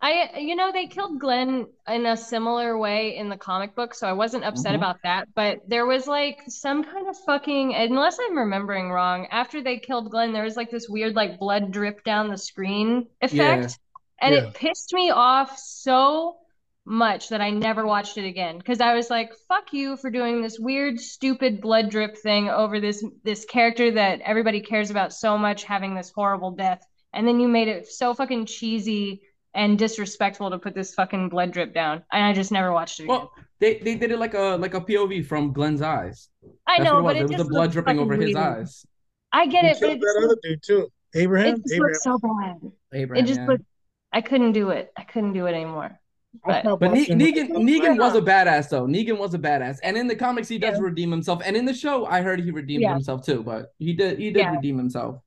I 0.05 0.39
you 0.39 0.55
know 0.55 0.71
they 0.71 0.87
killed 0.87 1.19
Glenn 1.19 1.67
in 1.89 2.05
a 2.05 2.15
similar 2.17 2.77
way 2.77 3.17
in 3.17 3.31
the 3.31 3.39
comic 3.39 3.75
book, 3.75 3.95
so 3.95 4.07
I 4.07 4.13
wasn't 4.13 4.45
upset 4.45 4.75
Mhm. 4.75 4.77
about 4.77 4.99
that. 5.03 5.29
But 5.35 5.67
there 5.67 5.87
was 5.87 6.07
like 6.07 6.43
some 6.47 6.85
kind 6.85 7.09
of 7.09 7.17
fucking 7.27 7.75
unless 7.75 8.19
I'm 8.21 8.37
remembering 8.37 8.91
wrong, 8.91 9.27
after 9.31 9.63
they 9.63 9.79
killed 9.79 10.11
Glenn, 10.11 10.35
there 10.35 10.43
was 10.45 10.57
like 10.59 10.71
this 10.71 10.91
weird 10.91 11.15
like 11.17 11.39
blood 11.39 11.71
drip 11.73 12.05
down 12.05 12.29
the 12.29 12.37
screen 12.37 13.07
effect. 13.23 13.79
And 14.21 14.35
Yeah. 14.35 14.43
it 14.43 14.55
pissed 14.55 14.93
me 14.93 15.11
off 15.11 15.59
so 15.59 16.37
much 16.85 17.31
that 17.31 17.41
I 17.41 17.49
never 17.49 17.87
watched 17.87 18.19
it 18.19 18.27
again 18.27 18.59
because 18.59 18.83
I 18.83 18.93
was 18.95 19.09
like, 19.09 19.33
fuck 19.49 19.73
you 19.73 19.97
for 19.97 20.11
doing 20.11 20.43
this 20.43 20.59
weird, 20.59 21.01
stupid 21.01 21.63
blood 21.63 21.89
drip 21.89 22.19
thing 22.19 22.51
over 22.51 22.79
this 22.79 23.03
this 23.23 23.47
character 23.47 23.91
that 23.93 24.21
everybody 24.21 24.61
cares 24.61 24.91
about 24.91 25.15
so 25.15 25.39
much 25.39 25.65
having 25.65 25.95
this 25.95 26.13
horrible 26.15 26.51
death. 26.51 26.87
And 27.15 27.27
then 27.27 27.41
you 27.41 27.49
made 27.49 27.69
it 27.69 27.87
so 27.87 28.13
fucking 28.13 28.45
cheesy 28.47 29.23
and 29.55 29.79
disrespectful 29.79 30.51
to 30.51 30.59
put 30.59 30.75
this 30.75 30.95
fucking 30.95 31.29
blood 31.29 31.53
drip 31.53 31.73
down. 31.75 32.03
And 32.13 32.25
I 32.25 32.33
just 32.33 32.53
never 32.53 32.73
watched 32.73 33.01
it 33.01 33.05
again. 33.05 33.21
Well, 33.21 33.33
they 33.61 33.79
they 33.79 33.95
did 33.97 34.11
it 34.11 34.19
like 34.19 34.35
a 34.35 34.57
like 34.57 34.75
a 34.75 34.81
POV 34.81 35.23
from 35.23 35.53
Glenn's 35.53 35.83
eyes. 35.83 36.29
I 36.67 36.79
That's 36.79 36.91
know, 36.91 37.03
what 37.03 37.15
but 37.15 37.17
it 37.17 37.21
it 37.21 37.23
was. 37.23 37.31
It 37.33 37.39
was 37.39 37.39
just 37.39 37.49
the 37.49 37.55
blood 37.55 37.73
dripping 37.73 37.99
over 37.99 38.15
fucking 38.15 38.27
his 38.27 38.35
eyes. 38.35 38.87
I 39.33 39.47
get 39.47 39.65
He 39.65 39.71
it, 39.71 39.79
but 39.81 39.89
killed 39.89 39.99
it 39.99 40.01
that 40.01 40.23
other 40.25 40.37
dude 40.43 40.63
too. 40.63 40.93
it 41.13 41.21
Abraham. 41.21 41.57
just 41.63 41.75
Abraham. 41.75 41.93
looked 41.93 42.03
so 42.03 42.19
bad. 42.19 42.73
Abraham. 42.93 43.25
It 43.25 43.27
just 43.27 43.41
yeah. 43.41 43.47
looked 43.47 43.65
I 44.13 44.21
couldn't 44.21 44.53
do 44.53 44.71
it. 44.71 44.93
I 44.97 45.05
couldn't 45.05 45.33
do 45.33 45.47
it 45.47 45.55
anymore. 45.55 45.99
But 46.45 46.69
But 46.79 46.93
Ne- 46.93 47.07
Negan, 47.11 47.51
Negan 47.51 47.99
was 47.99 48.15
a 48.17 48.21
badass 48.21 48.69
though. 48.69 48.87
Negan 48.87 49.19
was 49.19 49.35
a 49.35 49.39
badass, 49.39 49.79
and 49.83 49.97
in 49.97 50.07
the 50.09 50.17
comics 50.17 50.49
he 50.49 50.59
does 50.59 50.79
Yeah. 50.79 50.85
redeem 50.85 51.11
himself, 51.11 51.43
and 51.45 51.57
in 51.57 51.65
the 51.65 51.75
show 51.75 52.07
I 52.07 52.23
heard 52.23 52.41
he 52.41 52.51
redeemed 52.51 52.83
Yeah. 52.83 52.93
himself 52.95 53.25
too. 53.25 53.43
But 53.43 53.73
he 53.79 53.93
did 53.95 54.19
he 54.19 54.31
did 54.33 54.41
Yeah. 54.41 54.51
redeem 54.51 54.77
himself. 54.79 55.23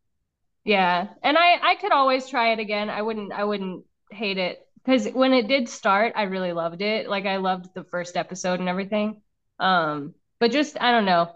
Yeah, 0.64 1.08
and 1.24 1.38
I 1.38 1.58
I 1.72 1.76
could 1.76 1.92
always 1.94 2.28
try 2.30 2.52
it 2.52 2.60
again. 2.60 2.90
I 2.90 3.02
wouldn't 3.02 3.32
I 3.32 3.44
wouldn't 3.46 3.86
hate 4.12 4.38
it 4.38 4.66
because 4.84 5.08
when 5.10 5.34
it 5.34 5.48
did 5.48 5.70
start, 5.70 6.14
I 6.16 6.24
really 6.24 6.54
loved 6.54 6.82
it. 6.82 7.10
Like 7.10 7.26
I 7.26 7.38
loved 7.38 7.74
the 7.74 7.84
first 7.84 8.18
episode 8.18 8.60
and 8.60 8.70
everything. 8.70 9.22
Um, 9.60 10.16
but 10.40 10.52
just 10.52 10.80
I 10.82 10.92
don't 10.92 11.06
know. 11.06 11.36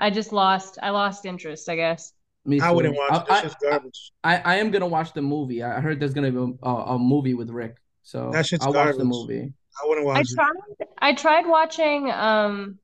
I 0.00 0.10
just 0.10 0.32
lost 0.32 0.78
I 0.82 0.90
lost 0.90 1.26
interest, 1.26 1.68
I 1.68 1.76
guess. 1.76 2.12
Me 2.44 2.60
I 2.60 2.70
wouldn't 2.70 2.96
watch. 2.96 3.18
I, 3.28 3.42
This 3.42 3.44
is 3.44 3.54
garbage. 3.62 4.12
I, 4.24 4.36
I 4.38 4.54
am 4.56 4.70
gonna 4.70 4.86
watch 4.86 5.12
the 5.12 5.22
movie. 5.22 5.62
I 5.62 5.80
heard 5.80 6.00
there's 6.00 6.14
gonna 6.14 6.30
be 6.32 6.56
a, 6.62 6.68
a 6.68 6.98
movie 6.98 7.34
with 7.34 7.50
Rick, 7.50 7.76
so 8.02 8.30
That 8.30 8.46
shit's 8.46 8.66
I'll 8.66 8.72
watch 8.74 8.96
the 8.96 9.04
movie. 9.04 9.52
I 9.82 9.86
wouldn't 9.86 10.06
watch 10.06 10.16
I 10.16 10.24
it. 10.30 10.40
tried 10.40 10.56
I 10.98 11.14
tried 11.14 11.46
watching 11.46 12.10
um 12.10 12.78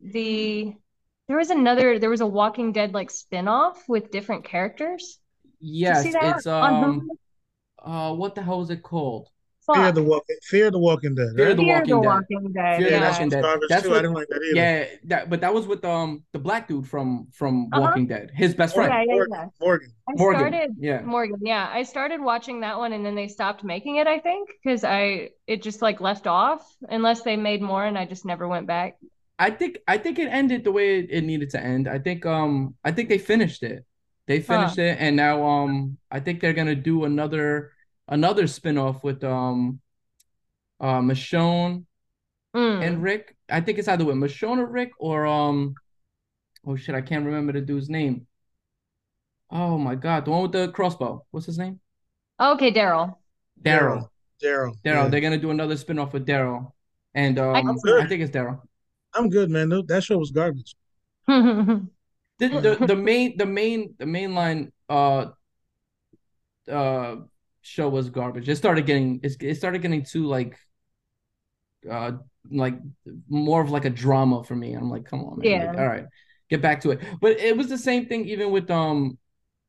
the 0.00 0.74
there 1.28 1.36
was 1.38 1.50
another 1.50 1.98
there 1.98 2.10
was 2.10 2.20
a 2.22 2.26
Walking 2.26 2.72
Dead 2.72 2.94
like 2.94 3.10
spin-off 3.10 3.88
with 3.88 4.10
different 4.10 4.44
characters. 4.44 5.18
Did 5.78 5.88
you 5.90 5.96
Yes, 6.00 6.08
see 6.10 6.12
that 6.12 6.36
it's 6.36 6.46
on 6.60 6.76
um 6.80 7.06
Hulu? 7.06 7.16
Uh 7.84 8.14
what 8.14 8.34
the 8.34 8.42
hell 8.42 8.62
is 8.62 8.70
it 8.70 8.82
called? 8.82 9.28
Fear 9.72 9.92
the 9.92 10.02
Walking. 10.02 10.36
Fear 10.42 10.70
the 10.72 10.78
Walking 10.80 11.14
Dead. 11.14 11.28
Fear 11.36 11.46
right? 11.48 11.56
the 11.56 11.62
Fear 11.62 11.74
Walking 11.74 11.94
the 11.94 12.00
Dead. 12.00 12.08
Walking 12.08 12.52
Dead. 12.52 12.78
Fear 12.80 12.90
the 12.90 12.96
yeah. 12.96 13.10
Walking 13.10 13.28
Dead. 13.28 13.42
garbage 13.42 13.68
That's 13.68 13.82
too. 13.84 13.90
what- 13.90 13.98
I 13.98 14.02
didn't 14.02 14.14
like 14.14 14.26
that 14.28 14.42
either. 14.42 14.56
Yeah, 14.56 14.84
that 15.04 15.30
but 15.30 15.40
that 15.42 15.54
was 15.54 15.66
with 15.68 15.84
um 15.84 16.24
the 16.32 16.40
black 16.40 16.66
dude 16.66 16.88
from 16.88 17.28
from 17.32 17.68
Uh-huh. 17.72 17.82
Walking 17.82 18.06
Dead, 18.08 18.32
his 18.34 18.52
best 18.54 18.74
friend 18.74 18.90
Yeah, 18.92 19.02
yeah, 19.02 19.12
Morgan. 19.14 19.32
yeah. 19.38 19.46
Morgan. 19.60 19.92
I 20.08 20.12
Morgan. 20.16 20.40
started 20.40 20.70
Yeah, 20.78 21.00
Morgan, 21.02 21.38
yeah. 21.42 21.70
I 21.72 21.84
started 21.84 22.20
watching 22.20 22.60
that 22.62 22.78
one 22.78 22.92
and 22.92 23.06
then 23.06 23.14
they 23.14 23.28
stopped 23.28 23.62
making 23.62 23.96
it, 23.96 24.08
I 24.08 24.18
think, 24.18 24.48
because 24.64 24.82
I 24.82 25.30
it 25.46 25.62
just 25.62 25.82
like 25.82 26.00
left 26.00 26.26
off 26.26 26.66
unless 26.88 27.22
they 27.22 27.36
made 27.36 27.62
more 27.62 27.84
and 27.84 27.96
I 27.96 28.06
just 28.06 28.24
never 28.24 28.48
went 28.48 28.66
back. 28.66 28.96
I 29.38 29.50
think 29.50 29.78
I 29.86 29.98
think 29.98 30.18
it 30.18 30.26
ended 30.28 30.64
the 30.64 30.72
way 30.72 30.98
it, 30.98 31.06
it 31.10 31.22
needed 31.22 31.50
to 31.50 31.60
end. 31.62 31.86
I 31.86 31.98
think 32.00 32.26
um 32.26 32.74
I 32.82 32.90
think 32.90 33.08
they 33.08 33.18
finished 33.18 33.62
it. 33.62 33.84
They 34.30 34.38
finished 34.40 34.78
it, 34.78 34.96
and 35.00 35.16
now 35.16 35.42
um 35.44 35.98
I 36.08 36.20
think 36.20 36.40
they're 36.40 36.52
gonna 36.52 36.76
do 36.76 37.04
another 37.04 37.72
another 38.06 38.46
spin-off 38.46 39.02
with 39.02 39.24
um 39.24 39.80
uh 40.78 41.00
Michonne 41.00 41.84
Mm. 42.54 42.84
and 42.86 43.02
Rick. 43.02 43.36
I 43.48 43.60
think 43.60 43.78
it's 43.78 43.88
either 43.88 44.04
with 44.04 44.14
Michonne 44.16 44.58
or 44.58 44.66
Rick 44.66 44.92
or 45.00 45.26
um 45.26 45.74
oh 46.64 46.76
shit, 46.76 46.94
I 46.94 47.00
can't 47.00 47.24
remember 47.26 47.52
the 47.52 47.60
dude's 47.60 47.88
name. 47.90 48.28
Oh 49.50 49.76
my 49.78 49.96
god, 49.96 50.24
the 50.26 50.30
one 50.30 50.42
with 50.42 50.52
the 50.52 50.68
crossbow. 50.70 51.24
What's 51.32 51.46
his 51.46 51.58
name? 51.58 51.80
Okay, 52.40 52.70
Daryl. 52.72 53.16
Daryl. 53.60 54.08
Daryl. 54.40 54.74
Daryl. 54.84 55.04
Yeah. 55.04 55.08
They're 55.08 55.20
gonna 55.20 55.38
do 55.38 55.50
another 55.50 55.76
spin-off 55.76 56.12
with 56.12 56.24
Daryl. 56.24 56.70
And 57.14 57.36
um 57.40 57.76
good. 57.82 58.04
I 58.04 58.06
think 58.06 58.22
it's 58.22 58.30
Daryl. 58.30 58.60
I'm 59.12 59.28
good, 59.28 59.50
man. 59.50 59.70
That- 59.70 59.88
That 59.88 60.04
show 60.04 60.18
was 60.18 60.30
garbage. 60.30 60.76
the, 62.40 62.48
the 62.60 62.86
the 62.86 62.96
main 63.10 63.36
the 63.36 63.46
main 63.46 63.94
the 63.98 64.06
main 64.06 64.34
line 64.34 64.72
uh 64.88 65.26
uh 66.70 67.16
show 67.62 67.88
was 67.88 68.10
garbage. 68.10 68.48
It 68.48 68.56
started 68.56 68.86
getting 68.86 69.20
it, 69.22 69.36
it 69.40 69.56
started 69.56 69.82
getting 69.82 70.04
too 70.04 70.26
like 70.26 70.58
uh 71.90 72.12
like 72.50 72.74
more 73.28 73.60
of 73.60 73.70
like 73.70 73.84
a 73.84 73.90
drama 73.90 74.42
for 74.44 74.56
me. 74.56 74.74
I'm 74.74 74.90
like, 74.90 75.04
come 75.04 75.20
on, 75.24 75.38
man. 75.38 75.66
Like, 75.66 75.74
Yeah. 75.74 75.80
all 75.82 75.88
right, 75.88 76.06
get 76.48 76.62
back 76.62 76.80
to 76.82 76.90
it. 76.92 77.00
But 77.20 77.38
it 77.38 77.56
was 77.56 77.68
the 77.68 77.78
same 77.78 78.06
thing 78.06 78.24
even 78.26 78.50
with 78.50 78.70
um 78.70 79.18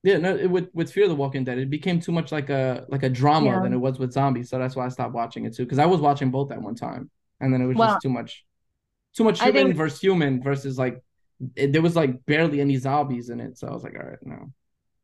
yeah, 0.03 0.17
no, 0.17 0.35
it- 0.35 0.49
with 0.49 0.69
with 0.73 0.91
Fear 0.91 1.07
the 1.09 1.15
Walking 1.15 1.43
Dead, 1.43 1.59
it 1.59 1.69
became 1.69 1.99
too 1.99 2.11
much 2.11 2.31
like 2.31 2.49
a 2.49 2.85
like 2.89 3.03
a 3.03 3.09
drama 3.09 3.47
Yeah. 3.47 3.59
than 3.61 3.73
it 3.73 3.77
was 3.77 3.99
with 3.99 4.11
zombies. 4.13 4.49
So 4.49 4.57
that's 4.57 4.75
why 4.75 4.85
I 4.85 4.89
stopped 4.89 5.13
watching 5.13 5.45
it 5.45 5.55
too. 5.55 5.63
Because 5.63 5.79
I 5.79 5.85
was 5.85 5.99
watching 6.01 6.31
both 6.31 6.51
at 6.51 6.61
one 6.61 6.75
time, 6.75 7.09
and 7.39 7.53
then 7.53 7.61
it 7.61 7.67
was 7.67 7.77
Well, 7.77 7.89
just 7.89 8.01
too 8.01 8.09
much, 8.09 8.43
too 9.15 9.23
much 9.23 9.39
human 9.41 9.65
think- 9.67 9.75
versus 9.75 9.99
human 10.01 10.41
versus 10.41 10.77
like 10.79 11.03
it, 11.55 11.73
there 11.73 11.81
was 11.81 11.95
like 11.95 12.25
barely 12.25 12.61
any 12.61 12.77
zombies 12.77 13.29
in 13.29 13.39
it. 13.39 13.57
So 13.57 13.67
I 13.67 13.71
was 13.73 13.83
like, 13.83 13.95
all 13.95 14.07
right, 14.07 14.19
no. 14.25 14.51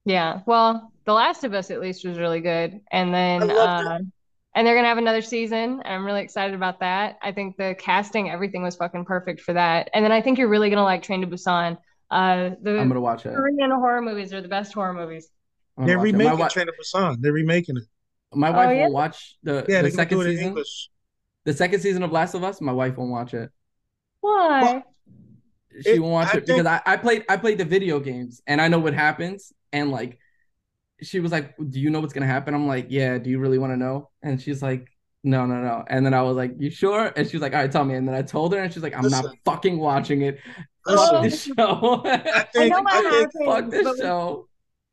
Yeah. 0.06 0.42
Well, 0.46 0.92
The 1.06 1.14
Last 1.14 1.44
of 1.44 1.54
Us 1.54 1.70
at 1.72 1.82
least 1.82 2.06
was 2.06 2.18
really 2.18 2.40
good. 2.42 2.80
And 2.92 3.14
then 3.14 3.50
uh 3.52 4.00
and 4.56 4.66
they're 4.66 4.76
gonna 4.76 4.88
have 4.88 4.98
another 4.98 5.22
season, 5.22 5.82
and 5.84 5.88
I'm 5.88 6.06
really 6.06 6.22
excited 6.22 6.56
about 6.56 6.80
that. 6.80 7.18
I 7.22 7.32
think 7.32 7.58
the 7.58 7.76
casting, 7.78 8.30
everything 8.30 8.64
was 8.64 8.76
fucking 8.76 9.06
perfect 9.06 9.42
for 9.42 9.54
that. 9.54 9.90
And 9.94 10.04
then 10.04 10.12
I 10.12 10.22
think 10.22 10.38
you're 10.40 10.48
really 10.48 10.70
gonna 10.70 10.84
like 10.84 11.04
Train 11.04 11.22
to 11.22 11.28
Busan. 11.28 11.78
Uh 12.10 12.52
the 12.62 12.80
I'm 12.80 12.88
gonna 12.88 13.02
watch 13.02 13.26
it. 13.26 13.36
Korean 13.36 13.72
horror 13.72 14.02
movies 14.02 14.34
are 14.34 14.42
the 14.42 14.48
best 14.48 14.74
horror 14.74 14.94
movies. 14.94 15.30
They're 15.78 15.98
gonna 15.98 16.00
it. 16.00 16.12
Remaking 16.14 16.40
wa- 16.40 16.48
Train 16.48 16.68
to 16.68 16.74
Busan. 16.74 17.18
They're 17.22 17.34
remaking 17.34 17.78
it. 17.78 17.84
My 18.34 18.50
Oh, 18.50 18.54
wife 18.54 18.76
yeah? 18.76 18.82
won't 18.84 18.94
watch 18.94 19.38
the, 19.44 19.66
Yeah, 19.68 19.82
the 19.82 19.90
they 19.90 19.92
second 19.92 20.18
do 20.18 20.22
it 20.22 20.28
in 20.28 20.32
season. 20.38 20.48
English. 20.48 20.90
The 21.46 21.54
second 21.54 21.80
season 21.82 22.04
of 22.04 22.12
Last 22.12 22.34
of 22.34 22.44
Us, 22.44 22.60
my 22.62 22.72
wife 22.74 22.98
won't 22.98 23.12
watch 23.12 23.34
it. 23.34 23.50
Why? 24.22 24.84
She 25.84 25.92
It- 25.92 26.00
won't 26.02 26.14
watch 26.14 26.34
I 26.34 26.38
it 26.38 26.46
because 26.48 26.66
I, 26.66 26.82
I 26.86 26.98
played 26.98 27.26
I 27.30 27.38
played 27.38 27.58
the 27.58 27.66
video 27.66 28.00
games 28.00 28.42
and 28.48 28.62
I 28.62 28.68
know 28.68 28.80
what 28.80 28.94
happens. 28.94 29.54
And 29.74 29.92
like 29.92 30.20
she 31.02 31.20
was 31.20 31.32
like, 31.32 31.56
Do 31.58 31.80
you 31.80 31.90
know 31.90 32.00
what's 32.00 32.14
gonna 32.14 32.26
happen? 32.26 32.54
I'm 32.54 32.68
like, 32.68 32.88
Yeah, 32.90 33.18
do 33.18 33.30
you 33.30 33.40
really 33.40 33.58
want 33.60 33.74
to 33.74 33.78
know? 33.78 34.10
And 34.24 34.42
she's 34.42 34.62
like, 34.64 34.88
No, 35.24 35.46
no, 35.46 35.56
no. 35.62 35.84
And 35.88 36.06
then 36.06 36.14
I 36.14 36.22
was 36.24 36.36
like, 36.36 36.54
You 36.58 36.70
sure? 36.72 37.12
And 37.16 37.28
she 37.30 37.36
was 37.38 37.42
like, 37.42 37.54
All 37.54 37.60
right, 37.60 37.72
tell 37.72 37.86
me. 37.86 37.96
And 37.96 38.08
then 38.08 38.16
I 38.16 38.22
told 38.24 38.54
her 38.54 38.60
and 38.60 38.74
she's 38.74 38.84
like, 38.84 38.96
I'm 38.96 39.10
not 39.10 39.26
fucking 39.46 39.78
watching 39.78 40.22
it. 40.24 40.40
Listen, 40.86 41.10
Fuck 41.10 41.24
this 41.24 41.44
show. 41.44 42.02
I 42.06 42.48
I 42.56 42.70
know 42.70 42.82
what 42.82 42.94
I 42.94 43.02
think, 43.02 43.14
happens. 43.14 43.34
Fuck 43.46 43.70
this 43.70 43.84
but- 43.84 43.98
show. 43.98 44.48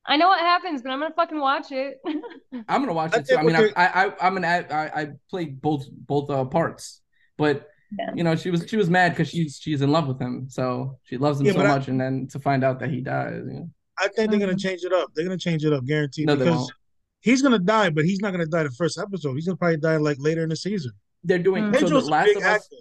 I 0.06 0.19
know 0.19 0.28
what 0.28 0.40
happens, 0.40 0.82
but 0.82 0.90
I'm 0.90 1.01
gonna 1.01 1.15
fucking 1.15 1.40
watch 1.40 1.73
it. 1.73 1.98
I'm 2.69 2.82
gonna 2.82 2.93
watch 2.93 3.15
I 3.15 3.20
it 3.20 3.20
too. 3.20 3.36
think 3.36 3.40
I 3.40 3.43
mean, 3.43 3.56
I, 3.56 3.70
I, 3.74 4.05
I, 4.09 4.12
I'm 4.27 4.36
an 4.36 4.44
ad, 4.44 4.70
I, 4.70 4.85
I 4.94 5.09
played 5.31 5.62
both, 5.62 5.86
both 5.90 6.28
uh, 6.28 6.44
parts, 6.44 7.01
but 7.39 7.69
Yeah. 7.99 8.11
you 8.15 8.25
know, 8.25 8.35
she 8.37 8.51
was, 8.51 8.65
she 8.69 8.77
was 8.77 8.89
mad 8.91 9.11
because 9.11 9.29
she's, 9.29 9.59
she's 9.61 9.83
in 9.83 9.91
love 9.93 10.07
with 10.09 10.21
him, 10.21 10.49
so 10.49 10.99
she 11.05 11.16
loves 11.19 11.41
him 11.41 11.47
Yeah, 11.47 11.53
so 11.53 11.59
but 11.59 11.66
I- 11.66 11.77
much, 11.79 11.89
and 11.89 12.01
then 12.01 12.27
to 12.29 12.39
find 12.39 12.65
out 12.65 12.79
that 12.81 12.91
he 12.91 13.01
dies, 13.01 13.43
you 13.47 13.53
know. 13.53 13.71
I 13.99 14.09
think 14.09 14.31
they're 14.31 14.41
gonna 14.41 14.55
Mhm. 14.55 14.61
change 14.61 14.83
it 14.83 14.93
up. 14.93 15.11
They're 15.15 15.25
gonna 15.25 15.39
change 15.39 15.65
it 15.65 15.73
up, 15.73 15.85
guaranteed. 15.85 16.27
no, 16.27 16.35
they 16.35 16.45
because 16.47 16.59
won't. 16.61 16.73
he's 17.21 17.43
gonna 17.43 17.59
die, 17.61 17.91
but 17.91 18.05
he's 18.05 18.21
not 18.21 18.33
gonna 18.33 18.47
die 18.47 18.65
the 18.65 18.71
first 18.71 18.99
episode. 18.99 19.35
He's 19.35 19.47
gonna 19.47 19.57
probably 19.57 19.77
die 19.77 19.97
like 19.99 20.16
later 20.19 20.43
in 20.43 20.49
the 20.49 20.57
season. 20.57 20.93
They're 21.23 21.39
doing 21.39 21.65
Mm. 21.65 21.66
so. 21.66 21.79
The 21.81 21.85
Pedro's 21.87 22.09
a 22.09 22.11
Last 22.11 22.27
big 22.27 22.37
of 22.39 22.43
Us, 22.43 22.49
actor. 22.57 22.77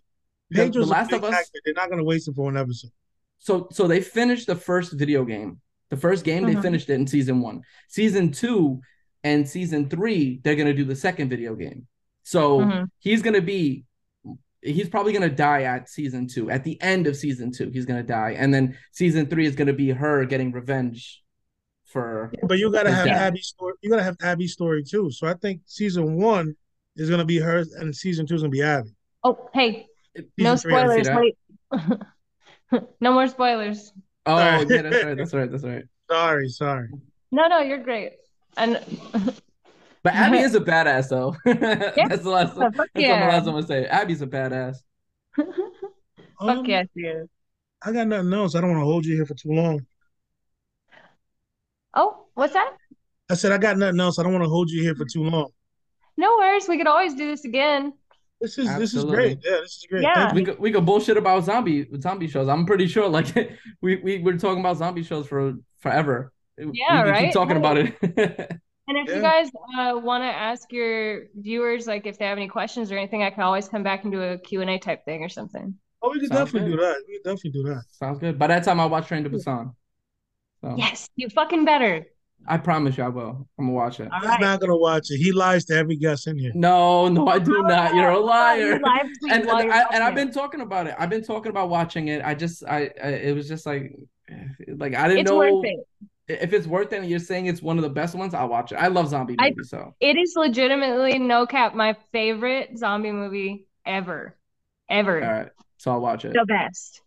the, 0.49 0.55
Pedro's 0.55 0.87
the 0.87 0.91
a 0.91 0.97
Last 0.97 1.09
big 1.11 1.17
of 1.19 1.23
Us. 1.25 1.33
actor. 1.33 1.59
They're 1.65 1.73
not 1.75 1.89
gonna 1.89 2.03
waste 2.03 2.27
him 2.27 2.33
for 2.33 2.45
one 2.45 2.57
episode. 2.57 2.91
So, 3.39 3.67
so 3.71 3.87
they 3.87 4.01
finished 4.01 4.47
the 4.47 4.55
first 4.55 4.93
video 4.93 5.23
game. 5.25 5.59
The 5.91 5.97
first 5.97 6.25
game 6.25 6.45
they 6.45 6.55
Mhm. 6.55 6.61
finished 6.63 6.89
it 6.89 6.93
in 6.95 7.05
season 7.05 7.41
one. 7.41 7.61
Season 7.89 8.31
two 8.31 8.81
and 9.23 9.47
season 9.47 9.89
three, 9.89 10.41
they're 10.43 10.55
gonna 10.55 10.73
do 10.73 10.83
the 10.85 10.95
second 10.95 11.29
video 11.29 11.53
game. 11.55 11.85
So 12.23 12.59
Mhm. 12.61 12.87
he's 12.99 13.21
gonna 13.21 13.41
be 13.41 13.85
he's 14.63 14.89
probably 14.89 15.13
gonna 15.13 15.29
die 15.29 15.63
at 15.63 15.89
season 15.89 16.27
two. 16.27 16.49
At 16.49 16.63
the 16.63 16.81
end 16.81 17.07
of 17.07 17.15
season 17.15 17.51
two, 17.51 17.69
he's 17.69 17.85
gonna 17.85 18.03
die, 18.03 18.35
and 18.37 18.53
then 18.53 18.77
season 18.91 19.27
three 19.27 19.45
is 19.45 19.55
gonna 19.55 19.73
be 19.73 19.89
her 19.89 20.25
getting 20.25 20.51
revenge 20.51 21.21
for. 21.85 22.31
But 22.43 22.59
you 22.59 22.71
gotta 22.71 22.91
have 22.91 23.05
dad. 23.05 23.27
Abby's 23.27 23.47
story. 23.47 23.73
You 23.81 23.89
gotta 23.89 24.03
have 24.03 24.17
Abby's 24.21 24.53
story 24.53 24.83
too. 24.83 25.11
So 25.11 25.27
I 25.27 25.33
think 25.33 25.61
season 25.65 26.15
one 26.15 26.55
is 26.95 27.09
gonna 27.09 27.25
be 27.25 27.37
hers, 27.37 27.73
and 27.73 27.95
season 27.95 28.25
two 28.25 28.35
is 28.35 28.41
gonna 28.41 28.51
be 28.51 28.63
Abby. 28.63 28.95
Oh, 29.23 29.49
hey, 29.53 29.87
no 30.37 30.55
Season 30.55 30.57
three, 30.57 30.75
I 30.75 30.83
spoilers. 30.83 31.07
that. 31.07 31.21
Wait, 32.71 32.83
no 33.01 33.13
more 33.13 33.27
spoilers. 33.27 33.93
Oh 34.25 34.37
yeah, 34.37 34.81
that's 34.81 35.03
right. 35.03 35.17
That's 35.17 35.33
right. 35.33 35.51
That's 35.51 35.63
right. 35.63 35.83
Sorry, 36.09 36.49
sorry. 36.49 36.89
No, 37.31 37.47
no, 37.47 37.59
you're 37.59 37.81
great. 37.81 38.13
And 38.57 38.79
But 40.03 40.15
Abby 40.15 40.39
is 40.39 40.53
a 40.53 40.59
badass 40.71 41.09
though. 41.09 41.35
that's 41.45 42.23
the 42.23 42.29
last. 42.29 42.55
fuck 42.55 42.73
That's 42.73 42.77
what 42.77 42.89
the 42.93 43.07
last 43.07 43.47
I'm 43.47 43.53
gonna 43.53 43.67
say. 43.67 43.85
Abby's 43.85 44.21
a 44.21 44.27
badass. 44.27 44.77
fuck 45.35 45.47
Um, 46.39 46.65
yes, 46.65 46.87
you. 46.93 47.29
I 47.85 47.91
got 47.91 48.07
nothing 48.07 48.33
else. 48.33 48.55
I 48.55 48.61
don't 48.61 48.71
want 48.71 48.81
to 48.81 48.85
hold 48.85 49.05
you 49.05 49.15
here 49.15 49.25
for 49.25 49.33
too 49.33 49.51
long. 49.51 49.85
Oh, 51.93 52.25
what's 52.33 52.53
that? 52.53 52.73
I 53.29 53.35
said 53.35 53.51
I 53.51 53.57
got 53.57 53.77
nothing 53.77 53.99
else. 53.99 54.19
I 54.19 54.23
don't 54.23 54.33
want 54.33 54.43
to 54.43 54.49
hold 54.49 54.69
you 54.69 54.81
here 54.81 54.95
for 54.95 55.05
too 55.05 55.23
long. 55.23 55.49
No 56.17 56.35
worries. 56.37 56.67
We 56.67 56.77
could 56.77 56.87
always 56.87 57.13
do 57.13 57.27
this 57.27 57.45
again. 57.45 57.93
This 58.41 58.57
is 58.57 58.67
this 58.77 58.93
is 58.93 59.05
great. 59.05 59.39
Yeah, 59.43 59.57
this 59.61 59.77
is 59.77 59.87
great. 59.89 60.03
Yeah. 60.03 60.33
We 60.33 60.43
could 60.43 60.59
we 60.59 60.71
could 60.71 60.85
bullshit 60.85 61.15
about 61.17 61.45
zombie 61.45 61.87
zombie 62.01 62.27
shows. 62.27 62.49
I'm 62.49 62.65
pretty 62.65 62.87
sure 62.87 63.07
like 63.07 63.27
we 63.81 63.95
we 63.97 64.19
we're 64.19 64.37
talking 64.37 64.59
about 64.59 64.77
zombie 64.77 65.03
shows 65.03 65.27
for 65.27 65.53
forever. 65.79 66.33
Yeah, 66.57 67.03
we 67.03 67.09
right? 67.09 67.23
keep 67.25 67.33
talking 67.33 67.57
about 67.57 67.77
it. 67.77 68.51
And 68.87 68.97
if 68.97 69.15
you 69.15 69.21
guys 69.21 69.47
uh, 69.79 69.97
want 69.97 70.23
to 70.23 70.27
ask 70.27 70.71
your 70.71 71.23
viewers, 71.35 71.87
like 71.87 72.05
if 72.05 72.17
they 72.19 72.25
have 72.25 72.37
any 72.37 72.49
questions 72.49 72.91
or 72.91 72.97
anything, 72.97 73.23
I 73.23 73.29
can 73.29 73.43
always 73.43 73.67
come 73.69 73.81
back 73.83 74.03
and 74.03 74.11
do 74.11 74.21
a 74.21 74.37
Q&A 74.37 74.77
type 74.77 75.05
thing 75.05 75.23
or 75.23 75.29
something. 75.29 75.75
Oh, 76.01 76.09
we 76.11 76.19
can 76.19 76.27
Sounds 76.27 76.51
definitely 76.51 76.71
good. 76.71 76.77
do 76.77 76.81
that. 76.83 77.03
We 77.07 77.13
could 77.17 77.23
definitely 77.23 77.51
do 77.51 77.63
that. 77.69 77.83
Sounds 77.91 78.19
good. 78.19 78.37
By 78.37 78.47
that 78.47 78.63
time, 78.65 78.79
I'll 78.81 78.89
watch 78.89 79.07
Train 79.07 79.23
to 79.23 79.29
Busan. 79.29 79.73
So 80.61 80.75
Yes, 80.77 81.09
you 81.15 81.29
fucking 81.29 81.63
better. 81.63 82.05
I 82.45 82.57
promise 82.57 82.97
you, 82.97 83.05
I 83.05 83.07
will. 83.07 83.47
I'm 83.57 83.65
gonna 83.67 83.71
watch 83.71 84.01
it. 84.01 84.11
All 84.11 84.19
He's 84.19 84.27
right. 84.27 84.41
not 84.41 84.59
gonna 84.59 84.75
watch 84.75 85.09
it. 85.11 85.17
He 85.17 85.31
lies 85.31 85.63
to 85.65 85.75
every 85.75 85.95
guest 85.95 86.27
in 86.27 86.37
here. 86.37 86.51
No, 86.53 87.07
no, 87.07 87.27
I 87.29 87.39
do 87.39 87.61
not. 87.63 87.95
You're 87.95 88.09
a 88.09 88.19
liar. 88.19 88.79
live 88.81 89.05
tweet 89.21 89.31
And 89.31 89.43
and, 89.47 89.71
I, 89.71 89.85
and 89.93 90.03
I've 90.03 90.13
been 90.15 90.29
talking 90.31 90.59
about 90.59 90.87
it. 90.87 90.95
I've 90.99 91.09
been 91.09 91.23
talking 91.23 91.51
about 91.51 91.69
watching 91.69 92.09
it. 92.09 92.21
I 92.23 92.35
just 92.35 92.65
I, 92.65 92.89
I 93.01 93.07
it 93.07 93.33
was 93.35 93.47
just 93.47 93.65
like 93.65 93.95
like 94.67 94.93
I 94.93 95.07
didn't 95.07 95.21
It's 95.21 95.31
know 95.31 95.37
worth 95.37 95.63
it. 95.63 95.87
If 96.27 96.53
it's 96.53 96.67
worth 96.67 96.93
it 96.93 97.01
and 97.01 97.09
you're 97.09 97.19
saying 97.19 97.47
it's 97.47 97.61
one 97.61 97.77
of 97.77 97.83
the 97.83 97.89
best 97.89 98.15
ones, 98.15 98.33
I'll 98.33 98.47
watch 98.49 98.71
it. 98.71 98.75
I 98.75 98.87
love 98.87 99.09
zombie 99.09 99.35
I- 99.39 99.53
so 99.63 99.93
It 99.99 100.17
is 100.17 100.33
legitimately 100.35 101.19
no 101.19 101.45
cap 101.45 101.75
my 101.75 101.95
favorite 102.11 102.77
zombie 102.77 103.11
movie 103.11 103.67
ever, 103.85 104.35
ever. 104.89 105.23
all 105.23 105.31
right. 105.31 105.49
So 105.77 105.91
I'll 105.91 106.01
watch 106.01 106.23
it. 106.25 106.33
The 106.33 106.45
best. 106.45 107.01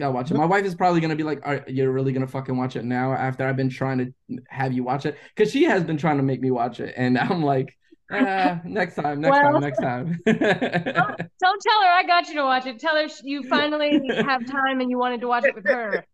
I'll 0.00 0.12
watch 0.14 0.30
it. 0.30 0.34
My 0.36 0.46
wife 0.46 0.64
is 0.64 0.74
probably 0.74 1.00
gonna 1.00 1.16
be 1.16 1.24
like, 1.24 1.40
"Are 1.46 1.62
you're 1.66 1.92
really 1.92 2.12
gonna 2.12 2.26
fucking 2.26 2.56
watch 2.56 2.74
it 2.76 2.84
now?" 2.86 3.12
After 3.12 3.46
I've 3.46 3.56
been 3.56 3.68
trying 3.68 3.98
to 3.98 4.38
have 4.48 4.72
you 4.72 4.82
watch 4.82 5.04
it, 5.04 5.18
because 5.34 5.52
she 5.52 5.64
has 5.64 5.84
been 5.84 5.98
trying 5.98 6.16
to 6.16 6.22
make 6.22 6.40
me 6.40 6.50
watch 6.50 6.80
it, 6.80 6.94
and 6.96 7.18
I'm 7.18 7.42
like, 7.42 7.76
ah, 8.10 8.60
"Next 8.64 8.94
time, 8.94 9.20
next 9.20 9.32
Well- 9.32 9.52
time, 9.60 9.60
next 9.60 9.78
time." 9.82 10.20
Don't 10.24 11.60
tell 11.60 11.82
her 11.82 11.88
I 11.88 12.02
got 12.06 12.28
you 12.28 12.34
to 12.36 12.44
watch 12.44 12.64
it. 12.64 12.78
Tell 12.78 12.96
her 12.96 13.08
you 13.24 13.42
finally 13.42 14.00
have 14.26 14.46
time 14.46 14.80
and 14.80 14.90
you 14.90 14.96
wanted 14.98 15.20
to 15.20 15.28
watch 15.28 15.44
it 15.44 15.54
with 15.54 15.66
her. 15.66 16.06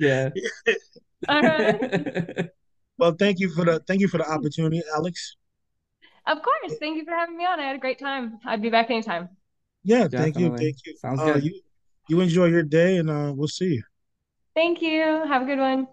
Yeah. 0.00 0.30
All 1.28 1.42
right. 1.42 2.50
Well, 3.00 3.16
thank 3.18 3.40
you 3.40 3.48
for 3.48 3.64
the 3.64 3.80
thank 3.88 4.02
you 4.02 4.08
for 4.08 4.18
the 4.18 4.28
opportunity, 4.30 4.82
Alex. 4.94 5.36
Of 6.26 6.42
course. 6.42 6.76
Thank 6.78 6.98
you 6.98 7.04
for 7.06 7.12
having 7.12 7.38
me 7.38 7.46
on. 7.46 7.58
I 7.58 7.64
had 7.64 7.76
a 7.76 7.78
great 7.78 7.98
time. 7.98 8.38
I'd 8.44 8.60
be 8.60 8.68
back 8.68 8.90
anytime. 8.90 9.30
Yeah, 9.82 10.06
thank 10.06 10.36
you, 10.36 10.54
thank 10.54 10.76
you. 10.84 10.94
Sounds 11.00 11.18
Uh, 11.18 11.32
good. 11.32 11.44
you 11.44 11.60
you 12.10 12.20
enjoy 12.20 12.46
your 12.52 12.62
day, 12.62 12.98
and 12.98 13.08
uh, 13.08 13.32
we'll 13.34 13.48
see 13.48 13.80
you. 13.80 13.82
Thank 14.54 14.82
you. 14.82 15.00
Have 15.00 15.42
a 15.42 15.46
good 15.46 15.58
one. 15.58 15.88